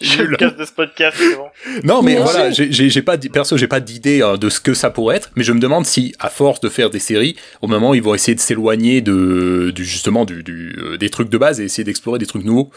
Je 0.02 0.22
me 0.24 0.36
casse 0.36 0.56
de 0.56 0.66
ce 0.66 0.72
podcast, 0.72 1.18
c'est 1.20 1.36
bon. 1.36 1.48
Non, 1.84 2.02
mais 2.04 2.18
voilà, 2.18 2.52
j'ai- 2.52 3.02
pas, 3.02 3.18
perso, 3.18 3.58
j'ai 3.58 3.68
pas 3.68 3.80
d'idée 3.80 4.22
hein, 4.22 4.38
de 4.38 4.50
ce 4.50 4.60
que 4.60 4.74
ça 4.74 4.90
pourrait 4.92 5.18
être, 5.18 5.32
mais 5.36 5.44
je 5.44 5.52
me 5.52 5.60
demande 5.60 5.86
si, 5.86 6.14
à 6.20 6.30
force 6.30 6.60
de 6.60 6.70
faire 6.70 6.90
des 6.90 7.00
séries, 7.00 7.36
au 7.62 7.68
moment 7.68 7.92
où 7.92 7.96
ils 7.96 8.04
vont 8.04 8.14
essayer 8.14 8.36
de 8.36 8.40
s'éloigner 8.40 9.02
de, 9.02 9.72
du, 9.74 9.84
justement, 9.84 10.26
du, 10.26 10.44
du, 10.44 10.76
euh, 10.78 10.98
des 10.98 11.10
trucs 11.10 11.30
de 11.30 11.38
base 11.38 11.60
et 11.60 11.64
essayer 11.64 11.84
d'explorer 11.84 12.20
des 12.20 12.28
trucs 12.28 12.44
nouveaux. 12.44 12.70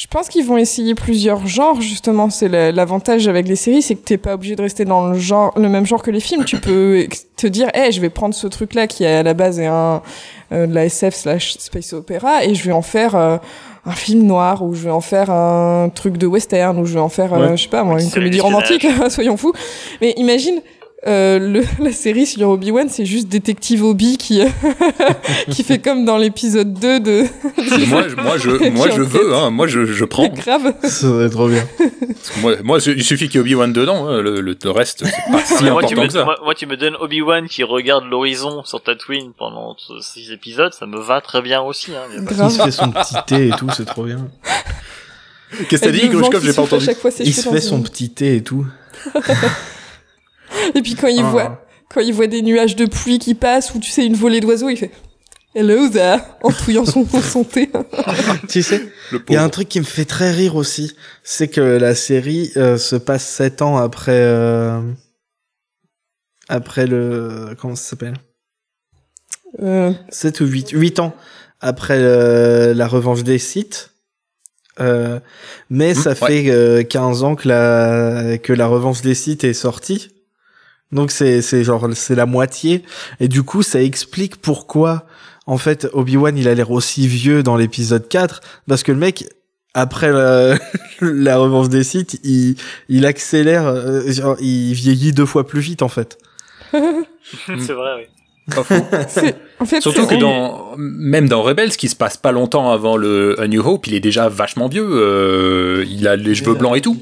Je 0.00 0.06
pense 0.06 0.30
qu'ils 0.30 0.46
vont 0.46 0.56
essayer 0.56 0.94
plusieurs 0.94 1.46
genres, 1.46 1.82
justement. 1.82 2.30
C'est 2.30 2.48
la- 2.48 2.72
l'avantage 2.72 3.28
avec 3.28 3.46
les 3.46 3.54
séries, 3.54 3.82
c'est 3.82 3.96
que 3.96 4.00
t'es 4.00 4.16
pas 4.16 4.32
obligé 4.32 4.56
de 4.56 4.62
rester 4.62 4.86
dans 4.86 5.08
le 5.08 5.18
genre, 5.18 5.52
le 5.58 5.68
même 5.68 5.84
genre 5.84 6.02
que 6.02 6.10
les 6.10 6.20
films. 6.20 6.46
Tu 6.46 6.56
peux 6.60 7.06
te 7.36 7.46
dire, 7.46 7.68
hey, 7.74 7.92
je 7.92 8.00
vais 8.00 8.08
prendre 8.08 8.34
ce 8.34 8.46
truc-là 8.46 8.86
qui 8.86 9.04
à 9.04 9.22
la 9.22 9.34
base 9.34 9.60
est 9.60 9.66
un 9.66 10.00
euh, 10.52 10.66
de 10.66 10.74
la 10.74 10.86
SF 10.86 11.14
slash 11.14 11.58
space 11.58 11.92
opéra 11.92 12.44
et 12.46 12.54
je 12.54 12.64
vais 12.64 12.72
en 12.72 12.80
faire 12.80 13.14
euh, 13.14 13.36
un 13.84 13.92
film 13.92 14.22
noir 14.22 14.62
ou 14.64 14.72
je 14.72 14.84
vais 14.84 14.90
en 14.90 15.02
faire 15.02 15.28
un 15.30 15.90
truc 15.94 16.16
de 16.16 16.26
western 16.26 16.78
ou 16.78 16.86
je 16.86 16.94
vais 16.94 17.00
en 17.00 17.10
faire, 17.10 17.34
euh, 17.34 17.50
Ouais. 17.50 17.56
je 17.58 17.64
sais 17.64 17.68
pas 17.68 17.84
moi, 17.84 18.00
une 18.00 18.10
comédie 18.10 18.40
romantique, 18.40 18.86
soyons 19.10 19.36
fous. 19.36 19.52
Mais 20.00 20.14
imagine 20.16 20.62
euh, 21.06 21.38
le, 21.38 21.64
la 21.84 21.92
série 21.92 22.26
sur 22.26 22.48
Obi-Wan, 22.48 22.88
c'est 22.90 23.06
juste 23.06 23.28
détective 23.28 23.82
Obi 23.84 24.18
qui 24.18 24.42
qui 25.50 25.64
fait 25.64 25.78
comme 25.78 26.04
dans 26.04 26.18
l'épisode 26.18 26.74
2 26.74 27.00
de. 27.00 27.22
moi, 27.88 28.06
je- 28.08 28.16
moi, 28.16 28.36
je, 28.36 28.50
moi, 28.70 28.88
je 28.90 29.00
veux, 29.02 29.34
hein, 29.34 29.50
moi, 29.50 29.66
je, 29.66 29.84
je 29.86 30.04
prends. 30.04 30.28
grave. 30.28 30.74
Ça 30.82 30.88
serait 30.88 31.30
trop 31.30 31.48
bien. 31.48 31.66
Moi, 32.42 32.56
moi, 32.62 32.78
il 32.86 33.02
suffit 33.02 33.28
qu'il 33.28 33.36
y 33.36 33.38
ait 33.38 33.40
Obi-Wan 33.40 33.72
dedans, 33.72 34.08
hein, 34.08 34.20
le, 34.20 34.40
le, 34.40 34.56
le 34.62 34.70
reste, 34.70 35.04
c'est 35.06 35.32
pas 35.32 35.44
si 35.44 35.64
moi, 35.64 35.82
tu 35.82 35.94
important 35.94 36.02
me, 36.02 36.06
que 36.06 36.12
ça. 36.12 36.24
moi, 36.24 36.36
moi, 36.44 36.54
tu 36.54 36.66
me 36.66 36.76
donnes 36.76 36.96
Obi-Wan 37.00 37.48
qui 37.48 37.62
regarde 37.64 38.04
l'horizon 38.04 38.62
sur 38.64 38.82
Tatooine 38.82 39.32
pendant 39.38 39.76
6 40.00 40.32
épisodes, 40.32 40.72
ça 40.74 40.86
me 40.86 41.00
va 41.00 41.20
très 41.22 41.40
bien 41.40 41.62
aussi. 41.62 41.92
Hein, 41.92 42.24
Il 42.30 42.50
se 42.50 42.62
fait 42.62 42.70
son 42.70 42.90
petit 42.90 43.14
thé 43.26 43.48
et 43.48 43.50
tout, 43.52 43.68
c'est 43.74 43.86
trop 43.86 44.04
bien. 44.04 44.28
Qu'est-ce 45.68 45.82
que 45.82 45.86
t'as 45.86 45.92
dit, 45.92 46.08
Grushkov, 46.08 46.44
j'ai 46.44 46.52
pas 46.52 46.62
entendu. 46.62 46.84
fois 46.94 47.10
Il 47.20 47.34
se 47.34 47.48
fait 47.48 47.60
son 47.60 47.80
petit 47.82 48.10
thé 48.10 48.36
et 48.36 48.42
tout. 48.42 48.66
Et 50.74 50.82
puis 50.82 50.94
quand 50.94 51.08
il 51.08 51.20
Ah. 51.24 51.30
voit 51.30 51.66
quand 51.92 52.00
il 52.00 52.14
voit 52.14 52.28
des 52.28 52.42
nuages 52.42 52.76
de 52.76 52.86
pluie 52.86 53.18
qui 53.18 53.34
passent 53.34 53.74
ou 53.74 53.80
tu 53.80 53.90
sais 53.90 54.06
une 54.06 54.14
volée 54.14 54.40
d'oiseaux, 54.40 54.68
il 54.68 54.76
fait 54.76 54.92
Hello 55.56 55.88
there 55.88 56.18
en 56.44 56.52
touillant 56.52 56.84
son, 56.86 57.04
thé. 57.42 57.68
Tu 58.48 58.62
sais, 58.62 58.80
il 59.28 59.34
y 59.34 59.36
a 59.36 59.42
un 59.42 59.48
truc 59.48 59.68
qui 59.68 59.80
me 59.80 59.84
fait 59.84 60.04
très 60.04 60.30
rire 60.30 60.54
aussi, 60.54 60.94
c'est 61.24 61.48
que 61.48 61.60
la 61.60 61.96
série 61.96 62.52
euh, 62.56 62.78
se 62.78 62.94
passe 62.94 63.26
sept 63.26 63.60
ans 63.60 63.76
après 63.76 64.12
euh, 64.14 64.80
après 66.48 66.86
le 66.86 67.56
comment 67.60 67.74
ça 67.74 67.90
s'appelle? 67.90 68.14
Euh, 69.60 69.92
7 70.10 70.40
ou 70.42 70.46
8 70.46 70.70
8 70.70 71.00
ans 71.00 71.14
après 71.60 71.98
euh, 71.98 72.72
la 72.72 72.86
revanche 72.86 73.24
des 73.24 73.38
Sith. 73.38 73.90
Euh, 74.78 75.18
mais 75.68 75.94
ça 75.94 76.10
ouais. 76.10 76.14
fait 76.14 76.50
euh, 76.50 76.84
15 76.84 77.24
ans 77.24 77.34
que 77.34 77.48
la 77.48 78.38
que 78.38 78.52
la 78.52 78.68
revanche 78.68 79.02
des 79.02 79.14
Sith 79.16 79.42
est 79.42 79.52
sortie. 79.52 80.08
Donc 80.92 81.10
c'est 81.12 81.40
c'est 81.42 81.62
genre 81.64 81.88
c'est 81.94 82.14
la 82.16 82.26
moitié 82.26 82.82
et 83.20 83.28
du 83.28 83.42
coup 83.42 83.62
ça 83.62 83.80
explique 83.82 84.36
pourquoi 84.36 85.06
en 85.46 85.56
fait 85.58 85.86
Obi-Wan 85.92 86.36
il 86.36 86.48
a 86.48 86.54
l'air 86.54 86.70
aussi 86.72 87.06
vieux 87.06 87.42
dans 87.42 87.56
l'épisode 87.56 88.08
4 88.08 88.40
parce 88.66 88.82
que 88.82 88.90
le 88.92 88.98
mec 88.98 89.24
après 89.72 90.10
la, 90.10 90.56
la 91.00 91.38
revanche 91.38 91.68
des 91.68 91.84
Sith, 91.84 92.18
il 92.24 92.56
il 92.88 93.06
accélère 93.06 93.66
euh, 93.68 94.10
genre, 94.10 94.36
il 94.40 94.72
vieillit 94.74 95.12
deux 95.12 95.26
fois 95.26 95.46
plus 95.46 95.60
vite 95.60 95.82
en 95.82 95.88
fait. 95.88 96.18
c'est 96.72 97.72
vrai, 97.72 97.90
oui. 97.98 98.54
Pas 98.54 98.64
faux. 98.64 98.74
c'est- 99.08 99.36
en 99.60 99.64
fait, 99.66 99.80
Surtout 99.80 100.06
que 100.06 100.16
dans, 100.16 100.74
même 100.76 101.28
dans 101.28 101.42
Rebels, 101.42 101.70
qui 101.76 101.88
se 101.88 101.94
passe 101.94 102.16
pas 102.16 102.32
longtemps 102.32 102.72
avant 102.72 102.96
le 102.96 103.38
A 103.40 103.46
New 103.46 103.60
Hope, 103.64 103.86
il 103.86 103.94
est 103.94 104.00
déjà 104.00 104.28
vachement 104.28 104.66
vieux. 104.68 104.88
euh, 104.88 105.84
il 105.88 106.08
a 106.08 106.16
les 106.16 106.34
cheveux 106.34 106.54
blancs 106.54 106.76
et 106.76 106.80
tout. 106.80 106.96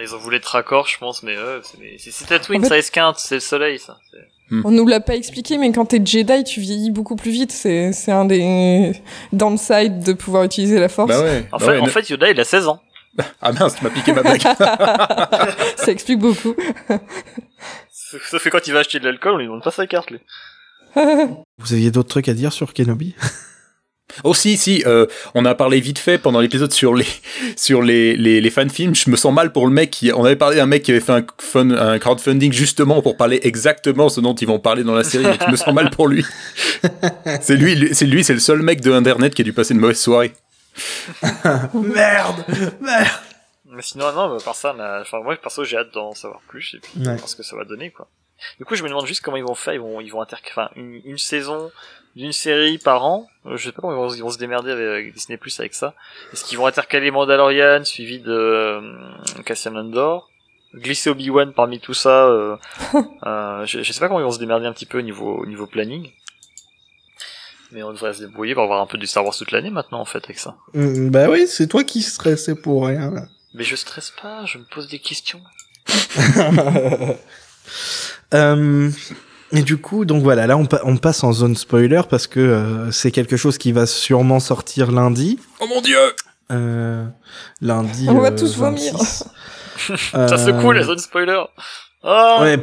Ils 0.00 0.14
ont 0.14 0.18
voulu 0.18 0.36
être 0.36 0.46
raccord, 0.46 0.86
je 0.88 0.98
pense, 0.98 1.22
mais 1.22 1.36
euh, 1.36 1.60
c'est- 1.98 2.26
Tatooine, 2.26 2.60
En 2.60 2.62
fait- 2.64 2.68
ça 2.68 2.78
esquinte, 2.78 3.16
c'est 3.18 3.34
le 3.36 3.40
soleil, 3.40 3.78
ça. 3.78 3.98
C'est- 4.10 4.56
On 4.64 4.70
nous 4.70 4.86
l'a 4.86 5.00
pas 5.00 5.14
expliqué, 5.14 5.56
mais 5.58 5.72
quand 5.72 5.86
t'es 5.86 6.00
Jedi, 6.04 6.44
tu 6.44 6.60
vieillis 6.60 6.90
beaucoup 6.90 7.16
plus 7.16 7.30
vite. 7.30 7.52
C'est, 7.52 7.92
c'est 7.92 8.12
un 8.12 8.24
des 8.26 8.92
downsides 9.32 10.02
de 10.04 10.12
pouvoir 10.12 10.44
utiliser 10.44 10.78
la 10.78 10.88
force. 10.90 11.08
Bah 11.08 11.22
ouais. 11.22 11.46
En, 11.52 11.56
bah 11.58 11.64
fait, 11.64 11.70
ouais, 11.72 11.78
en 11.78 11.84
ne- 11.84 11.90
fait, 11.90 12.08
Yoda, 12.10 12.30
il 12.30 12.38
a 12.40 12.44
16 12.44 12.68
ans. 12.68 12.80
Ah 13.40 13.52
mince, 13.52 13.76
tu 13.76 13.84
m'as 13.84 13.90
piqué 13.90 14.12
ma 14.12 14.22
blague. 14.22 14.40
Ça 15.76 15.90
explique 15.92 16.18
beaucoup. 16.18 16.54
Sauf 17.90 18.42
que 18.44 18.48
quand 18.50 18.66
il 18.66 18.72
va 18.74 18.80
acheter 18.80 18.98
de 19.00 19.04
l'alcool, 19.06 19.34
on 19.34 19.36
lui 19.38 19.46
demande 19.46 19.62
pas 19.62 19.70
sa 19.70 19.86
carte, 19.86 20.10
lui. 20.10 20.20
Vous 20.96 21.72
aviez 21.72 21.90
d'autres 21.90 22.08
trucs 22.10 22.28
à 22.28 22.34
dire 22.34 22.52
sur 22.52 22.72
Kenobi? 22.74 23.14
Oh 24.24 24.34
si, 24.34 24.56
si, 24.56 24.82
euh, 24.86 25.06
on 25.34 25.44
a 25.44 25.54
parlé 25.54 25.80
vite 25.80 25.98
fait 25.98 26.18
pendant 26.18 26.40
l'épisode 26.40 26.72
sur 26.72 26.94
les 26.94 27.06
sur 27.56 27.82
les, 27.82 28.16
les, 28.16 28.40
les 28.40 28.50
fan-films. 28.50 28.94
Je 28.94 29.10
me 29.10 29.16
sens 29.16 29.32
mal 29.32 29.52
pour 29.52 29.66
le 29.66 29.72
mec 29.72 29.90
qui... 29.90 30.12
On 30.12 30.24
avait 30.24 30.36
parlé 30.36 30.56
d'un 30.56 30.66
mec 30.66 30.82
qui 30.82 30.90
avait 30.90 31.00
fait 31.00 31.12
un, 31.12 31.26
fun, 31.38 31.70
un 31.70 31.98
crowdfunding 31.98 32.52
justement 32.52 33.02
pour 33.02 33.16
parler 33.16 33.40
exactement 33.42 34.08
ce 34.08 34.20
dont 34.20 34.34
ils 34.34 34.46
vont 34.48 34.58
parler 34.58 34.84
dans 34.84 34.94
la 34.94 35.04
série. 35.04 35.24
Mais 35.24 35.38
je 35.46 35.50
me 35.50 35.56
sens 35.56 35.72
mal 35.74 35.90
pour 35.90 36.08
lui. 36.08 36.24
c'est 37.40 37.56
lui, 37.56 37.94
c'est 37.94 38.06
lui, 38.06 38.24
c'est 38.24 38.34
le 38.34 38.40
seul 38.40 38.62
mec 38.62 38.80
de 38.80 38.92
Internet 38.92 39.34
qui 39.34 39.42
a 39.42 39.44
dû 39.44 39.52
passer 39.52 39.74
une 39.74 39.80
mauvaise 39.80 40.00
soirée. 40.00 40.32
Merde 41.74 42.44
Merde 42.80 43.08
Mais 43.66 43.82
sinon, 43.82 44.12
non, 44.12 44.34
mais 44.34 44.42
par 44.42 44.54
ça, 44.54 44.74
mais, 44.76 44.84
enfin, 45.00 45.20
moi, 45.22 45.36
perso, 45.36 45.64
j'ai 45.64 45.76
hâte 45.76 45.92
d'en 45.92 46.14
savoir 46.14 46.40
plus, 46.48 46.74
et 46.74 46.78
puis, 46.80 46.92
Ouais. 47.06 47.16
voir 47.16 47.28
ce 47.28 47.36
que 47.36 47.42
ça 47.42 47.56
va 47.56 47.64
donner, 47.64 47.90
quoi. 47.90 48.08
Du 48.58 48.64
coup, 48.64 48.74
je 48.74 48.82
me 48.82 48.88
demande 48.88 49.06
juste 49.06 49.20
comment 49.22 49.36
ils 49.36 49.44
vont 49.44 49.54
faire, 49.54 49.74
ils 49.74 49.80
vont, 49.80 50.00
ils 50.00 50.10
vont 50.10 50.20
inter, 50.20 50.36
enfin, 50.50 50.68
une, 50.76 51.00
une 51.04 51.18
saison 51.18 51.70
d'une 52.16 52.32
série 52.32 52.78
par 52.78 53.04
an, 53.04 53.28
euh, 53.46 53.56
je 53.56 53.64
sais 53.66 53.72
pas 53.72 53.80
comment 53.82 53.92
ils 53.92 53.96
vont, 53.96 54.14
ils 54.14 54.22
vont 54.22 54.30
se 54.30 54.38
démerder 54.38 54.70
avec, 54.70 54.86
avec 54.86 55.14
Disney 55.14 55.36
Plus 55.38 55.58
avec 55.60 55.74
ça. 55.74 55.94
Est-ce 56.32 56.44
qu'ils 56.44 56.58
vont 56.58 56.66
intercaler 56.66 57.10
Mandalorian, 57.10 57.84
suivi 57.84 58.20
de, 58.20 58.30
euh, 58.30 58.80
Cassian 59.44 59.74
Andor? 59.76 60.28
Glisser 60.74 61.10
Obi-Wan 61.10 61.52
parmi 61.52 61.80
tout 61.80 61.92
ça, 61.94 62.24
euh, 62.26 62.56
euh, 63.26 63.66
je, 63.66 63.82
je 63.82 63.92
sais 63.92 64.00
pas 64.00 64.08
comment 64.08 64.20
ils 64.20 64.24
vont 64.24 64.30
se 64.32 64.38
démerder 64.38 64.66
un 64.66 64.72
petit 64.72 64.86
peu 64.86 64.98
au 64.98 65.02
niveau, 65.02 65.36
au 65.36 65.46
niveau 65.46 65.66
planning. 65.66 66.10
Mais 67.72 67.82
on 67.82 67.92
devrait 67.92 68.12
se 68.14 68.20
débrouiller 68.20 68.54
pour 68.54 68.64
avoir 68.64 68.80
un 68.82 68.86
peu 68.86 68.98
du 68.98 69.06
Star 69.06 69.24
Wars 69.24 69.34
toute 69.34 69.50
l'année 69.50 69.70
maintenant, 69.70 70.00
en 70.00 70.04
fait, 70.04 70.24
avec 70.24 70.38
ça. 70.38 70.56
Mm, 70.74 71.08
Bah 71.10 71.28
oui, 71.30 71.46
c'est 71.46 71.66
toi 71.68 71.84
qui 71.84 72.02
stressais 72.02 72.54
pour 72.54 72.86
rien. 72.86 73.10
là. 73.10 73.22
Mais 73.54 73.64
je 73.64 73.76
stresse 73.76 74.12
pas, 74.22 74.44
je 74.46 74.58
me 74.58 74.64
pose 74.64 74.88
des 74.88 74.98
questions. 74.98 75.40
Euh, 78.34 78.90
et 79.52 79.62
du 79.62 79.76
coup, 79.76 80.04
donc 80.04 80.22
voilà, 80.22 80.46
là 80.46 80.56
on, 80.56 80.66
pa- 80.66 80.80
on 80.84 80.96
passe 80.96 81.22
en 81.24 81.32
zone 81.32 81.56
spoiler 81.56 82.02
parce 82.08 82.26
que 82.26 82.40
euh, 82.40 82.90
c'est 82.90 83.10
quelque 83.10 83.36
chose 83.36 83.58
qui 83.58 83.72
va 83.72 83.86
sûrement 83.86 84.40
sortir 84.40 84.90
lundi. 84.90 85.38
Oh 85.60 85.66
mon 85.68 85.80
dieu 85.80 85.98
Euh, 86.50 87.06
lundi. 87.60 88.06
On 88.08 88.18
va 88.20 88.28
euh, 88.30 88.36
tous 88.36 88.56
vomir. 88.56 88.92
26. 88.94 89.24
Ça 90.12 90.38
secoue 90.38 90.70
Euh, 90.70 90.74
la 90.74 90.82
zone 90.84 90.98
spoiler. 90.98 91.42
Ah 92.02 92.38
Ouais. 92.42 92.58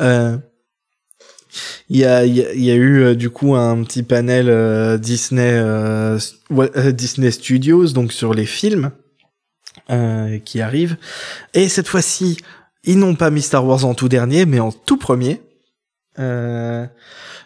Euh, 0.00 0.36
Il 1.90 1.98
y, 1.98 2.04
a, 2.06 2.24
il 2.24 2.34
y, 2.36 2.42
a, 2.44 2.54
y 2.54 2.70
a 2.70 2.74
eu 2.74 3.02
euh, 3.02 3.14
du 3.14 3.28
coup 3.28 3.54
un 3.54 3.82
petit 3.84 4.02
panel 4.02 4.48
euh, 4.48 4.96
Disney 4.96 5.50
euh, 5.52 6.18
euh, 6.50 6.92
Disney 6.92 7.30
Studios 7.30 7.88
donc 7.88 8.12
sur 8.12 8.32
les 8.32 8.46
films 8.46 8.90
euh, 9.90 10.38
qui 10.38 10.62
arrivent 10.62 10.96
et 11.52 11.68
cette 11.68 11.88
fois-ci 11.88 12.38
ils 12.84 12.98
n'ont 12.98 13.14
pas 13.14 13.30
mis 13.30 13.42
Star 13.42 13.64
Wars 13.66 13.84
en 13.84 13.94
tout 13.94 14.08
dernier 14.08 14.46
mais 14.46 14.60
en 14.60 14.72
tout 14.72 14.96
premier 14.96 15.40
euh, 16.18 16.84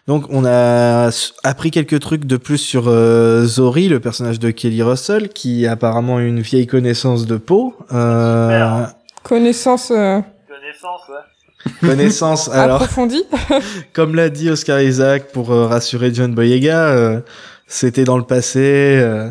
donc 0.08 0.24
on 0.30 0.44
a 0.44 1.10
appris 1.44 1.70
quelques 1.70 2.00
trucs 2.00 2.24
de 2.24 2.36
plus 2.36 2.58
sur 2.58 2.84
euh, 2.88 3.44
Zori 3.44 3.88
le 3.88 4.00
personnage 4.00 4.38
de 4.40 4.50
Kelly 4.50 4.82
Russell 4.82 5.28
qui 5.28 5.66
a 5.66 5.72
apparemment 5.72 6.18
une 6.20 6.40
vieille 6.40 6.66
connaissance 6.66 7.26
de 7.26 7.36
peau 7.36 7.74
euh. 7.92 8.84
Connaissance 9.22 9.90
euh, 9.90 10.20
Connaissance, 10.48 11.00
ouais. 11.08 11.72
connaissance 11.88 12.48
alors 12.52 12.76
approfondie. 12.82 13.24
Comme 13.92 14.14
l'a 14.14 14.28
dit 14.30 14.50
Oscar 14.50 14.80
Isaac 14.80 15.32
pour 15.32 15.52
euh, 15.52 15.66
rassurer 15.66 16.12
John 16.14 16.34
Boyega, 16.34 16.88
euh, 16.88 17.20
c'était 17.66 18.04
dans 18.04 18.18
le 18.18 18.24
passé. 18.24 18.60
euh, 19.00 19.28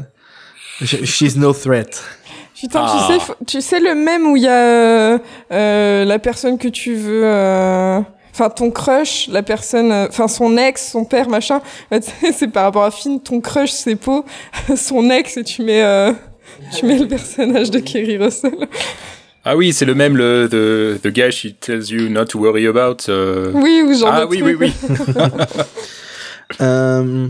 sh- 0.82 1.04
she's 1.06 1.36
no 1.38 1.54
threat. 1.54 2.04
Putain, 2.60 2.86
Ah. 2.86 3.06
tu 3.08 3.14
sais, 3.14 3.20
faut- 3.20 3.36
tu 3.46 3.62
sais 3.62 3.80
le 3.80 3.96
même 3.96 4.26
où 4.28 4.38
il 4.38 4.44
y 4.44 4.48
a 4.48 4.52
euh, 4.54 5.18
euh, 5.52 6.06
la 6.06 6.20
personne 6.20 6.58
que 6.58 6.68
tu 6.70 6.96
veux, 6.96 7.24
euh, 7.26 8.00
enfin 8.32 8.50
ton 8.50 8.72
crush, 8.72 9.28
la 9.30 9.44
personne, 9.44 9.92
euh, 9.92 10.08
enfin 10.10 10.28
son 10.30 10.56
ex, 10.58 10.92
son 10.92 11.04
père, 11.04 11.28
machin. 11.30 11.62
Sais, 11.92 12.02
c'est 12.34 12.48
par 12.48 12.64
rapport 12.64 12.84
à 12.86 12.92
Finn, 12.92 13.20
ton 13.20 13.42
crush 13.42 13.72
c'est 13.72 13.96
Poe, 13.96 14.24
son 14.78 15.10
ex 15.10 15.36
et 15.38 15.44
tu 15.44 15.64
mets, 15.64 15.84
euh, 15.84 16.14
tu 16.74 16.86
mets 16.86 16.98
le 16.98 17.08
personnage 17.08 17.72
de 17.72 17.80
Kerry 17.80 18.18
Russell. 18.18 18.56
Ah 19.48 19.56
oui, 19.56 19.74
c'est 19.74 19.86
le 19.86 19.94
même, 19.94 20.16
le 20.18 20.48
the, 20.50 21.00
the 21.04 21.10
guy 21.14 21.32
she 21.32 21.54
tells 21.60 21.92
you 21.92 22.10
not 22.10 22.26
to 22.26 22.40
worry 22.40 22.66
about. 22.66 23.08
euh. 23.10 23.52
Oui, 23.54 23.84
ou 23.86 23.94
genre 23.94 24.10
Ah 24.12 24.22
de 24.22 24.26
oui, 24.28 24.40
truc. 24.40 24.58
oui, 24.60 24.74
oui. 24.88 25.14
Euh, 26.62 27.28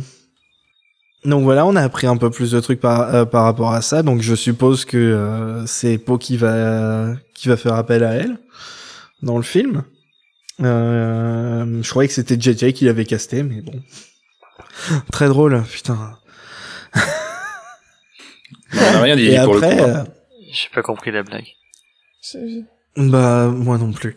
donc 1.25 1.43
voilà, 1.43 1.65
on 1.65 1.75
a 1.75 1.81
appris 1.81 2.07
un 2.07 2.17
peu 2.17 2.29
plus 2.29 2.51
de 2.51 2.59
trucs 2.59 2.79
par, 2.79 3.13
euh, 3.13 3.25
par 3.25 3.43
rapport 3.43 3.73
à 3.73 3.81
ça. 3.81 4.03
Donc 4.03 4.21
je 4.21 4.35
suppose 4.35 4.85
que 4.85 4.97
euh, 4.97 5.65
c'est 5.65 5.97
Po 5.97 6.17
qui 6.17 6.37
va 6.37 7.13
qui 7.33 7.47
va 7.49 7.57
faire 7.57 7.73
appel 7.73 8.03
à 8.03 8.13
elle 8.13 8.37
dans 9.21 9.37
le 9.37 9.43
film. 9.43 9.83
Euh, 10.61 11.81
je 11.81 11.89
croyais 11.89 12.07
que 12.07 12.13
c'était 12.13 12.39
JJ 12.39 12.71
qui 12.73 12.85
l'avait 12.85 13.05
casté, 13.05 13.43
mais 13.43 13.61
bon. 13.61 13.73
Très 15.11 15.27
drôle, 15.27 15.63
putain. 15.63 16.17
On 18.73 19.01
rien 19.01 19.15
dit 19.15 19.27
Et 19.27 19.39
pour 19.43 19.55
après, 19.55 19.75
le 19.75 19.83
coup. 19.83 19.89
hein. 19.89 20.03
euh, 20.07 20.11
J'ai 20.51 20.69
pas 20.73 20.81
compris 20.81 21.11
la 21.11 21.23
blague. 21.23 21.47
Bah 22.97 23.47
moi 23.47 23.77
non 23.77 23.91
plus. 23.91 24.15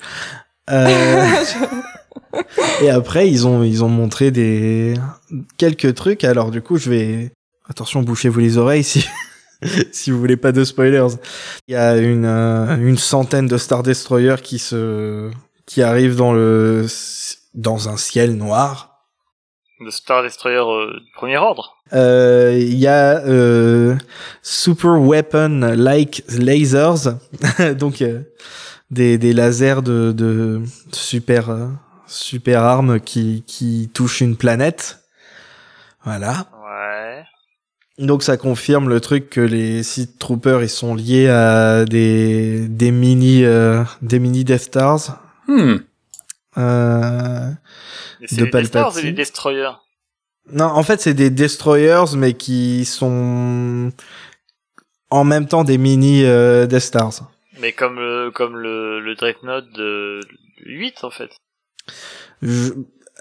Euh, 0.71 1.45
et 2.83 2.91
après 2.91 3.29
ils 3.29 3.47
ont 3.47 3.63
ils 3.63 3.83
ont 3.85 3.89
montré 3.89 4.31
des 4.31 4.95
quelques 5.57 5.95
trucs. 5.95 6.25
Alors 6.25 6.51
du 6.51 6.63
coup 6.63 6.77
je 6.79 6.91
vais 6.91 7.33
attention 7.69 8.03
bouchez-vous 8.03 8.41
les 8.41 8.57
oreilles 8.59 8.85
si 8.85 9.07
si 9.93 10.11
vous 10.11 10.19
voulez 10.19 10.37
pas 10.37 10.53
de 10.53 10.65
spoilers. 10.65 11.17
Il 11.67 11.73
y 11.73 11.77
a 11.77 11.97
une 11.97 12.25
euh, 12.25 12.77
une 12.77 12.99
centaine 12.99 13.47
de 13.47 13.57
Star 13.59 13.83
Destroyer 13.83 14.37
qui 14.43 14.59
se 14.59 15.31
qui 15.67 15.83
arrivent 15.83 16.17
dans 16.17 16.33
le 16.33 16.87
dans 17.55 17.89
un 17.89 17.97
ciel 17.97 18.37
noir. 18.37 19.03
de 19.81 19.91
Star 19.91 20.23
Destroyer 20.23 20.59
euh, 20.59 20.99
premier 21.15 21.37
ordre. 21.39 21.75
Euh, 21.93 22.57
Il 22.59 22.79
y 22.79 22.87
a 22.87 23.19
euh, 23.27 23.97
Super 24.43 25.01
Weapon 25.01 25.75
Like 25.77 26.23
Lasers, 26.29 27.15
donc 27.79 28.03
euh, 28.03 28.21
des, 28.91 29.19
des 29.19 29.33
lasers 29.33 29.83
de, 29.83 30.13
de 30.13 30.63
super 30.93 31.51
super 32.07 32.63
armes 32.63 33.01
qui 33.01 33.45
qui 33.47 33.91
touchent 33.93 34.21
une 34.21 34.37
planète. 34.37 34.98
Voilà. 36.05 36.47
Ouais. 36.65 37.25
Donc 37.99 38.23
ça 38.23 38.37
confirme 38.37 38.89
le 38.89 39.01
truc 39.01 39.29
que 39.31 39.41
les 39.41 39.83
Sith 39.83 40.19
Troopers 40.19 40.63
ils 40.63 40.69
sont 40.69 40.95
liés 40.95 41.29
à 41.29 41.85
des 41.85 42.69
des 42.69 42.91
mini 42.93 43.45
euh, 43.45 43.83
des 44.03 44.19
mini 44.21 44.45
Death 44.45 44.61
Stars. 44.63 45.21
Hmm. 45.49 45.77
Euh, 46.57 47.51
De 47.51 47.57
les 48.21 48.27
Death 48.27 48.31
Stars 48.31 48.47
et 48.47 48.51
Palpatine. 48.51 49.03
les 49.03 49.13
Destroyers? 49.13 49.71
Non, 50.53 50.65
en 50.65 50.83
fait, 50.83 51.01
c'est 51.01 51.13
des 51.15 51.29
destroyers, 51.31 52.05
mais 52.17 52.33
qui 52.35 52.85
sont 52.87 53.93
en 55.11 55.25
même 55.25 55.47
temps 55.47 55.63
des 55.65 55.77
mini 55.79 56.25
euh, 56.25 56.67
Death 56.67 56.81
Stars. 56.81 57.31
Mais 57.61 57.73
comme 57.73 57.97
le, 57.97 58.31
comme 58.31 58.57
le, 58.57 58.99
le 59.01 59.15
Dreadnought 59.15 59.71
de 59.75 60.21
8, 60.65 61.05
en 61.05 61.11
fait. 61.11 61.31
Je- 62.41 62.73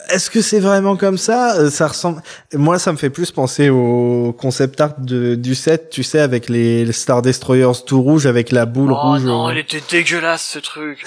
Est-ce 0.10 0.30
que 0.30 0.42
c'est 0.42 0.60
vraiment 0.60 0.96
comme 0.96 1.18
ça? 1.18 1.56
Euh, 1.58 1.70
Ça 1.70 1.88
ressemble. 1.88 2.22
Moi, 2.54 2.80
ça 2.80 2.92
me 2.94 2.98
fait 2.98 3.10
plus 3.10 3.32
penser 3.32 3.70
au 3.70 4.34
concept 4.40 4.80
art 4.80 4.94
de, 5.00 5.36
du 5.36 5.54
set, 5.56 5.90
tu 5.90 6.04
sais, 6.04 6.20
avec 6.20 6.48
les, 6.50 6.86
les 6.86 6.94
Star 6.94 7.22
Destroyers 7.22 7.72
tout 7.86 8.02
rouge 8.02 8.26
avec 8.26 8.52
la 8.52 8.66
boule 8.66 8.92
oh 8.94 8.96
rouge. 8.96 9.24
non, 9.24 9.48
euh. 9.50 9.52
il 9.54 9.58
était 9.58 9.82
dégueulasse, 9.90 10.46
ce 10.46 10.60
truc. 10.60 11.04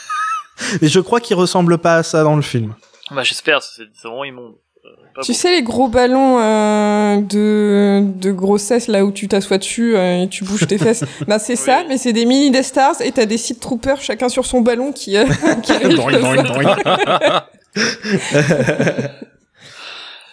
Mais 0.82 0.88
je 0.88 1.00
crois 1.00 1.20
qu'il 1.20 1.36
ressemble 1.36 1.78
pas 1.78 1.96
à 1.96 2.02
ça 2.02 2.22
dans 2.22 2.36
le 2.36 2.42
film. 2.42 2.74
bah, 3.10 3.22
j'espère, 3.22 3.62
c'est 3.62 3.82
c'est 4.00 4.06
vraiment 4.08 4.24
immonde. 4.24 4.54
Euh, 4.84 4.88
pas 5.14 5.22
Tu 5.22 5.32
bon. 5.32 5.38
sais 5.38 5.50
les 5.52 5.62
gros 5.62 5.88
ballons 5.88 6.38
euh, 6.40 7.16
de, 7.20 8.02
de 8.04 8.30
grossesse 8.32 8.86
là 8.88 9.04
où 9.04 9.10
tu 9.12 9.26
t'assois 9.28 9.58
dessus 9.58 9.96
euh, 9.96 10.22
et 10.22 10.28
tu 10.28 10.44
bouges 10.44 10.66
tes 10.66 10.78
fesses 10.78 11.04
Bah 11.26 11.38
c'est 11.38 11.56
ça, 11.56 11.82
mais 11.88 11.98
c'est 11.98 12.12
des 12.12 12.24
mini 12.24 12.50
Death 12.50 12.64
Stars 12.64 13.00
et 13.02 13.10
t'as 13.12 13.24
des 13.26 13.38
Sith 13.38 13.58
Troopers 13.60 14.00
chacun 14.00 14.28
sur 14.28 14.46
son 14.46 14.60
ballon 14.60 14.92
qui, 14.92 15.16
euh, 15.16 15.24
qui 15.62 15.72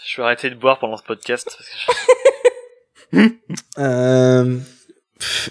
Je 0.06 0.18
vais 0.18 0.24
arrêter 0.24 0.50
de 0.50 0.56
boire 0.56 0.80
pendant 0.80 0.98
ce 0.98 1.04
podcast. 1.04 1.58
Parce 1.58 1.70
que 1.70 1.76
je- 3.14 3.30
Euh, 3.78 4.58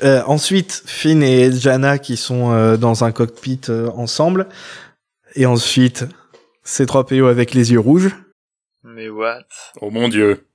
euh, 0.03 0.23
ensuite, 0.27 0.83
Finn 0.87 1.23
et 1.23 1.51
Jana 1.53 1.99
qui 1.99 2.17
sont 2.19 2.53
euh, 2.53 2.77
dans 2.77 3.05
un 3.05 3.13
cockpit 3.13 3.61
euh, 3.71 3.89
ensemble. 3.97 4.49
Et 5.35 5.47
ensuite, 5.47 6.05
C3PO 6.67 7.27
avec 7.29 7.55
les 7.55 7.73
yeux 7.73 7.81
rouges. 7.81 8.11
Mais 8.83 9.09
what? 9.09 9.45
Oh 9.81 9.91
mon 9.91 10.09
dieu. 10.09 10.47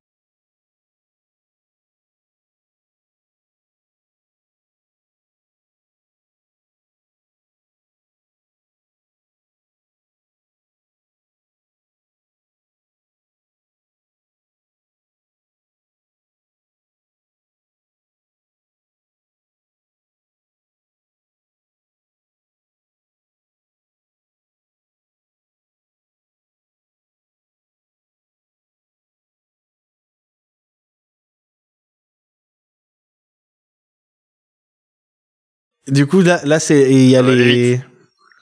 Du 35.87 36.05
coup, 36.05 36.21
là, 36.21 36.39
là 36.43 36.59
c'est 36.59 36.91
il 36.91 37.09
y 37.09 37.15
a 37.15 37.21
les, 37.21 37.81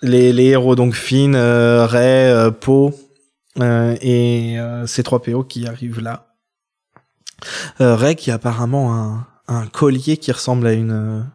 les 0.01 0.33
les 0.33 0.43
héros 0.45 0.75
donc 0.75 0.93
Finn, 0.95 1.33
euh, 1.35 1.85
Rey, 1.85 2.29
euh, 2.29 2.51
Poe 2.51 2.91
euh, 3.59 3.95
et 4.01 4.55
euh, 4.59 4.85
C3PO 4.85 5.47
qui 5.47 5.67
arrivent 5.67 6.01
là. 6.01 6.35
Euh, 7.81 7.95
Rey 7.95 8.15
qui 8.15 8.31
a 8.31 8.35
apparemment 8.35 8.93
un 8.95 9.27
un 9.47 9.65
collier 9.67 10.17
qui 10.17 10.31
ressemble 10.33 10.67
à 10.67 10.73
une 10.73 11.25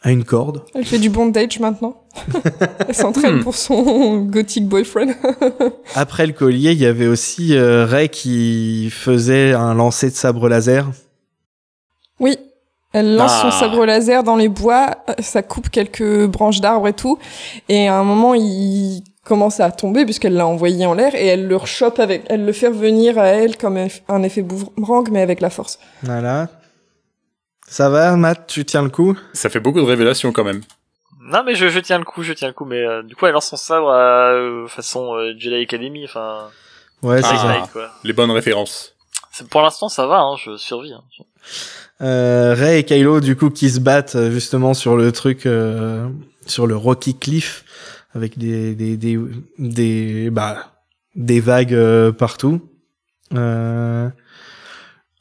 à 0.00 0.12
une 0.12 0.24
corde. 0.24 0.64
Elle 0.74 0.86
fait 0.86 0.98
du 1.00 1.10
bondage 1.10 1.58
maintenant. 1.60 2.04
Elle 2.88 2.94
s'entraîne 2.94 3.38
Hmm. 3.40 3.42
pour 3.42 3.54
son 3.56 4.18
gothic 4.30 4.66
boyfriend. 4.66 5.12
Après 5.94 6.26
le 6.26 6.32
collier, 6.32 6.70
il 6.72 6.78
y 6.78 6.86
avait 6.86 7.08
aussi 7.08 7.54
euh, 7.56 7.84
Rey 7.84 8.08
qui 8.08 8.88
faisait 8.90 9.52
un 9.52 9.74
lancer 9.74 10.08
de 10.08 10.14
sabre 10.14 10.48
laser. 10.48 10.88
Oui. 12.20 12.38
Elle 12.92 13.16
lance 13.16 13.32
Ah. 13.34 13.50
son 13.50 13.50
sabre 13.50 13.84
laser 13.84 14.22
dans 14.22 14.36
les 14.36 14.48
bois, 14.48 14.96
euh, 15.10 15.14
ça 15.20 15.42
coupe 15.42 15.68
quelques 15.68 16.26
branches 16.26 16.60
d'arbres 16.60 16.88
et 16.88 16.92
tout. 16.94 17.18
Et 17.68 17.86
à 17.88 17.96
un 17.98 18.04
moment, 18.04 18.34
il 18.34 19.02
commence 19.24 19.60
à 19.60 19.70
tomber 19.70 20.04
puisqu'elle 20.06 20.32
l'a 20.34 20.46
envoyé 20.46 20.86
en 20.86 20.94
l'air 20.94 21.14
et 21.14 21.26
elle 21.26 21.46
le 21.46 21.56
rechoppe 21.56 21.98
avec, 21.98 22.24
elle 22.30 22.46
le 22.46 22.52
fait 22.52 22.68
revenir 22.68 23.18
à 23.18 23.26
elle 23.26 23.58
comme 23.58 23.76
un 24.08 24.22
effet 24.22 24.40
boomerang 24.40 25.08
mais 25.10 25.20
avec 25.20 25.42
la 25.42 25.50
force. 25.50 25.78
Voilà. 26.02 26.48
Ça 27.68 27.90
va, 27.90 28.16
Matt? 28.16 28.46
Tu 28.46 28.64
tiens 28.64 28.82
le 28.82 28.88
coup? 28.88 29.14
Ça 29.34 29.50
fait 29.50 29.60
beaucoup 29.60 29.80
de 29.80 29.84
révélations 29.86 30.32
quand 30.32 30.44
même. 30.44 30.62
Non, 31.20 31.42
mais 31.44 31.54
je, 31.54 31.68
je 31.68 31.78
tiens 31.80 31.98
le 31.98 32.06
coup, 32.06 32.22
je 32.22 32.32
tiens 32.32 32.48
le 32.48 32.54
coup. 32.54 32.64
Mais 32.64 32.82
euh, 32.82 33.02
du 33.02 33.14
coup, 33.14 33.26
elle 33.26 33.34
lance 33.34 33.48
son 33.48 33.56
sabre 33.58 33.90
à 33.90 34.30
euh, 34.32 34.66
façon 34.66 35.14
euh, 35.14 35.34
Jedi 35.38 35.56
Academy. 35.62 36.06
Enfin, 36.06 36.48
Ouais, 37.02 37.20
c'est 37.20 37.28
Ah. 37.32 37.66
ça. 37.70 37.90
Les 38.04 38.14
bonnes 38.14 38.30
références. 38.30 38.94
C'est- 39.30 39.46
Pour 39.46 39.60
l'instant, 39.60 39.90
ça 39.90 40.06
va. 40.06 40.20
Hein, 40.20 40.36
je 40.42 40.56
survis. 40.56 40.94
Hein. 40.94 41.02
Euh, 42.00 42.54
Rey 42.56 42.80
et 42.80 42.84
Kylo, 42.84 43.20
du 43.20 43.36
coup, 43.36 43.50
qui 43.50 43.70
se 43.70 43.80
battent 43.80 44.14
euh, 44.14 44.30
justement 44.30 44.74
sur 44.74 44.96
le 44.96 45.10
truc, 45.12 45.46
euh, 45.46 46.08
sur 46.46 46.66
le 46.66 46.76
Rocky 46.76 47.18
Cliff, 47.18 47.64
avec 48.14 48.38
des 48.38 48.74
des 48.74 48.96
des 48.96 49.18
des 49.58 50.30
bah 50.30 50.56
des 51.16 51.40
vagues 51.40 51.74
euh, 51.74 52.12
partout. 52.12 52.60
Euh, 53.34 54.08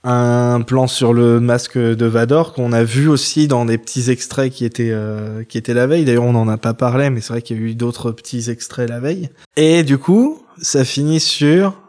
un 0.03 0.61
plan 0.61 0.87
sur 0.87 1.13
le 1.13 1.41
masque 1.41 1.77
de 1.77 2.05
Vador 2.05 2.53
qu'on 2.53 2.71
a 2.71 2.83
vu 2.83 3.09
aussi 3.09 3.47
dans 3.47 3.65
des 3.65 3.77
petits 3.77 4.09
extraits 4.09 4.53
qui 4.53 4.63
étaient 4.63 4.91
euh, 4.91 5.43
qui 5.43 5.57
étaient 5.57 5.73
la 5.73 5.87
veille. 5.87 6.05
D'ailleurs, 6.05 6.23
on 6.23 6.33
n'en 6.33 6.47
a 6.47 6.57
pas 6.57 6.73
parlé, 6.73 7.09
mais 7.09 7.19
c'est 7.19 7.33
vrai 7.33 7.41
qu'il 7.41 7.57
y 7.57 7.59
a 7.59 7.63
eu 7.63 7.75
d'autres 7.75 8.11
petits 8.11 8.49
extraits 8.49 8.87
la 8.87 8.99
veille. 8.99 9.29
Et 9.57 9.83
du 9.83 9.97
coup, 9.97 10.43
ça 10.61 10.85
finit 10.85 11.19
sur 11.19 11.86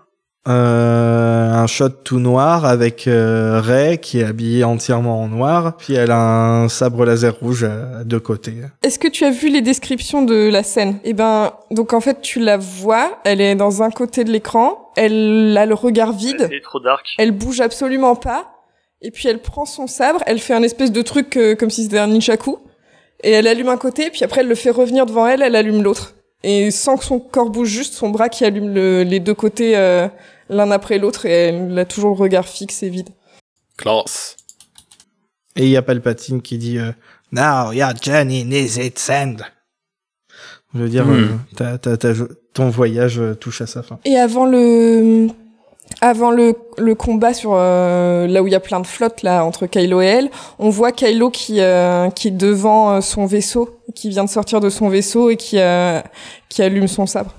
euh, 0.48 1.52
un 1.52 1.66
shot 1.66 1.88
tout 2.04 2.18
noir 2.20 2.64
avec 2.64 3.06
euh, 3.06 3.60
Rey 3.62 3.98
qui 3.98 4.20
est 4.20 4.24
habillée 4.24 4.64
entièrement 4.64 5.20
en 5.22 5.28
noir, 5.28 5.76
puis 5.76 5.94
elle 5.94 6.10
a 6.10 6.18
un 6.62 6.68
sabre 6.68 7.04
laser 7.04 7.34
rouge 7.40 7.64
à, 7.64 7.98
à 8.00 8.04
deux 8.04 8.20
côtés. 8.20 8.54
Est-ce 8.82 8.98
que 8.98 9.08
tu 9.08 9.24
as 9.24 9.30
vu 9.30 9.48
les 9.48 9.60
descriptions 9.60 10.22
de 10.22 10.48
la 10.50 10.62
scène? 10.62 10.98
Eh 11.04 11.12
ben, 11.12 11.52
donc 11.70 11.92
en 11.92 12.00
fait, 12.00 12.20
tu 12.20 12.40
la 12.40 12.56
vois, 12.56 13.18
elle 13.24 13.40
est 13.40 13.54
dans 13.54 13.82
un 13.82 13.90
côté 13.90 14.24
de 14.24 14.30
l'écran, 14.30 14.90
elle 14.96 15.56
a 15.56 15.66
le 15.66 15.74
regard 15.74 16.12
vide, 16.12 16.48
C'est 16.50 16.62
trop 16.62 16.80
dark. 16.80 17.04
elle 17.18 17.32
bouge 17.32 17.60
absolument 17.60 18.16
pas, 18.16 18.50
et 19.02 19.10
puis 19.10 19.28
elle 19.28 19.38
prend 19.40 19.64
son 19.64 19.86
sabre, 19.86 20.20
elle 20.26 20.38
fait 20.38 20.54
un 20.54 20.62
espèce 20.62 20.92
de 20.92 21.02
truc 21.02 21.36
euh, 21.36 21.54
comme 21.54 21.70
si 21.70 21.84
c'était 21.84 21.98
un 21.98 22.08
ninjaku, 22.08 22.56
et 23.22 23.32
elle 23.32 23.46
allume 23.46 23.68
un 23.68 23.76
côté, 23.76 24.10
puis 24.10 24.24
après 24.24 24.40
elle 24.40 24.48
le 24.48 24.54
fait 24.54 24.70
revenir 24.70 25.04
devant 25.06 25.26
elle, 25.26 25.42
elle 25.42 25.56
allume 25.56 25.82
l'autre. 25.82 26.14
Et 26.44 26.70
sans 26.70 26.96
que 26.96 27.04
son 27.04 27.18
corps 27.18 27.50
bouge, 27.50 27.66
juste 27.68 27.94
son 27.94 28.10
bras 28.10 28.28
qui 28.28 28.44
allume 28.44 28.72
le- 28.72 29.02
les 29.02 29.18
deux 29.18 29.34
côtés 29.34 29.76
euh, 29.76 30.06
l'un 30.48 30.70
après 30.70 30.98
l'autre, 30.98 31.26
et 31.26 31.48
elle 31.48 31.78
a 31.78 31.84
toujours 31.84 32.10
le 32.10 32.16
regard 32.16 32.46
fixe 32.46 32.82
et 32.82 32.88
vide. 32.88 33.10
Classe. 33.76 34.36
Et 35.56 35.64
il 35.64 35.70
y 35.70 35.76
a 35.76 35.82
Palpatine 35.82 36.40
qui 36.42 36.58
dit 36.58 36.78
euh, 36.78 36.92
Now 37.32 37.72
your 37.72 37.90
journey 38.00 38.44
needs 38.44 38.76
its 38.78 39.10
end. 39.10 39.36
Je 40.74 40.80
veux 40.80 40.88
dire, 40.88 41.06
Hmm. 41.06 41.38
euh, 41.60 42.26
ton 42.52 42.68
voyage 42.68 43.18
euh, 43.18 43.34
touche 43.34 43.60
à 43.62 43.66
sa 43.66 43.82
fin. 43.82 43.98
Et 44.04 44.16
avant 44.18 44.46
le 44.46 45.28
avant 46.02 46.30
le, 46.30 46.54
le 46.76 46.94
combat 46.94 47.32
sur 47.32 47.52
euh, 47.54 48.26
là 48.26 48.42
où 48.42 48.46
il 48.46 48.52
y 48.52 48.56
a 48.56 48.60
plein 48.60 48.78
de 48.80 48.86
flottes 48.86 49.22
là 49.22 49.42
entre 49.44 49.66
Kylo 49.66 50.02
et 50.02 50.06
elle, 50.06 50.30
on 50.58 50.68
voit 50.68 50.92
Kylo 50.92 51.30
qui 51.30 51.60
euh, 51.60 52.10
qui 52.10 52.28
est 52.28 52.32
devant 52.32 52.90
euh, 52.96 53.00
son 53.00 53.24
vaisseau, 53.24 53.80
qui 53.94 54.10
vient 54.10 54.24
de 54.24 54.28
sortir 54.28 54.60
de 54.60 54.68
son 54.68 54.88
vaisseau 54.90 55.30
et 55.30 55.36
qui 55.36 55.58
euh, 55.58 56.00
qui 56.50 56.62
allume 56.62 56.88
son 56.88 57.06
sabre. 57.06 57.34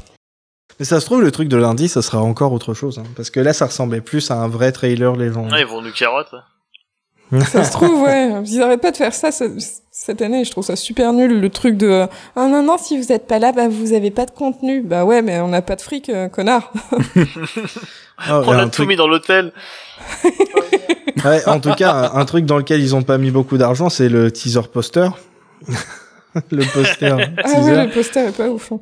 Mais 0.79 0.85
ça 0.85 0.99
se 0.99 1.05
trouve, 1.05 1.21
le 1.21 1.31
truc 1.31 1.49
de 1.49 1.57
lundi, 1.57 1.89
ça 1.89 2.01
sera 2.01 2.19
encore 2.21 2.53
autre 2.53 2.73
chose. 2.73 2.99
hein, 2.99 3.03
parce 3.15 3.29
que 3.29 3.39
là, 3.39 3.51
ça 3.53 3.65
ressemblait 3.65 4.01
plus 4.01 4.31
à 4.31 4.35
un 4.35 4.47
vrai 4.47 4.71
trailer 4.71 5.15
légendaire. 5.15 5.51
Ouais, 5.53 5.61
ils 5.61 5.67
vont 5.67 5.81
nous 5.81 5.91
carotte. 5.91 6.33
Ça 7.45 7.63
se 7.63 7.71
trouve 7.71 8.01
ouais, 8.01 8.41
ils 8.45 8.59
arrêtent 8.59 8.81
pas 8.81 8.89
de 8.89 8.97
faire 8.97 9.13
ça, 9.13 9.31
ce- 9.31 9.43
cette 9.91 10.19
année, 10.23 10.43
je 10.45 10.49
trouve 10.49 10.65
ça 10.65 10.75
super 10.75 11.13
nul 11.13 11.39
le 11.39 11.49
truc 11.51 11.77
de 11.77 12.07
ah 12.35 12.47
non 12.47 12.63
non 12.63 12.79
si 12.79 12.97
vous 12.99 13.11
êtes 13.11 13.27
pas 13.27 13.37
là 13.37 13.51
bah 13.51 13.67
vous 13.67 13.93
avez 13.93 14.09
pas 14.09 14.25
de 14.25 14.31
contenu. 14.31 14.81
Bah 14.81 15.05
ouais 15.05 15.21
mais 15.21 15.39
on 15.39 15.49
n'a 15.49 15.61
pas 15.61 15.75
de 15.75 15.81
fric 15.81 16.09
euh, 16.09 16.27
connard. 16.27 16.71
Oh, 18.29 18.41
On 18.47 18.53
et 18.53 18.55
a 18.55 18.59
un 18.61 18.63
tout 18.65 18.69
truc- 18.71 18.87
mis 18.89 18.95
dans 18.95 19.07
l'hôtel. 19.07 19.53
Ouais, 21.25 21.45
en 21.47 21.59
tout 21.59 21.73
cas, 21.73 21.91
un, 22.13 22.19
un 22.19 22.25
truc 22.25 22.45
dans 22.45 22.57
lequel 22.57 22.79
ils 22.81 22.95
ont 22.95 23.03
pas 23.03 23.17
mis 23.17 23.29
beaucoup 23.29 23.57
d'argent, 23.57 23.89
c'est 23.89 24.07
le 24.09 24.31
teaser 24.31 24.61
poster. 24.71 25.09
le 26.51 26.63
poster 26.73 27.17
Ah 27.37 27.43
teaser. 27.43 27.71
ouais 27.73 27.85
le 27.85 27.91
poster 27.91 28.27
est 28.29 28.31
pas 28.37 28.47
ouf. 28.49 28.71
hein. 28.71 28.79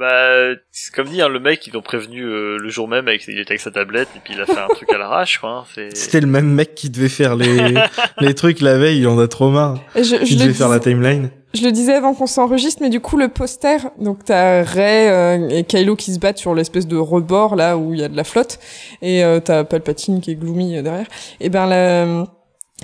Bah, 0.00 0.54
c'est 0.72 0.94
comme 0.94 1.08
dit, 1.08 1.20
hein, 1.20 1.28
le 1.28 1.38
mec, 1.40 1.66
ils 1.66 1.74
l'ont 1.74 1.82
prévenu 1.82 2.22
euh, 2.24 2.56
le 2.56 2.68
jour 2.70 2.88
même, 2.88 3.06
avec, 3.06 3.22
il 3.28 3.38
était 3.38 3.50
avec 3.52 3.60
sa 3.60 3.70
tablette, 3.70 4.08
et 4.16 4.20
puis 4.24 4.32
il 4.34 4.40
a 4.40 4.46
fait 4.46 4.58
un 4.58 4.66
truc 4.74 4.90
à 4.92 4.96
l'arrache, 4.96 5.38
quoi. 5.38 5.50
hein, 5.50 5.64
c'est- 5.74 5.94
C'était 5.94 6.20
le 6.22 6.26
même 6.26 6.46
mec 6.48 6.74
qui 6.74 6.88
devait 6.88 7.10
faire 7.10 7.36
les, 7.36 7.74
les 8.20 8.34
trucs 8.34 8.60
la 8.62 8.78
veille, 8.78 9.00
il 9.00 9.06
en 9.08 9.18
a 9.18 9.28
trop 9.28 9.50
marre. 9.50 9.78
Et 9.94 10.02
je, 10.02 10.16
je 10.16 10.32
Il 10.32 10.38
devait 10.38 10.54
faire 10.54 10.70
la 10.70 10.80
timeline. 10.80 11.28
Je 11.52 11.62
le 11.64 11.70
disais 11.72 11.92
avant 11.92 12.14
qu'on 12.14 12.26
s'enregistre, 12.26 12.80
mais 12.80 12.88
du 12.88 13.00
coup, 13.00 13.18
le 13.18 13.28
poster, 13.28 13.76
donc 13.98 14.24
t'as 14.24 14.62
Ray 14.62 15.08
euh, 15.08 15.48
et 15.50 15.64
Kylo 15.64 15.96
qui 15.96 16.14
se 16.14 16.18
battent 16.18 16.38
sur 16.38 16.54
l'espèce 16.54 16.86
de 16.86 16.96
rebord, 16.96 17.54
là, 17.54 17.76
où 17.76 17.92
il 17.92 18.00
y 18.00 18.04
a 18.04 18.08
de 18.08 18.16
la 18.16 18.24
flotte, 18.24 18.58
et 19.02 19.22
euh, 19.22 19.38
t'as 19.40 19.64
Palpatine 19.64 20.20
qui 20.22 20.30
est 20.30 20.34
gloomy 20.36 20.78
euh, 20.78 20.82
derrière. 20.82 21.06
Et 21.40 21.50
ben, 21.50 21.66
la, 21.66 22.24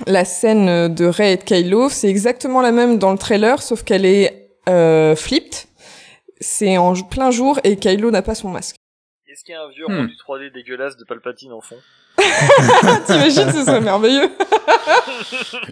la 0.05 0.23
scène 0.25 0.93
de 0.93 1.05
Ray 1.05 1.33
et 1.33 1.37
de 1.37 1.43
Kylo, 1.43 1.89
c'est 1.89 2.09
exactement 2.09 2.61
la 2.61 2.71
même 2.71 2.99
dans 2.99 3.11
le 3.11 3.17
trailer, 3.17 3.61
sauf 3.63 3.81
qu'elle 3.83 4.05
est 4.05 4.49
euh, 4.69 5.15
flipped. 5.15 5.63
C'est 6.39 6.77
en 6.77 6.93
plein 7.03 7.31
jour, 7.31 7.59
et 7.63 7.77
Kylo 7.77 8.11
n'a 8.11 8.21
pas 8.21 8.35
son 8.35 8.49
masque. 8.49 8.75
Est-ce 9.27 9.43
qu'il 9.43 9.53
y 9.53 9.57
a 9.57 9.61
un 9.63 9.69
vieux 9.69 9.85
Hmm. 9.87 9.97
rendu 10.01 10.15
3D 10.15 10.51
dégueulasse 10.51 10.97
de 10.97 11.03
Palpatine 11.05 11.51
en 11.53 11.61
fond? 11.61 11.77
T'imagines, 13.05 13.51
ce 13.51 13.63
serait 13.65 13.81
merveilleux. 13.81 14.29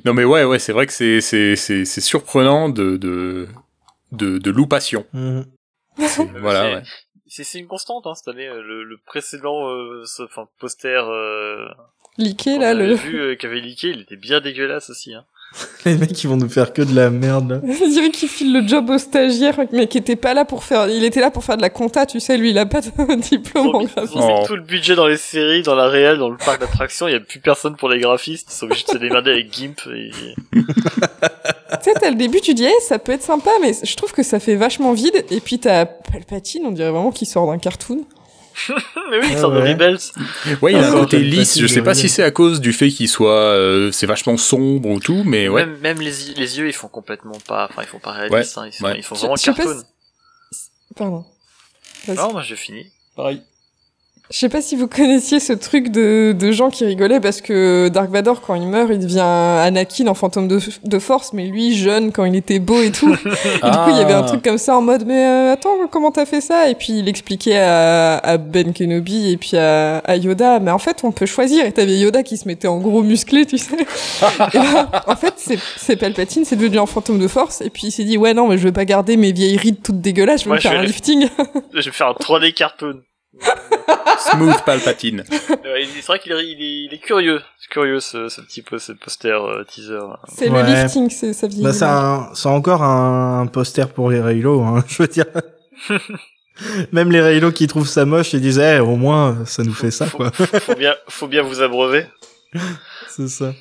Non 0.05 0.13
mais 0.13 0.24
ouais, 0.24 0.43
ouais, 0.43 0.59
c'est 0.59 0.74
vrai 0.74 0.86
que 0.86 0.93
c'est 0.93 1.22
c'est 1.22 1.55
c'est 1.55 1.86
c'est 1.86 2.01
surprenant 2.01 2.70
de 2.70 2.97
de 2.97 3.47
de, 4.11 4.38
de 4.38 4.51
loupation. 4.51 5.05
C'est- 5.97 6.24
voilà. 6.41 6.61
c'est- 6.61 6.76
Ouais. 6.76 6.84
C'est 7.28 7.43
c'est 7.43 7.59
une 7.59 7.68
constante, 7.68 8.05
hein, 8.07 8.13
cette 8.16 8.28
année. 8.28 8.47
euh, 8.47 8.61
Le, 8.61 8.84
le 8.84 8.97
précédent, 9.05 9.68
euh, 9.70 10.03
ce- 10.05 10.24
enfin, 10.24 10.47
poster, 10.59 11.03
euh, 11.09 11.68
Liqué, 12.18 12.57
là, 12.59 12.74
le... 12.74 12.93
vu, 12.93 13.20
euh, 13.20 13.36
qui 13.36 13.45
avait 13.45 13.59
leaké, 13.59 13.89
il 13.89 14.01
était 14.01 14.16
bien 14.16 14.39
dégueulasse 14.41 14.89
aussi, 14.89 15.13
hein. 15.13 15.26
Les 15.86 15.97
mecs, 15.97 16.23
ils 16.23 16.27
vont 16.27 16.38
nous 16.38 16.49
faire 16.49 16.73
que 16.73 16.81
de 16.81 16.95
la 16.95 17.09
merde, 17.09 17.51
là. 17.63 17.73
On 17.81 17.88
dirait 17.88 18.09
qu'il 18.09 18.27
file 18.27 18.53
le 18.53 18.67
job 18.67 18.89
au 18.89 18.97
stagiaire, 18.97 19.59
mais 19.71 19.88
qui 19.88 19.97
était 19.97 20.15
pas 20.15 20.33
là 20.33 20.45
pour 20.45 20.63
faire. 20.63 20.88
Il 20.89 21.03
était 21.03 21.21
là 21.21 21.31
pour 21.31 21.43
faire 21.43 21.57
de 21.57 21.61
la 21.61 21.69
compta, 21.69 22.05
tu 22.05 22.19
sais, 22.19 22.38
lui, 22.38 22.49
il 22.51 22.57
a 22.57 22.65
pas 22.65 22.81
de 22.81 23.15
diplôme 23.21 23.67
en 23.75 23.83
graphisme. 23.83 24.13
ils 24.15 24.21
ont 24.21 24.41
mis 24.41 24.47
tout 24.47 24.55
le 24.55 24.61
budget 24.61 24.95
dans 24.95 25.07
les 25.07 25.17
séries, 25.17 25.61
dans 25.61 25.75
la 25.75 25.88
réelle, 25.88 26.17
dans 26.17 26.29
le 26.29 26.38
parc 26.38 26.59
d'attractions, 26.59 27.07
il 27.07 27.11
y 27.13 27.15
a 27.15 27.19
plus 27.19 27.39
personne 27.39 27.75
pour 27.75 27.89
les 27.89 27.99
graphistes, 27.99 28.47
ils 28.51 28.55
sont 28.55 28.65
obligés 28.65 28.86
de 28.86 28.91
se 28.91 28.97
démerder 28.97 29.31
avec 29.31 29.53
GIMP 29.53 29.79
et... 29.93 30.11
Tu 30.53 31.91
sais, 31.91 31.93
t'as 31.99 32.09
le 32.09 32.15
début, 32.15 32.41
tu 32.41 32.53
dis, 32.53 32.65
Eh, 32.65 32.81
ça 32.81 32.99
peut 32.99 33.11
être 33.11 33.23
sympa, 33.23 33.51
mais 33.61 33.73
je 33.83 33.95
trouve 33.95 34.11
que 34.11 34.23
ça 34.23 34.39
fait 34.39 34.55
vachement 34.55 34.93
vide. 34.93 35.25
Et 35.29 35.39
puis 35.39 35.59
t'as 35.59 35.86
Palpatine, 35.86 36.63
on 36.65 36.71
dirait 36.71 36.91
vraiment 36.91 37.11
qu'il 37.11 37.27
sort 37.27 37.47
d'un 37.47 37.57
cartoon. 37.57 38.05
Mais 39.12 39.20
oui, 39.20 39.34
Ah 39.38 39.47
ouais. 39.49 39.72
Rebels. 39.74 39.97
Ouais, 40.62 40.72
il 40.74 40.78
a 40.78 40.88
un 40.89 40.93
ouais. 40.93 40.99
côté 41.01 41.18
Ouais, 41.18 41.24
lisse. 41.24 41.60
Je 41.60 41.68
sais 41.68 41.82
pas 41.82 41.93
si 41.93 42.10
c'est 42.10 42.24
à 42.24 42.32
cause 42.32 42.62
du 42.62 42.74
fait 42.74 42.89
qu'il 42.89 43.10
soit, 43.10 43.32
euh, 43.39 43.91
c'est 43.91 44.06
vachement 44.06 44.38
sombre 44.38 44.89
ou 44.89 44.99
tout, 44.99 45.24
mais 45.26 45.47
ouais. 45.49 45.66
Même, 45.66 45.78
même 45.80 45.99
les, 46.01 46.34
yeux, 46.58 46.68
ils 46.68 46.74
font 46.74 46.88
complètement 46.88 47.38
pas, 47.47 47.68
enfin, 47.70 47.82
ils 47.84 47.88
font 47.88 47.99
pas 47.99 48.12
réaliste, 48.14 48.58
hein, 48.58 48.68
ils, 48.68 48.72
font, 48.72 48.86
ouais. 48.86 48.95
ils 48.97 49.03
font 49.03 49.16
Je- 49.16 49.20
vraiment 49.22 49.36
je 49.36 49.45
pas 49.45 49.53
cartoon. 49.53 49.84
Pardon. 50.95 51.26
Non, 52.08 52.32
moi 52.32 52.41
j'ai 52.41 52.56
fini. 52.56 52.91
Pareil. 53.16 53.41
Je 54.32 54.39
sais 54.39 54.49
pas 54.49 54.61
si 54.61 54.76
vous 54.76 54.88
connaissiez 54.88 55.39
ce 55.39 55.53
truc 55.53 55.89
de, 55.89 56.36
de 56.38 56.51
gens 56.51 56.71
qui 56.71 56.84
rigolaient 56.84 57.19
parce 57.19 57.41
que 57.41 57.89
Dark 57.89 58.09
Vador, 58.09 58.41
quand 58.41 58.55
il 58.55 58.67
meurt, 58.67 58.89
il 58.91 58.97
devient 58.97 59.19
Anakin 59.19 60.07
en 60.07 60.15
fantôme 60.15 60.47
de, 60.47 60.59
de 60.84 60.99
force, 60.99 61.32
mais 61.34 61.45
lui, 61.45 61.76
jeune, 61.76 62.11
quand 62.11 62.26
il 62.26 62.36
était 62.36 62.57
beau 62.57 62.82
et 62.82 62.91
tout. 62.91 63.13
Et 63.13 63.17
du 63.23 63.78
coup, 63.78 63.89
il 63.89 63.97
y 63.97 64.01
avait 64.01 64.13
un 64.13 64.23
truc 64.23 64.41
comme 64.41 64.57
ça 64.57 64.76
en 64.76 64.82
mode, 64.82 65.05
mais 65.05 65.28
euh, 65.28 65.53
attends, 65.53 65.88
comment 65.91 66.11
t'as 66.11 66.26
fait 66.26 66.41
ça? 66.41 66.69
Et 66.69 66.76
puis 66.76 66.97
il 66.97 67.07
expliquait 67.07 67.57
à, 67.57 68.17
à 68.17 68.38
Ben 68.38 68.73
Kenobi 68.73 69.32
et 69.32 69.38
puis 69.38 69.57
à, 69.57 69.99
à 69.99 70.15
Yoda, 70.15 70.59
mais 70.59 70.71
en 70.71 70.80
fait, 70.80 71.03
on 71.03 71.11
peut 71.11 71.28
choisir. 71.28 71.63
Et 71.63 71.71
t'avais 71.71 71.97
Yoda 71.97 72.23
qui 72.23 72.38
se 72.38 72.47
mettait 72.47 72.67
en 72.67 72.80
gros 72.80 73.03
musclé, 73.03 73.45
tu 73.45 73.59
sais. 73.59 73.76
et 74.53 74.57
ben, 74.57 74.89
en 75.05 75.15
fait, 75.15 75.36
c'est 75.78 75.95
Palpatine, 75.97 76.45
c'est 76.45 76.55
devenu 76.55 76.80
un 76.80 76.88
fantôme 76.88 77.19
de 77.19 77.28
force. 77.28 77.61
Et 77.61 77.69
puis 77.69 77.88
il 77.88 77.91
s'est 77.91 78.03
dit, 78.03 78.17
ouais, 78.17 78.34
non, 78.34 78.47
mais 78.47 78.57
je 78.57 78.63
vais 78.63 78.71
pas 78.71 78.86
garder 78.86 79.17
mes 79.17 79.32
vieilles 79.32 79.57
rides 79.57 79.84
toutes 79.84 80.01
dégueulasses, 80.01 80.43
je 80.43 80.49
vais 80.49 80.55
me 80.55 80.59
faire 80.59 80.80
un 80.80 80.84
lifting. 80.84 81.28
Je 81.73 81.89
vais 81.89 81.91
faire 81.91 82.07
un 82.07 82.13
3D 82.13 82.53
cartoon. 82.53 83.01
Smooth 84.31 84.63
Palpatine. 84.65 85.23
Il- 85.29 85.88
c'est 85.95 86.05
vrai 86.07 86.19
qu'il 86.19 86.31
est, 86.31 86.45
il 86.45 86.61
est, 86.61 86.83
il 86.86 86.89
est 86.93 86.97
curieux. 86.99 87.41
C'est 87.59 87.69
curieux 87.69 87.99
ce, 87.99 88.29
ce 88.29 88.41
petit 88.41 88.63
ce 88.79 88.91
poster 88.93 89.29
euh, 89.43 89.63
teaser. 89.63 89.99
c'est 90.36 90.49
Ouais. 90.49 90.63
le 90.63 90.83
lifting, 90.83 91.09
c'est 91.09 91.33
sa 91.33 91.47
vie. 91.47 91.61
Bah, 91.61 91.73
c'est 91.73 91.86
un- 91.86 92.29
c'est 92.33 92.49
encore 92.49 92.83
un, 92.83 93.41
un 93.41 93.47
poster 93.47 93.89
pour 93.89 94.09
les 94.09 94.19
Raylo, 94.21 94.61
hein, 94.63 94.83
je 94.88 95.01
veux 95.03 95.07
dire. 95.07 95.25
Même 96.93 97.11
les 97.11 97.21
Raylo 97.21 97.51
qui 97.51 97.67
trouvent 97.67 97.88
ça 97.88 98.05
moche, 98.05 98.33
ils 98.33 98.41
disent, 98.41 98.59
eh, 98.59 98.79
au 98.79 98.95
moins, 98.95 99.43
ça 99.45 99.63
nous 99.63 99.73
fait 99.73 99.91
ça, 99.91 100.05
faut, 100.05 100.17
quoi. 100.17 100.31
faut 100.31 100.75
bien, 100.75 100.95
faut 101.09 101.27
bien 101.27 101.41
vous 101.43 101.61
abreuver. 101.61 102.05
C'est 103.09 103.27
ça. 103.27 103.53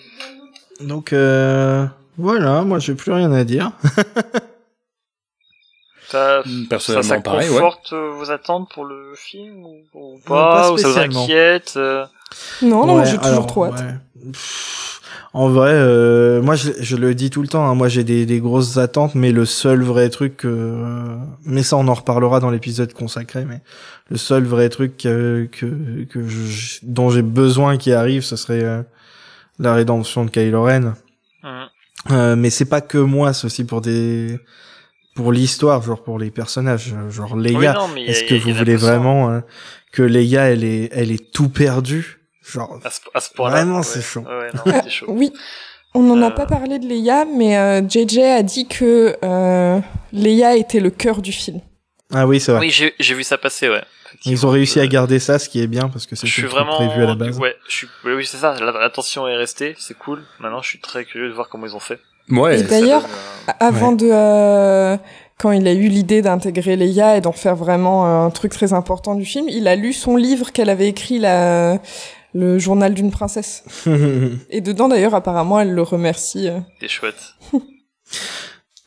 Donc, 0.80 1.12
euh, 1.12 1.84
voilà, 2.16 2.62
moi, 2.62 2.78
j'ai 2.78 2.94
plus 2.94 3.10
rien 3.12 3.32
à 3.32 3.42
dire. 3.44 3.72
Ça, 6.14 6.42
Personnellement, 6.70 7.08
ça, 7.08 7.14
ça 7.16 7.20
pareil, 7.20 7.48
ouais. 7.48 7.54
conforte 7.56 7.92
euh, 7.92 8.10
vos 8.16 8.30
attentes 8.30 8.68
pour 8.72 8.84
le 8.84 9.12
film 9.16 9.64
ou, 9.66 9.78
ou 9.94 10.18
pas 10.24 10.50
pas, 10.52 10.72
ou 10.72 10.78
ça 10.78 10.88
vous 10.88 10.98
inquiète 10.98 11.74
euh, 11.76 12.04
Non, 12.62 12.86
non, 12.86 12.96
Ouais, 12.98 13.06
j'ai 13.06 13.18
toujours 13.18 13.46
trop 13.46 13.64
hâte. 13.64 13.80
ouais. 13.80 14.32
En 15.32 15.48
vrai, 15.48 15.72
euh, 15.72 16.40
moi 16.40 16.54
je, 16.54 16.70
je 16.78 16.94
le 16.96 17.12
dis 17.16 17.28
tout 17.30 17.42
le 17.42 17.48
temps, 17.48 17.66
hein, 17.68 17.74
moi 17.74 17.88
j'ai 17.88 18.04
des, 18.04 18.24
des 18.24 18.38
grosses 18.38 18.76
attentes, 18.76 19.16
mais 19.16 19.32
le 19.32 19.44
seul 19.44 19.82
vrai 19.82 20.08
truc, 20.08 20.44
euh, 20.44 21.16
mais 21.44 21.64
ça 21.64 21.76
on 21.76 21.88
en 21.88 21.94
reparlera 21.94 22.38
dans 22.38 22.50
l'épisode 22.50 22.92
consacré, 22.92 23.44
mais 23.44 23.60
le 24.10 24.16
seul 24.16 24.44
vrai 24.44 24.68
truc 24.68 24.96
que, 24.96 25.48
que, 25.50 26.04
que 26.04 26.28
je- 26.28 26.78
dont 26.84 27.10
j'ai 27.10 27.22
besoin 27.22 27.76
qui 27.78 27.92
arrive, 27.92 28.22
ce 28.22 28.36
serait 28.36 28.62
euh, 28.62 28.82
la 29.58 29.74
rédemption 29.74 30.24
de 30.24 30.30
Kylo 30.30 30.62
Ren. 30.62 30.94
Euh, 32.12 32.36
mais 32.36 32.50
c'est 32.50 32.66
pas 32.66 32.80
que 32.82 32.98
moi, 32.98 33.32
c'est 33.32 33.46
aussi 33.46 33.64
pour 33.64 33.80
des 33.80 34.38
pour 35.14 35.32
l'histoire, 35.32 35.80
genre 35.82 36.02
pour 36.02 36.18
les 36.18 36.30
personnages, 36.30 36.92
genre 37.10 37.36
Leia. 37.36 37.58
Oui, 37.58 37.66
non, 37.66 37.88
mais 37.94 38.02
il 38.02 38.04
y 38.04 38.08
a- 38.08 38.10
Est-ce 38.10 38.24
que 38.24 38.34
y 38.34 38.38
y 38.38 38.40
vous 38.40 38.52
voulez 38.54 38.72
besoin. 38.74 38.90
vraiment 38.90 39.30
euh, 39.30 39.40
que 39.92 40.02
Leia 40.02 40.50
elle 40.50 40.64
est 40.64 40.88
elle 40.92 41.10
est 41.12 41.32
tout 41.32 41.48
perdue, 41.48 42.18
genre 42.44 42.80
à 42.84 42.90
ce, 42.90 43.00
à 43.14 43.20
ce 43.20 43.30
point-là 43.32 43.56
Vraiment, 43.56 43.78
ouais. 43.78 43.82
c'est 43.84 44.02
chaud. 44.02 44.20
Ouais, 44.22 44.38
ouais, 44.38 44.50
non, 44.54 44.80
c'est 44.82 44.90
chaud. 44.90 45.06
Oui, 45.10 45.32
on 45.94 46.02
n'en 46.02 46.20
a 46.22 46.26
Euh. 46.26 46.30
pas 46.30 46.46
parlé 46.46 46.78
de 46.80 46.86
Leia, 46.88 47.24
mais 47.24 47.56
euh, 47.56 47.80
JJ 47.88 48.18
a 48.18 48.42
dit 48.42 48.66
que 48.66 49.16
euh, 49.24 49.80
Leia 50.12 50.56
était 50.56 50.80
le 50.80 50.90
cœur 50.90 51.22
du 51.22 51.30
film. 51.32 51.60
ah 52.12 52.26
oui 52.26 52.40
c'est 52.40 52.50
vrai. 52.52 52.60
Oui, 52.62 52.70
j'ai 52.70 52.92
j'ai 52.98 53.14
vu 53.14 53.22
ça 53.24 53.38
passer, 53.38 53.68
ouais. 53.68 53.82
Ils 54.26 54.46
ont 54.46 54.50
réussi 54.50 54.78
à 54.80 54.86
garder 54.86 55.18
ça, 55.18 55.38
ce 55.40 55.48
qui 55.48 55.60
est 55.60 55.66
bien 55.66 55.88
parce 55.88 56.06
que 56.06 56.14
le 56.14 56.28
truc 56.30 56.44
vraiment 56.46 56.76
prévu 56.76 57.02
à 57.02 57.06
la 57.06 57.14
base. 57.16 57.36
Ouais, 57.38 57.54
je 57.68 57.74
suis. 57.74 57.88
Oui, 58.04 58.12
oui, 58.14 58.24
c'est 58.24 58.36
ça. 58.36 58.54
la- 58.60 58.70
L'attention 58.70 59.26
est 59.26 59.34
restée, 59.36 59.74
c'est 59.78 59.96
cool. 59.98 60.22
Maintenant, 60.38 60.62
je 60.62 60.68
suis 60.68 60.80
très 60.80 61.04
curieux 61.04 61.28
de 61.28 61.34
voir 61.34 61.48
comment 61.48 61.66
ils 61.66 61.74
ont 61.74 61.80
fait. 61.80 61.98
Ouais. 62.30 62.60
Et 62.60 62.62
d'ailleurs, 62.64 63.02
donne, 63.02 63.10
euh, 63.10 63.52
A- 63.60 63.66
Avant 63.66 63.92
de... 63.92 64.08
euh, 64.10 64.96
quand 65.38 65.50
il 65.52 65.66
a 65.68 65.72
eu 65.72 65.88
l'idée 65.88 66.22
d'intégrer 66.22 66.76
Leia 66.76 67.16
et 67.16 67.20
d'en 67.20 67.32
faire 67.32 67.56
vraiment 67.56 68.06
euh, 68.06 68.26
un 68.26 68.30
truc 68.30 68.52
très 68.52 68.72
important 68.72 69.14
du 69.14 69.24
film, 69.24 69.48
il 69.48 69.68
a 69.68 69.76
lu 69.76 69.92
son 69.92 70.16
livre 70.16 70.52
qu'elle 70.52 70.70
avait 70.70 70.88
écrit, 70.88 71.18
la... 71.18 71.78
le 72.34 72.58
journal 72.58 72.94
d'une 72.94 73.10
princesse. 73.10 73.64
Et 74.50 74.60
dedans, 74.60 74.88
d'ailleurs, 74.88 75.14
apparemment, 75.14 75.60
elle 75.60 75.72
le 75.72 75.82
remercie. 75.82 76.48
euh. 76.48 76.60
C'est 76.80 76.88
chouette. 76.88 77.34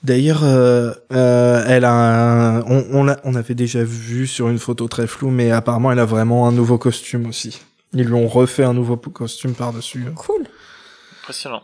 D'ailleurs, 0.04 0.44
euh, 0.44 0.94
euh, 1.12 1.64
elle 1.68 1.84
a 1.84 1.92
un... 1.92 2.62
on, 2.62 2.86
on, 2.94 3.04
l'a- 3.04 3.20
on 3.24 3.34
avait 3.36 3.56
déjà 3.56 3.84
vu 3.84 4.28
sur 4.28 4.48
une 4.48 4.60
photo 4.60 4.88
très 4.88 5.08
floue, 5.08 5.32
mais 5.32 5.52
apparemment 5.52 5.92
elle 5.92 6.00
a 6.00 6.06
vraiment 6.06 6.48
un 6.48 6.52
nouveau 6.52 6.78
costume 6.78 7.26
aussi. 7.28 7.60
Ils 7.94 8.04
lui 8.06 8.14
ont 8.14 8.28
refait 8.28 8.64
un 8.64 8.74
nouveau 8.74 8.96
costume 8.96 9.54
par-dessus. 9.54 10.06
Cool. 10.16 10.46
Impressionnant. 11.24 11.62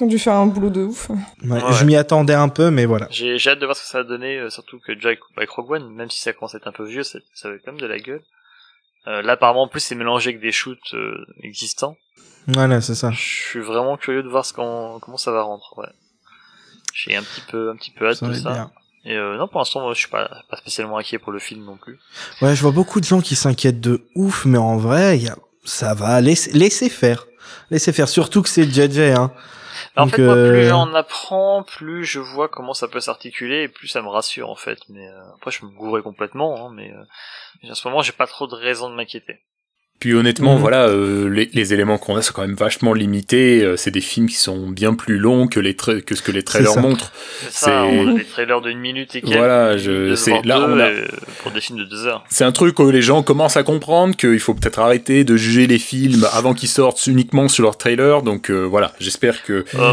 Ils 0.00 0.04
ont 0.04 0.06
dû 0.06 0.18
faire 0.18 0.34
un 0.34 0.46
boulot 0.46 0.70
de 0.70 0.82
ouf. 0.82 1.10
Ouais, 1.10 1.16
Ouais. 1.44 1.72
Je 1.72 1.84
m'y 1.84 1.96
attendais 1.96 2.34
un 2.34 2.48
peu, 2.48 2.70
mais 2.70 2.86
voilà. 2.86 3.06
J'ai 3.10 3.38
j'ai 3.38 3.50
hâte 3.50 3.58
de 3.58 3.66
voir 3.66 3.76
ce 3.76 3.82
que 3.82 3.88
ça 3.88 3.98
va 3.98 4.04
donner, 4.04 4.38
euh, 4.38 4.50
surtout 4.50 4.78
que 4.80 4.98
Jack 4.98 5.18
avec 5.36 5.50
Rogue 5.50 5.70
One, 5.72 5.94
même 5.94 6.10
si 6.10 6.20
ça 6.20 6.32
commence 6.32 6.54
à 6.54 6.58
être 6.58 6.66
un 6.66 6.72
peu 6.72 6.84
vieux, 6.86 7.02
ça, 7.02 7.18
ça 7.34 7.48
avait 7.48 7.58
quand 7.64 7.72
même 7.72 7.80
de 7.80 7.86
la 7.86 7.98
gueule. 7.98 8.22
Euh, 9.08 9.20
là, 9.22 9.32
apparemment, 9.32 9.62
en 9.62 9.68
plus, 9.68 9.80
c'est 9.80 9.94
mélangé 9.96 10.30
avec 10.30 10.40
des 10.40 10.52
shoots 10.52 10.94
euh, 10.94 11.26
existants. 11.42 11.96
Voilà, 12.46 12.80
c'est 12.80 12.94
ça. 12.94 13.10
Je 13.10 13.20
suis 13.20 13.60
vraiment 13.60 13.96
curieux 13.96 14.22
de 14.22 14.28
voir 14.28 14.44
ce 14.46 14.52
qu'on, 14.52 14.98
comment 15.00 15.16
ça 15.16 15.32
va 15.32 15.42
rendre. 15.42 15.74
Ouais. 15.76 15.88
J'ai 16.94 17.16
un 17.16 17.22
petit 17.22 17.42
peu, 17.50 17.70
un 17.70 17.76
petit 17.76 17.90
peu 17.90 18.08
hâte 18.08 18.16
Ça 18.18 18.28
de 18.28 18.34
ça. 18.34 18.52
bien. 18.52 18.70
Et 19.04 19.16
euh, 19.16 19.36
non, 19.36 19.48
pour 19.48 19.58
l'instant, 19.58 19.80
moi, 19.80 19.92
je 19.94 19.98
suis 19.98 20.08
pas, 20.08 20.30
pas 20.48 20.56
spécialement 20.56 20.98
inquiet 20.98 21.18
pour 21.18 21.32
le 21.32 21.40
film 21.40 21.64
non 21.64 21.76
plus. 21.76 21.98
Ouais, 22.40 22.54
je 22.54 22.62
vois 22.62 22.70
beaucoup 22.70 23.00
de 23.00 23.04
gens 23.04 23.20
qui 23.20 23.34
s'inquiètent 23.34 23.80
de 23.80 24.02
ouf, 24.14 24.44
mais 24.44 24.58
en 24.58 24.76
vrai, 24.76 25.18
y 25.18 25.28
a... 25.28 25.36
ça 25.64 25.94
va. 25.94 26.20
Laisser, 26.20 26.52
laisser 26.52 26.88
faire. 26.88 27.26
Laisser 27.70 27.92
faire. 27.92 28.08
Surtout 28.08 28.42
que 28.42 28.48
c'est 28.48 28.64
JJ, 28.70 28.98
hein. 29.16 29.32
En 29.96 30.06
Donc, 30.06 30.16
fait, 30.16 30.22
moi, 30.22 30.34
euh, 30.34 30.50
plus 30.50 30.68
j'en 30.68 30.94
apprends, 30.94 31.62
plus 31.62 32.04
je 32.04 32.18
vois 32.18 32.48
comment 32.48 32.72
ça 32.72 32.88
peut 32.88 33.00
s'articuler, 33.00 33.64
et 33.64 33.68
plus 33.68 33.88
ça 33.88 34.00
me 34.00 34.08
rassure 34.08 34.48
en 34.48 34.56
fait. 34.56 34.78
Mais 34.88 35.06
euh, 35.06 35.34
après, 35.36 35.50
je 35.50 35.60
peux 35.60 35.66
me 35.66 35.76
gourer 35.76 36.02
complètement, 36.02 36.66
hein, 36.66 36.72
mais 36.74 36.92
euh, 36.92 37.70
en 37.70 37.74
ce 37.74 37.86
moment, 37.86 38.00
j'ai 38.00 38.12
pas 38.12 38.26
trop 38.26 38.46
de 38.46 38.54
raison 38.54 38.88
de 38.88 38.94
m'inquiéter. 38.94 39.42
Puis 40.02 40.14
honnêtement, 40.14 40.54
Mhm. 40.56 40.60
voilà, 40.60 40.88
euh, 40.88 41.28
les, 41.28 41.48
les 41.52 41.72
éléments 41.74 41.96
qu'on 41.96 42.16
a 42.16 42.22
sont 42.22 42.32
quand 42.34 42.42
même 42.42 42.56
vachement 42.56 42.92
limités. 42.92 43.62
Euh, 43.62 43.76
c'est 43.76 43.92
des 43.92 44.00
films 44.00 44.26
qui 44.28 44.34
sont 44.34 44.68
bien 44.68 44.94
plus 44.94 45.16
longs 45.16 45.46
que, 45.46 45.60
les 45.60 45.74
tra- 45.74 46.00
que 46.02 46.16
ce 46.16 46.22
que 46.22 46.32
les 46.32 46.42
trailers 46.42 46.76
montrent. 46.80 47.12
C'est 47.42 47.52
ça, 47.52 47.66
C'est- 47.66 47.98
on 48.00 48.08
a 48.08 48.18
des 48.18 48.24
trailers 48.24 48.60
d'une 48.62 48.80
minute 48.80 49.14
et 49.14 49.20
quelques. 49.20 49.36
Voilà, 49.36 49.76
je- 49.76 50.16
c'est- 50.16 50.32
22, 50.32 50.48
là, 50.48 50.58
on 50.68 50.76
a- 50.80 50.86
euh, 50.88 51.06
pour 51.44 51.52
des 51.52 51.60
films 51.60 51.78
de 51.78 51.84
deux 51.84 52.04
heures. 52.08 52.24
C'est 52.28 52.42
un 52.42 52.50
truc 52.50 52.80
où 52.80 52.90
les 52.90 53.00
gens 53.00 53.22
commencent 53.22 53.56
à 53.56 53.62
comprendre 53.62 54.16
qu'il 54.16 54.40
faut 54.40 54.54
peut-être 54.54 54.80
arrêter 54.80 55.22
de 55.22 55.36
juger 55.36 55.68
les 55.68 55.78
films 55.78 56.26
avant 56.32 56.52
qu'ils 56.52 56.68
sortent 56.68 57.06
uniquement 57.06 57.46
sur 57.46 57.62
leur 57.62 57.78
trailer. 57.78 58.22
Donc 58.22 58.50
euh, 58.50 58.62
voilà, 58.64 58.90
j'espère 58.98 59.44
que 59.44 59.64
Oh, 59.78 59.92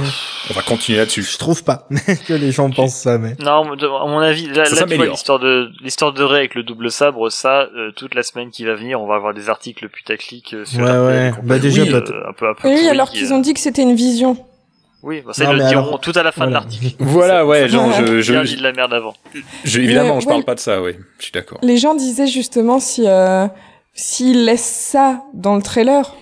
on 0.49 0.53
va 0.56 0.64
continuer 0.64 0.98
là-dessus. 0.98 1.22
Je 1.22 1.38
trouve 1.38 1.64
pas 1.64 1.88
que 2.27 2.34
les 2.34 2.52
gens 2.52 2.72
pensent 2.72 2.95
ça, 2.99 3.19
mais. 3.19 3.36
Non, 3.40 3.61
à 3.72 4.07
mon 4.07 4.18
avis, 4.18 4.48
là, 4.48 4.53
Ça 4.53 4.61
là, 4.61 4.65
tu 4.65 4.69
vois, 4.72 4.77
s'améliore. 4.80 5.11
l'histoire 5.14 5.38
de 5.40 5.69
l'histoire 5.84 6.14
de 6.14 6.23
Ray 6.23 6.40
avec 6.40 6.56
le 6.56 6.64
double 6.64 6.90
sabre, 6.90 7.30
ça, 7.30 7.69
euh, 7.77 7.91
toute 7.95 8.15
la 8.15 8.23
semaine 8.23 8.49
qui 8.49 8.65
va 8.65 8.73
venir, 8.73 8.99
on 8.99 9.06
va 9.06 9.14
avoir 9.14 9.36
des 9.36 9.49
articles 9.49 9.88
putaclic 10.03 10.53
euh, 10.53 10.65
sur 10.65 10.80
Ouais, 10.81 10.97
ouais. 10.97 11.31
Bah, 11.43 11.59
déjà, 11.59 11.81
euh, 11.81 11.85
peut-être- 11.85 12.13
un 12.30 12.34
peu 12.34 12.49
un 12.49 12.53
peu 12.53 12.67
Oui, 12.69 12.88
alors 12.88 13.09
qu'ils 13.11 13.31
euh. 13.31 13.35
ont 13.35 13.39
dit 13.39 13.53
que 13.53 13.59
c'était 13.59 13.81
une 13.84 13.95
vision. 13.95 14.38
Oui, 15.03 15.21
bah, 15.26 15.31
ça 15.34 15.45
Non, 15.45 15.51
ils 15.51 15.57
le 15.57 15.63
mais 15.63 15.69
diront 15.69 15.81
alors- 15.88 15.99
tout 16.01 16.11
à 16.15 16.23
la 16.23 16.31
fin 16.31 16.45
de 16.45 16.51
Voilà. 16.51 16.65
l'article. 16.65 16.95
Voilà, 16.99 17.45
ouais, 17.45 17.69
genre, 17.69 17.91
je, 17.93 18.21
je, 18.21 18.34
de 18.57 18.63
la 18.63 18.71
merde 18.73 18.93
avant. 18.93 19.13
je- 19.63 19.80
évidemment, 19.80 20.15
Ouais, 20.15 20.21
je 20.21 20.26
parle 20.26 20.39
ouais. 20.39 20.43
pas 20.45 20.55
de 20.55 20.59
ça, 20.59 20.81
oui, 20.81 20.91
je 21.19 21.23
suis 21.23 21.31
d'accord. 21.31 21.57
Les 21.61 21.77
gens 21.77 21.95
disaient 21.95 22.27
justement 22.27 22.80
si 22.80 23.03
euh, 23.07 23.47
s'ils 23.93 24.45
laissent 24.45 24.61
ça 24.91 25.23
dans 25.34 25.55
le 25.55 25.61
trailer, 25.61 26.15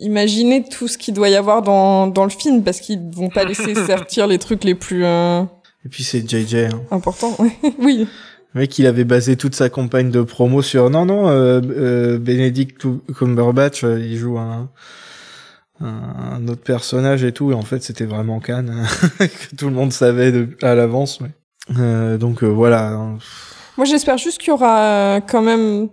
imaginez 0.00 0.64
tout 0.64 0.88
ce 0.88 0.98
qu'il 0.98 1.14
doit 1.14 1.28
y 1.28 1.36
avoir 1.36 1.62
dans, 1.62 2.06
dans 2.06 2.24
le 2.24 2.30
film 2.30 2.62
parce 2.62 2.80
qu'ils 2.80 3.00
vont 3.14 3.28
pas 3.30 3.44
laisser 3.44 3.74
sortir 3.86 4.26
les 4.26 4.38
trucs 4.38 4.64
les 4.64 4.74
plus 4.74 5.04
euh, 5.04 5.42
Et 5.84 5.88
puis 5.88 6.02
c'est 6.04 6.28
JJ. 6.28 6.54
Hein. 6.72 6.80
importants. 6.90 7.36
oui. 7.78 8.06
Le 8.54 8.60
mec, 8.60 8.78
il 8.78 8.86
avait 8.86 9.04
basé 9.04 9.36
toute 9.36 9.54
sa 9.54 9.68
campagne 9.68 10.10
de 10.10 10.22
promo 10.22 10.62
sur 10.62 10.88
non, 10.90 11.04
non, 11.04 11.28
euh, 11.28 11.60
euh, 11.64 12.18
Benedict 12.18 12.80
Cumberbatch, 13.16 13.84
euh, 13.84 13.98
il 14.00 14.16
joue 14.16 14.38
un, 14.38 14.70
un, 15.80 15.86
un 16.32 16.48
autre 16.48 16.62
personnage 16.62 17.24
et 17.24 17.32
tout, 17.32 17.52
et 17.52 17.54
en 17.54 17.62
fait, 17.62 17.82
c'était 17.82 18.06
vraiment 18.06 18.40
Cannes, 18.40 18.86
que 19.18 19.56
tout 19.56 19.66
le 19.68 19.74
monde 19.74 19.92
savait 19.92 20.32
de, 20.32 20.48
à 20.62 20.74
l'avance. 20.74 21.20
Ouais. 21.20 21.30
Euh, 21.78 22.16
donc 22.16 22.42
euh, 22.42 22.46
voilà. 22.46 22.88
hein. 22.88 23.18
Moi, 23.76 23.84
j'espère 23.84 24.16
juste 24.16 24.38
qu'il 24.38 24.48
y 24.48 24.52
aura 24.52 25.20
quand 25.20 25.42
même 25.42 25.88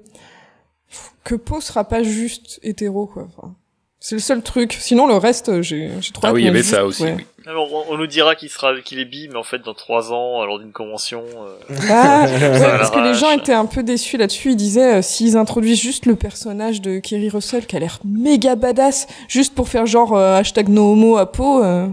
que 1.25 1.35
Poe 1.35 1.59
sera 1.59 1.83
pas 1.83 2.03
juste 2.03 2.59
hétéro 2.63 3.05
quoi. 3.07 3.27
Enfin, 3.35 3.53
c'est 3.99 4.15
le 4.15 4.21
seul 4.21 4.41
truc. 4.41 4.73
Sinon, 4.79 5.07
le 5.07 5.15
reste, 5.15 5.61
j'ai 5.61 5.89
j'ai 5.99 6.11
trop 6.13 6.27
Ah 6.27 6.33
oui, 6.33 6.41
il 6.43 6.43
y 6.43 6.45
mais 6.45 6.59
avait 6.59 6.63
ça 6.63 6.85
aussi, 6.85 7.03
ouais. 7.03 7.15
oui. 7.17 7.25
Alors, 7.47 7.71
on, 7.71 7.93
on 7.93 7.97
nous 7.97 8.07
dira 8.07 8.35
qu'il 8.35 8.49
sera 8.49 8.79
qu'il 8.81 8.97
est 8.99 9.05
bi, 9.05 9.27
mais 9.29 9.37
en 9.37 9.43
fait, 9.43 9.59
dans 9.59 9.73
trois 9.75 10.11
ans, 10.11 10.43
lors 10.45 10.57
d'une 10.59 10.71
convention. 10.71 11.23
euh, 11.69 11.75
Ah, 11.89 12.25
ouais, 12.25 12.59
parce 12.79 12.89
que 12.91 12.99
les 12.99 13.13
gens 13.13 13.29
étaient 13.31 13.53
un 13.53 13.67
peu 13.67 13.83
déçus 13.83 14.17
là-dessus. 14.17 14.51
Ils 14.51 14.55
disaient 14.55 14.95
euh, 14.97 15.01
s'ils 15.03 15.37
introduisent 15.37 15.79
juste 15.79 16.05
le 16.07 16.15
personnage 16.15 16.81
de 16.81 16.97
Kerry 16.99 17.29
Russell 17.29 17.65
qui 17.67 17.75
a 17.75 17.79
l'air 17.79 17.99
méga 18.03 18.55
badass, 18.55 19.05
juste 19.27 19.53
pour 19.53 19.69
faire 19.69 19.85
genre 19.85 20.15
euh, 20.17 20.37
hashtag 20.37 20.69
no 20.69 20.93
homo 20.93 21.17
à 21.17 21.31
peau, 21.31 21.63
euh, 21.63 21.87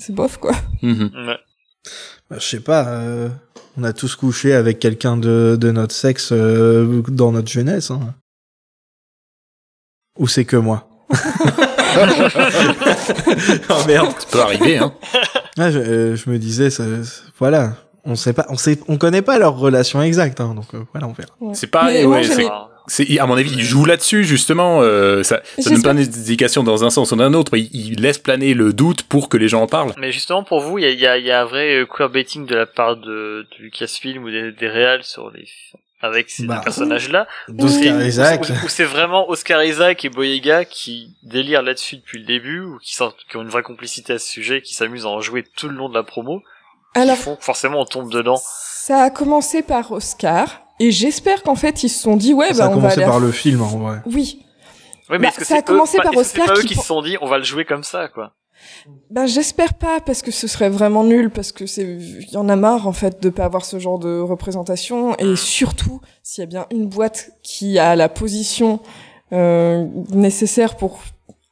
c'est 0.00 0.12
bof 0.12 0.38
quoi. 0.38 0.52
Mhm. 0.82 1.10
ouais. 1.28 1.38
Bah, 2.28 2.36
je 2.38 2.44
sais 2.48 2.60
pas. 2.60 2.88
euh, 2.88 3.28
on 3.76 3.84
a 3.84 3.92
tous 3.92 4.16
couché 4.16 4.54
avec 4.54 4.78
quelqu'un 4.80 5.16
de, 5.16 5.56
de 5.60 5.70
notre 5.70 5.94
sexe 5.94 6.30
euh, 6.32 7.02
dans 7.08 7.30
notre 7.30 7.48
jeunesse. 7.48 7.90
Hein. 7.92 8.14
Ou 10.18 10.26
c'est 10.26 10.44
que 10.44 10.56
moi? 10.56 10.88
oh 13.70 13.86
merde. 13.86 14.08
Ça 14.18 14.26
peut 14.30 14.40
arriver, 14.40 14.78
hein. 14.78 14.92
Ah, 15.58 15.70
je, 15.70 15.78
euh, 15.78 16.16
je 16.16 16.30
me 16.30 16.38
disais, 16.38 16.70
ça, 16.70 16.84
voilà, 17.38 17.74
on 18.04 18.14
sait 18.16 18.32
pas, 18.32 18.46
on 18.48 18.56
sait, 18.56 18.78
on 18.88 18.96
connaît 18.98 19.22
pas 19.22 19.38
leur 19.38 19.56
relation 19.56 20.02
exacte, 20.02 20.40
hein, 20.40 20.54
donc 20.54 20.66
euh, 20.74 20.82
voilà, 20.92 21.06
on 21.08 21.12
verra. 21.12 21.30
Ouais. 21.40 21.54
C'est 21.54 21.68
pareil, 21.68 22.04
ouais, 22.06 22.22
c'est- 22.24 23.18
à 23.18 23.24
mon 23.26 23.36
avis, 23.38 23.50
il 23.50 23.62
joue 23.62 23.86
là-dessus, 23.86 24.24
justement. 24.24 24.82
Euh, 24.82 25.22
ça 25.22 25.40
ça 25.58 25.70
donne 25.70 25.74
J'espère- 25.76 25.94
pas 25.94 26.02
d'indication 26.04 26.62
dans 26.62 26.84
un 26.84 26.90
sens 26.90 27.12
ou 27.12 27.16
dans 27.16 27.24
un 27.24 27.32
autre. 27.32 27.56
Il, 27.56 27.70
il 27.72 28.02
laisse 28.02 28.18
planer 28.18 28.52
le 28.52 28.74
doute 28.74 29.04
pour 29.04 29.30
que 29.30 29.38
les 29.38 29.48
gens 29.48 29.62
en 29.62 29.66
parlent. 29.66 29.94
Mais 29.96 30.12
justement, 30.12 30.44
pour 30.44 30.60
vous, 30.60 30.76
il 30.76 30.82
y 30.84 30.86
a, 30.86 30.90
il 30.90 31.00
y, 31.00 31.06
a, 31.06 31.16
il 31.16 31.24
y 31.24 31.30
a 31.30 31.40
un 31.40 31.44
vrai 31.46 31.76
euh, 31.76 31.86
queerbaiting 31.86 32.44
de 32.44 32.54
la 32.54 32.66
part 32.66 32.96
de, 32.96 33.46
de 33.50 33.62
Lucasfilm 33.62 34.22
ou 34.24 34.30
des, 34.30 34.52
des 34.52 34.68
réals 34.68 35.02
sur 35.02 35.30
les 35.30 35.46
avec 36.04 36.30
ces 36.30 36.44
Bah. 36.46 36.56
deux 36.56 36.60
personnages-là. 36.62 37.26
D'Oscar 37.48 37.96
Ou- 37.96 38.00
Isaac. 38.02 38.42
Ou, 38.48 38.66
ou 38.66 38.68
c'est 38.68 38.84
vraiment 38.84 39.28
Oscar 39.28 39.62
Isaac 39.64 40.04
et 40.04 40.08
Boyega 40.10 40.64
qui 40.64 41.16
délirent 41.22 41.62
là-dessus 41.62 41.96
depuis 41.96 42.18
le 42.20 42.24
début, 42.26 42.60
ou 42.60 42.78
qui, 42.82 42.94
qui 42.96 43.36
ont 43.36 43.42
une 43.42 43.48
vraie 43.48 43.62
complicité 43.62 44.12
à 44.12 44.18
ce 44.18 44.26
sujet, 44.28 44.62
qui 44.62 44.74
s'amusent 44.74 45.06
à 45.06 45.08
en 45.08 45.20
jouer 45.20 45.44
tout 45.56 45.68
le 45.68 45.74
long 45.76 45.88
de 45.88 45.94
la 45.94 46.02
promo, 46.04 46.42
Alors, 46.94 47.16
qui 47.16 47.22
font 47.22 47.36
que 47.36 47.44
forcément 47.44 47.80
on 47.80 47.84
tombe 47.86 48.10
dedans. 48.12 48.38
ça 48.40 49.02
a 49.02 49.10
commencé 49.10 49.62
par 49.62 49.90
Oscar, 49.92 50.60
et 50.80 50.90
j'espère 50.90 51.42
qu'en 51.42 51.54
fait 51.56 51.82
ils 51.82 51.88
se 51.88 52.02
sont 52.02 52.16
dit 52.16 52.32
ouais 52.34 52.52
ça 52.52 52.58
bah 52.58 52.64
a 52.64 52.66
on 52.66 52.70
va 52.70 52.76
commencé 52.76 52.94
aller 52.96 53.04
à 53.04 53.08
par 53.10 53.20
le 53.20 53.32
film, 53.32 53.62
en 53.62 53.78
vrai. 53.78 53.98
Oui, 54.06 54.40
Oui, 55.10 55.18
Bah, 55.18 55.28
est-ce 55.28 55.38
que 55.38 55.44
ça 55.44 55.54
a 55.54 55.56
c'est 55.58 55.62
eux- 55.62 55.66
commencé 55.66 55.96
pas- 55.98 56.04
par 56.04 56.16
Oscar 56.16 56.46
pas 56.46 56.52
eux 56.54 56.60
qui 56.62 56.68
qui 56.68 56.74
se 56.76 56.82
sont 56.84 57.02
dit, 57.02 57.16
on 57.20 57.26
va 57.26 57.38
le 57.38 57.44
jouer 57.44 57.64
comme 57.64 57.84
ça, 57.84 58.08
quoi? 58.08 58.32
Ben 59.10 59.26
j'espère 59.26 59.74
pas 59.74 60.00
parce 60.00 60.22
que 60.22 60.30
ce 60.30 60.46
serait 60.46 60.68
vraiment 60.70 61.04
nul 61.04 61.30
parce 61.30 61.52
que 61.52 61.66
c'est 61.66 61.82
il 61.84 62.30
y 62.32 62.36
en 62.36 62.48
a 62.48 62.56
marre 62.56 62.86
en 62.88 62.92
fait 62.92 63.22
de 63.22 63.28
pas 63.30 63.44
avoir 63.44 63.64
ce 63.64 63.78
genre 63.78 63.98
de 63.98 64.20
représentation 64.20 65.16
et 65.18 65.36
surtout 65.36 66.00
s'il 66.22 66.42
y 66.42 66.46
a 66.46 66.48
bien 66.48 66.66
une 66.70 66.86
boîte 66.86 67.30
qui 67.42 67.78
a 67.78 67.94
la 67.96 68.08
position 68.08 68.80
euh, 69.32 69.86
nécessaire 70.12 70.76
pour 70.76 70.98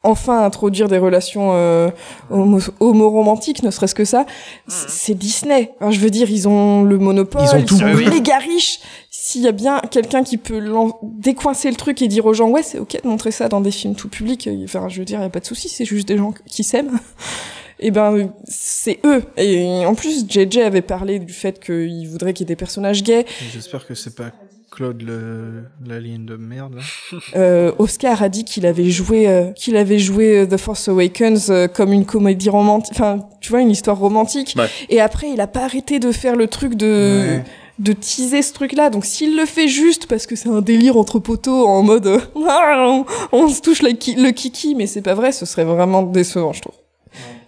enfin 0.05 0.43
introduire 0.45 0.89
des 0.89 0.99
relations 0.99 1.51
euh, 1.55 1.89
homo, 2.29 2.59
homo-romantiques, 2.81 3.63
ne 3.63 3.71
serait-ce 3.71 3.95
que 3.95 4.05
ça, 4.05 4.27
c- 4.67 4.87
c'est 4.89 5.15
Disney. 5.15 5.73
Alors, 5.81 5.93
je 5.93 6.01
veux 6.01 6.11
dire, 6.11 6.29
ils 6.29 6.49
ont 6.49 6.83
le 6.83 6.99
monopole, 6.99 7.43
Ils 7.45 7.55
ont 7.57 7.65
tout. 7.65 7.79
sont 7.79 7.87
méga 7.95 8.39
riches. 8.39 8.81
S'il 9.25 9.43
y 9.43 9.47
a 9.47 9.53
bien 9.53 9.81
quelqu'un 9.89 10.25
qui 10.25 10.37
peut 10.37 10.61
décoincer 11.05 11.71
le 11.71 11.77
truc 11.77 12.03
et 12.03 12.09
dire 12.09 12.27
aux 12.27 12.35
gens, 12.35 12.49
ouais, 12.49 12.65
c'est 12.65 12.81
ok 12.81 13.01
de 13.05 13.09
montrer 13.09 13.31
ça 13.31 13.49
dans 13.49 13.61
des 13.61 13.71
films 13.71 13.95
tout 13.95 14.09
publics, 14.09 14.49
euh, 14.49 14.65
enfin, 14.65 14.89
je 14.89 14.99
veux 14.99 15.05
dire, 15.05 15.21
y 15.21 15.23
a 15.23 15.31
pas 15.31 15.39
de 15.39 15.45
souci, 15.47 15.69
c'est 15.69 15.85
juste 15.85 16.09
des 16.09 16.17
gens 16.17 16.35
qui 16.45 16.65
s'aiment. 16.65 16.99
Et 17.79 17.93
ben, 17.93 18.33
c'est 18.49 18.99
eux. 19.05 19.23
Et 19.37 19.87
en 19.87 19.95
plus, 19.95 20.27
JJ 20.29 20.59
avait 20.59 20.83
parlé 20.83 21.21
du 21.21 21.33
fait 21.33 21.65
qu'il 21.65 22.09
voudrait 22.09 22.33
qu'il 22.33 22.45
y 22.45 22.47
ait 22.49 22.55
des 22.55 22.57
personnages 22.57 23.05
gays. 23.05 23.25
J'espère 23.53 23.87
que 23.87 23.95
c'est 23.95 24.17
pas 24.17 24.33
Claude 24.73 25.03
le, 25.03 25.67
la 25.87 26.01
ligne 26.01 26.27
de 26.27 26.35
merde, 26.35 26.75
là. 26.75 26.83
Euh, 27.37 27.71
Oscar 27.79 28.25
a 28.25 28.29
dit 28.29 28.45
qu'il 28.45 28.67
avait 28.67 28.91
joué, 28.91 29.29
euh, 29.29 29.53
qu'il 29.53 29.77
avait 29.77 30.01
joué 30.01 30.49
The 30.51 30.57
Force 30.57 30.89
Awakens 30.89 31.49
euh, 31.51 31.69
comme 31.69 31.93
une 31.93 32.07
comédie 32.07 32.51
romantique, 32.51 32.95
enfin, 32.97 33.21
tu 33.41 33.51
vois, 33.51 33.61
une 33.61 33.71
histoire 33.71 33.99
romantique. 33.99 34.55
Ouais. 34.59 34.67
Et 34.89 35.01
après, 35.01 35.31
il 35.31 35.41
a 35.41 35.47
pas 35.47 35.65
arrêté 35.65 36.01
de 36.01 36.11
faire 36.11 36.35
le 36.35 36.49
truc 36.49 36.75
de, 36.75 37.37
Ouais. 37.37 37.45
De 37.79 37.93
teaser 37.93 38.43
ce 38.43 38.53
truc-là. 38.53 38.91
Donc, 38.91 39.05
s'il 39.05 39.37
le 39.37 39.47
fait 39.47 39.69
juste 39.69 40.07
parce 40.07 40.27
que 40.27 40.37
c'est 40.37 40.49
un 40.49 40.61
délire 40.61 40.97
entre 40.97 41.19
poteaux 41.19 41.67
en 41.67 41.83
mode, 41.83 42.07
euh, 42.07 42.21
on, 42.35 43.05
on 43.33 43.49
se 43.49 43.61
touche 43.61 43.81
ki- 43.81 44.17
le 44.17 44.31
kiki, 44.31 44.75
mais 44.75 44.87
c'est 44.87 45.03
pas 45.03 45.15
vrai, 45.15 45.33
ce 45.33 45.47
serait 45.47 45.65
vraiment 45.65 46.03
décevant, 46.03 46.53
je 46.53 46.63
trouve. 46.63 46.75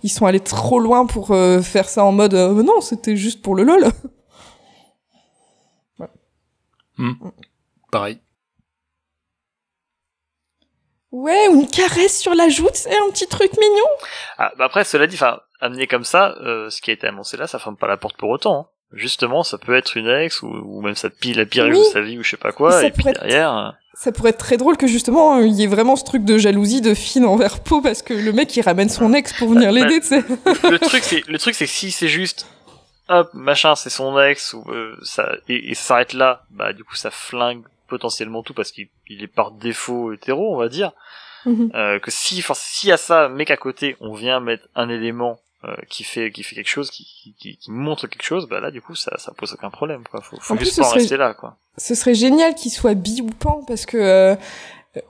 Ils 0.03 0.11
sont 0.11 0.27
allés 0.27 0.41
trop 0.41 0.79
loin 0.81 1.07
pour 1.07 1.31
euh, 1.31 1.63
faire 1.63 1.89
ça 1.89 2.05
en 2.05 2.13
mode, 2.13 2.35
euh, 2.35 2.63
non, 2.63 2.81
c'était 2.81 3.17
juste 3.17 3.41
pour 3.43 3.55
le 3.55 3.63
lol. 3.65 3.87
Pareil. 7.91 8.21
Ouais, 11.13 11.47
ou 11.49 11.61
une 11.61 11.69
caresse 11.69 12.19
sur 12.21 12.35
la 12.35 12.49
joue, 12.49 12.69
c'est 12.73 12.91
un 12.97 13.11
petit 13.11 13.27
truc 13.29 13.53
mignon. 13.53 13.87
Ah, 14.37 14.53
bah 14.59 14.65
après, 14.65 14.85
cela 14.85 15.07
dit, 15.07 15.15
enfin, 15.15 15.39
amené 15.61 15.87
comme 15.87 16.03
ça, 16.05 16.35
euh, 16.41 16.69
ce 16.71 16.81
qui 16.83 16.91
a 16.91 16.95
été 16.95 17.07
annoncé 17.07 17.37
là, 17.37 17.47
ça 17.47 17.59
ferme 17.61 17.77
pas 17.77 17.87
la 17.87 17.97
porte 17.97 18.17
pour 18.17 18.31
autant. 18.31 18.59
hein. 18.63 18.67
Justement, 18.95 19.43
ça 19.43 19.59
peut 19.59 19.75
être 19.75 19.97
une 19.97 20.09
ex 20.09 20.43
ou, 20.43 20.47
ou 20.49 20.81
même 20.81 20.95
sa 20.95 21.11
pire, 21.11 21.37
la 21.37 21.47
pire 21.47 21.67
ex 21.67 21.77
Oui. 21.77 21.85
de 21.85 21.91
sa 21.93 22.01
vie 22.01 22.19
ou 22.19 22.23
je 22.23 22.31
sais 22.31 22.37
pas 22.37 22.53
quoi. 22.53 22.73
Ça 22.73 22.87
et 22.87 22.91
puis 22.91 23.09
être- 23.09 23.21
derrière, 23.21 23.57
euh, 23.57 23.71
Ça 23.95 24.13
pourrait 24.13 24.31
être 24.31 24.39
très 24.39 24.57
drôle 24.57 24.77
que 24.77 24.87
justement 24.87 25.39
il 25.41 25.53
y 25.53 25.65
ait 25.65 25.69
vraiment 25.69 25.97
ce 25.97 26.05
truc 26.05 26.25
de 26.25 26.39
jalousie 26.39 26.81
de 26.81 26.95
Finn 26.95 27.25
envers 27.25 27.61
Poe 27.61 27.81
parce 27.83 28.03
que 28.03 28.15
le 28.15 28.33
mec 28.33 28.57
il 28.57 28.63
ramène 28.63 28.89
son 28.89 29.13
ex 29.13 29.33
pour 29.35 29.49
venir 29.51 29.73
Bah, 29.73 29.81
l'aider, 29.81 30.01
tu 30.01 30.07
sais. 30.09 30.25
le 30.71 30.79
truc 30.79 31.03
c'est 31.03 31.27
le 31.29 31.39
truc 31.39 31.55
c'est 31.55 31.67
que 31.67 31.71
si 31.71 31.91
c'est 31.91 32.09
juste 32.09 32.47
hop 33.09 33.31
machin 33.35 33.75
c'est 33.77 33.91
son 33.91 34.19
ex 34.21 34.53
ou 34.55 34.65
euh, 34.71 34.97
ça 35.03 35.29
et, 35.49 35.71
et 35.71 35.75
ça 35.75 35.83
s'arrête 35.83 36.13
là 36.15 36.43
bah 36.51 36.73
du 36.73 36.83
coup 36.85 36.95
ça 36.97 37.11
flingue 37.11 37.63
potentiellement 37.89 38.43
tout 38.43 38.55
parce 38.55 38.73
qu'il 38.73 38.89
il 39.09 39.23
est 39.23 39.27
par 39.29 39.51
défaut 39.51 40.13
hétéro 40.13 40.55
on 40.55 40.59
va 40.59 40.69
dire 40.69 40.93
Mhm. 41.47 41.71
euh, 41.75 41.99
que 41.99 42.11
si 42.11 42.39
enfin 42.39 42.55
si 42.57 42.91
à 42.91 42.97
ça 42.97 43.29
mais 43.29 43.45
qu'à 43.45 43.59
côté 43.59 43.97
on 44.01 44.15
vient 44.15 44.41
mettre 44.41 44.67
un 44.75 44.89
élément 44.89 45.39
euh, 45.65 45.75
qui 45.89 46.05
fait 46.05 46.31
qui 46.31 46.43
fait 46.43 46.55
quelque 46.57 46.69
chose 46.69 46.91
qui, 46.91 47.05
qui, 47.39 47.57
qui- 47.57 47.71
montre 47.71 48.07
quelque 48.07 48.23
chose 48.25 48.47
bah 48.49 48.61
là 48.61 48.71
du 48.71 48.81
coup 48.83 48.95
ça 48.95 49.17
ça 49.19 49.33
pose 49.37 49.53
aucun 49.55 49.71
problème 49.71 50.03
quoi. 50.11 50.21
Faut, 50.21 50.37
faut 50.41 50.55
En 50.55 50.57
plus, 50.57 50.67
juste 50.67 50.79
pas 50.79 50.87
en 50.87 50.91
serait- 50.91 51.01
rester 51.01 51.17
là 51.17 51.35
quoi. 51.35 51.57
Ce 51.77 51.95
serait 51.95 52.15
génial 52.15 52.55
qu'il 52.55 52.71
soit 52.71 52.95
bi 52.95 53.21
ou 53.23 53.27
pan 53.27 53.65
parce 53.67 53.87
que 53.87 53.97
euh, 53.97 54.37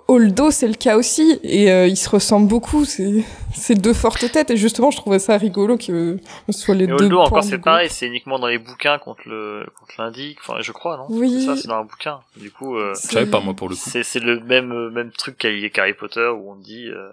Holdo 0.08 0.50
c'est 0.50 0.68
le 0.68 0.74
cas 0.74 0.96
aussi. 0.96 1.38
Et 1.42 1.70
euh, 1.70 1.86
ils 1.86 1.96
se 1.96 2.08
ressemblent 2.08 2.48
beaucoup, 2.48 2.84
c'est 2.84 3.24
c'est 3.54 3.74
deux 3.74 3.92
fortes 3.92 4.30
têtes. 4.32 4.50
Et 4.50 4.56
justement 4.56 4.90
je 4.90 4.96
trouvais 4.96 5.18
ça 5.18 5.36
rigolo 5.36 5.76
que 5.76 6.18
ce 6.48 6.58
soit 6.58 6.74
les 6.74 6.84
et 6.84 6.88
deux 6.88 6.94
Holdo 6.94 7.20
encore 7.20 7.44
c'est 7.44 7.58
pareil 7.58 7.88
c'est 7.90 8.06
uniquement 8.06 8.38
dans 8.38 8.46
les 8.46 8.58
bouquins 8.58 8.98
contre 8.98 9.22
le 9.26 9.66
contre 9.78 9.94
l'indique. 9.98 10.38
Enfin 10.40 10.58
je 10.60 10.72
crois 10.72 10.96
non? 10.96 11.06
Oui. 11.10 11.40
c'est 11.40 11.46
ça 11.46 11.56
c'est 11.56 11.68
dans 11.68 11.76
un 11.76 11.84
bouquin. 11.84 12.20
Du 12.36 12.50
coup 12.50 12.76
euh, 12.76 12.94
Je 13.02 13.08
savais 13.08 13.26
pas, 13.26 13.40
moi, 13.40 13.54
pour 13.54 13.68
le 13.68 13.74
coup. 13.74 13.82
C'est 13.84 14.02
c'est 14.02 14.20
le 14.20 14.40
même 14.40 14.72
euh, 14.72 14.90
même 14.90 15.10
truc 15.10 15.36
qu'avec 15.38 15.78
Harry 15.78 15.94
Potter 15.94 16.28
où 16.28 16.52
on 16.52 16.56
dit 16.56 16.88
euh, 16.88 17.10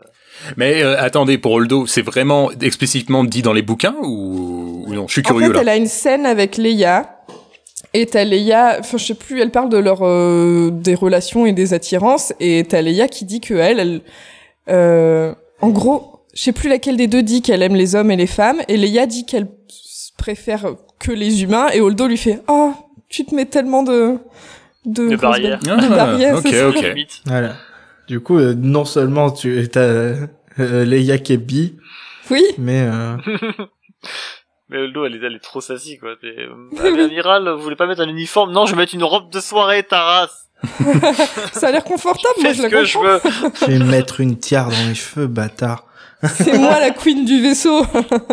Mais 0.58 0.82
euh, 0.84 1.00
attendez, 1.00 1.38
pour 1.38 1.54
Holdo, 1.54 1.86
c'est 1.88 2.02
vraiment 2.02 2.52
explicitement 2.52 3.24
dit 3.24 3.42
dans 3.42 3.54
les 3.54 3.62
bouquins 3.62 3.96
ou, 4.02 4.86
ou 4.88 4.94
non? 4.94 5.08
Je 5.08 5.14
suis 5.14 5.22
En 5.22 5.30
curieux 5.30 5.48
fait, 5.48 5.54
là. 5.54 5.62
elle 5.62 5.70
a 5.70 5.76
une 5.76 5.88
scène 5.88 6.26
avec 6.26 6.58
Leia 6.58 7.18
Et 7.94 8.06
t'as 8.06 8.24
Leia, 8.24 8.78
enfin 8.80 8.98
je 8.98 9.06
sais 9.06 9.16
plus, 9.16 9.42
elle 9.42 9.52
parle 9.52 9.70
de 9.70 9.78
leur 9.78 10.00
euh, 10.02 10.70
des 10.72 10.96
relations 10.96 11.46
et 11.46 11.52
des 11.52 11.74
attirances, 11.74 12.34
et 12.40 12.64
t'as 12.68 12.82
Leia 12.82 13.08
qui 13.08 13.26
dit 13.26 13.42
que 13.42 13.54
elle, 13.54 13.80
elle 13.80 14.02
euh, 14.70 15.34
en 15.60 15.70
gros, 15.70 16.22
je 16.34 16.42
sais 16.42 16.54
plus 16.54 16.70
laquelle 16.70 16.96
des 16.96 17.08
deux 17.08 17.24
dit 17.24 17.42
qu'elle 17.42 17.62
aime 17.62 17.76
les 17.76 17.96
hommes 17.96 18.12
et 18.12 18.16
les 18.16 18.28
femmes, 18.28 18.62
et 18.70 18.78
Leia 18.78 19.06
dit 19.06 19.26
qu'elle 19.26 19.48
préfère 20.18 20.76
que 21.00 21.12
les 21.12 21.44
humains, 21.44 21.68
et 21.74 21.82
Holdo 21.82 22.08
lui 22.08 22.18
fait 22.18 22.42
oh 22.48 22.74
tu 23.10 23.26
te 23.26 23.36
mets 23.36 23.46
tellement 23.46 23.84
de 23.84 24.18
de, 24.86 25.10
De 25.10 25.16
barrières. 25.16 25.60
de 25.60 25.88
barrières, 25.90 26.38
ok, 26.38 26.54
ok. 26.70 26.82
Limite. 26.82 27.22
Voilà. 27.26 27.56
Du 28.08 28.20
coup, 28.20 28.38
euh, 28.38 28.56
non 28.58 28.86
seulement 28.86 29.30
tu 29.32 29.68
as 29.76 29.80
euh, 29.80 30.28
Leia 30.60 31.18
qui 31.18 31.34
est 31.34 31.38
bi, 31.38 31.76
Oui, 32.30 32.44
mais 32.58 32.82
euh, 32.82 33.16
Mais 34.72 34.78
Holdo, 34.78 35.06
elle 35.06 35.16
est, 35.16 35.26
elle 35.26 35.36
est 35.36 35.40
trop 35.40 35.60
sassy, 35.60 35.98
quoi. 35.98 36.16
T'es, 36.20 36.34
euh, 36.38 36.56
mais 36.82 37.04
amiral, 37.04 37.50
vous 37.50 37.62
voulez 37.62 37.76
pas 37.76 37.88
mettre 37.88 38.02
un 38.02 38.08
uniforme? 38.08 38.54
Non, 38.54 38.66
je 38.66 38.72
vais 38.72 38.78
mettre 38.78 38.96
une 38.96 39.04
robe 39.04 39.30
de 39.30 39.42
soirée, 39.42 39.84
ta 39.84 40.02
race. 40.02 40.48
ça 41.52 41.68
a 41.68 41.72
l'air 41.72 41.84
confortable, 41.84 42.36
moi 42.42 42.50
Fais 42.50 42.56
je 42.56 42.62
la 42.64 42.70
que 42.70 42.86
je 42.86 42.98
veux. 42.98 43.20
je 43.60 43.66
vais 43.66 43.80
mettre 43.80 44.22
une 44.22 44.40
tiare 44.40 44.70
dans 44.70 44.88
les 44.88 44.96
cheveux, 44.96 45.28
bâtard. 45.28 45.86
C'est 46.24 46.58
moi 46.58 46.80
la 46.80 46.92
queen 46.92 47.26
du 47.26 47.42
vaisseau. 47.42 47.84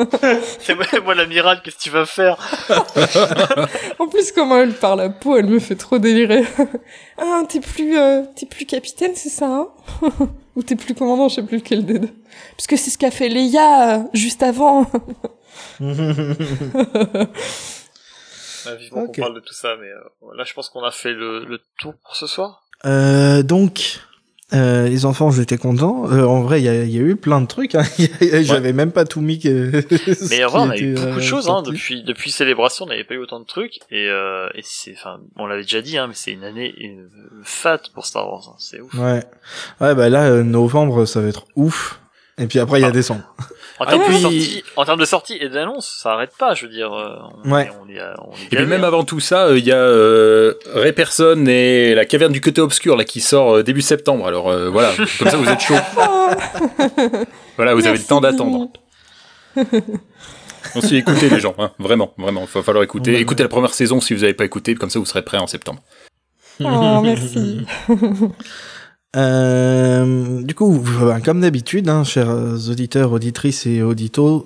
C'est 0.61 0.75
moi, 0.75 0.85
moi 1.03 1.15
l'amiral, 1.15 1.61
qu'est-ce 1.65 1.77
que 1.77 1.83
tu 1.83 1.91
vas 1.91 2.05
faire? 2.05 2.37
En 3.99 4.07
plus, 4.07 4.31
comment 4.31 4.59
elle 4.59 4.75
parle 4.75 5.01
à 5.01 5.09
peau, 5.09 5.37
elle 5.37 5.47
me 5.47 5.59
fait 5.59 5.75
trop 5.75 5.99
délirer. 5.99 6.45
ah, 7.17 7.43
t'es 7.49 7.61
plus, 7.61 7.99
euh, 7.99 8.23
t'es 8.37 8.47
plus 8.47 8.67
capitaine, 8.67 9.13
c'est 9.15 9.31
ça, 9.31 9.47
hein? 9.47 9.69
Ou 10.55 10.63
t'es 10.63 10.77
plus 10.77 10.95
commandant, 10.95 11.29
je 11.29 11.37
sais 11.37 11.43
plus 11.43 11.57
lequel 11.57 11.87
des 11.87 11.99
deux. 11.99 12.11
Parce 12.57 12.67
que 12.67 12.77
c'est 12.77 12.91
ce 12.91 12.99
qu'a 12.99 13.11
fait 13.11 13.29
Leia 13.31 13.97
euh, 13.97 14.03
juste 14.13 14.43
avant. 14.43 14.87
Ah, 18.67 18.75
Vivement 18.75 19.03
Ok. 19.03 19.15
qu'on 19.17 19.23
parle 19.23 19.35
de 19.37 19.41
tout 19.41 19.55
ça, 19.55 19.77
mais 19.81 19.87
euh, 19.89 20.35
là, 20.37 20.45
je 20.45 20.53
pense 20.53 20.69
qu'on 20.69 20.83
a 20.83 20.91
fait 20.91 21.13
le, 21.13 21.45
le 21.45 21.61
tour 21.79 21.95
pour 22.05 22.17
ce 22.17 22.27
soir. 22.27 22.65
Euh, 22.87 23.43
donc, 23.43 24.01
euh, 24.53 24.89
les 24.89 25.05
enfants, 25.07 25.31
j'étais 25.31 25.57
content. 25.59 26.11
Euh, 26.11 26.25
en 26.25 26.43
vrai, 26.43 26.61
il 26.61 26.65
y 26.65 26.69
a, 26.69 26.83
il 26.83 26.91
y 26.91 26.99
a 26.99 27.03
eu 27.03 27.17
plein 27.17 27.41
de 27.41 27.47
trucs. 27.47 27.75
Hein. 27.77 27.85
J'avais 28.43 28.73
même 28.73 28.91
pas 28.93 29.05
tout 29.05 29.21
mis. 29.21 29.39
Que 29.39 29.71
Mais 30.31 30.43
vrai, 30.45 30.59
on 30.61 30.71
a 30.71 30.77
eu 30.77 30.95
beaucoup 30.95 31.17
de 31.17 31.21
choses, 31.21 31.49
hein, 31.49 31.63
depuis, 31.63 32.03
depuis 32.03 32.31
Célébration, 32.31 32.85
on 32.85 32.89
n'avait 32.89 33.05
pas 33.05 33.15
eu 33.15 33.19
autant 33.19 33.41
de 33.41 33.47
trucs, 33.47 33.79
et, 33.91 34.09
euh, 34.09 34.49
et 34.55 34.63
c'est, 34.65 34.93
enfin, 34.99 35.21
on 35.37 35.47
l'avait 35.47 35.63
déjà 35.63 35.81
dit, 35.81 35.97
hein, 35.97 36.07
mais 36.09 36.15
c'est 36.15 36.33
une 36.33 36.45
année 36.45 36.75
euh, 36.83 37.09
fat 37.45 37.81
pour 37.95 38.07
Star 38.07 38.29
Wars, 38.29 38.55
c'est 38.59 38.81
ouf. 38.81 38.93
Ouais. 38.95 39.23
Ouais, 39.81 39.95
bah 39.95 40.09
là, 40.09 40.43
novembre, 40.43 41.05
ça 41.07 41.21
va 41.21 41.29
être 41.29 41.47
ouf. 41.57 42.01
Et 42.39 42.47
puis 42.47 42.59
après, 42.59 42.79
il 42.81 42.83
y 42.83 42.85
a 42.85 42.89
Ah. 42.89 42.93
décembre. 42.93 43.35
En 43.81 43.87
termes, 43.87 44.03
Ah, 44.05 44.09
de 44.09 44.13
puis- 44.13 44.21
sortie, 44.23 44.65
en 44.77 44.85
termes 44.85 45.01
de 45.01 45.05
sortie 45.05 45.37
et 45.41 45.49
d'annonce, 45.49 46.01
ça 46.03 46.13
arrête 46.13 46.33
pas, 46.37 46.55
je 46.55 46.67
veux 46.67 46.73
dire, 46.73 46.93
euh, 46.93 47.15
on, 47.45 47.51
Ouais. 47.53 47.65
est, 47.67 47.71
on 47.81 47.89
est, 47.89 48.01
on 48.19 48.33
est 48.33 48.45
Et 48.53 48.57
puis 48.57 48.67
même 48.67 48.83
hein. 48.83 48.89
avant 48.89 49.05
tout 49.05 49.21
ça, 49.21 49.47
euh, 49.47 49.59
il 49.59 49.65
y 49.65 49.71
a 49.73 49.77
euh, 49.77 50.55
Ray 50.75 50.93
Person 50.93 51.47
et 51.47 51.95
la 51.95 52.05
caverne 52.05 52.33
du 52.33 52.41
côté 52.41 52.61
obscur 52.61 52.97
là 52.97 53.05
qui 53.05 53.21
sort 53.21 53.57
euh, 53.59 53.63
début 53.63 53.83
septembre. 53.83 54.27
Alors 54.27 54.49
euh, 54.49 54.69
voilà, 54.69 54.91
comme 55.19 55.29
ça 55.29 55.37
vous 55.37 55.49
êtes 55.49 55.61
chaud. 55.61 55.75
Voilà, 57.57 57.75
vous 57.75 57.87
avez 57.87 57.99
le 57.99 58.05
temps 58.05 58.21
d'attendre. 58.21 58.69
On 60.75 60.81
s'y 60.81 60.97
écoutez 60.97 61.29
les 61.29 61.41
gens, 61.41 61.55
hein, 61.59 61.73
vraiment, 61.79 62.13
vraiment. 62.19 62.43
Il 62.43 62.49
va 62.53 62.63
falloir 62.63 62.85
écouter. 62.85 63.15
Ouais. 63.15 63.21
Écoutez 63.21 63.43
la 63.43 63.49
première 63.49 63.75
saison 63.75 64.01
si 64.01 64.15
vous 64.15 64.21
n'avez 64.21 64.35
pas 64.35 64.45
écouté, 64.45 64.75
comme 64.75 64.91
ça 64.91 64.99
vous 64.99 65.07
serez 65.07 65.23
prêt 65.23 65.39
en 65.39 65.47
septembre. 65.47 65.81
Oh, 66.61 67.01
merci. 67.03 67.67
Euh, 69.17 70.43
du 70.43 70.55
coup, 70.55 70.83
ben, 71.01 71.21
comme 71.21 71.41
d'habitude, 71.41 71.89
hein, 71.89 72.05
chers 72.05 72.29
auditeurs, 72.69 73.13
auditrices 73.13 73.67
et 73.67 73.83
auditeurs, 73.83 74.45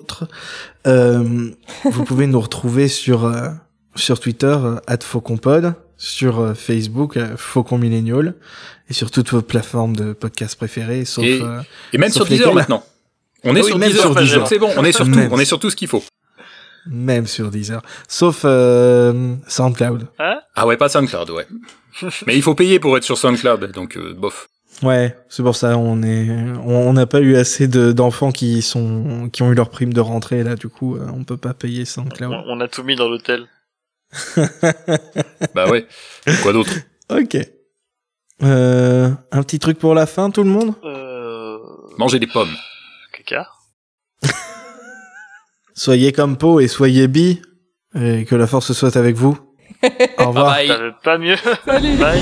euh, 0.87 1.49
vous 1.83 2.03
pouvez 2.05 2.27
nous 2.27 2.39
retrouver 2.39 2.87
sur 2.87 3.25
euh, 3.25 3.49
sur 3.95 4.19
Twitter 4.19 4.55
euh, 4.57 4.77
@fauconpod, 5.01 5.73
sur 5.97 6.39
euh, 6.39 6.53
Facebook 6.53 7.17
euh, 7.17 7.35
Faucon 7.37 7.77
Millennial 7.77 8.35
et 8.89 8.93
sur 8.93 9.11
toutes 9.11 9.31
vos 9.31 9.41
plateformes 9.41 9.95
de 9.95 10.13
podcast 10.13 10.55
préférées, 10.55 11.05
sauf 11.05 11.25
Et- 11.25 11.41
Et 11.91 11.97
même 11.97 12.09
Sauf 12.09 12.27
sur 12.27 12.35
Deezer 12.35 12.53
maintenant. 12.53 12.83
On 13.43 13.55
est 13.57 13.61
Oui, 13.61 13.67
sur 13.67 13.77
même 13.77 13.89
Deezer, 13.91 14.47
c'est 14.47 14.59
bon, 14.59 14.69
on 14.77 14.83
est 14.85 14.93
sur 14.93 15.03
tout, 15.05 15.11
Même. 15.11 15.29
on 15.33 15.39
est 15.39 15.45
sur 15.45 15.59
tout 15.59 15.69
ce 15.69 15.75
qu'il 15.75 15.89
faut. 15.89 16.03
même 16.87 17.27
sur 17.27 17.51
Deezer, 17.51 17.81
sauf 18.07 18.43
euh, 18.45 19.35
SoundCloud. 19.47 20.07
Ah 20.55 20.65
ouais, 20.65 20.77
pas 20.77 20.87
SoundCloud, 20.87 21.29
ouais. 21.31 21.45
Mais 22.27 22.35
il 22.35 22.41
faut 22.41 22.55
payer 22.55 22.79
pour 22.79 22.97
être 22.97 23.03
sur 23.03 23.17
SoundCloud, 23.17 23.71
donc 23.71 23.97
euh, 23.97 24.13
bof. 24.13 24.47
Ouais, 24.81 25.15
c'est 25.29 25.43
pour 25.43 25.55
ça 25.55 25.77
on 25.77 26.01
est 26.01 26.29
on 26.65 26.93
n'a 26.93 27.05
pas 27.05 27.21
eu 27.21 27.35
assez 27.35 27.67
de 27.67 27.91
d'enfants 27.91 28.31
qui 28.31 28.63
sont 28.63 29.29
qui 29.31 29.43
ont 29.43 29.51
eu 29.51 29.55
leur 29.55 29.69
prime 29.69 29.93
de 29.93 30.01
rentrée 30.01 30.43
là, 30.43 30.55
du 30.55 30.67
coup 30.67 30.95
euh, 30.95 31.05
on 31.13 31.23
peut 31.23 31.37
pas 31.37 31.53
payer 31.53 31.85
SoundCloud. 31.85 32.31
on, 32.31 32.57
on 32.57 32.59
a 32.59 32.67
tout 32.67 32.83
mis 32.83 32.95
dans 32.95 33.07
l'hôtel. 33.07 33.47
Bah 35.55 35.69
ouais. 35.69 35.87
Quoi 36.41 36.53
d'autre? 36.53 36.73
Ok. 37.09 37.37
Euh, 38.41 39.11
un 39.31 39.43
petit 39.43 39.59
truc 39.59 39.77
pour 39.77 39.93
la 39.93 40.05
fin, 40.05 40.31
tout 40.31 40.43
le 40.43 40.49
monde? 40.49 40.73
Euh... 40.83 41.57
Manger 41.97 42.19
des 42.19 42.27
pommes. 42.27 42.55
Caca. 43.11 43.47
Soyez 45.75 46.11
comme 46.11 46.37
Po 46.37 46.59
et 46.59 46.67
soyez 46.67 47.07
bi, 47.07 47.41
et 47.95 48.25
que 48.25 48.35
la 48.35 48.47
force 48.47 48.73
soit 48.73 48.95
avec 48.97 49.15
vous. 49.15 49.37
Au 50.17 50.27
revoir. 50.27 50.55
Bye 50.55 50.67
bye. 50.67 50.67
T'avais 50.67 50.91
pas 51.03 51.17
mieux. 51.17 51.35
Salut. 51.65 51.95
Bye. 51.97 52.19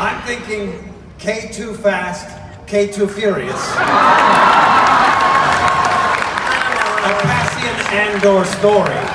I'm 0.00 0.22
thinking 0.26 0.72
K2 1.18 1.76
fast, 1.82 2.28
K2 2.68 3.10
furious. 3.10 3.72
A 7.00 7.12
Cassian 7.22 7.96
Andor 7.96 8.44
story. 8.44 9.07